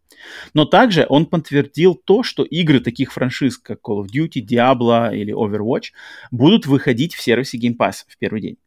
[0.55, 5.31] Но также он подтвердил то, что игры таких франшиз, как Call of Duty, Diablo или
[5.31, 5.91] Overwatch,
[6.31, 8.57] будут выходить в сервисе Game Pass в первый день.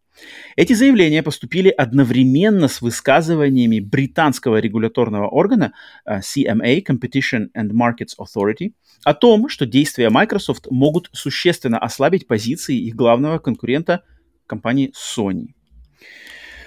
[0.56, 5.72] Эти заявления поступили одновременно с высказываниями британского регуляторного органа
[6.04, 8.72] э, CMA, Competition and Markets Authority,
[9.04, 14.02] о том, что действия Microsoft могут существенно ослабить позиции их главного конкурента
[14.46, 15.48] компании Sony.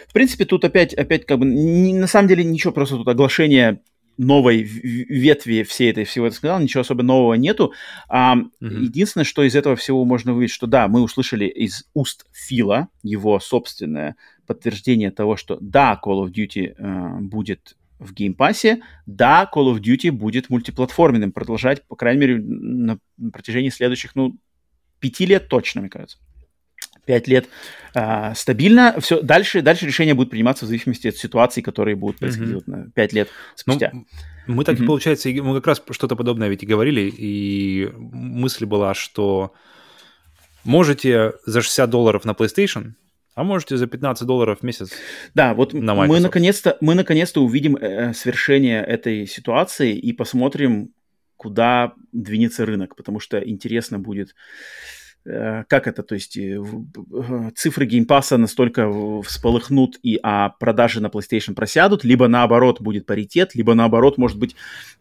[0.08, 3.82] В принципе, тут опять, опять как бы, не, на самом деле ничего, просто тут оглашение
[4.22, 7.74] новой ветви всей этой всего это сказал, ничего особо нового нету.
[8.08, 8.50] А, mm-hmm.
[8.60, 13.40] Единственное, что из этого всего можно увидеть, что да, мы услышали из уст Фила его
[13.40, 14.16] собственное
[14.46, 19.74] подтверждение того, что да, Call of Duty э, будет в Game Pass е, да, Call
[19.74, 23.00] of Duty будет мультиплатформенным, продолжать, по крайней мере, на
[23.32, 24.38] протяжении следующих, ну,
[25.00, 26.18] пяти лет точно, мне кажется.
[27.06, 27.48] Пять лет
[27.96, 28.96] э, стабильно.
[29.00, 32.84] Все, дальше, дальше решения будут приниматься в зависимости от ситуации, которые будут происходить mm-hmm.
[32.84, 33.92] вот, 5 лет спустя.
[33.94, 34.06] Ну,
[34.48, 34.86] мы так, mm-hmm.
[34.86, 39.54] получается, мы как раз что-то подобное ведь и говорили, и мысль была, что
[40.64, 42.94] можете за 60 долларов на PlayStation,
[43.34, 44.92] а можете за 15 долларов в месяц.
[45.34, 50.94] Да, вот на мы наконец-то мы наконец-то увидим э, свершение этой ситуации и посмотрим,
[51.38, 56.60] куда двинется рынок, потому что интересно будет Э, как это, то есть э,
[57.56, 58.90] цифры геймпаса настолько
[59.22, 64.56] всполыхнут и а продажи на PlayStation просядут, либо наоборот будет паритет, либо наоборот, может быть,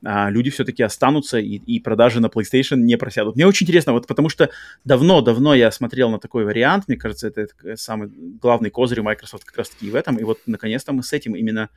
[0.04, 3.36] а, люди все-таки останутся и, и продажи на PlayStation не просядут.
[3.36, 4.50] Мне очень интересно, вот потому что
[4.84, 9.56] давно-давно я смотрел на такой вариант, мне кажется, это, это самый главный козырь Microsoft как
[9.56, 11.70] раз-таки в этом, и вот наконец-то мы с этим именно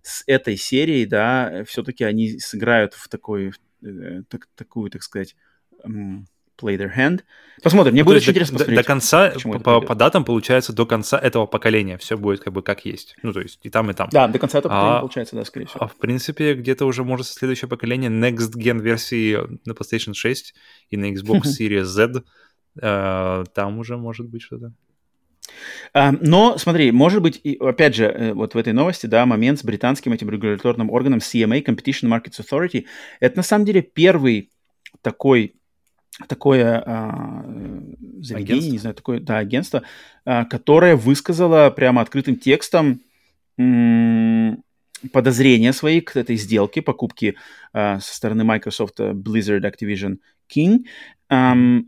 [0.00, 3.52] с этой серией, да, все-таки они сыграют в такой,
[3.82, 5.36] э, так, такую, так сказать,
[6.60, 7.22] play their hand.
[7.62, 8.78] Посмотрим, мне ну, будет очень интересно посмотреть.
[8.78, 9.32] До конца,
[9.62, 13.16] по, по датам, получается, до конца этого поколения все будет как бы как есть.
[13.22, 14.08] Ну, то есть и там, и там.
[14.10, 15.84] Да, до конца этого поколения а, получается, да, скорее всего.
[15.84, 20.54] А в принципе, где-то уже может следующее поколение Next Gen версии на PlayStation 6
[20.90, 22.22] и на Xbox Series Z.
[22.80, 24.72] Э, там уже может быть что-то.
[25.94, 29.58] Uh, но, смотри, может быть, и, опять же, э, вот в этой новости, да, момент
[29.58, 32.86] с британским этим регуляторным органом CMA, Competition Markets Authority,
[33.18, 34.50] это на самом деле первый
[35.02, 35.59] такой
[36.28, 37.44] такое а,
[38.20, 38.72] заведение, агентство?
[38.72, 39.82] не знаю, такое, да, агентство,
[40.24, 43.00] а, которое высказало прямо открытым текстом
[43.58, 44.62] м-
[45.12, 47.36] подозрения свои к этой сделке покупки
[47.72, 50.18] а, со стороны Microsoft Blizzard Activision
[50.54, 50.84] King.
[51.30, 51.84] Um,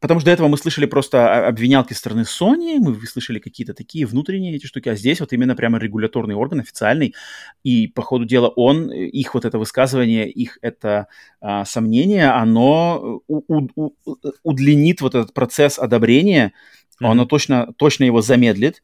[0.00, 4.06] Потому что до этого мы слышали просто обвинялки со стороны Sony, мы слышали какие-то такие
[4.06, 7.14] внутренние эти штуки, а здесь вот именно прямо регуляторный орган официальный,
[7.62, 11.08] и по ходу дела он, их вот это высказывание, их это
[11.40, 13.92] а, сомнение, оно у, у, у,
[14.42, 16.52] удлинит вот этот процесс одобрения,
[17.00, 17.10] mm-hmm.
[17.10, 18.82] оно точно, точно его замедлит,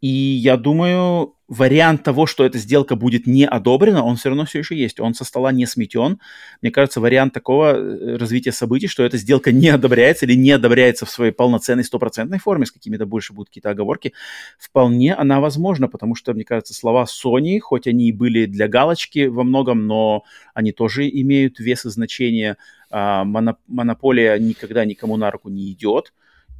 [0.00, 4.58] и я думаю, вариант того, что эта сделка будет не одобрена, он все равно все
[4.58, 5.00] еще есть.
[5.00, 6.20] Он со стола не сметен.
[6.60, 11.06] Мне кажется, вариант такого э, развития событий, что эта сделка не одобряется или не одобряется
[11.06, 14.12] в своей полноценной стопроцентной форме, с какими-то больше будут какие-то оговорки,
[14.58, 19.26] вполне она возможна, потому что, мне кажется, слова Sony, хоть они и были для галочки
[19.26, 22.56] во многом, но они тоже имеют вес и значение.
[22.90, 26.12] А, монополия никогда никому на руку не идет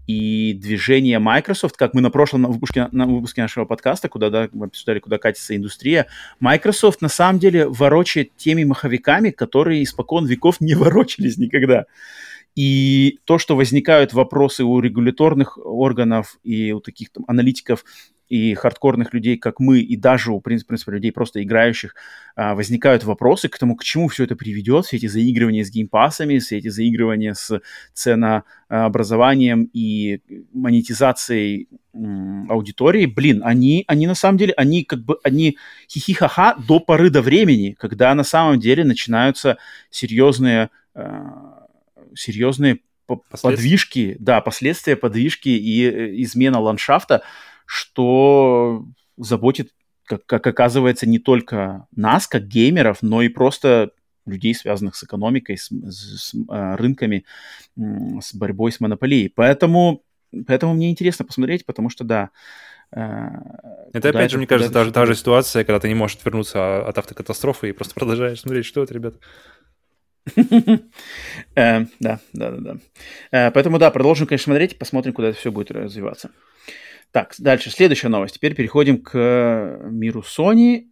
[0.09, 4.67] и движение Microsoft, как мы на прошлом выпуске, на выпуске нашего подкаста, куда да, мы
[4.67, 6.07] обсуждали, куда катится индустрия,
[6.41, 11.85] Microsoft на самом деле ворочает теми маховиками, которые испокон веков не ворочались никогда.
[12.59, 17.85] И то, что возникают вопросы у регуляторных органов и у таких там аналитиков
[18.29, 21.95] и хардкорных людей, как мы, и даже у, в принципе, людей просто играющих,
[22.35, 26.41] а, возникают вопросы к тому, к чему все это приведет, все эти заигрывания с геймпасами,
[26.41, 27.61] все эти заигрывания с
[27.95, 30.21] ценообразованием и
[30.53, 37.11] монетизацией аудитории, блин, они, они на самом деле, они как бы, они хихихаха до поры
[37.11, 39.59] до времени, когда на самом деле начинаются
[39.91, 41.21] серьезные, э,
[42.19, 47.23] серьезные подвижки, да, последствия подвижки и э, измена ландшафта,
[47.67, 48.85] что
[49.17, 49.73] заботит,
[50.05, 53.91] как, как оказывается, не только нас, как геймеров, но и просто
[54.27, 57.25] людей, связанных с экономикой, с, с, с э, рынками,
[57.77, 59.33] с борьбой с монополией.
[59.35, 60.03] Поэтому,
[60.47, 62.31] поэтому мне интересно посмотреть, потому что, да,
[62.93, 63.29] э,
[63.93, 66.99] это, опять же, мне кажется, та, та же ситуация, когда ты не можешь отвернуться от
[66.99, 69.19] автокатастрофы и просто продолжаешь смотреть, что это, ребята.
[71.55, 72.75] Э, да, да, да,
[73.33, 73.51] да.
[73.51, 76.31] Поэтому, да, продолжим, конечно, смотреть, посмотрим, куда это все будет развиваться.
[77.11, 78.35] Так, дальше, следующая новость.
[78.35, 80.89] Теперь переходим к э, миру Sony.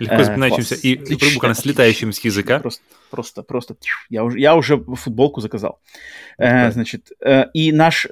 [0.00, 0.96] Легко э, запоминающимся и
[1.34, 2.60] буквально слетающим с языка.
[2.60, 3.76] Просто, просто, просто.
[4.10, 5.80] Я уже, я уже футболку заказал.
[6.38, 8.06] Э, значит, э, и наш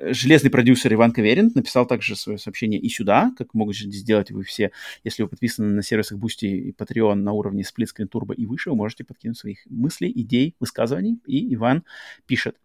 [0.00, 4.70] железный продюсер Иван Каверин написал также свое сообщение и сюда, как могут сделать вы все,
[5.04, 8.70] если вы подписаны на сервисах Boosty и Patreon на уровне Split Screen Turbo и выше,
[8.70, 11.18] вы можете подкинуть своих мыслей, идей, высказываний.
[11.26, 11.84] И Иван
[12.26, 12.56] пишет.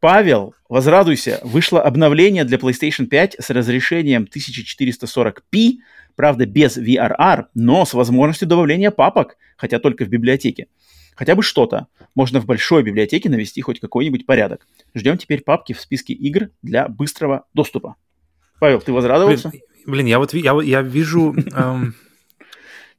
[0.00, 5.78] Павел, возрадуйся, вышло обновление для PlayStation 5 с разрешением 1440p,
[6.14, 10.68] правда без VRR, но с возможностью добавления папок, хотя только в библиотеке.
[11.14, 11.86] Хотя бы что-то.
[12.14, 14.66] Можно в большой библиотеке навести хоть какой-нибудь порядок.
[14.94, 17.96] Ждем теперь папки в списке игр для быстрого доступа.
[18.60, 19.50] Павел, ты возрадовался?
[19.50, 21.34] Блин, блин я вот я, я вижу...
[21.54, 21.94] Эм...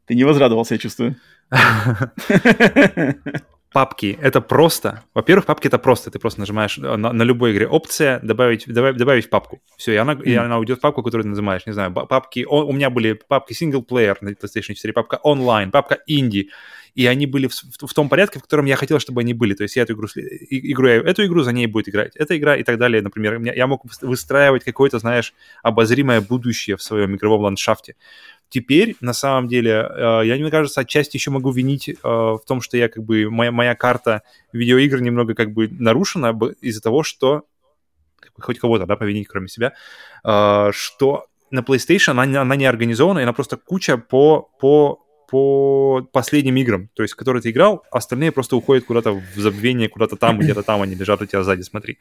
[0.06, 1.16] Ты не возрадовался, я чувствую.
[3.76, 5.04] папки это просто.
[5.14, 6.10] Во-первых, папки это просто.
[6.10, 9.60] Ты просто нажимаешь на, на любой игре опция добавить, добавить, добавить папку.
[9.76, 10.24] Все, и она, mm.
[10.24, 11.66] и она уйдет в папку, которую ты нажимаешь.
[11.66, 12.46] Не знаю, папки.
[12.48, 16.52] О, у меня были папки синглплеер на PlayStation 4, папка онлайн, папка инди.
[16.96, 19.54] И они были в, в, в том порядке, в котором я хотел, чтобы они были.
[19.54, 22.64] То есть я эту игру, игру эту игру за ней будет играть, эта игра и
[22.64, 23.02] так далее.
[23.02, 27.96] Например, я мог выстраивать какое-то, знаешь, обозримое будущее в своем игровом ландшафте.
[28.50, 32.62] Теперь, на самом деле, э, я, мне кажется, отчасти еще могу винить э, в том,
[32.62, 34.22] что я как бы, моя, моя карта
[34.54, 37.44] видеоигр немного как бы нарушена из-за того, что
[38.40, 39.74] хоть кого-то, да, повинить, кроме себя,
[40.24, 46.08] э, что на PlayStation она, она не организована, и она просто куча по, по, по
[46.12, 50.40] последним играм, то есть, которые ты играл, остальные просто уходят куда-то в забвение, куда-то там,
[50.40, 51.98] где-то там они лежат у тебя сзади, смотри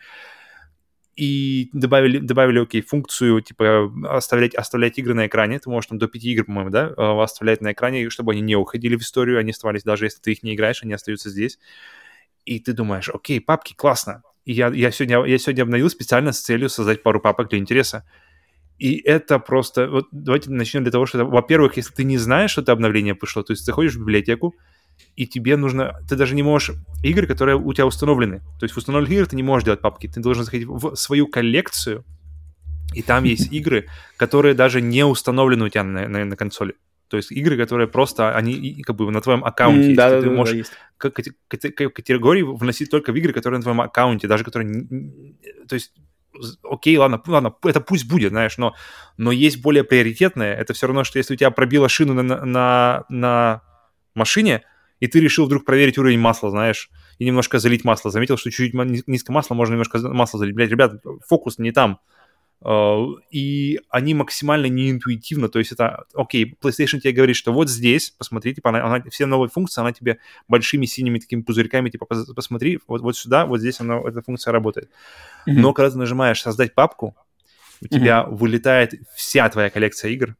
[1.16, 5.58] и добавили, добавили, окей, функцию, типа, оставлять, оставлять игры на экране.
[5.58, 8.56] Ты можешь там до 5 игр, по-моему, да, э, оставлять на экране, чтобы они не
[8.56, 11.58] уходили в историю, они оставались, даже если ты их не играешь, они остаются здесь.
[12.44, 14.22] И ты думаешь, окей, папки, классно.
[14.44, 18.04] И я, я, сегодня, я сегодня обновил специально с целью создать пару папок для интереса.
[18.78, 19.88] И это просто...
[19.88, 23.42] Вот давайте начнем для того, что, во-первых, если ты не знаешь, что это обновление пришло,
[23.42, 24.54] то есть ты ходишь в библиотеку,
[25.16, 26.00] и тебе нужно...
[26.08, 26.76] Ты даже не можешь...
[27.02, 28.40] Игры, которые у тебя установлены.
[28.58, 30.08] То есть в установленных играх ты не можешь делать папки.
[30.08, 32.04] Ты должен заходить в свою коллекцию,
[32.94, 36.74] и там есть игры, которые даже не установлены у тебя на, на, на консоли.
[37.08, 40.26] То есть игры, которые просто, они как бы на твоем аккаунте mm, Да, да, ты
[40.26, 40.66] да, можешь
[41.00, 45.12] да, категории вносить только в игры, которые на твоем аккаунте, даже которые...
[45.68, 45.92] То есть
[46.62, 48.74] окей, ладно, ладно, это пусть будет, знаешь, но,
[49.16, 50.54] но есть более приоритетное.
[50.54, 53.62] Это все равно, что если у тебя пробила шину на, на, на
[54.14, 54.62] машине,
[55.00, 58.10] и ты решил вдруг проверить уровень масла, знаешь, и немножко залить масло.
[58.10, 58.74] Заметил, что чуть-чуть
[59.06, 60.54] низко масло, можно немножко масло залить.
[60.54, 62.00] Блядь, ребят, фокус не там.
[63.30, 68.54] И они максимально неинтуитивно, то есть это, окей, PlayStation тебе говорит, что вот здесь, посмотри,
[68.54, 70.18] типа, она, она, все новые функции, она тебе
[70.48, 74.88] большими синими такими пузырьками, типа, посмотри, вот, вот сюда, вот здесь она, эта функция работает.
[75.46, 75.52] Mm-hmm.
[75.52, 77.14] Но когда ты нажимаешь создать папку,
[77.82, 78.34] у тебя mm-hmm.
[78.34, 80.34] вылетает вся твоя коллекция игр,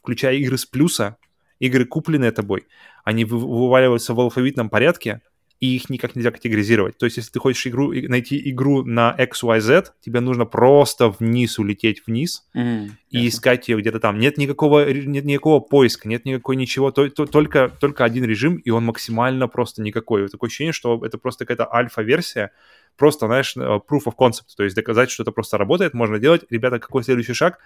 [0.00, 1.18] включая игры с плюса,
[1.58, 2.66] игры, купленные тобой,
[3.04, 5.20] они вываливаются в алфавитном порядке,
[5.58, 6.98] и их никак нельзя категоризировать.
[6.98, 12.02] То есть, если ты хочешь игру, найти игру на XYZ, тебе нужно просто вниз улететь
[12.06, 13.28] вниз mm, и ясно.
[13.28, 14.18] искать ее где-то там.
[14.18, 18.68] Нет никакого, нет никакого поиска, нет никакой ничего, то, то, только, только один режим, и
[18.70, 20.28] он максимально просто никакой.
[20.28, 22.50] Такое ощущение, что это просто какая-то альфа-версия,
[22.96, 26.44] просто, знаешь, э, proof of concept, то есть доказать, что это просто работает, можно делать.
[26.50, 27.58] Ребята, какой следующий шаг?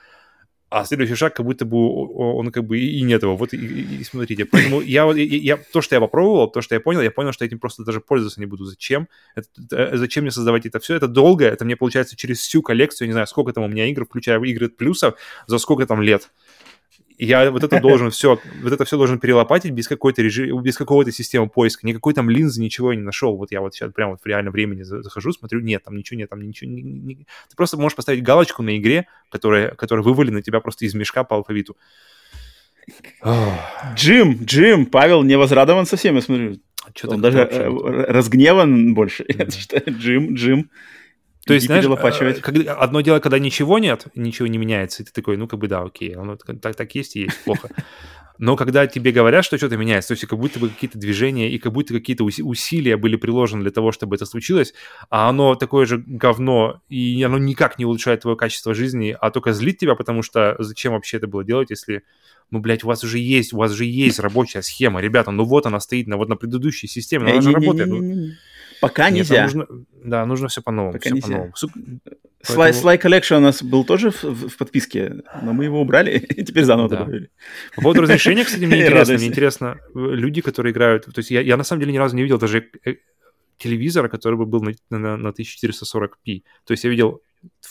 [0.71, 1.77] А следующий шаг как будто бы
[2.15, 3.37] он как бы и нет его.
[3.37, 4.45] Вот и, и, смотрите.
[4.45, 7.59] Поэтому я, я, то, что я попробовал, то, что я понял, я понял, что этим
[7.59, 8.65] просто даже пользоваться не буду.
[8.65, 9.09] Зачем?
[9.35, 10.95] Это, это, зачем мне создавать это все?
[10.95, 14.07] Это долго, это мне получается через всю коллекцию, не знаю, сколько там у меня игр,
[14.07, 15.15] включая игры плюсов,
[15.49, 16.31] за сколько там лет
[17.27, 21.13] я вот это должен все, вот это все должен перелопатить без какой-то режим, без какого-то
[21.13, 21.87] системы поиска.
[21.87, 23.37] Никакой там линзы, ничего я не нашел.
[23.37, 26.31] Вот я вот сейчас прямо вот в реальном времени захожу, смотрю, нет, там ничего нет,
[26.31, 26.71] там ничего...
[26.71, 27.15] Не, не...
[27.17, 31.25] Ты просто можешь поставить галочку на игре, которая, которая вывалена на тебя просто из мешка
[31.25, 31.77] по алфавиту.
[33.95, 36.59] Джим, Джим, Павел не возрадован совсем, я смотрю.
[36.95, 37.69] Что Он даже э,
[38.09, 39.25] разгневан больше.
[39.89, 40.71] Джим, Джим.
[41.47, 45.13] То есть, знаешь, э, когда, одно дело, когда ничего нет, ничего не меняется, и ты
[45.13, 47.71] такой, ну, как бы да, окей, оно так, так есть и есть, плохо.
[48.41, 51.59] Но когда тебе говорят, что что-то меняется, то есть как будто бы какие-то движения и
[51.59, 54.73] как будто какие-то усилия были приложены для того, чтобы это случилось,
[55.11, 59.53] а оно такое же говно, и оно никак не улучшает твое качество жизни, а только
[59.53, 62.03] злит тебя, потому что зачем вообще это было делать, если,
[62.51, 65.67] ну, блядь, у вас уже есть, у вас же есть рабочая схема, ребята, ну вот
[65.67, 67.91] она стоит на вот на предыдущей системе, она же работает.
[68.81, 69.45] Пока Нет, нельзя.
[69.45, 69.67] Нужно,
[70.05, 70.93] да, нужно все по-новому.
[70.93, 71.29] Пока все нельзя.
[71.29, 71.53] по-новому.
[72.47, 72.71] Поэтому...
[72.71, 76.65] Sly, Collection у нас был тоже в, в, подписке, но мы его убрали и теперь
[76.65, 76.99] заново да.
[76.99, 77.31] добавили.
[77.77, 81.57] По поводу разрешения, кстати, мне интересно, мне интересно, люди, люди, играют, то есть я, я
[81.57, 82.95] на самом деле ни разу не видел даже э,
[83.59, 86.43] телевизора, который бы был на, на, на 1440p.
[86.65, 87.21] То есть я видел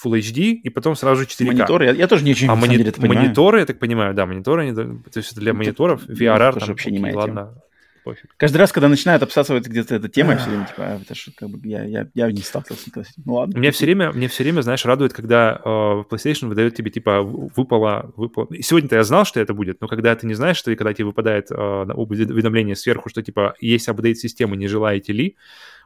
[0.03, 1.45] Full HD и потом сразу 4K.
[1.45, 4.27] Мониторы, я, я тоже не очень а мони- деле это мониторы, я так понимаю, да,
[4.27, 7.63] мониторы, то есть это для мониторов, VRR, там, вообще не моя ладно, тема
[8.03, 8.33] пофиг.
[8.37, 11.31] Каждый раз, когда начинают обсасывать где-то эта тема, я все время типа, а, это что,
[11.35, 13.23] как бы, я, я, я не сталкивался с этим.
[13.25, 13.57] Ну ладно.
[13.57, 15.69] Мне все время, мне все время, знаешь, радует, когда э,
[16.09, 18.47] PlayStation выдает тебе, типа, выпало, выпало...
[18.61, 21.05] Сегодня-то я знал, что это будет, но когда ты не знаешь, что и когда тебе
[21.05, 25.35] выпадает э, уведомление сверху, что, типа, есть апдейт системы, не желаете ли,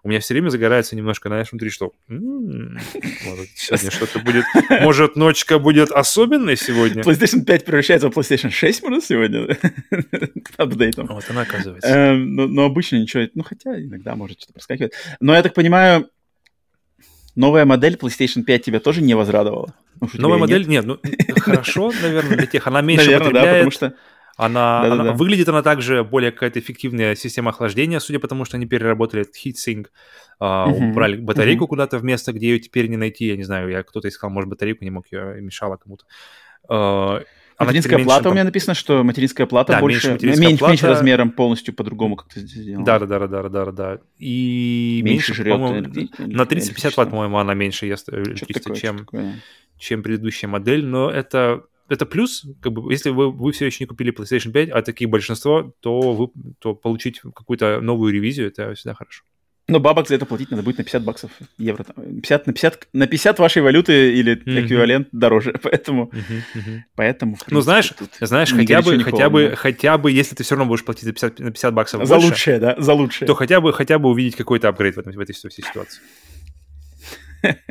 [0.03, 4.43] у меня все время загорается немножко, знаешь, внутри, что может, сегодня что-то будет,
[4.81, 7.03] может, ночка будет особенной сегодня.
[7.03, 9.57] PlayStation 5 превращается в PlayStation 6, может, сегодня?
[10.57, 11.07] Апдейтом.
[11.07, 11.87] Вот она оказывается.
[11.87, 14.91] Эм, но обычно ничего, ну, хотя иногда может что-то проскакивать.
[15.21, 16.09] Но я так понимаю,
[17.35, 19.73] новая модель PlayStation 5 тебя тоже не возрадовала?
[20.15, 20.67] Новая модель?
[20.67, 20.99] Нет, ну,
[21.37, 22.67] хорошо, наверное, для тех.
[22.67, 23.47] Она меньше Наверное, потребляет.
[23.47, 23.93] да, потому что
[24.35, 28.45] она, да, она да, выглядит она также более какая-то эффективная система охлаждения, судя по тому,
[28.45, 29.87] что они переработали этот heatsink,
[30.41, 30.89] uh, uh-huh.
[30.89, 31.69] убрали батарейку uh-huh.
[31.69, 33.25] куда-то в место, где ее теперь не найти.
[33.27, 36.05] Я не знаю, я кто-то искал, может, батарейку, не мог ее, мешала кому-то.
[36.67, 37.23] Uh,
[37.59, 40.71] материнская меньше, плата, у меня написано, что материнская плата да, больше, меньше, меньше, плата...
[40.71, 42.85] меньше размером полностью по-другому как-то сделано.
[42.85, 46.17] Да, да, да, да, да, да, И меньше, меньше жрет.
[46.19, 48.09] на 30-50 ватт, по-моему, она меньше ест
[48.75, 49.07] чем,
[49.77, 53.87] чем предыдущая модель, но это это плюс, как бы, если вы, вы все еще не
[53.87, 56.27] купили PlayStation 5, а такие большинство, то, вы,
[56.59, 59.23] то получить какую-то новую ревизию, это всегда хорошо.
[59.69, 61.85] Но бабок за это платить надо будет на 50 баксов евро.
[61.95, 64.65] 50 на 50, на 50 вашей валюты или mm-hmm.
[64.65, 65.53] эквивалент дороже.
[65.63, 66.41] Поэтому, mm-hmm.
[66.55, 66.79] Mm-hmm.
[66.95, 70.67] поэтому принципе, ну, знаешь, знаешь хотя бы, хотя, бы, хотя бы, если ты все равно
[70.67, 73.25] будешь платить за 50, на 50 баксов за больше, лучшее, да, за лучшее.
[73.25, 76.01] То хотя бы, хотя бы увидеть какой-то апгрейд в, этом, в этой всей ситуации.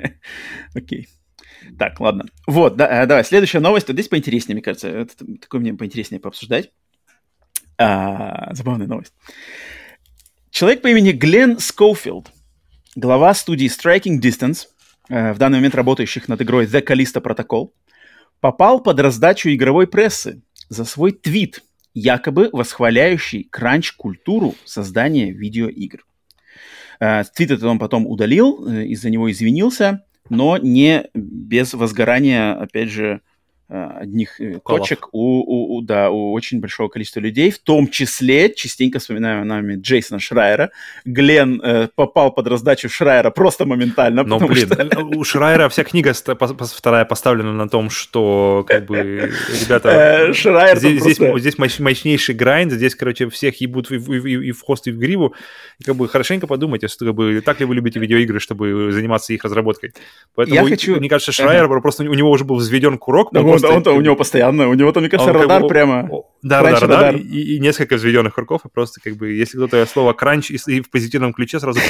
[0.75, 1.09] Окей.
[1.79, 2.27] Так, ладно.
[2.47, 3.89] Вот, да, э, давай, следующая новость.
[3.89, 4.89] Вот здесь поинтереснее, мне кажется.
[4.89, 6.71] Это такое мне поинтереснее пообсуждать.
[7.79, 9.13] А, забавная новость.
[10.51, 12.31] Человек по имени Глен Скоуфилд,
[12.95, 14.67] глава студии Striking Distance,
[15.09, 17.71] э, в данный момент работающих над игрой The Callisto Protocol,
[18.41, 21.63] попал под раздачу игровой прессы за свой твит,
[21.95, 26.05] якобы восхваляющий кранч-культуру создания видеоигр.
[27.01, 33.21] Э, твит этот он потом удалил, из-за него извинился, но не без возгорания, опять же,
[33.73, 34.83] одних э, Колов.
[34.83, 39.47] точек у, у, у, да, у очень большого количества людей, в том числе, частенько вспоминаем
[39.47, 40.71] нами Джейсона Шрайера.
[41.05, 44.25] Глен э, попал под раздачу Шрайера просто моментально.
[44.25, 45.07] Но, блин, что...
[45.17, 49.33] у Шрайера вся книга вторая поставлена на том, что, как бы,
[49.65, 49.89] ребята,
[50.29, 51.39] э, Шрайер здесь, просто...
[51.39, 54.99] здесь, здесь мощнейший грайнд, здесь, короче, всех ебут и, и, и в хвост, и в
[54.99, 55.35] гриву.
[55.79, 59.33] И, как бы, хорошенько подумайте, что, как бы, так ли вы любите видеоигры, чтобы заниматься
[59.33, 59.95] их разработкой.
[60.35, 60.97] Поэтому, Я хочу...
[60.97, 63.91] мне кажется, Шрайер просто, у него уже был взведен курок, да, просто...
[63.91, 66.11] он, он, у него постоянно, у него там, мне кажется, он, радар как бы, прямо.
[66.43, 67.17] Да, радар, радар.
[67.17, 70.81] И, и несколько взведенных курков, и просто как бы, если кто-то слово кранч и, и
[70.81, 71.81] в позитивном ключе сразу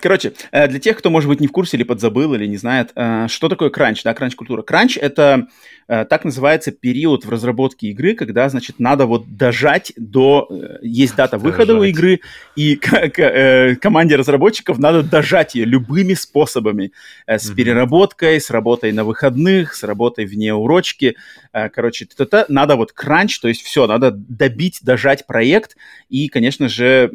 [0.00, 2.92] короче, э, для тех, кто, может быть, не в курсе или подзабыл, или не знает,
[2.94, 4.62] э, что такое кранч, да, кранч-культура.
[4.62, 5.46] Кранч— это
[5.88, 10.48] так называется период в разработке игры, когда, значит, надо вот дожать до...
[10.80, 11.80] Есть дата выхода дожать.
[11.80, 12.20] у игры,
[12.56, 16.92] и команде разработчиков надо дожать ее любыми способами.
[17.26, 17.54] С mm-hmm.
[17.54, 21.16] переработкой, с работой на выходных, с работой вне урочки.
[21.52, 22.06] Короче,
[22.48, 25.76] надо вот кранч, то есть все, надо добить, дожать проект,
[26.08, 27.10] и, конечно же,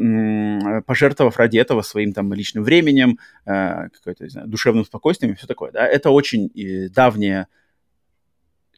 [0.85, 5.47] пожертвовав ради этого своим там личным временем, э, какой-то, не знаю, душевным спокойствием и все
[5.47, 6.51] такое, да, это очень
[6.93, 7.47] давняя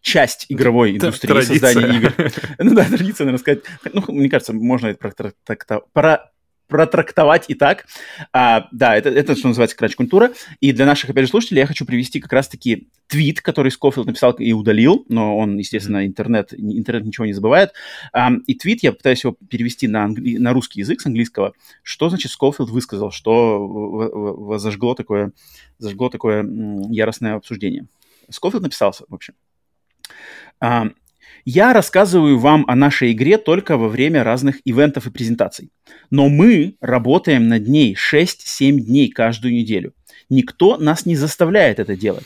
[0.02, 1.60] часть игровой индустрии Традиция.
[1.60, 2.14] создания игр.
[2.58, 3.60] Ну да, традиция, наверное, сказать.
[3.94, 4.98] Ну, мне кажется, можно это
[5.94, 6.32] про
[6.70, 7.86] протрактовать и так.
[8.32, 10.32] А, да, это, это что называется крач-культура.
[10.62, 14.32] И для наших, опять же, слушателей я хочу привести как раз-таки твит, который Скофилд написал
[14.34, 17.72] и удалил, но он, естественно, интернет, интернет ничего не забывает.
[18.14, 20.38] А, и твит, я пытаюсь его перевести на, англи...
[20.38, 21.54] на русский язык с английского.
[21.84, 25.32] Что значит Скофилд высказал, что зажгло такое,
[25.80, 26.46] зажгло такое
[26.90, 27.88] яростное обсуждение.
[28.30, 29.34] Скофилд написался, в общем.
[31.46, 35.72] Я рассказываю вам о нашей игре только во время разных ивентов и презентаций.
[36.10, 39.94] Но мы работаем над ней 6-7 дней каждую неделю.
[40.30, 42.26] Никто нас не заставляет это делать.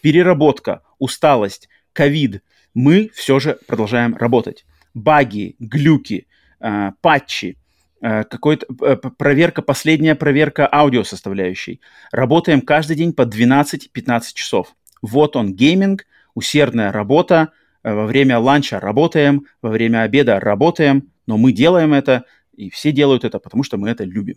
[0.00, 2.42] Переработка, усталость, ковид.
[2.74, 4.64] Мы все же продолжаем работать.
[4.94, 6.26] Баги, глюки,
[6.60, 7.56] э, патчи,
[8.00, 11.80] э, какой-то э, проверка, последняя проверка аудиосоставляющей.
[12.10, 14.74] Работаем каждый день по 12-15 часов.
[15.02, 17.52] Вот он гейминг, усердная работа,
[17.94, 22.24] во время ланча работаем, во время обеда работаем, но мы делаем это,
[22.56, 24.36] и все делают это, потому что мы это любим.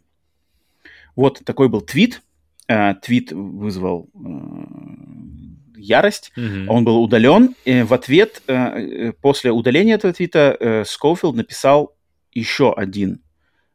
[1.15, 2.21] Вот такой был твит.
[2.67, 4.19] Э, твит вызвал э,
[5.77, 6.31] ярость.
[6.38, 6.65] Mm-hmm.
[6.67, 7.55] Он был удален.
[7.65, 8.41] И в ответ,
[9.21, 11.95] после удаления этого твита, Скофилд написал
[12.31, 13.21] еще один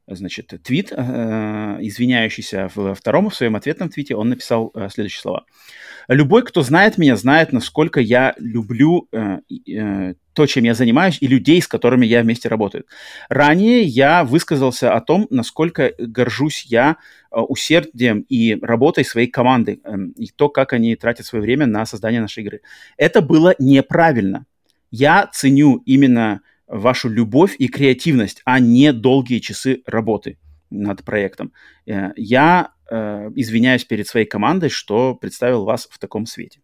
[0.07, 5.44] значит, твит, извиняющийся во втором, в своем ответном твите, он написал следующие слова.
[6.09, 11.26] Любой, кто знает меня, знает, насколько я люблю э, э, то, чем я занимаюсь, и
[11.26, 12.85] людей, с которыми я вместе работаю.
[13.28, 16.97] Ранее я высказался о том, насколько горжусь я
[17.33, 21.85] э, усердием и работой своей команды, э, и то, как они тратят свое время на
[21.86, 22.60] создание нашей игры.
[22.97, 24.47] Это было неправильно.
[24.93, 30.38] Я ценю именно вашу любовь и креативность, а не долгие часы работы
[30.70, 31.52] над проектом.
[31.86, 36.60] Э, я э, извиняюсь перед своей командой, что представил вас в таком свете.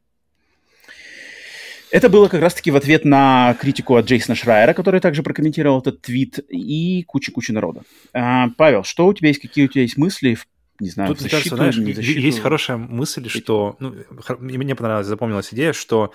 [1.91, 6.01] Это было как раз-таки в ответ на критику от Джейсона Шрайера, который также прокомментировал этот
[6.01, 7.83] твит, и куча-куча народа.
[8.15, 10.39] А, Павел, что у тебя есть, какие у тебя есть мысли
[10.81, 12.21] не знаю, Тут, защиту, кажется, знаешь, защиту...
[12.21, 13.77] есть хорошая мысль, что...
[13.79, 13.95] Ну,
[14.41, 16.13] мне понравилась, запомнилась идея, что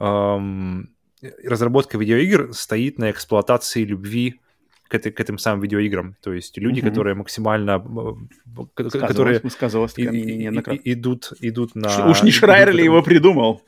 [0.00, 0.90] эм,
[1.44, 4.40] разработка видеоигр стоит на эксплуатации любви
[4.88, 6.16] к, этой, к этим самым видеоиграм.
[6.22, 6.88] То есть люди, угу.
[6.88, 7.78] которые максимально...
[8.76, 12.10] Сказывалось, которые сказывалось и, и, идут, идут на...
[12.10, 13.62] Уж не Шрайер ли его придумал?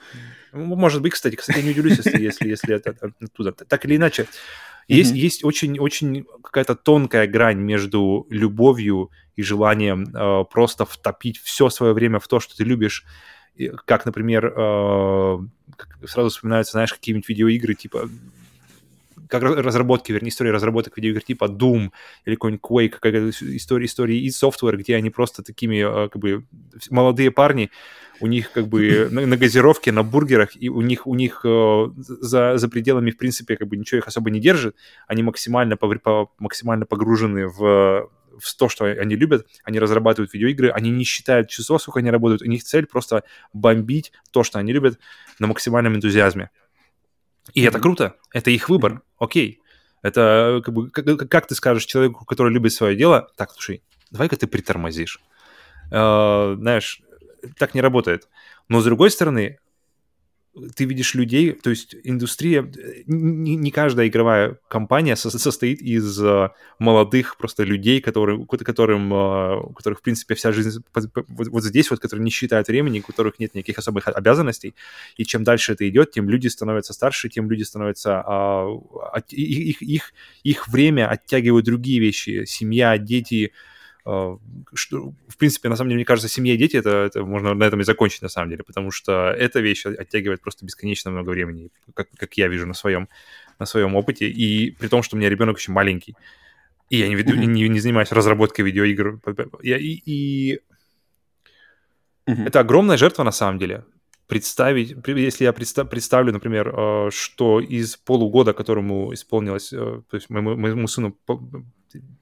[0.52, 1.36] Ну, может быть, кстати.
[1.36, 3.52] Кстати, не удивлюсь, если, если, если это оттуда.
[3.52, 4.26] Так или иначе,
[4.88, 5.16] есть, mm-hmm.
[5.16, 11.92] есть очень, очень какая-то тонкая грань между любовью и желанием э, просто втопить все свое
[11.92, 13.04] время в то, что ты любишь.
[13.84, 15.38] Как, например, э,
[16.06, 18.08] сразу вспоминаются, знаешь, какие-нибудь видеоигры, типа
[19.30, 21.90] как разработки, вернее, истории разработок видеоигр типа Doom
[22.24, 26.44] или какой-нибудь Quake, как истории, истории из Software, где они просто такими, а, как бы,
[26.90, 27.70] молодые парни,
[28.20, 31.90] у них как бы на, на газировке, на бургерах, и у них, у них э,
[31.96, 35.88] за, за пределами, в принципе, как бы ничего их особо не держит, они максимально, по,
[35.98, 38.10] по, максимально погружены в
[38.58, 42.46] то, что они любят, они разрабатывают видеоигры, они не считают часов, сколько они работают, у
[42.46, 44.98] них цель просто бомбить то, что они любят
[45.38, 46.50] на максимальном энтузиазме.
[47.52, 47.68] И mm-hmm.
[47.68, 49.60] это круто, это их выбор, окей.
[50.02, 54.36] Это как бы, как, как ты скажешь человеку, который любит свое дело, так, слушай, давай-ка
[54.36, 55.20] ты притормозишь.
[55.90, 57.02] Э, знаешь,
[57.58, 58.28] так не работает.
[58.68, 59.58] Но с другой стороны,
[60.76, 62.70] ты видишь людей, то есть индустрия,
[63.06, 69.60] не, не каждая игровая компания со, состоит из uh, молодых просто людей, которые, которым, uh,
[69.60, 73.02] у которых, в принципе, вся жизнь вот, вот здесь вот, которые не считают времени, у
[73.02, 74.74] которых нет никаких особых обязанностей,
[75.16, 78.80] и чем дальше это идет, тем люди становятся старше, тем люди становятся, uh,
[79.12, 80.12] от, их, их,
[80.42, 83.52] их время оттягивают другие вещи, семья, дети,
[84.02, 87.64] что, в принципе, на самом деле, мне кажется, семья и дети, это, это можно на
[87.64, 91.70] этом и закончить, на самом деле, потому что эта вещь оттягивает просто бесконечно много времени,
[91.94, 93.08] как, как я вижу на своем,
[93.58, 96.16] на своем опыте, и при том, что у меня ребенок очень маленький,
[96.88, 97.46] и я не, веду, mm-hmm.
[97.46, 99.20] не, не занимаюсь разработкой видеоигр,
[99.62, 100.60] я, и, и
[102.26, 102.46] mm-hmm.
[102.46, 103.84] это огромная жертва, на самом деле,
[104.30, 110.30] представить, если я представ, представлю, например, э, что из полугода, которому исполнилось, э, то есть
[110.30, 111.18] моему, моему сыну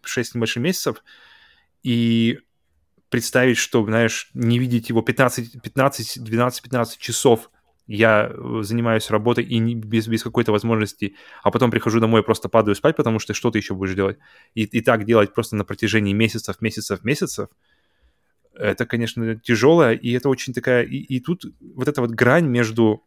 [0.02, 1.02] 6 небольших месяцев,
[1.82, 2.38] и
[3.08, 7.50] представить, что, знаешь, не видеть его 15, 15 12, 15 часов
[7.86, 12.24] я э, занимаюсь работой и не, без, без какой-то возможности, а потом прихожу домой и
[12.24, 14.18] просто падаю спать, потому что что ты еще будешь делать?
[14.54, 17.48] И, и так делать просто на протяжении месяцев, месяцев, месяцев,
[18.54, 20.82] это, конечно, тяжелое, и это очень такая...
[20.82, 23.04] И, и тут вот эта вот грань между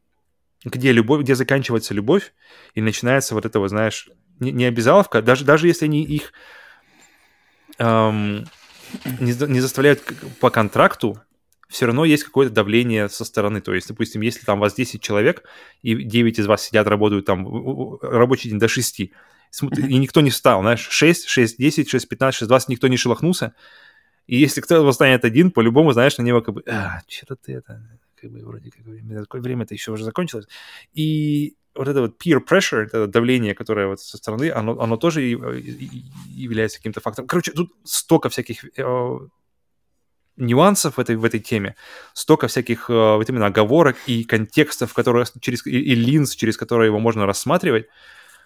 [0.64, 2.34] где любовь, где заканчивается любовь,
[2.76, 4.10] и начинается вот это вот, знаешь,
[4.40, 6.34] не, не обязаловка, даже, даже если они их
[7.80, 8.46] эм,
[9.20, 10.02] не, не заставляют
[10.40, 11.20] по контракту
[11.72, 13.62] все равно есть какое-то давление со стороны.
[13.62, 15.44] То есть, допустим, если там у вас 10 человек,
[15.82, 19.14] и 9 из вас сидят, работают там рабочий день до 6, и
[19.62, 23.54] никто не встал, знаешь, 6, 6, 10, 6, 15, 6, 20, никто не шелохнулся,
[24.28, 27.82] и если кто-то восстанет один, по-любому, знаешь, на него как бы, а, что ты это,
[28.20, 30.48] как бы вроде как бы, такое время-то еще уже закончилось.
[30.94, 35.22] И вот это вот peer pressure, это давление, которое вот со стороны, оно, оно тоже
[35.22, 37.28] является каким-то фактором.
[37.28, 39.20] Короче, тут столько всяких э,
[40.38, 41.76] нюансов в этой, в этой теме,
[42.14, 46.88] столько всяких э, вот именно оговорок и контекстов, которые через, и, и линз, через которые
[46.88, 47.88] его можно рассматривать,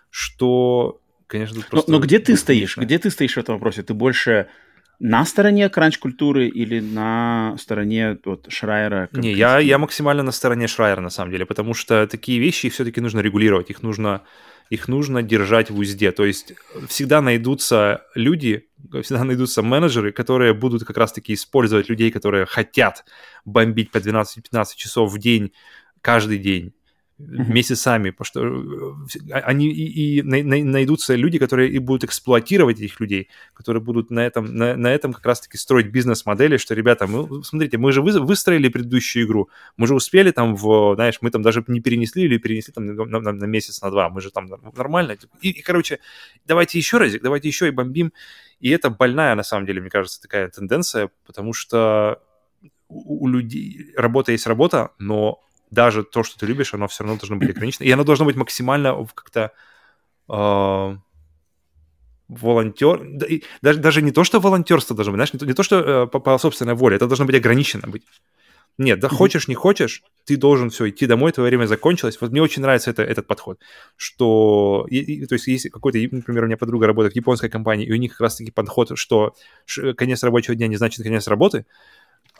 [0.10, 1.92] что, конечно, тут просто...
[1.92, 2.78] Но, но где ты стоишь?
[2.78, 3.84] Где ты стоишь в этом вопросе?
[3.84, 4.50] Ты больше
[5.00, 9.10] на стороне кранч-культуры или на стороне вот, Шрайера?
[9.14, 13.02] Не, я, я максимально на стороне Шрайера, на самом деле, потому что такие вещи все-таки
[13.02, 14.22] нужно регулировать, их нужно,
[14.70, 16.12] их нужно держать в узде.
[16.12, 16.54] То есть
[16.88, 18.68] всегда найдутся люди,
[19.02, 23.06] всегда найдутся менеджеры, которые будут как раз-таки использовать людей, которые хотят
[23.44, 25.52] бомбить по 12-15 часов в день
[26.02, 26.75] каждый день
[27.18, 28.42] месяцами, потому что
[29.30, 34.20] э, они и, и найдутся люди, которые и будут эксплуатировать этих людей, которые будут на
[34.20, 38.20] этом, на, на этом как раз-таки строить бизнес-модели, что, ребята, мы, смотрите, мы же вы,
[38.20, 42.38] выстроили предыдущую игру, мы же успели там в, знаешь, мы там даже не перенесли или
[42.38, 45.16] перенесли там на, на, на месяц, на два, мы же там нормально.
[45.42, 46.00] И, и, короче,
[46.46, 48.12] давайте еще разик, давайте еще и бомбим.
[48.60, 52.22] И это больная, на самом деле, мне кажется, такая тенденция, потому что
[52.90, 57.20] у, у людей работа есть работа, но даже то, что ты любишь, оно все равно
[57.20, 57.86] должно быть ограничено.
[57.86, 59.52] И оно должно быть максимально как-то
[60.30, 60.98] э,
[62.28, 63.02] волонтер...
[63.62, 66.08] Даже, даже не то, что волонтерство должно быть, знаешь, не то, не то что э,
[66.08, 68.04] по, по собственной воле, это должно быть ограничено быть.
[68.78, 72.18] Нет, да хочешь, не хочешь, ты должен все идти домой, твое время закончилось.
[72.20, 73.58] Вот мне очень нравится это, этот подход,
[73.96, 77.86] что, и, и, то есть, есть какой-то, например, у меня подруга работает в японской компании,
[77.86, 79.34] и у них как раз-таки подход, что
[79.96, 81.66] конец рабочего дня не значит конец работы,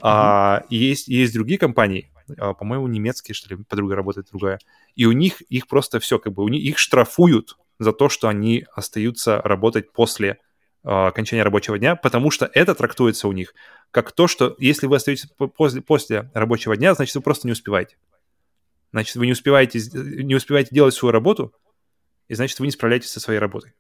[0.02, 4.60] а, есть, есть другие компании, а, по-моему, немецкие, что ли, подруга работает другая,
[4.96, 8.28] и у них их просто все, как бы, у них, их штрафуют за то, что
[8.28, 10.40] они остаются работать после
[10.84, 13.54] а, окончания рабочего дня, потому что это трактуется у них
[13.92, 17.98] как то, что если вы остаетесь после, после рабочего дня, значит, вы просто не успеваете.
[18.92, 21.54] Значит, вы не успеваете, не успеваете делать свою работу,
[22.28, 23.74] и значит, вы не справляетесь со своей работой.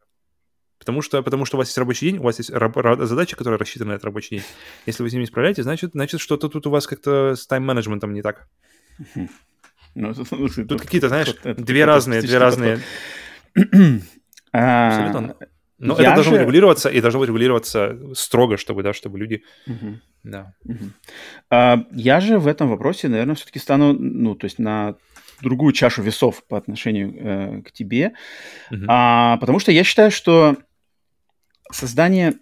[0.80, 3.92] Потому что, потому что у вас есть рабочий день, у вас есть задача, которая рассчитана
[3.92, 4.46] на этот рабочий день.
[4.86, 8.14] Если вы с ними не справляетесь, значит, значит что-то тут у вас как-то с тайм-менеджментом
[8.14, 8.48] не так.
[9.98, 12.82] Ну, слушай, тут какие-то, знаешь, две разные, две разные...
[14.52, 15.38] Абсолютно.
[15.78, 16.42] Но я это должно же...
[16.42, 19.44] регулироваться, и должно регулироваться строго, чтобы, да, чтобы люди...
[19.68, 20.00] Угу.
[20.24, 20.54] Да.
[20.64, 20.86] Угу.
[21.50, 24.96] А, я же в этом вопросе, наверное, все-таки стану, ну, то есть на
[25.42, 28.14] другую чашу весов по отношению э, к тебе,
[28.72, 28.86] угу.
[28.88, 30.58] а, потому что я считаю, что
[31.72, 32.36] создание,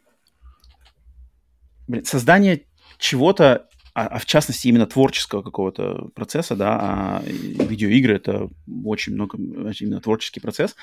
[1.87, 2.65] блин, создание
[2.97, 8.49] чего-то, а, а в частности именно творческого какого-то процесса, да, а видеоигры это
[8.85, 10.75] очень много именно творческий процесс,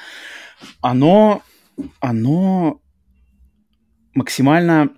[0.80, 1.42] оно,
[2.00, 2.80] оно
[4.14, 4.90] максимально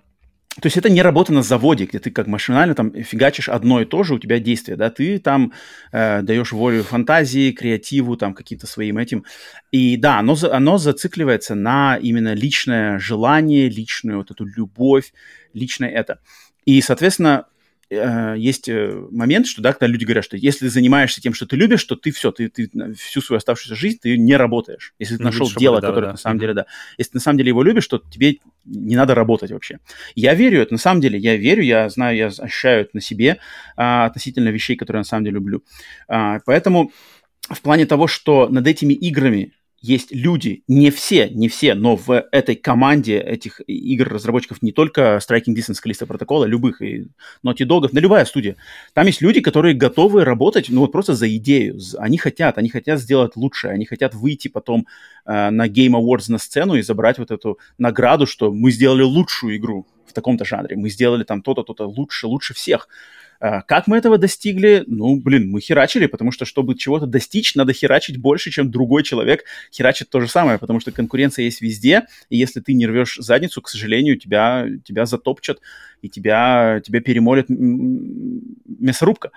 [0.61, 3.85] то есть это не работа на заводе, где ты как машинально там фигачишь одно и
[3.85, 5.51] то же, у тебя действие, да, ты там
[5.91, 9.25] э, даешь волю фантазии, креативу, там каким-то своим этим.
[9.71, 15.13] И да, оно, оно зацикливается на именно личное желание, личную вот эту любовь,
[15.53, 16.19] личное это.
[16.65, 17.45] И, соответственно,
[17.89, 21.45] э, есть э, момент, что, да, когда люди говорят, что если ты занимаешься тем, что
[21.45, 24.93] ты любишь, то ты все, ты, ты всю свою оставшуюся жизнь ты не работаешь.
[24.99, 26.11] Если ты нашел дело, да, которое да.
[26.13, 26.65] на самом деле, да.
[26.97, 29.79] Если ты на самом деле его любишь, то тебе не надо работать вообще.
[30.15, 33.39] Я верю это, на самом деле, я верю, я знаю, я ощущаю это на себе
[33.75, 35.63] а, относительно вещей, которые на самом деле люблю.
[36.07, 36.91] А, поэтому
[37.49, 39.53] в плане того, что над этими играми
[39.83, 45.53] есть люди, не все, не все, но в этой команде этих игр-разработчиков не только Striking
[45.53, 47.07] Distance, Callisto протокола, любых, и
[47.45, 48.55] Naughty Dog, на любая студия.
[48.93, 51.77] Там есть люди, которые готовы работать, ну вот просто за идею.
[51.97, 54.87] Они хотят, они хотят сделать лучше, они хотят выйти потом
[55.25, 59.57] э, на Game Awards на сцену и забрать вот эту награду, что мы сделали лучшую
[59.57, 62.87] игру в таком-то жанре, мы сделали там то-то, то-то лучше, лучше всех.
[63.43, 64.85] А, как мы этого достигли?
[64.87, 69.43] Ну, блин, мы херачили, потому что, чтобы чего-то достичь, надо херачить больше, чем другой человек
[69.69, 73.61] херачит то же самое, потому что конкуренция есть везде, и если ты не рвешь задницу,
[73.61, 75.59] к сожалению, тебя, тебя затопчат,
[76.01, 79.31] и тебя, тебя перемолят мясорубка.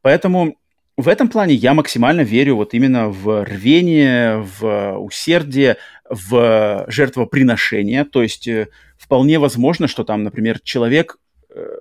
[0.00, 0.56] Поэтому
[0.96, 5.76] в этом плане я максимально верю вот именно в рвение, в усердие,
[6.08, 8.06] в жертвоприношение.
[8.06, 11.18] То есть э, вполне возможно, что там, например, человек
[11.50, 11.79] э,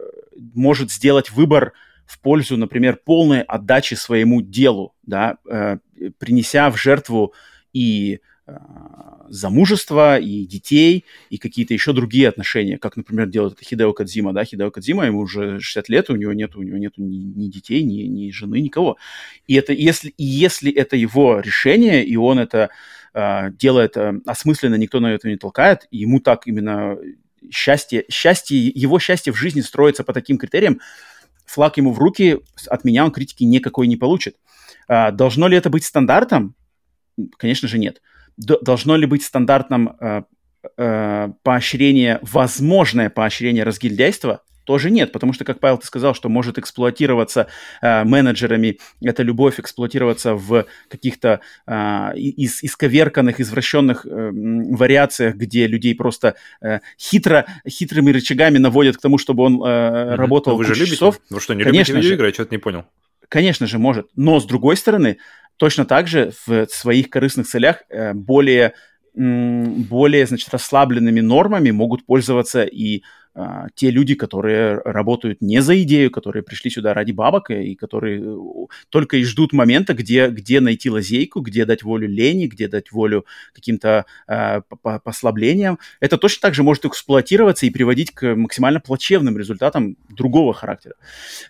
[0.59, 1.73] может сделать выбор
[2.05, 5.77] в пользу, например, полной отдачи своему делу, да, э,
[6.17, 7.33] принеся в жертву
[7.71, 8.57] и э,
[9.29, 14.43] замужество, и детей, и какие-то еще другие отношения, как, например, делает это Хидео Кадзима, да,
[14.43, 17.83] Хидео Кадзима, ему уже 60 лет, у него нет, у него нет ни, ни детей,
[17.83, 18.97] ни, ни жены, никого.
[19.45, 22.69] И это, если, если это его решение, и он это
[23.13, 26.97] э, делает э, осмысленно, никто на это не толкает, ему так именно
[27.51, 30.79] счастье, счастье, его счастье в жизни строится по таким критериям,
[31.45, 34.35] флаг ему в руки, от меня он критики никакой не получит.
[34.87, 36.55] Э, должно ли это быть стандартом?
[37.37, 38.01] Конечно же, нет
[38.39, 40.23] должно ли быть стандартным э,
[40.77, 46.57] э, поощрение, возможное поощрение разгильдяйства, тоже нет, потому что, как Павел ты сказал, что может
[46.57, 47.47] эксплуатироваться
[47.81, 55.95] э, менеджерами, эта любовь эксплуатироваться в каких-то э, из, исковерканных, извращенных э, вариациях, где людей
[55.95, 60.91] просто э, хитро, хитрыми рычагами наводят к тому, чтобы он э, работал вы же любите?
[60.91, 61.19] часов.
[61.29, 62.27] Вы что, не Конечно любите видеоигры?
[62.27, 62.85] Я что-то не понял.
[63.27, 64.07] Конечно же, может.
[64.15, 65.17] Но, с другой стороны,
[65.57, 68.73] точно так же в своих корыстных целях э, более,
[69.13, 73.03] более значит, расслабленными нормами могут пользоваться и
[73.75, 78.37] те люди, которые работают не за идею, которые пришли сюда ради бабок и которые э,
[78.89, 83.25] только и ждут момента, где, где найти лазейку, где дать волю лени, где дать волю
[83.53, 84.61] каким-то э,
[85.03, 85.79] послаблениям.
[85.99, 90.95] Это точно так же может эксплуатироваться и приводить к максимально плачевным результатам другого характера.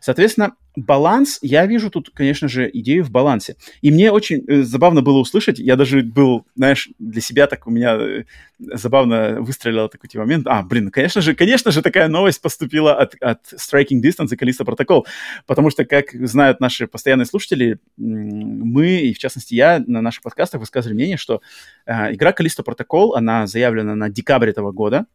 [0.01, 3.55] Соответственно, баланс, я вижу тут, конечно же, идею в балансе.
[3.81, 7.71] И мне очень э, забавно было услышать, я даже был, знаешь, для себя так у
[7.71, 8.23] меня э,
[8.59, 10.47] забавно выстрелил такой момент.
[10.47, 14.65] А, блин, конечно же, конечно же, такая новость поступила от, от Striking Distance и Callisto
[14.65, 15.03] Protocol,
[15.45, 20.61] потому что, как знают наши постоянные слушатели, мы, и в частности я, на наших подкастах
[20.61, 21.41] высказывали мнение, что
[21.85, 25.05] э, игра Callisto Protocol, она заявлена на декабрь этого года,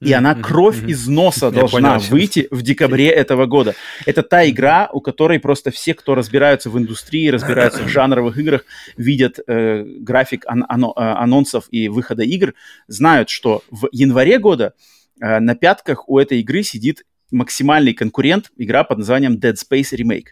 [0.00, 3.74] и она кровь из носа должна выйти в декабре этого года.
[4.06, 8.64] Это та игра, у которой просто все, кто разбираются в индустрии, разбираются в жанровых играх,
[8.96, 12.54] видят э, график ан- ан- э, анонсов и выхода игр,
[12.86, 14.74] знают, что в январе года
[15.18, 20.28] на пятках у этой игры сидит максимальный конкурент, игра под названием Dead Space Remake.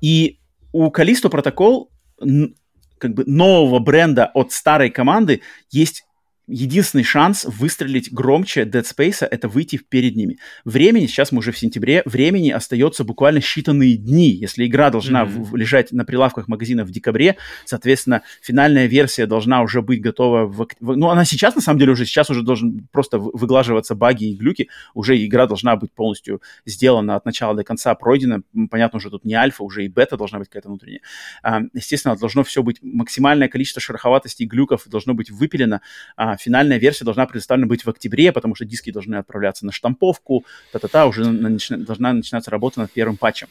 [0.00, 0.38] И
[0.72, 1.88] у Callisto Protocol
[2.98, 6.06] как бы нового бренда от старой команды есть
[6.46, 10.38] единственный шанс выстрелить громче Dead Space это выйти перед ними.
[10.64, 14.30] Времени, сейчас мы уже в сентябре, времени остается буквально считанные дни.
[14.30, 15.42] Если игра должна mm-hmm.
[15.42, 20.46] в, лежать на прилавках магазинов в декабре, соответственно, финальная версия должна уже быть готова.
[20.46, 24.32] В, в, ну, она сейчас, на самом деле, уже сейчас уже должен просто выглаживаться баги
[24.32, 24.68] и глюки.
[24.92, 28.42] Уже игра должна быть полностью сделана от начала до конца, пройдена.
[28.70, 31.00] Понятно, уже тут не альфа, уже и бета должна быть какая-то внутренняя.
[31.42, 35.80] А, естественно, должно все быть, максимальное количество шероховатостей и глюков должно быть выпилено.
[36.16, 40.44] А, финальная версия должна предоставлена быть в октябре, потому что диски должны отправляться на штамповку,
[40.72, 43.48] та-та-та, уже начи- должна начинаться работа над первым патчем.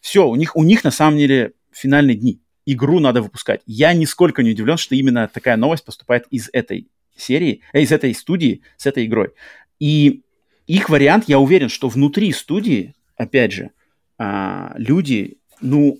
[0.00, 2.40] Все, у них, у них на самом деле финальные дни.
[2.66, 3.60] Игру надо выпускать.
[3.66, 8.14] Я нисколько не удивлен, что именно такая новость поступает из этой серии, э, из этой
[8.14, 9.30] студии с этой игрой.
[9.80, 10.22] И
[10.66, 13.70] их вариант, я уверен, что внутри студии, опять же,
[14.18, 15.98] а, люди, ну,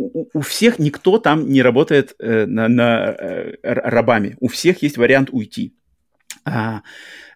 [0.00, 4.36] у, всех никто там не работает э, на, на э, рабами.
[4.40, 5.74] У всех есть вариант уйти.
[6.44, 6.82] А,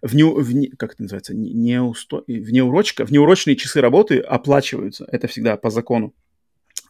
[0.01, 4.19] в, не, в как это называется, не, не усто, в неурочка, в неурочные часы работы
[4.19, 5.07] оплачиваются.
[5.11, 6.15] Это всегда по закону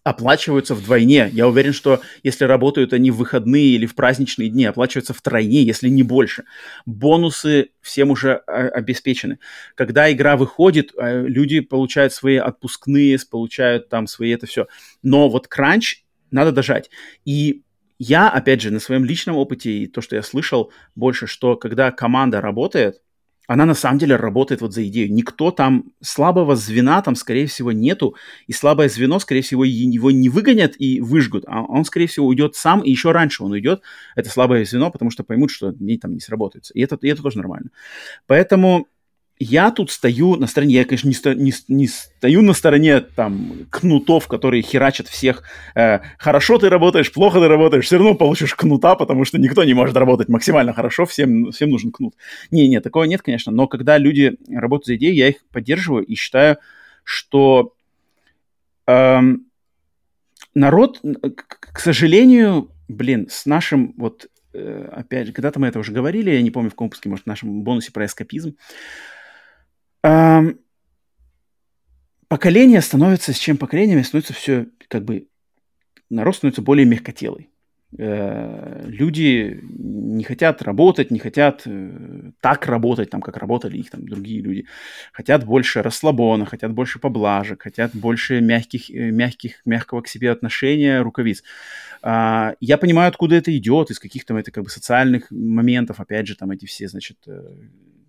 [0.05, 1.31] оплачиваются вдвойне.
[1.33, 5.89] Я уверен, что если работают они в выходные или в праздничные дни, оплачиваются втройне, если
[5.89, 6.45] не больше.
[6.85, 9.39] Бонусы всем уже а, обеспечены.
[9.75, 14.67] Когда игра выходит, а, люди получают свои отпускные, получают там свои это все.
[15.03, 16.91] Но вот кранч надо дожать.
[17.25, 17.63] И
[17.99, 21.91] я, опять же, на своем личном опыте и то, что я слышал больше, что когда
[21.91, 23.01] команда работает,
[23.47, 25.13] она на самом деле работает вот за идею.
[25.13, 28.17] Никто там, слабого звена там, скорее всего, нету,
[28.47, 32.57] и слабое звено, скорее всего, его не выгонят и выжгут, а он, скорее всего, уйдет
[32.57, 33.83] сам, и еще раньше он уйдет,
[34.17, 36.73] это слабое звено, потому что поймут, что мне там не сработается.
[36.75, 37.71] И это, и это тоже нормально.
[38.27, 38.89] Поэтому
[39.39, 43.67] я тут стою на стороне, я, конечно, не, сто, не, не стою на стороне там
[43.71, 45.43] кнутов, которые херачат всех.
[45.75, 49.75] Э, хорошо ты работаешь, плохо ты работаешь, все равно получишь кнута, потому что никто не
[49.75, 52.15] может работать максимально хорошо, всем, всем нужен кнут.
[52.53, 56.59] Не-не, такого нет, конечно, но когда люди работают за идею, я их поддерживаю и считаю,
[57.03, 57.75] что
[58.87, 59.21] э,
[60.55, 65.91] народ, к, к сожалению, блин, с нашим вот э, опять же, когда-то мы это уже
[65.91, 68.57] говорили, я не помню в компуске, может, в нашем бонусе про эскапизм,
[72.29, 75.29] поколение становится, с чем поколениями становится все, как бы,
[76.11, 77.51] народ становится более мягкотелый.
[77.97, 84.05] Э, люди не хотят работать, не хотят э, так работать, там, как работали их там
[84.07, 84.67] другие люди.
[85.13, 91.03] Хотят больше расслабона, хотят больше поблажек, хотят больше мягких, э, мягких, мягкого к себе отношения,
[91.03, 91.45] рукавиц.
[92.03, 96.27] А, я понимаю, откуда это идет, из каких там это как бы социальных моментов, опять
[96.27, 97.19] же, там эти все, значит,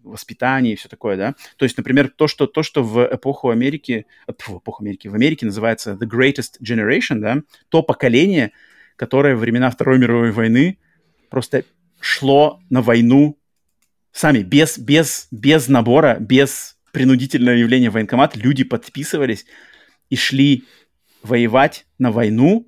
[0.06, 1.36] воспитание и все такое, да.
[1.58, 5.46] То есть, например, то, что, то, что в эпоху Америки, в эпоху Америки, в Америке
[5.46, 8.52] называется the greatest generation, да, то поколение,
[8.96, 10.78] которое во времена Второй мировой войны
[11.30, 11.64] просто
[12.00, 13.38] шло на войну
[14.12, 19.46] сами, без, без, без набора, без принудительного явления в военкомат, люди подписывались
[20.10, 20.64] и шли
[21.24, 22.68] воевать на войну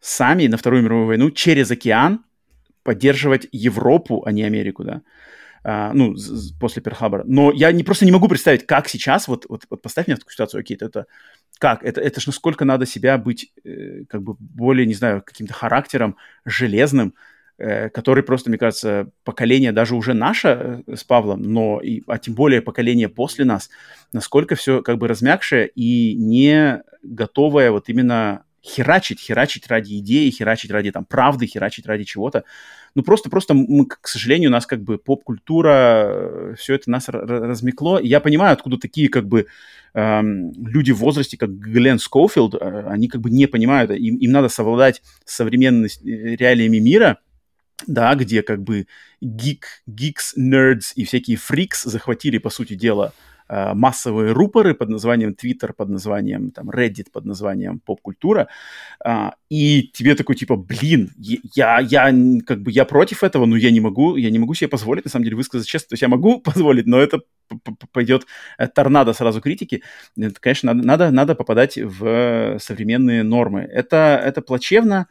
[0.00, 2.24] сами, на Вторую мировую войну, через океан,
[2.82, 5.02] поддерживать Европу, а не Америку, да.
[5.64, 6.14] Uh, ну,
[6.60, 7.24] после Перхабора.
[7.26, 10.20] Но я не, просто не могу представить, как сейчас, вот, вот, вот поставь меня в
[10.20, 11.06] такую ситуацию, окей, это,
[11.58, 15.54] как, это, это ж насколько надо себя быть, э, как бы, более, не знаю, каким-то
[15.54, 17.14] характером железным,
[17.60, 22.16] Э, который просто, мне кажется, поколение даже уже наше э, с Павлом, но и, а
[22.18, 23.68] тем более поколение после нас,
[24.12, 30.70] насколько все как бы размягшее и не готовое вот именно херачить, херачить ради идеи, херачить
[30.70, 32.44] ради там правды, херачить ради чего-то.
[32.94, 37.08] Ну просто, просто мы, к сожалению, у нас как бы поп-культура, э, все это нас
[37.08, 37.98] размекло.
[37.98, 39.46] И я понимаю, откуда такие как бы
[39.94, 44.48] эм, люди в возрасте, как Глен Скоуфилд, они как бы не понимают, им, им надо
[44.48, 47.18] совладать с современными реалиями мира,
[47.86, 48.86] да, где как бы
[49.20, 55.34] гик, гикс, nerds и всякие фрикс захватили, по сути дела, э, массовые рупоры под названием
[55.34, 58.48] Twitter, под названием там Reddit, под названием поп-культура,
[59.04, 62.12] а, и тебе такой типа, блин, я, я
[62.46, 65.10] как бы я против этого, но я не могу, я не могу себе позволить на
[65.10, 67.20] самом деле высказать честно, то есть я могу позволить, но это
[67.92, 68.26] пойдет
[68.58, 69.82] э, торнадо сразу критики,
[70.16, 73.60] это, конечно, надо, надо, надо попадать в современные нормы.
[73.60, 75.06] Это, это плачевно,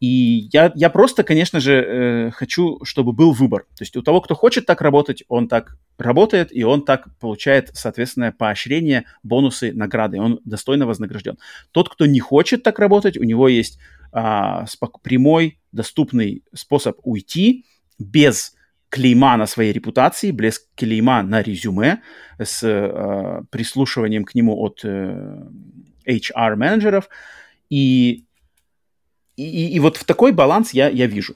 [0.00, 3.62] и я, я просто, конечно же, э, хочу, чтобы был выбор.
[3.76, 7.70] То есть у того, кто хочет так работать, он так работает, и он так получает,
[7.74, 11.38] соответственно, поощрение, бонусы, награды, он достойно вознагражден.
[11.72, 13.78] Тот, кто не хочет так работать, у него есть
[14.66, 17.64] спок- прямой, доступный способ уйти
[17.98, 18.54] без
[18.94, 22.00] клейма на своей репутации, без клейма на резюме,
[22.38, 25.42] с э, прислушиванием к нему от э,
[26.06, 27.08] HR-менеджеров.
[27.70, 28.24] И
[29.36, 31.34] и, и, вот в такой баланс я, я вижу.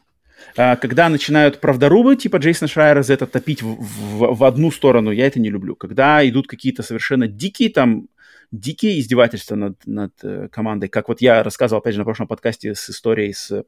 [0.56, 5.10] А, когда начинают правдорубы, типа Джейсона Шрайера, за это топить в, в, в одну сторону,
[5.10, 5.74] я это не люблю.
[5.74, 8.08] Когда идут какие-то совершенно дикие там
[8.50, 12.74] дикие издевательства над, над э, командой, как вот я рассказывал, опять же, на прошлом подкасте
[12.74, 13.64] с историей с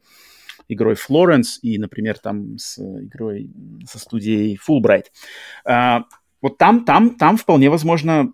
[0.69, 3.51] игрой Флоренс и, например, там с игрой
[3.87, 5.07] со студией Fulbright.
[5.65, 6.05] А,
[6.41, 8.33] вот там, там, там вполне возможно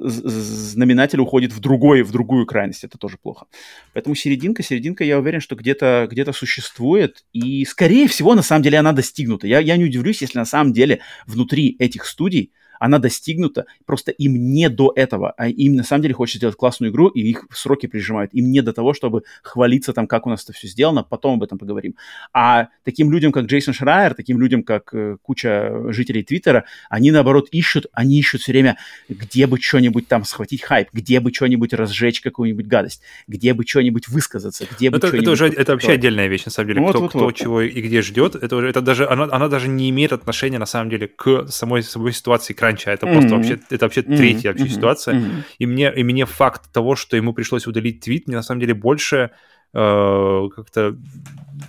[0.00, 3.46] знаменатель уходит в, другой, в другую крайность, это тоже плохо.
[3.92, 8.78] Поэтому серединка, серединка, я уверен, что где-то где существует, и, скорее всего, на самом деле
[8.78, 9.46] она достигнута.
[9.46, 14.34] Я, я не удивлюсь, если на самом деле внутри этих студий она достигнута, просто им
[14.52, 17.86] не до этого, а им на самом деле хочется сделать классную игру, и их сроки
[17.86, 18.34] прижимают.
[18.34, 21.42] Им не до того, чтобы хвалиться там, как у нас это все сделано, потом об
[21.42, 21.94] этом поговорим.
[22.32, 27.48] А таким людям, как Джейсон Шрайер, таким людям, как э, куча жителей Твиттера, они, наоборот,
[27.52, 28.78] ищут, они ищут все время,
[29.08, 34.08] где бы что-нибудь там схватить хайп, где бы что-нибудь разжечь какую-нибудь гадость, где бы что-нибудь
[34.08, 36.80] высказаться, где бы это, это уже это вообще отдельная вещь, на самом деле.
[36.80, 37.36] Вот, кто, вот, кто вот.
[37.36, 40.66] чего и где ждет, это уже это даже она, она даже не имеет отношения на
[40.66, 42.90] самом деле к самой, самой ситуации кранча.
[42.90, 43.12] Это mm-hmm.
[43.12, 44.16] просто вообще это вообще mm-hmm.
[44.16, 44.68] третья вообще mm-hmm.
[44.68, 45.14] ситуация.
[45.14, 45.42] Mm-hmm.
[45.58, 48.74] И мне и мне факт того, что ему пришлось удалить твит, мне на самом деле
[48.74, 49.30] больше
[49.72, 50.96] э, как-то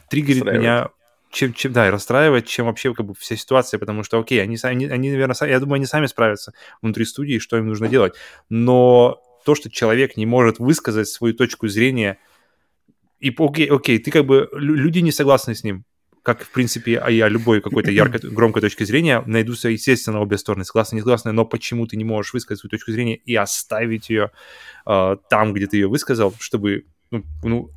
[0.09, 0.89] триггерит меня
[1.31, 4.57] чем, чем, да, и расстраивает, чем вообще как бы вся ситуация, потому что, окей, они,
[4.63, 8.15] они, они наверное, сами, я думаю, они сами справятся внутри студии, что им нужно делать.
[8.49, 12.17] Но то, что человек не может высказать свою точку зрения,
[13.21, 15.85] и окей, окей, ты как бы, люди не согласны с ним,
[16.23, 20.65] как, в принципе, а я любой какой-то яркой, громкой точки зрения, найдутся, естественно, обе стороны,
[20.65, 24.31] согласны, не согласны, но почему ты не можешь высказать свою точку зрения и оставить ее
[24.85, 27.71] э, там, где ты ее высказал, чтобы, ну, ну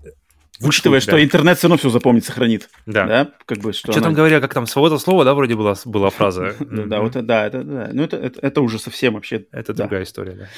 [0.60, 2.70] Учитывая, что интернет все равно все запомнит, сохранит.
[2.86, 3.06] Да.
[3.06, 3.32] да?
[3.44, 4.08] Как бы, что, что она...
[4.08, 6.55] там говоря, как там свобода слова, да, вроде была, была фраза.
[6.60, 7.90] Да, вот да, это, да.
[7.92, 9.47] Ну, это, это уже совсем вообще...
[9.50, 10.48] Это другая история, да.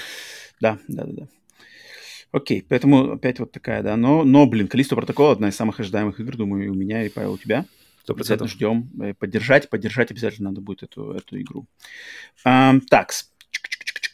[0.60, 1.26] Да, да, да, да.
[2.36, 3.96] Окей, поэтому опять вот такая, да.
[3.96, 7.08] Но, но блин, Калисто Протокол одна из самых ожидаемых игр, думаю, и у меня, и
[7.08, 7.64] Павел, у тебя.
[8.06, 8.12] 100%.
[8.12, 8.90] Обязательно ждем.
[9.00, 11.66] Э, поддержать, поддержать обязательно надо будет эту, эту игру.
[12.44, 13.12] А, так,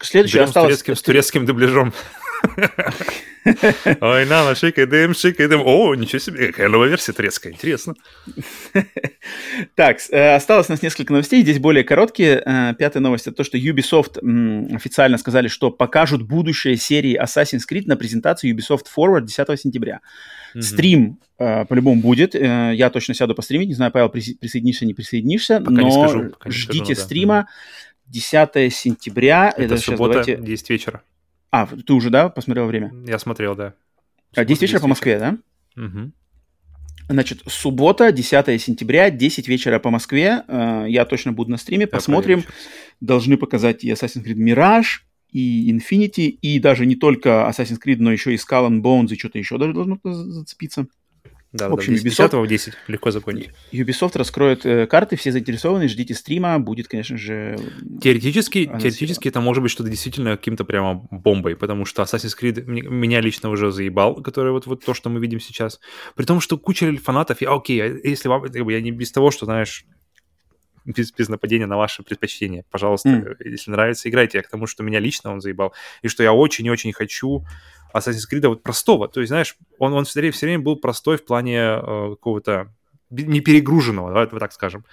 [0.03, 0.75] следующий осталось...
[0.75, 1.93] С турецким, с турецким дубляжом.
[4.01, 5.63] Ой, на, шикаем, шикаем.
[5.65, 7.95] О, ничего себе, какая новая версия турецкая, интересно.
[9.75, 12.43] Так, э, осталось у нас несколько новостей, здесь более короткие.
[12.45, 14.19] Э, пятая новость это то, что Ubisoft
[14.75, 20.01] официально сказали, что покажут будущее серии Assassin's Creed на презентации Ubisoft Forward 10 сентября.
[20.59, 22.35] Стрим э, по-любому будет.
[22.35, 23.69] Я точно сяду постримить.
[23.69, 27.49] Не знаю, Павел, присоединишься, не присоединишься, но ждите стрима.
[28.13, 29.53] 10 сентября.
[29.57, 30.47] Это, это суббота, сейчас, давайте...
[30.47, 31.03] 10 вечера.
[31.53, 32.93] А, ты уже, да, посмотрел время?
[33.07, 33.75] Я смотрел, да.
[34.35, 35.39] А, 10 вечера по Москве, да?
[35.77, 36.13] Угу.
[37.09, 40.45] Значит, суббота, 10 сентября, 10 вечера по Москве.
[40.49, 42.43] Э, я точно буду на стриме, посмотрим.
[43.01, 48.11] Должны показать и Assassin's Creed Mirage, и Infinity, и даже не только Assassin's Creed, но
[48.11, 50.87] еще и Skull and Bones, и что-то еще даже должно зацепиться.
[51.53, 53.51] Да, в общем, да, 10, Ubisoft, 10 легко запомнить.
[53.73, 57.59] Ubisoft раскроет э, карты, все заинтересованы, ждите стрима, будет, конечно же...
[58.01, 63.21] Теоретически, теоретически это может быть что-то действительно каким-то прямо бомбой, потому что Assassin's Creed меня
[63.21, 65.79] лично уже заебал, который вот, вот то, что мы видим сейчас.
[66.15, 69.45] При том, что куча фанатов, я окей, а если вам, я не без того, что,
[69.45, 69.85] знаешь,
[70.85, 72.65] без, без нападения на ваши предпочтения.
[72.71, 73.37] Пожалуйста, mm.
[73.45, 74.39] если нравится, играйте.
[74.39, 75.73] Я к тому, что меня лично он заебал.
[76.03, 77.45] И что я очень-очень хочу
[77.95, 79.09] Assassin's Creed вот простого.
[79.09, 82.73] То есть, знаешь, он, он все, время, все время был простой в плане э, какого-то
[83.11, 84.85] не перегруженного, давай вот так скажем,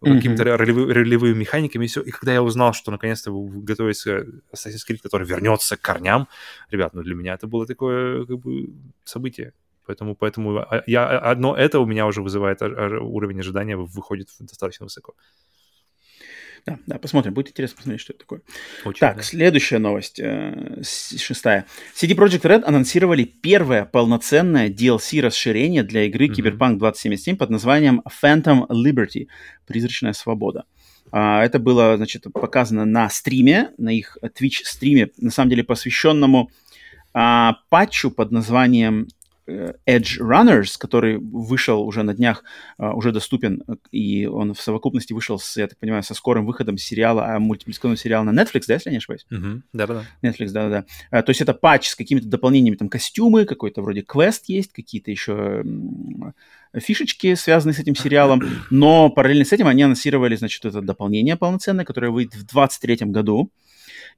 [0.00, 0.14] mm-hmm.
[0.14, 2.00] какими-то ролевыми, ролевыми механиками и все.
[2.02, 4.20] И когда я узнал, что наконец-то готовится
[4.52, 6.28] Assassin's Creed, который вернется к корням,
[6.70, 8.70] ребят, ну для меня это было такое как бы
[9.04, 9.52] событие.
[9.86, 15.14] Поэтому, поэтому а, я, одно это у меня уже вызывает уровень ожидания выходит достаточно высоко.
[16.66, 17.34] Да, да, посмотрим.
[17.34, 18.40] Будет интересно посмотреть, что это такое.
[18.84, 19.22] Очень, так, да.
[19.22, 21.66] следующая новость, э, шестая.
[21.94, 26.28] CD Projekt Red анонсировали первое полноценное DLC-расширение для игры.
[26.28, 29.28] Cyberpunk 2077 под названием Phantom Liberty.
[29.66, 30.64] Призрачная свобода.
[31.12, 36.50] А, это было, значит, показано на стриме, на их Twitch-стриме, на самом деле посвященному
[37.12, 39.08] а, патчу под названием
[39.46, 42.44] Edge Runners, который вышел уже на днях,
[42.78, 46.78] э, уже доступен, и он в совокупности вышел, с, я так понимаю, со скорым выходом
[46.78, 49.26] сериала, а, мультипликационного сериала на Netflix, да, если я не ошибаюсь?
[49.30, 49.60] Uh-huh.
[49.72, 50.04] Да-да-да.
[50.22, 50.86] Netflix, да-да-да.
[51.10, 55.10] Э, то есть это патч с какими-то дополнениями, там костюмы, какой-то вроде квест есть, какие-то
[55.10, 55.62] еще
[56.76, 61.84] фишечки, связанные с этим сериалом, но параллельно с этим они анонсировали, значит, это дополнение полноценное,
[61.84, 63.50] которое выйдет в 2023 году,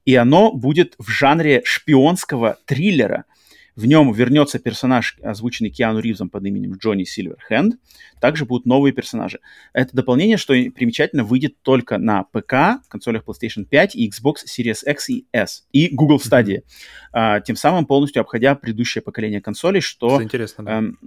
[0.05, 3.25] и оно будет в жанре шпионского триллера–
[3.77, 7.75] в нем вернется персонаж, озвученный Киану Ривзом под именем Джонни Сильверхенд.
[8.19, 9.39] Также будут новые персонажи.
[9.71, 15.09] Это дополнение, что примечательно, выйдет только на ПК, консолях PlayStation 5 и Xbox Series X
[15.09, 16.63] и S и Google Stadia.
[17.13, 20.09] А, тем самым полностью обходя предыдущее поколение консолей, что...
[20.09, 20.77] Что интересно, да.
[20.79, 20.97] Эм,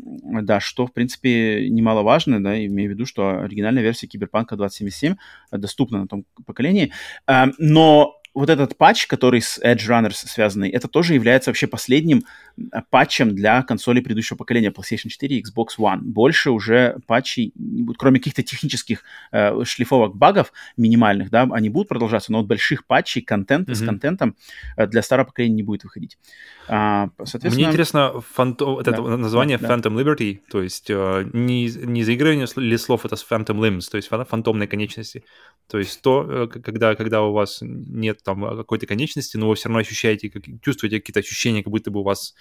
[0.46, 5.16] да, что, в принципе, немаловажно, да, имею в виду, что оригинальная версия Киберпанка 2077
[5.50, 6.92] доступна на том поколении.
[7.26, 12.24] Эм, но вот этот патч, который с Edge Runners связанный, это тоже является вообще последним
[12.56, 16.00] э, патчем для консолей предыдущего поколения PlayStation 4 и Xbox One.
[16.00, 19.02] Больше уже патчей не будет, кроме каких-то технических
[19.32, 23.74] э, шлифовок багов минимальных, да, они будут продолжаться, но вот больших патчей, контента mm-hmm.
[23.74, 24.36] с контентом
[24.76, 26.18] э, для старого поколения не будет выходить.
[26.68, 27.54] А, соответственно...
[27.54, 28.80] Мне интересно фанто...
[28.82, 30.00] да, это название да, Phantom.
[30.00, 34.68] Liberty, то есть э, не, не заигрывание ли слов, это Phantom Limbs, то есть фантомные
[34.68, 35.24] конечности.
[35.68, 39.68] То есть то, э, когда, когда у вас нет там какой-то конечности, но вы все
[39.68, 42.34] равно ощущаете, как, чувствуете какие-то ощущения, как будто бы у вас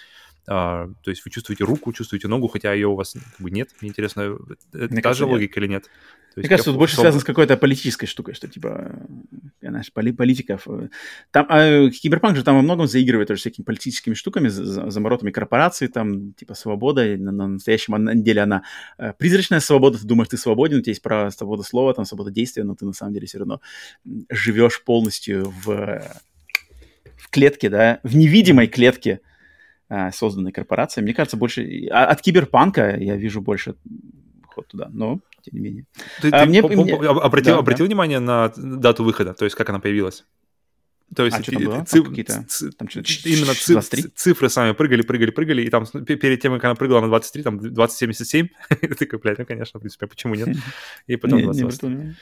[0.47, 3.69] а, то есть вы чувствуете руку, чувствуете ногу, хотя ее у вас как бы нет.
[3.81, 4.37] Мне интересно,
[4.73, 5.89] это Мне та же логика или нет?
[6.33, 8.91] То Мне кажется, тут больше связано с какой-то политической штукой, что типа,
[9.61, 10.67] знаешь, поли политиков.
[11.31, 15.87] Там, а, Киберпанк же там во многом заигрывает тоже всякими политическими штуками, за, заморотами корпораций,
[15.87, 18.63] там, типа, свобода, на, на настоящем деле она
[18.99, 22.29] э, призрачная свобода, ты думаешь, ты свободен, у тебя есть право свобода слова, там, свобода
[22.29, 23.59] действия, но ты на самом деле все равно
[24.29, 26.01] живешь полностью в,
[27.17, 29.28] в клетке, да, в невидимой клетке а,
[30.13, 31.03] созданной корпорацией.
[31.03, 31.87] Мне кажется, больше...
[31.91, 33.75] А, от киберпанка я вижу больше
[34.47, 35.85] ход туда, но тем не менее.
[36.21, 36.93] Ты, а, ты мне, мне...
[36.93, 37.87] обратил, да, обратил да.
[37.87, 40.25] внимание на дату выхода, то есть как она появилась?
[41.15, 41.85] То есть а, там было?
[41.85, 42.03] Циф...
[42.03, 42.45] Там какие-то...
[42.77, 42.87] Там
[43.25, 44.13] именно циф...
[44.15, 47.59] цифры сами прыгали, прыгали, прыгали, и там перед тем, как она прыгала на 23, там
[47.59, 50.49] 2077, ты такой, блядь, ну, конечно, в принципе, почему нет?
[51.07, 52.15] И потом 20.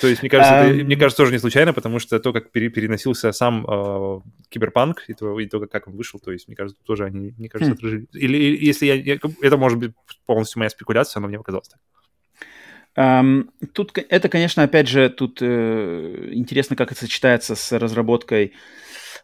[0.00, 3.32] То есть, мне кажется, это, мне кажется, тоже не случайно, потому что то, как переносился
[3.32, 7.04] сам э, Киберпанк, и то, и то, как он вышел, то есть, мне кажется, тоже
[7.04, 7.76] они, мне кажется, хм.
[7.76, 8.06] отражили.
[8.12, 9.18] Или если я, я...
[9.42, 9.92] Это может быть
[10.26, 11.80] полностью моя спекуляция, но мне показалось так.
[12.94, 18.54] Тут это, конечно, опять же, тут э, интересно, как это сочетается с разработкой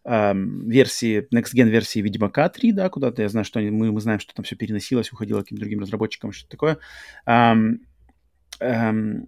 [0.05, 3.23] версии, Next Gen версии Ведьмака 3, да, куда-то.
[3.23, 6.31] Я знаю, что они, мы, мы знаем, что там все переносилось, уходило каким-то другим разработчикам,
[6.31, 6.79] что-то такое.
[7.27, 7.79] Um,
[8.61, 9.27] um,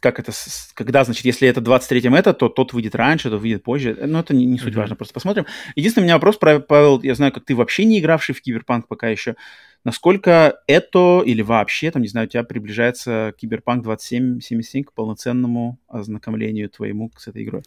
[0.00, 0.32] как это,
[0.74, 3.96] когда, значит, если это 23-м это, то тот выйдет раньше, тот выйдет позже.
[4.06, 4.76] Но это не, не суть mm-hmm.
[4.76, 5.46] важно, просто посмотрим.
[5.76, 9.08] Единственный у меня вопрос, Павел, я знаю, как ты вообще не игравший в Киберпанк пока
[9.08, 9.36] еще.
[9.84, 16.70] Насколько это или вообще, там, не знаю, у тебя приближается Киберпанк 2077 к полноценному ознакомлению
[16.70, 17.62] твоему с этой игрой?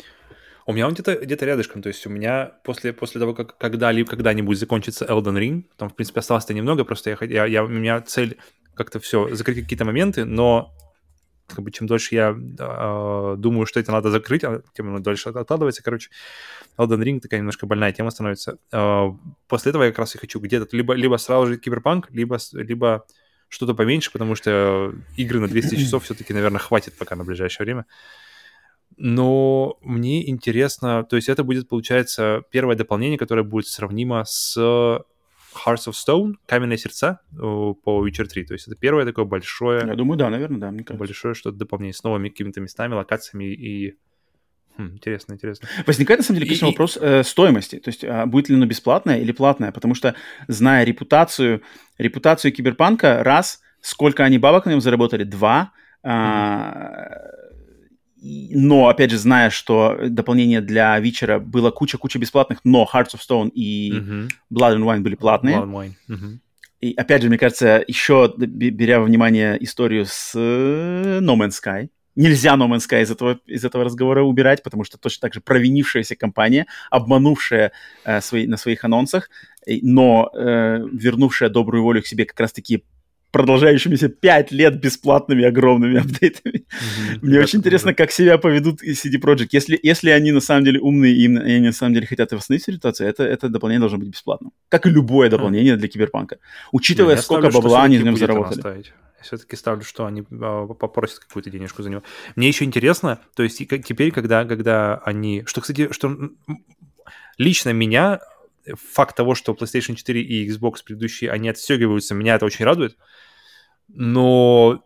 [0.66, 4.10] У меня он где-то где рядышком, то есть у меня после, после того, как когда-либо
[4.10, 8.02] когда-нибудь закончится Elden Ring, там, в принципе, осталось-то немного, просто я, я, я, у меня
[8.02, 8.38] цель
[8.74, 10.74] как-то все, закрыть какие-то моменты, но
[11.48, 15.30] как бы чем дольше я э, думаю, что это надо закрыть, а тем оно дольше
[15.30, 15.84] откладывается.
[15.84, 16.10] Короче,
[16.78, 18.58] Elden Ring такая немножко больная тема становится.
[18.72, 19.12] Э,
[19.48, 23.06] после этого я как раз и хочу где-то либо, либо сразу же киберпанк, либо, либо
[23.48, 27.86] что-то поменьше, потому что игры на 200 часов все-таки, наверное, хватит пока на ближайшее время.
[28.98, 35.04] Но мне интересно, то есть это будет, получается, первое дополнение, которое будет сравнимо с
[35.66, 38.46] Hearts of Stone, Каменные сердца по Witcher 3.
[38.46, 39.86] То есть это первое такое большое...
[39.86, 41.00] Я думаю, да, наверное, да, мне кажется.
[41.00, 43.98] Большое что-то дополнение с новыми какими-то местами, локациями и...
[44.78, 45.70] Хм, интересно, интересно.
[45.86, 46.70] Возникает, на самом деле, конечно, и...
[46.70, 47.80] вопрос э, стоимости.
[47.80, 49.72] То есть а будет ли оно бесплатное или платное?
[49.72, 50.16] Потому что,
[50.48, 51.62] зная репутацию,
[51.98, 55.72] репутацию Киберпанка, раз, сколько они бабок на нем заработали, два,
[56.04, 56.10] mm-hmm.
[56.10, 57.35] а,
[58.52, 63.50] но, опять же, зная, что дополнение для Вичера было куча-куча бесплатных, но Hearts of Stone
[63.50, 64.30] и uh-huh.
[64.52, 65.58] Blood and Wine были платные.
[65.58, 65.94] Blood and Wine.
[66.10, 66.38] Uh-huh.
[66.82, 71.90] И, опять же, мне кажется, еще беря во внимание историю с э, No Man's Sky,
[72.16, 75.42] нельзя No Man's Sky из этого, из этого разговора убирать, потому что точно так же
[75.42, 77.72] провинившаяся компания, обманувшая
[78.06, 79.30] э, свои, на своих анонсах,
[79.68, 82.84] но э, вернувшая добрую волю к себе как раз-таки
[83.36, 86.54] продолжающимися 5 лет бесплатными огромными апдейтами.
[86.54, 87.20] Mm-hmm.
[87.22, 89.50] Мне очень интересно, как себя поведут CD Projekt.
[89.52, 92.64] Если, если они на самом деле умные и, и они на самом деле хотят восстановить
[92.64, 94.52] ситуацию, это, это дополнение должно быть бесплатным.
[94.70, 95.78] Как и любое дополнение mm-hmm.
[95.78, 96.38] для Киберпанка.
[96.72, 98.84] Учитывая, Нет, сколько ставлю, бабла они на нем заработали.
[99.22, 102.04] Все-таки ставлю, что они а, попросят какую-то денежку за него.
[102.38, 105.44] Мне еще интересно, то есть теперь, когда, когда они...
[105.46, 106.18] Что, кстати, что
[107.38, 108.20] лично меня
[108.94, 112.96] факт того, что PlayStation 4 и Xbox предыдущие, они отстегиваются, меня это очень радует
[113.88, 114.84] но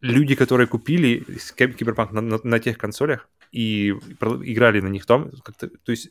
[0.00, 1.24] люди, которые купили
[1.56, 6.10] Киберпанк на, на, на тех консолях и играли на них там, как-то, то есть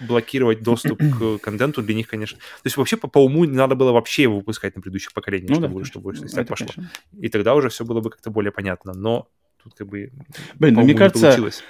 [0.00, 2.38] блокировать доступ к контенту для них, конечно.
[2.38, 5.50] То есть вообще по, по уму не надо было вообще его выпускать на предыдущих поколениях,
[5.50, 6.68] ну, чтобы, да, чтобы если так пошло.
[6.74, 6.92] Конечно.
[7.20, 8.92] И тогда уже все было бы как-то более понятно.
[8.94, 9.28] Но
[9.62, 10.10] тут как бы
[10.54, 11.62] Блин, ну, мне кажется, получилось.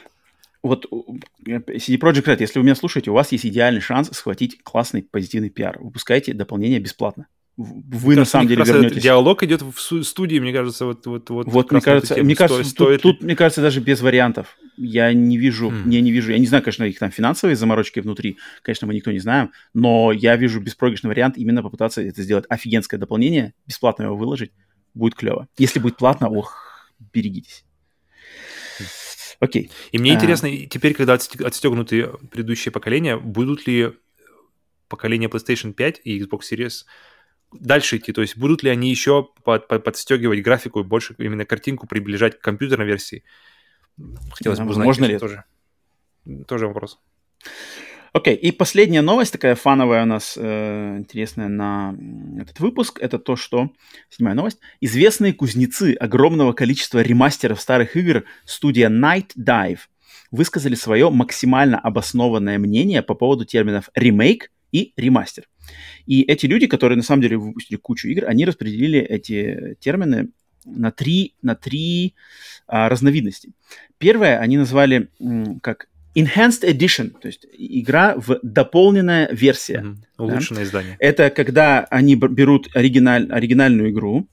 [0.63, 5.03] вот CD Projekt Red, если вы меня слушаете, у вас есть идеальный шанс схватить классный
[5.03, 5.79] позитивный пиар.
[5.81, 7.27] Выпускайте дополнение бесплатно
[7.63, 9.03] вы на самом деле вернетесь.
[9.03, 11.47] Диалог идет в студии, мне кажется, вот вот вот.
[11.47, 14.57] Вот мне кажется, мне кажется, стоит, тут, тут, мне кажется, даже без вариантов.
[14.77, 15.91] Я не вижу, hmm.
[15.91, 19.13] я не вижу, я не знаю, конечно, их там финансовые заморочки внутри, конечно, мы никто
[19.13, 24.17] не знаем, но я вижу беспроигрышный вариант именно попытаться это сделать офигенское дополнение, бесплатно его
[24.17, 24.53] выложить,
[24.95, 25.49] будет клево.
[25.59, 27.65] Если будет платно, ох, берегитесь.
[29.41, 29.71] Окей.
[29.91, 30.15] И мне а...
[30.15, 33.93] интересно, теперь, когда отстегнуты предыдущие поколения, будут ли
[34.89, 36.85] поколения PlayStation 5 и Xbox Series
[37.53, 38.13] дальше идти?
[38.13, 42.39] То есть будут ли они еще под, под, подстегивать графику и больше именно картинку приближать
[42.39, 43.25] к компьютерной версии?
[44.33, 44.87] Хотелось бы узнать.
[44.87, 45.45] Можно ли тоже,
[46.47, 46.99] тоже вопрос.
[48.15, 48.39] Окей, okay.
[48.39, 51.97] и последняя новость, такая фановая у нас, э, интересная на
[52.39, 53.71] этот выпуск, это то, что,
[54.11, 59.79] седьмая новость, известные кузнецы огромного количества ремастеров старых игр студия Night Dive
[60.31, 65.49] высказали свое максимально обоснованное мнение по поводу терминов ремейк и ремастер.
[66.07, 70.31] И эти люди, которые на самом деле выпустили кучу игр, они распределили эти термины
[70.65, 72.15] на три, на три
[72.67, 73.53] а, разновидности.
[73.99, 79.81] Первое они назвали м, как Enhanced Edition, то есть игра в дополненная версия.
[79.81, 79.97] Mm-hmm.
[80.19, 80.67] Улучшенное да?
[80.67, 80.97] издание.
[80.99, 84.29] Это когда они берут оригиналь, оригинальную игру,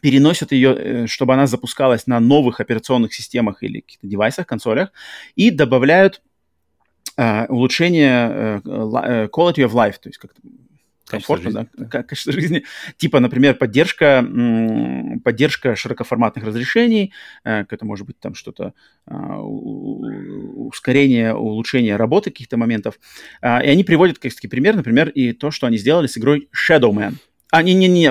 [0.00, 4.92] переносят ее, э, чтобы она запускалась на новых операционных системах или каких-то девайсах, консолях,
[5.36, 6.20] и добавляют
[7.18, 10.32] uh, улучшение uh, quality of life, то есть как
[11.06, 12.02] комфортно, жизни, да, да.
[12.02, 12.64] качество жизни.
[12.96, 14.26] Типа, например, поддержка,
[15.22, 17.12] поддержка широкоформатных разрешений,
[17.44, 18.72] это может быть там что-то,
[19.06, 22.98] ускорение, улучшение работы каких-то моментов.
[23.42, 27.16] И они приводят, как пример, например, и то, что они сделали с игрой Shadowman.
[27.54, 28.08] А, не-не-не,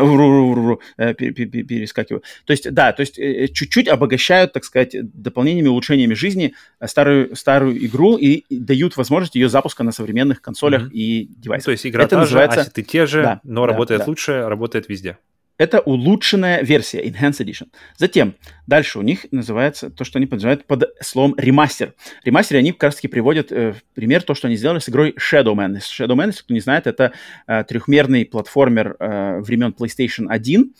[0.97, 2.23] э, перескакиваю.
[2.45, 7.35] То есть, да, то есть э, чуть-чуть обогащают, так сказать, дополнениями, улучшениями жизни э, старую,
[7.35, 10.93] старую игру и дают возможность ее запуска на современных консолях mm-hmm.
[10.93, 11.65] и девайсах.
[11.65, 12.55] То есть игра Это та называется...
[12.55, 14.05] же, ассеты те же, да, но да, работает да.
[14.07, 15.17] лучше, работает везде.
[15.57, 17.67] Это улучшенная версия, Enhanced Edition.
[17.97, 21.93] Затем, дальше у них называется то, что они называют под словом ремастер.
[22.23, 25.77] Ремастер они как раз-таки приводят э, пример то, что они сделали с игрой Shadowman.
[25.77, 27.13] Shadowman, если кто не знает, это
[27.45, 30.73] э, трехмерный платформер э, времен PlayStation 1.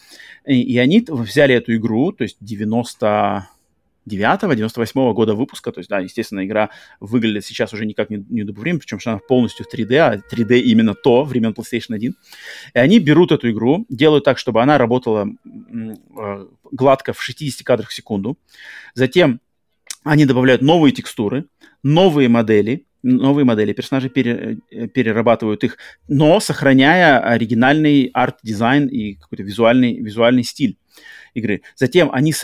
[0.48, 3.48] И, и они взяли эту игру, то есть 90
[4.06, 8.80] 98 года выпуска, то есть, да, естественно, игра выглядит сейчас уже никак не, не времени,
[8.80, 12.16] причем что она полностью в 3D, а 3D именно то, времен PlayStation 1.
[12.74, 17.90] И они берут эту игру, делают так, чтобы она работала э, гладко в 60 кадрах
[17.90, 18.38] в секунду,
[18.94, 19.40] затем
[20.04, 21.46] они добавляют новые текстуры,
[21.82, 29.44] новые модели, новые модели, персонажи пере, э, перерабатывают их, но сохраняя оригинальный арт-дизайн и какой-то
[29.44, 30.78] визуальный, визуальный стиль
[31.34, 31.62] игры.
[31.76, 32.44] Затем они с,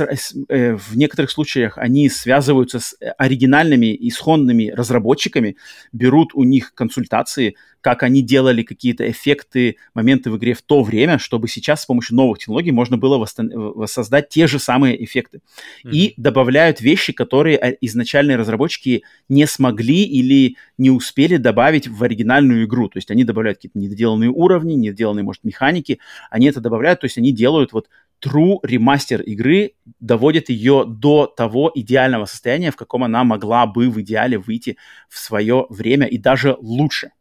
[0.49, 5.55] э, в некоторых случаях они связываются с оригинальными исходными разработчиками,
[5.91, 11.17] берут у них консультации, как они делали какие-то эффекты, моменты в игре в то время,
[11.17, 15.37] чтобы сейчас с помощью новых технологий можно было восстан- воссоздать те же самые эффекты.
[15.85, 15.91] Mm-hmm.
[15.91, 22.65] И добавляют вещи, которые э, изначальные разработчики не смогли или не успели добавить в оригинальную
[22.65, 22.89] игру.
[22.89, 25.99] То есть они добавляют какие-то недоделанные уровни, недоделанные, может, механики.
[26.29, 27.87] Они это добавляют, то есть они делают вот
[28.23, 33.99] true ремастер игры доводит ее до того идеального состояния, в каком она могла бы в
[34.01, 37.11] идеале выйти в свое время и даже лучше.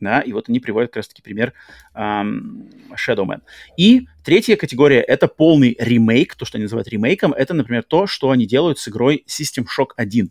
[0.00, 1.52] Да, и вот они приводят как раз-таки пример
[1.92, 3.42] um, Shadow Man.
[3.76, 8.30] И третья категория— это полный ремейк, то, что они называют ремейком, это, например, то, что
[8.30, 10.30] они делают с игрой System Shock 1.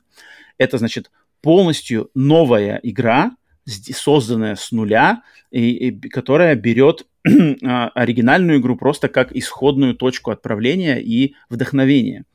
[0.57, 1.11] Это, значит,
[1.41, 3.31] полностью новая игра,
[3.67, 7.05] созданная с нуля, и, и, которая берет
[7.63, 12.25] а, оригинальную игру просто как исходную точку отправления и вдохновения.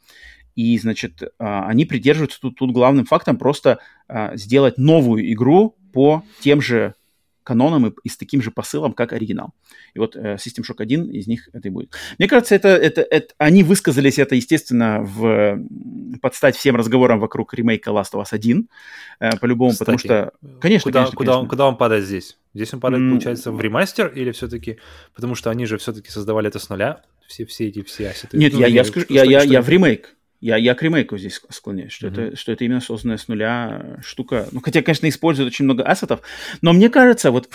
[0.54, 3.78] И, значит, а, они придерживаются тут, тут главным фактом просто
[4.08, 6.94] а, сделать новую игру по тем же
[7.42, 9.54] каноном и, и с таким же посылом, как оригинал.
[9.94, 11.92] И вот э, System Shock 1 из них это и будет.
[12.18, 15.58] Мне кажется, это, это, это, они высказались это, естественно, в,
[16.20, 18.68] подстать всем разговорам вокруг ремейка Last of Us 1,
[19.20, 20.32] э, по-любому, потому что...
[20.60, 21.40] Конечно, куда, конечно, куда, конечно.
[21.40, 22.38] Он, куда он падает здесь?
[22.54, 23.10] Здесь он падает, mm.
[23.10, 24.78] получается, в ремастер или все-таки...
[25.14, 28.36] Потому что они же все-таки создавали это с нуля, все, все эти все ассеты.
[28.36, 30.16] Нет, ну, я, я, скажу, я, я, я в ремейк.
[30.42, 32.26] Я, я к ремейку здесь склоняюсь, что, mm-hmm.
[32.26, 34.48] это, что это именно созданная с нуля штука.
[34.50, 36.20] Ну, хотя, конечно, используют очень много ассетов,
[36.62, 37.48] но мне кажется, вот,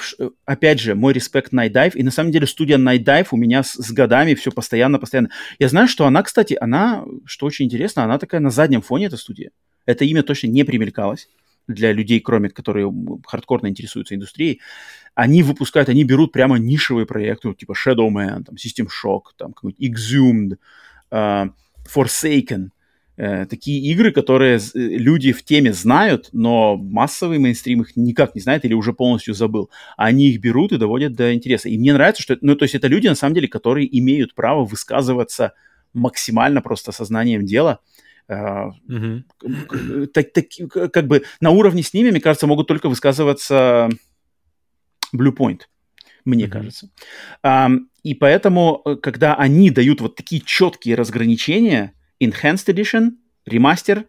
[0.46, 3.64] опять же, мой респект Night Dive, и на самом деле студия Night Dive у меня
[3.64, 5.32] с, с годами все постоянно, постоянно.
[5.60, 9.18] Я знаю, что она, кстати, она, что очень интересно, она такая на заднем фоне, эта
[9.18, 9.52] студия.
[9.86, 11.28] Это имя точно не примелькалось
[11.68, 12.90] для людей, кроме которые
[13.26, 14.62] хардкорно интересуются индустрией,
[15.14, 19.84] они выпускают, они берут прямо нишевые проекты, типа Shadow Man, там, System Shock, там, какой-нибудь
[19.84, 20.58] Exhumed,
[21.12, 21.52] uh,
[21.94, 22.70] Forsaken,
[23.18, 28.42] Э, такие игры, которые э, люди в теме знают, но массовый мейнстрим их никак не
[28.42, 29.72] знает или уже полностью забыл.
[29.98, 31.68] Они их берут и доводят до интереса.
[31.68, 32.38] И мне нравится, что...
[32.42, 35.54] Ну, то есть это люди, на самом деле, которые имеют право высказываться
[35.94, 37.80] максимально просто сознанием дела.
[38.30, 40.08] Mm-hmm.
[40.14, 40.46] Так, так,
[40.92, 43.90] как бы на уровне с ними, мне кажется, могут только высказываться
[45.16, 45.62] Bluepoint,
[46.26, 46.50] мне mm-hmm.
[46.50, 46.90] кажется.
[47.42, 53.12] Um, и поэтому, когда они дают вот такие четкие разграничения, Enhanced Edition,
[53.46, 54.06] ремастер,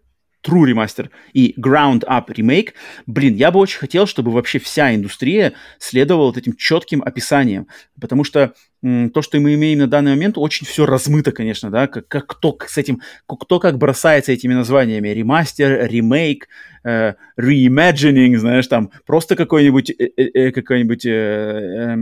[0.46, 2.74] True ремастер и Ground Up ремейк,
[3.06, 7.66] блин, я бы очень хотел, чтобы вообще вся индустрия следовала вот этим четким описанием,
[8.00, 11.88] потому что м, то, что мы имеем на данный момент, очень все размыто, конечно, да,
[11.88, 16.48] как, как кто с этим, кто как бросается этими названиями, ремастер, ремейк,
[16.84, 21.96] э, reimagining, знаешь, там просто какое-нибудь, э, э, э какое-нибудь э, э,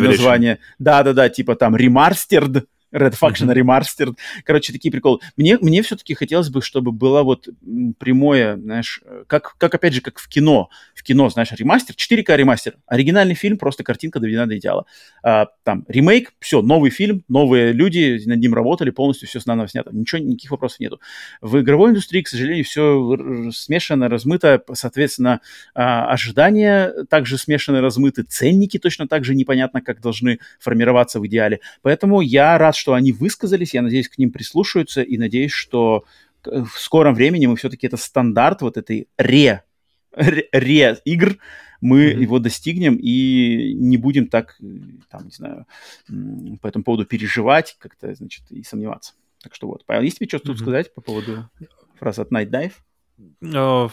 [0.00, 3.80] название, да-да-да, типа там ремастерд, Red Faction mm-hmm.
[3.80, 4.16] Remastered.
[4.44, 5.20] Короче, такие приколы.
[5.36, 7.48] Мне, мне все-таки хотелось бы, чтобы было вот
[7.98, 10.70] прямое, знаешь, как, как опять же, как в кино.
[10.94, 12.76] В кино, знаешь, ремастер, 4К ремастер.
[12.86, 14.86] Оригинальный фильм, просто картинка доведена до идеала.
[15.22, 19.68] А, там, ремейк, все, новый фильм, новые люди над ним работали, полностью все с наново
[19.68, 19.90] снято.
[19.92, 21.00] Ничего, никаких вопросов нету.
[21.40, 25.40] В игровой индустрии, к сожалению, все смешано, размыто, соответственно,
[25.74, 31.60] а, ожидания также смешаны, размыты, ценники точно так же непонятно, как должны формироваться в идеале.
[31.82, 36.04] Поэтому я рад, что они высказались, я надеюсь, к ним прислушаются, и надеюсь, что
[36.44, 39.64] в скором времени мы все-таки это стандарт вот этой ре,
[40.12, 41.38] ре, ре игр,
[41.80, 42.20] мы mm-hmm.
[42.20, 44.56] его достигнем и не будем так,
[45.10, 45.66] там, не знаю,
[46.60, 49.14] по этому поводу переживать как-то, значит, и сомневаться.
[49.42, 49.84] Так что вот.
[49.84, 50.52] Павел, есть тебе что-то mm-hmm.
[50.52, 51.48] тут сказать по поводу
[51.98, 52.72] фразы от Night Dive?
[53.42, 53.90] Uh,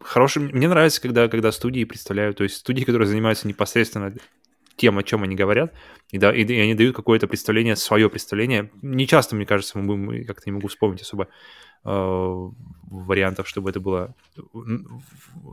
[0.00, 0.42] хороший.
[0.42, 4.14] Мне нравится, когда, когда студии представляют, то есть студии, которые занимаются непосредственно
[4.76, 5.72] тем, о чем они говорят,
[6.10, 8.70] и, да, и, и они дают какое-то представление, свое представление.
[8.82, 11.28] Не часто, мне кажется, мы, мы как-то не могу вспомнить особо
[11.84, 12.50] э,
[12.90, 14.14] вариантов, чтобы это было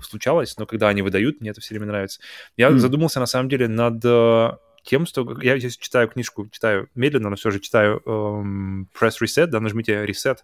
[0.01, 2.19] случалось, но когда они выдают, мне это все время нравится.
[2.57, 2.77] Я mm.
[2.77, 4.51] задумался, на самом деле, над э,
[4.83, 9.47] тем, что я здесь читаю книжку, читаю медленно, но все же читаю эм, Press Reset,
[9.47, 10.37] да, нажмите Reset,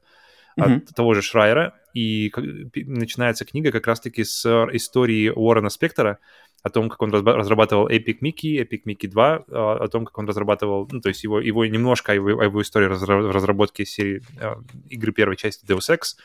[0.59, 0.75] mm-hmm.
[0.89, 2.31] от того же Шрайера, и
[2.75, 6.19] начинается книга как раз-таки с истории Уоррена Спектора,
[6.61, 10.27] о том, как он разрабатывал Epic Mickey, Epic Mickey 2, а, о том, как он
[10.27, 14.55] разрабатывал, ну, то есть его, его немножко его, его истории разработки серии э,
[14.89, 16.17] игры первой части Deus Ex,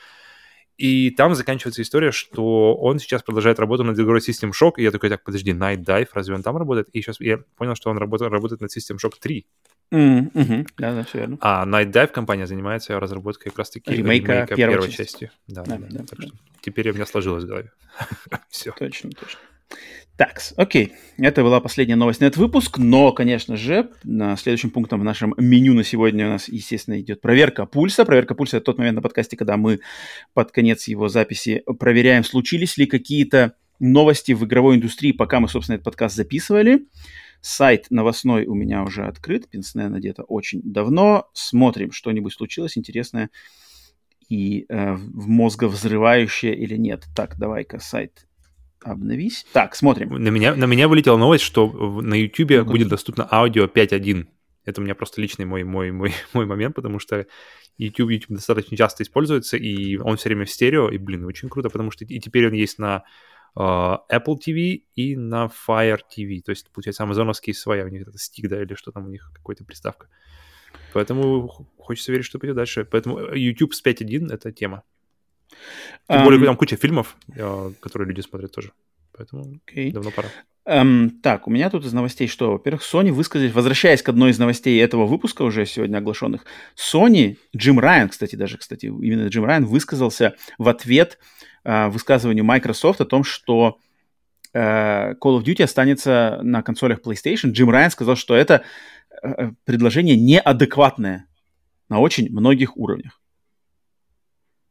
[0.76, 4.90] и там заканчивается история, что он сейчас продолжает работу над игрой System Shock, и я
[4.90, 6.88] такой, так, подожди, Night Dive, разве он там работает?
[6.88, 9.46] И сейчас я понял, что он работает, работает над System Shock 3.
[9.94, 11.38] Mm, hmm Да, да, все верно.
[11.40, 15.02] А Night Dive компания занимается разработкой как раз-таки ремейка, ремейка первой, первой части.
[15.02, 15.30] части.
[15.46, 16.04] Да, да, да, да, да.
[16.04, 16.26] Так да.
[16.26, 17.70] что теперь у меня сложилось в голове.
[18.48, 18.72] все.
[18.72, 19.38] Точно, точно.
[20.16, 20.92] Так, окей.
[21.16, 25.34] Это была последняя новость на этот выпуск, но, конечно же, на следующим пунктом в нашем
[25.36, 28.04] меню на сегодня у нас, естественно, идет проверка пульса.
[28.04, 29.80] Проверка пульса– это тот момент на подкасте, когда мы
[30.32, 35.74] под конец его записи проверяем, случились ли какие-то новости в игровой индустрии, пока мы, собственно,
[35.74, 36.86] этот подкаст записывали.
[37.46, 41.28] Сайт новостной у меня уже открыт, Пинснэ надето очень давно.
[41.34, 43.28] Смотрим, что-нибудь случилось интересное
[44.30, 47.04] и э, в мозговзрывающее или нет.
[47.14, 48.26] Так, давай-ка сайт
[48.82, 49.44] Обновись.
[49.52, 50.14] Так, смотрим.
[50.22, 51.68] На меня, на меня вылетела новость, что
[52.00, 54.26] на YouTube ну будет доступно аудио 5.1.
[54.64, 57.26] Это у меня просто личный мой, мой, мой, мой момент, потому что
[57.76, 61.68] YouTube, YouTube достаточно часто используется, и он все время в стерео, и, блин, очень круто,
[61.68, 63.04] потому что и теперь он есть на
[63.56, 66.42] Apple TV и на Fire TV.
[66.42, 69.30] То есть, получается, амазоновские своя, у них это стик, да, или что там у них,
[69.34, 70.08] какая-то приставка.
[70.92, 72.84] Поэтому хочется верить, что пойдет дальше.
[72.84, 74.82] Поэтому YouTube с 5.1— это тема.
[76.08, 78.72] Тем um, более, там куча фильмов, э, которые люди смотрят тоже.
[79.12, 79.92] Поэтому okay.
[79.92, 80.28] давно пора.
[80.66, 82.52] Um, так, у меня тут из новостей что?
[82.52, 87.78] Во-первых, Sony высказались, возвращаясь к одной из новостей этого выпуска уже сегодня оглашенных, Sony, Джим
[87.78, 91.18] Райан, кстати, даже, кстати, именно Джим Райан высказался в ответ
[91.64, 93.78] uh, высказыванию Microsoft о том, что
[94.54, 97.50] uh, Call of Duty останется на консолях PlayStation.
[97.50, 98.62] Джим Райан сказал, что это
[99.24, 101.26] uh, предложение неадекватное
[101.88, 103.20] на очень многих уровнях.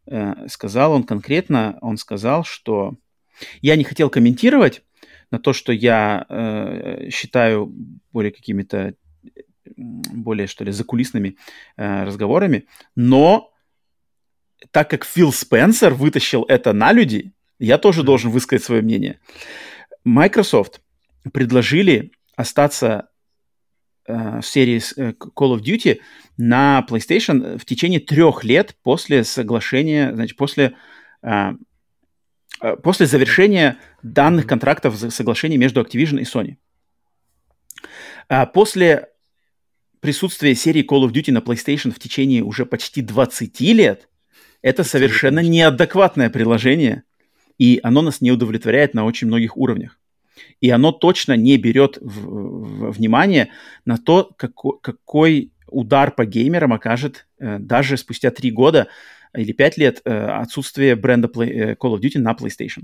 [0.06, 2.98] Э, сказал он конкретно, он сказал, что
[3.62, 4.84] я не хотел комментировать
[5.32, 7.74] на то, что я э, считаю
[8.12, 8.96] более какими-то,
[9.76, 11.38] более, что ли, закулисными
[11.78, 13.53] э, разговорами, но
[14.72, 19.20] так как Фил Спенсер вытащил это на люди, я тоже должен высказать свое мнение.
[20.04, 20.82] Microsoft
[21.32, 23.10] предложили остаться
[24.08, 26.00] э, серии э, Call of Duty
[26.38, 30.76] на PlayStation в течение трех лет после соглашения, значит, после,
[31.22, 31.52] э,
[32.82, 36.58] после завершения данных контрактов соглашений между Activision и Sony.
[38.28, 39.10] А после
[40.00, 44.10] присутствия серии Call of Duty на PlayStation в течение уже почти 20 лет,
[44.64, 47.04] это совершенно неадекватное приложение,
[47.60, 50.00] и оно нас не удовлетворяет на очень многих уровнях.
[50.62, 53.50] И оно точно не берет в, в, внимание
[53.86, 58.88] на то, какой, какой удар по геймерам окажет э, даже спустя три года
[59.36, 62.84] или пять лет э, отсутствие бренда Play, э, Call of Duty на PlayStation.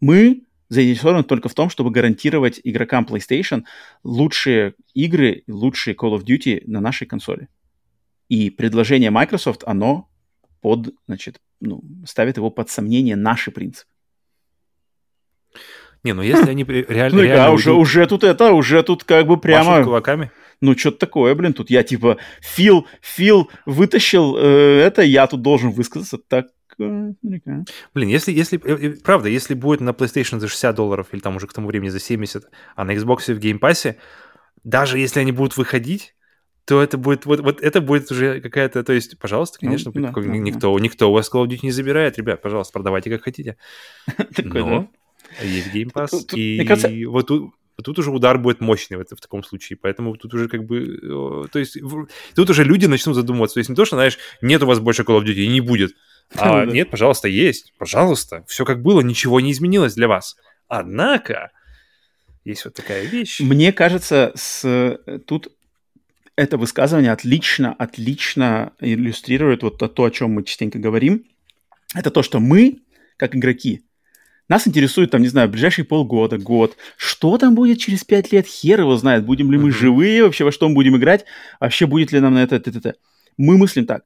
[0.00, 3.64] Мы заинтересованы только в том, чтобы гарантировать игрокам PlayStation
[4.02, 7.48] лучшие игры, лучшие Call of Duty на нашей консоли.
[8.28, 10.09] И предложение Microsoft, оно
[10.60, 13.90] под, значит, ну, ставит его под сомнение наши принципы.
[16.02, 17.18] Не, ну если они реально...
[17.18, 19.84] Ну, реально уже, уже тут это, уже тут как бы прямо...
[19.84, 20.30] кулаками?
[20.60, 25.70] Ну, что-то такое, блин, тут я типа, Фил, Фил вытащил э, это, я тут должен
[25.70, 26.48] высказаться так
[26.78, 31.36] Блин, если, если, э, э, правда, если будет на PlayStation за 60 долларов или там
[31.36, 33.96] уже к тому времени за 70, а на Xbox в Game Pass,
[34.64, 36.14] даже если они будут выходить,
[36.64, 40.02] то это будет, вот, вот это будет уже какая-то, то есть, пожалуйста, ну, конечно, ну,
[40.02, 40.80] да, никто, да.
[40.80, 43.56] никто у вас Call of Duty не забирает, ребят, пожалуйста, продавайте как хотите.
[44.42, 44.90] Но
[45.42, 49.78] есть Game Pass, и вот тут тут уже удар будет мощный в, в таком случае,
[49.80, 51.78] поэтому тут уже как бы, то есть
[52.34, 55.02] тут уже люди начнут задумываться, то есть не то, что, знаешь, нет у вас больше
[55.02, 55.92] Call of Duty и не будет,
[56.36, 60.36] а нет, пожалуйста, есть, пожалуйста, все как было, ничего не изменилось для вас.
[60.68, 61.50] Однако,
[62.44, 63.40] есть вот такая вещь.
[63.40, 65.48] Мне кажется, с, тут
[66.40, 71.24] это высказывание отлично, отлично иллюстрирует вот то, о чем мы частенько говорим.
[71.94, 72.78] Это то, что мы,
[73.18, 73.82] как игроки,
[74.48, 76.78] нас интересует, там, не знаю, ближайшие полгода, год.
[76.96, 78.46] Что там будет через пять лет?
[78.46, 79.26] Хер его знает.
[79.26, 81.26] Будем ли мы живые вообще, во что мы будем играть?
[81.60, 82.94] Вообще будет ли нам на это, это, это.
[83.36, 84.04] Мы мыслим так.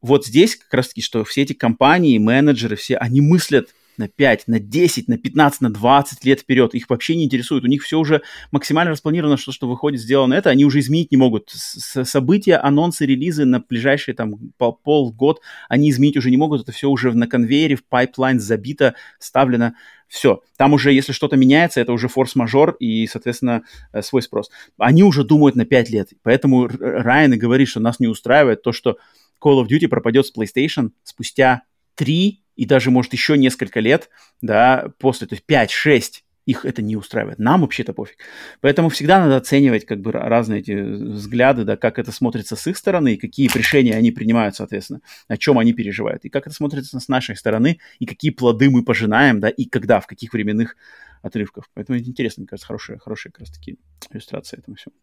[0.00, 4.60] Вот здесь как раз-таки, что все эти компании, менеджеры, все, они мыслят на 5, на
[4.60, 6.74] 10, на 15, на 20 лет вперед.
[6.74, 7.64] Их вообще не интересует.
[7.64, 10.50] У них все уже максимально распланировано, что, что выходит, сделано это.
[10.50, 11.50] Они уже изменить не могут.
[11.50, 16.62] С события, анонсы, релизы на ближайшие там пол полгод они изменить уже не могут.
[16.62, 19.74] Это все уже на конвейере, в pipeline забито, ставлено.
[20.08, 20.42] Все.
[20.56, 24.50] Там уже, если что-то меняется, это уже форс-мажор и, соответственно, э, свой спрос.
[24.78, 26.10] Они уже думают на 5 лет.
[26.22, 28.98] Поэтому Райан и говорит, что нас не устраивает то, что
[29.42, 31.62] Call of Duty пропадет с PlayStation спустя
[31.96, 34.10] 3 и даже, может, еще несколько лет,
[34.40, 37.38] да, после, то есть 5-6 их это не устраивает.
[37.38, 38.18] Нам вообще-то пофиг.
[38.60, 42.76] Поэтому всегда надо оценивать как бы разные эти взгляды, да, как это смотрится с их
[42.76, 47.00] стороны, и какие решения они принимают, соответственно, о чем они переживают, и как это смотрится
[47.00, 50.76] с нашей стороны, и какие плоды мы пожинаем, да, и когда, в каких временных
[51.22, 51.68] отрывках.
[51.72, 53.78] Поэтому это интересно, мне кажется, хорошая, хорошая как раз таки
[54.10, 54.94] иллюстрация этому всему.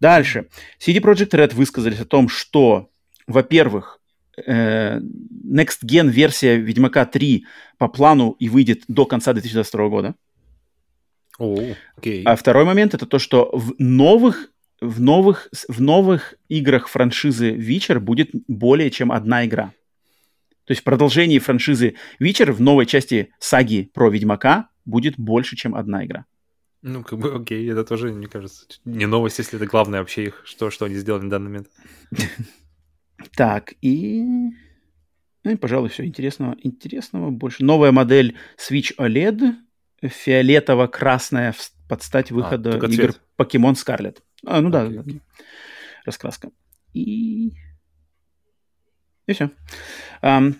[0.00, 0.48] Дальше.
[0.80, 2.90] CD Projekt Red высказались о том, что,
[3.28, 4.01] во-первых, э,
[4.38, 7.44] Next Gen версия Ведьмака 3
[7.78, 10.14] по плану и выйдет до конца 2022 года.
[11.38, 12.22] Oh, okay.
[12.24, 14.48] А второй момент это то, что в новых
[14.80, 19.72] в новых, в новых играх франшизы Witcher будет более чем одна игра.
[20.64, 25.76] То есть в продолжении франшизы Witcher в новой части саги про Ведьмака будет больше, чем
[25.76, 26.26] одна игра.
[26.82, 30.42] Ну, как бы, окей, это тоже, мне кажется, не новость, если это главное вообще их,
[30.44, 31.68] что, что они сделали на данный момент.
[33.36, 34.22] Так, и...
[35.44, 36.04] Ну и, пожалуй, все.
[36.04, 37.64] Интересного, интересного больше.
[37.64, 39.54] Новая модель Switch OLED
[40.02, 41.54] фиолетово-красная
[41.88, 44.18] под стать а, выхода а, игр Pokemon Scarlet.
[44.46, 45.20] А, ну да, okay.
[46.04, 46.50] раскраска.
[46.92, 47.52] И...
[49.26, 49.50] И все.
[50.22, 50.56] Um,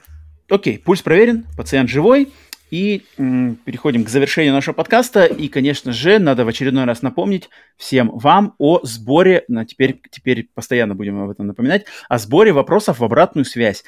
[0.49, 2.33] окей, пульс проверен, пациент живой.
[2.73, 5.27] И м, переходим к завершению нашего подкаста.
[5.27, 10.49] И, конечно же, надо в очередной раз напомнить всем вам о сборе, на теперь, теперь
[10.55, 13.85] постоянно будем об этом напоминать, о сборе вопросов в обратную связь.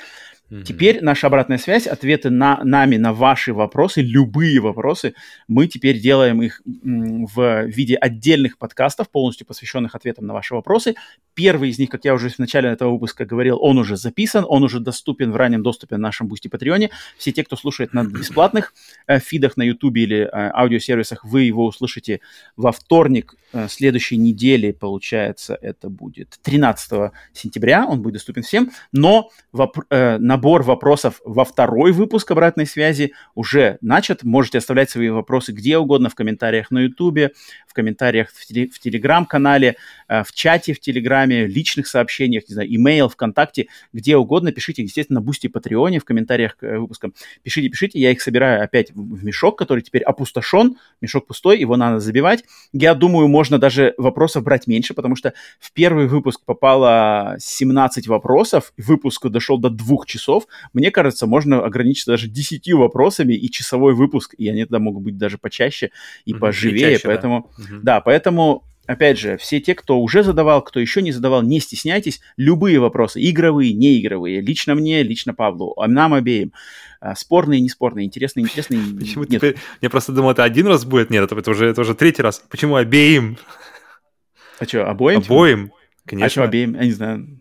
[0.63, 5.15] Теперь наша обратная связь, ответы на нами на ваши вопросы, любые вопросы,
[5.49, 10.95] мы теперь делаем их в виде отдельных подкастов, полностью посвященных ответам на ваши вопросы.
[11.35, 14.63] Первый из них, как я уже в начале этого выпуска говорил, он уже записан, он
[14.63, 16.91] уже доступен в раннем доступе на нашем Boosty Патреоне.
[17.19, 18.75] Все те, кто слушает на бесплатных
[19.07, 22.21] э, фидах на YouTube или э, аудиосервисах, вы его услышите
[22.57, 29.31] во вторник э, следующей недели, получается, это будет 13 сентября, он будет доступен всем, но
[29.53, 34.25] воп- э, набор вопросов во второй выпуск обратной связи уже начат.
[34.25, 36.81] Можете оставлять свои вопросы где угодно, в комментариях на
[37.64, 39.77] в комментариях в, теле- в Телеграм-канале,
[40.09, 44.53] э, в чате в Телеграме, личных сообщениях, не знаю, имейл, ВКонтакте, где угодно.
[44.53, 47.13] Пишите, естественно, на Бусти Патреоне в комментариях к э, выпускам.
[47.43, 52.01] Пишите, пишите, я их собираю опять в мешок, который теперь опустошен, мешок пустой, его надо
[52.01, 52.45] забивать.
[52.73, 58.73] Я думаю, можно даже вопросов брать меньше, потому что в первый выпуск попало 17 вопросов,
[58.77, 60.47] выпуск дошел до двух часов.
[60.73, 65.19] Мне кажется, можно ограничиться даже 10 вопросами и часовой выпуск, и они тогда могут быть
[65.19, 65.91] даже почаще
[66.25, 67.51] и поживее, и чаще, поэтому...
[67.59, 67.81] Да Угу.
[67.83, 72.21] Да, поэтому опять же, все те, кто уже задавал, кто еще не задавал, не стесняйтесь.
[72.37, 76.53] Любые вопросы, игровые, неигровые, лично мне, лично Павлу, а нам обеим.
[77.01, 78.81] А, спорные, неспорные, интересные, интересные.
[78.99, 79.41] Почему нет.
[79.41, 79.57] теперь?
[79.81, 81.11] Я просто думал, это один раз будет.
[81.11, 82.43] Нет, это, уже, это уже третий раз.
[82.49, 83.39] Почему обеим?
[84.59, 85.19] А что, обоим?
[85.19, 85.73] Обоим,
[86.07, 86.27] конечно.
[86.27, 86.75] А что обеим?
[86.75, 87.41] Я не знаю.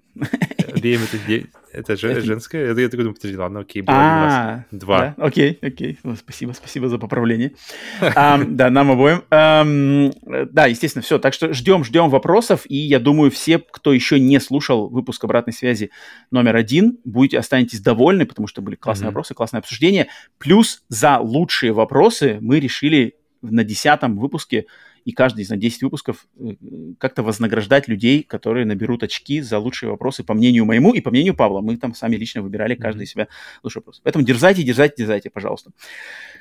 [0.75, 1.17] Обеим это
[1.73, 2.71] это же женское?
[2.71, 5.15] Это, я такой думаю, подожди, ладно, окей, было а, два.
[5.17, 5.23] Да?
[5.25, 5.99] Окей, окей.
[6.17, 7.53] Спасибо, спасибо за поправление.
[8.53, 9.23] Да, нам обоим.
[9.29, 11.17] Да, естественно, все.
[11.19, 12.61] Так что ждем, ждем вопросов.
[12.67, 15.89] И я думаю, все, кто еще не слушал выпуск обратной связи
[16.31, 20.07] номер один, будете останетесь довольны, потому что были классные вопросы, классное обсуждение.
[20.37, 24.65] Плюс за лучшие вопросы мы решили на десятом выпуске
[25.05, 26.53] и каждый из на 10 выпусков э,
[26.99, 31.35] как-то вознаграждать людей, которые наберут очки за лучшие вопросы, по мнению моему и по мнению
[31.35, 31.61] Павла.
[31.61, 33.07] Мы там сами лично выбирали каждый mm-hmm.
[33.07, 33.27] себя
[33.63, 34.01] лучший вопрос.
[34.03, 35.71] Поэтому дерзайте, дерзайте, дерзайте, пожалуйста.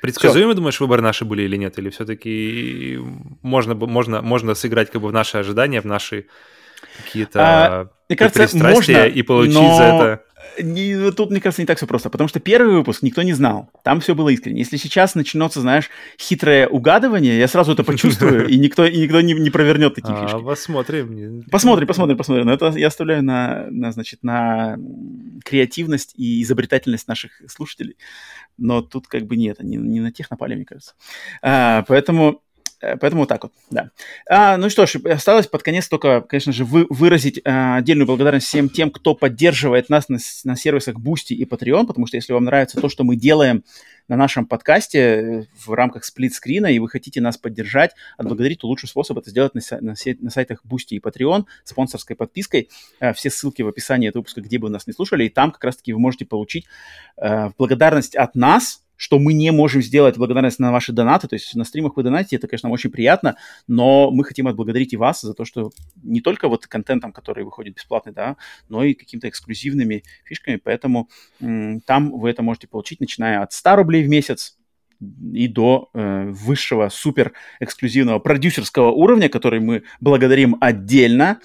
[0.01, 1.77] Предсказуемо, думаешь, выборы наши были или нет?
[1.77, 2.99] Или все-таки
[3.41, 6.27] можно, можно, можно сыграть как бы в наши ожидания, в наши
[6.97, 9.77] какие-то а, мне кажется, можно, и получить но...
[9.77, 10.23] за это
[10.61, 13.69] не, тут, мне кажется, не так все просто, потому что первый выпуск никто не знал,
[13.83, 14.59] там все было искренне.
[14.59, 19.33] Если сейчас начнется, знаешь, хитрое угадывание, я сразу это почувствую, и никто, и никто не,
[19.33, 20.43] не провернет такие а, фишки.
[20.43, 21.43] Посмотрим.
[21.49, 22.45] Посмотрим, посмотрим, посмотрим.
[22.45, 24.77] Но это я оставляю на, на, значит, на
[25.43, 27.97] креативность и изобретательность наших слушателей.
[28.57, 30.93] Но тут как бы нет, не, не на тех напали, мне кажется.
[31.41, 32.41] А, поэтому
[32.99, 33.91] поэтому вот так вот, да.
[34.29, 38.47] А, ну что ж, осталось под конец только, конечно же, вы, выразить а, отдельную благодарность
[38.47, 42.45] всем тем, кто поддерживает нас на, на сервисах Boosty и Patreon, потому что если вам
[42.45, 43.63] нравится то, что мы делаем
[44.07, 48.89] на нашем подкасте э, в рамках сплит-скрина, и вы хотите нас поддержать, отблагодарить, то лучший
[48.89, 52.69] способ это сделать на, на, на сайтах Boosty и Patreon, спонсорской подпиской.
[52.99, 55.51] А, все ссылки в описании этого выпуска, где бы вы нас не слушали, и там
[55.51, 56.65] как раз-таки вы можете получить
[57.17, 61.27] а, благодарность от нас, что мы не можем сделать благодарность на ваши донаты.
[61.27, 63.35] То есть на стримах вы донатите, это, конечно, очень приятно,
[63.67, 67.75] но мы хотим отблагодарить и вас за то, что не только вот контентом, который выходит
[67.75, 68.37] бесплатный, да,
[68.69, 70.55] но и какими-то эксклюзивными фишками.
[70.55, 71.09] Поэтому
[71.39, 74.57] там вы это можете получить, начиная от 100 рублей в месяц
[75.33, 81.39] и до э, высшего супер эксклюзивного продюсерского уровня, который мы благодарим отдельно.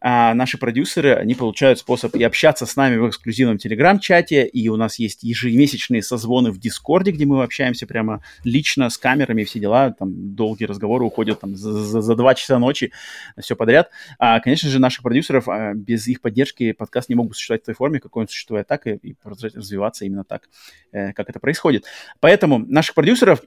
[0.00, 4.76] А наши продюсеры, они получают способ и общаться с нами в эксклюзивном телеграм-чате, и у
[4.76, 9.90] нас есть ежемесячные созвоны в Дискорде, где мы общаемся прямо лично с камерами все дела,
[9.90, 12.92] там долгие разговоры уходят там за, за, за часа ночи,
[13.38, 13.90] все подряд.
[14.18, 17.66] А, конечно же, наших продюсеров, а, без их поддержки подкаст не мог бы существовать в
[17.66, 20.48] той форме, какой он существует так, и, и развиваться именно так,
[20.92, 21.84] э, как это происходит.
[22.20, 23.42] Поэтому наших продюсеров,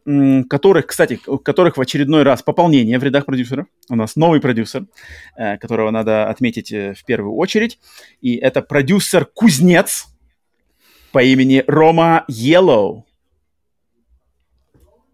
[0.50, 3.68] которых, кстати, которых в очередной раз пополнение в рядах продюсеров.
[3.90, 4.86] У нас новый продюсер,
[5.36, 7.78] э, которого надо отметить э, в первую очередь.
[8.22, 10.06] И это продюсер-кузнец
[11.12, 13.04] по имени Рома Yellow.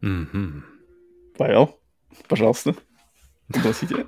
[0.03, 0.61] Mm-hmm.
[1.39, 1.79] Павел,
[2.27, 2.75] пожалуйста,
[3.51, 4.05] пригласите.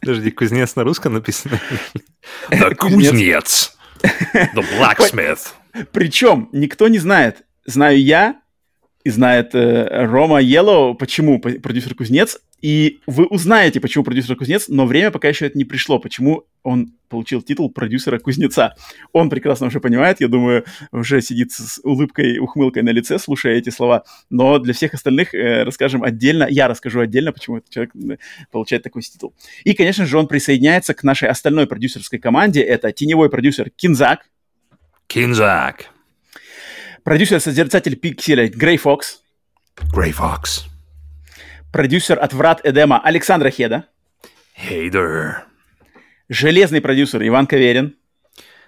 [0.00, 1.60] Подожди, кузнец на русском написано?
[2.76, 3.78] Кузнец.
[4.02, 5.52] The blacksmith.
[5.92, 8.40] Причем никто не знает, знаю я,
[9.08, 12.38] и знает э, Рома Йеллоу, почему продюсер Кузнец.
[12.60, 16.92] И вы узнаете, почему продюсер Кузнец, но время пока еще это не пришло, почему он
[17.08, 18.74] получил титул продюсера Кузнеца.
[19.14, 23.70] Он прекрасно уже понимает, я думаю, уже сидит с улыбкой, ухмылкой на лице, слушая эти
[23.70, 24.04] слова.
[24.28, 27.92] Но для всех остальных э, расскажем отдельно, я расскажу отдельно, почему этот человек
[28.52, 29.32] получает такой титул.
[29.64, 32.60] И, конечно же, он присоединяется к нашей остальной продюсерской команде.
[32.60, 34.28] Это теневой продюсер Кинзак.
[35.06, 35.92] Кинзак.
[37.08, 39.22] Продюсер-созерцатель пикселя Грей Фокс.
[39.94, 40.66] Грей Фокс.
[41.72, 43.86] Продюсер от Врат Эдема Александра Хеда.
[44.68, 45.36] There.
[46.28, 47.96] Железный продюсер Иван Каверин.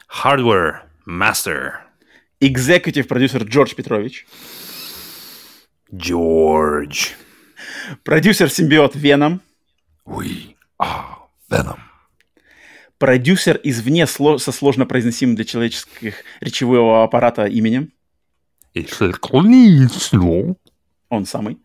[0.09, 1.81] Hardware Master.
[2.41, 4.27] Экзекутив продюсер Джордж Петрович.
[5.95, 7.11] Джордж.
[8.05, 9.43] Продюсер-симбиот Веном.
[10.07, 11.79] We are Venom.
[12.97, 17.93] Продюсер извне со сложно произносимым для человеческих речевого аппарата именем.
[21.09, 21.59] Он самый.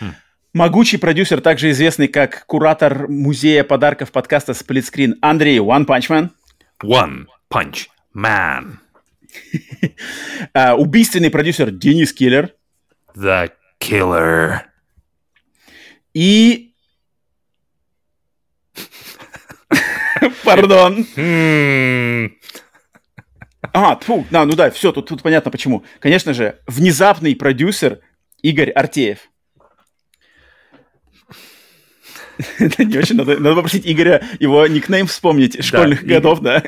[0.00, 0.14] Хм.
[0.54, 6.30] Могучий продюсер, также известный как куратор музея подарков подкаста Splitscreen Андрей One Punch Man.
[6.82, 8.78] One Punch Man.
[10.54, 12.54] uh, убийственный продюсер Денис Киллер.
[13.14, 14.60] The Killer.
[16.14, 16.74] И...
[20.44, 21.06] Пардон.
[23.72, 25.84] А, фу, да, ну да, все, тут, тут понятно почему.
[25.98, 28.00] Конечно же, внезапный продюсер
[28.42, 29.18] Игорь Артеев.
[32.58, 33.38] Это не очень надо.
[33.38, 36.62] Надо попросить Игоря его никнейм вспомнить школьных годов, да.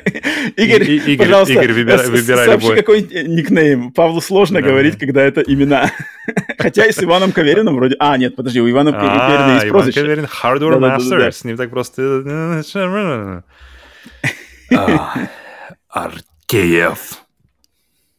[0.55, 3.91] Игорь, пожалуйста, Игорь, выбирай, сообщи какой никнейм.
[3.91, 5.91] Павлу сложно говорить, когда это имена.
[6.57, 7.95] Хотя и с Иваном Каверином вроде...
[7.99, 9.99] А, нет, подожди, у Ивана Каверина есть прозвище.
[9.99, 11.31] Иван Каверин Hardware Master.
[11.31, 12.63] С ним так просто...
[15.89, 16.32] Артеев.
[16.53, 17.22] Kiev.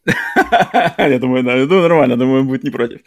[0.99, 3.00] я думаю, думаю, нормально, думаю, он будет не против.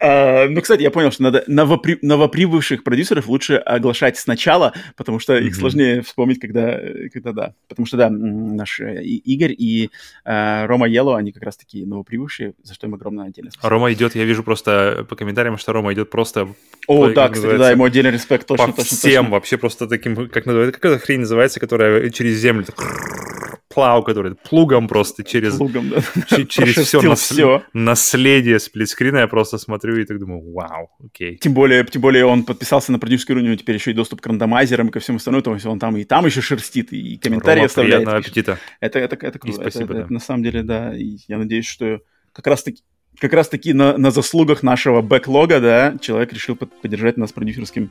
[0.00, 1.98] А, ну, кстати, я понял, что надо новопри...
[2.02, 6.80] новоприбывших продюсеров лучше оглашать сначала, потому что их сложнее вспомнить, когда,
[7.12, 7.54] когда да.
[7.68, 9.90] Потому что, да, наш э, Игорь и
[10.24, 13.70] э, Рома Ело, они как раз такие новоприбывшие, за что им огромное отдельное спасибо.
[13.70, 16.48] Рома идет, я вижу просто по комментариям, что Рома идет просто...
[16.86, 20.80] О, да, кстати, да, ему отдельный респект, точно, точно, всем, вообще просто таким, как называется,
[20.80, 22.64] как эта хрень называется, которая через землю
[23.68, 26.00] плау, который плугом просто через, плугом, да.
[26.48, 31.36] через все, нас, все наследие сплитскрина я просто смотрю и так думаю, вау, окей.
[31.36, 34.88] Тем более, тем более он подписался на продюсерский уровень, теперь еще и доступ к рандомайзерам
[34.88, 37.66] и ко всему остальному, то есть он там и там еще шерстит, и комментарии Рома,
[37.66, 38.04] оставляет.
[38.04, 38.58] Приятного аппетита.
[38.80, 39.60] Это, это, это круто.
[39.60, 40.00] спасибо, это, да.
[40.00, 42.00] это, на самом деле, да, и я надеюсь, что
[42.32, 42.82] как раз таки
[43.20, 47.90] как раз таки на, на заслугах нашего бэклога, да, человек решил поддержать нас продюсерским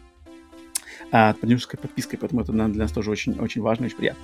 [1.11, 4.21] а, продюсерской подпиской, поэтому это для нас тоже очень, очень важно, очень приятно.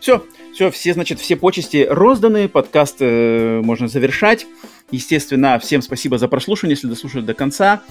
[0.00, 4.46] Все, все, все, значит, все почести розданы, подкаст э, можно завершать.
[4.90, 7.82] Естественно, всем спасибо за прослушивание, если дослушали до конца.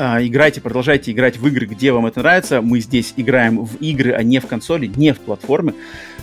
[0.00, 2.62] А, играйте, продолжайте играть в игры, где вам это нравится.
[2.62, 5.74] Мы здесь играем в игры, а не в консоли, не в платформы.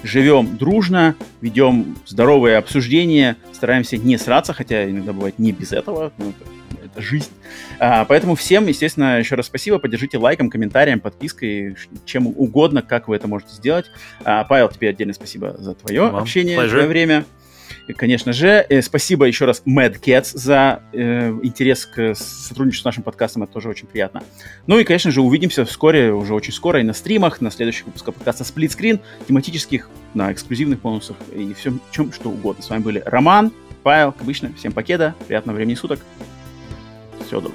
[0.01, 6.13] Живем дружно, ведем здоровые обсуждения, стараемся не сраться, хотя иногда бывает не без этого.
[6.17, 6.49] Ну, это,
[6.97, 7.31] жизнь.
[7.79, 9.79] А, поэтому всем, естественно, еще раз спасибо.
[9.79, 11.75] Поддержите лайком, комментарием, подпиской,
[12.05, 13.85] чем угодно, как вы это можете сделать.
[14.23, 16.69] А, Павел, тебе отдельно спасибо за твое Вам общение, pleasure.
[16.69, 17.25] твое время.
[17.87, 22.85] И, конечно же, э, спасибо еще раз Mad Cats за э, интерес к сотрудничеству с
[22.85, 24.23] нашим подкастом, это тоже очень приятно.
[24.65, 28.15] Ну и, конечно же, увидимся вскоре, уже очень скоро и на стримах, на следующих выпусках
[28.15, 32.63] подкаста Split Screen, тематических, на эксклюзивных бонусах и всем чем что угодно.
[32.63, 33.51] С вами были Роман,
[33.83, 35.99] Павел, как обычно, всем покеда, приятного времени суток,
[37.27, 37.49] 小豆。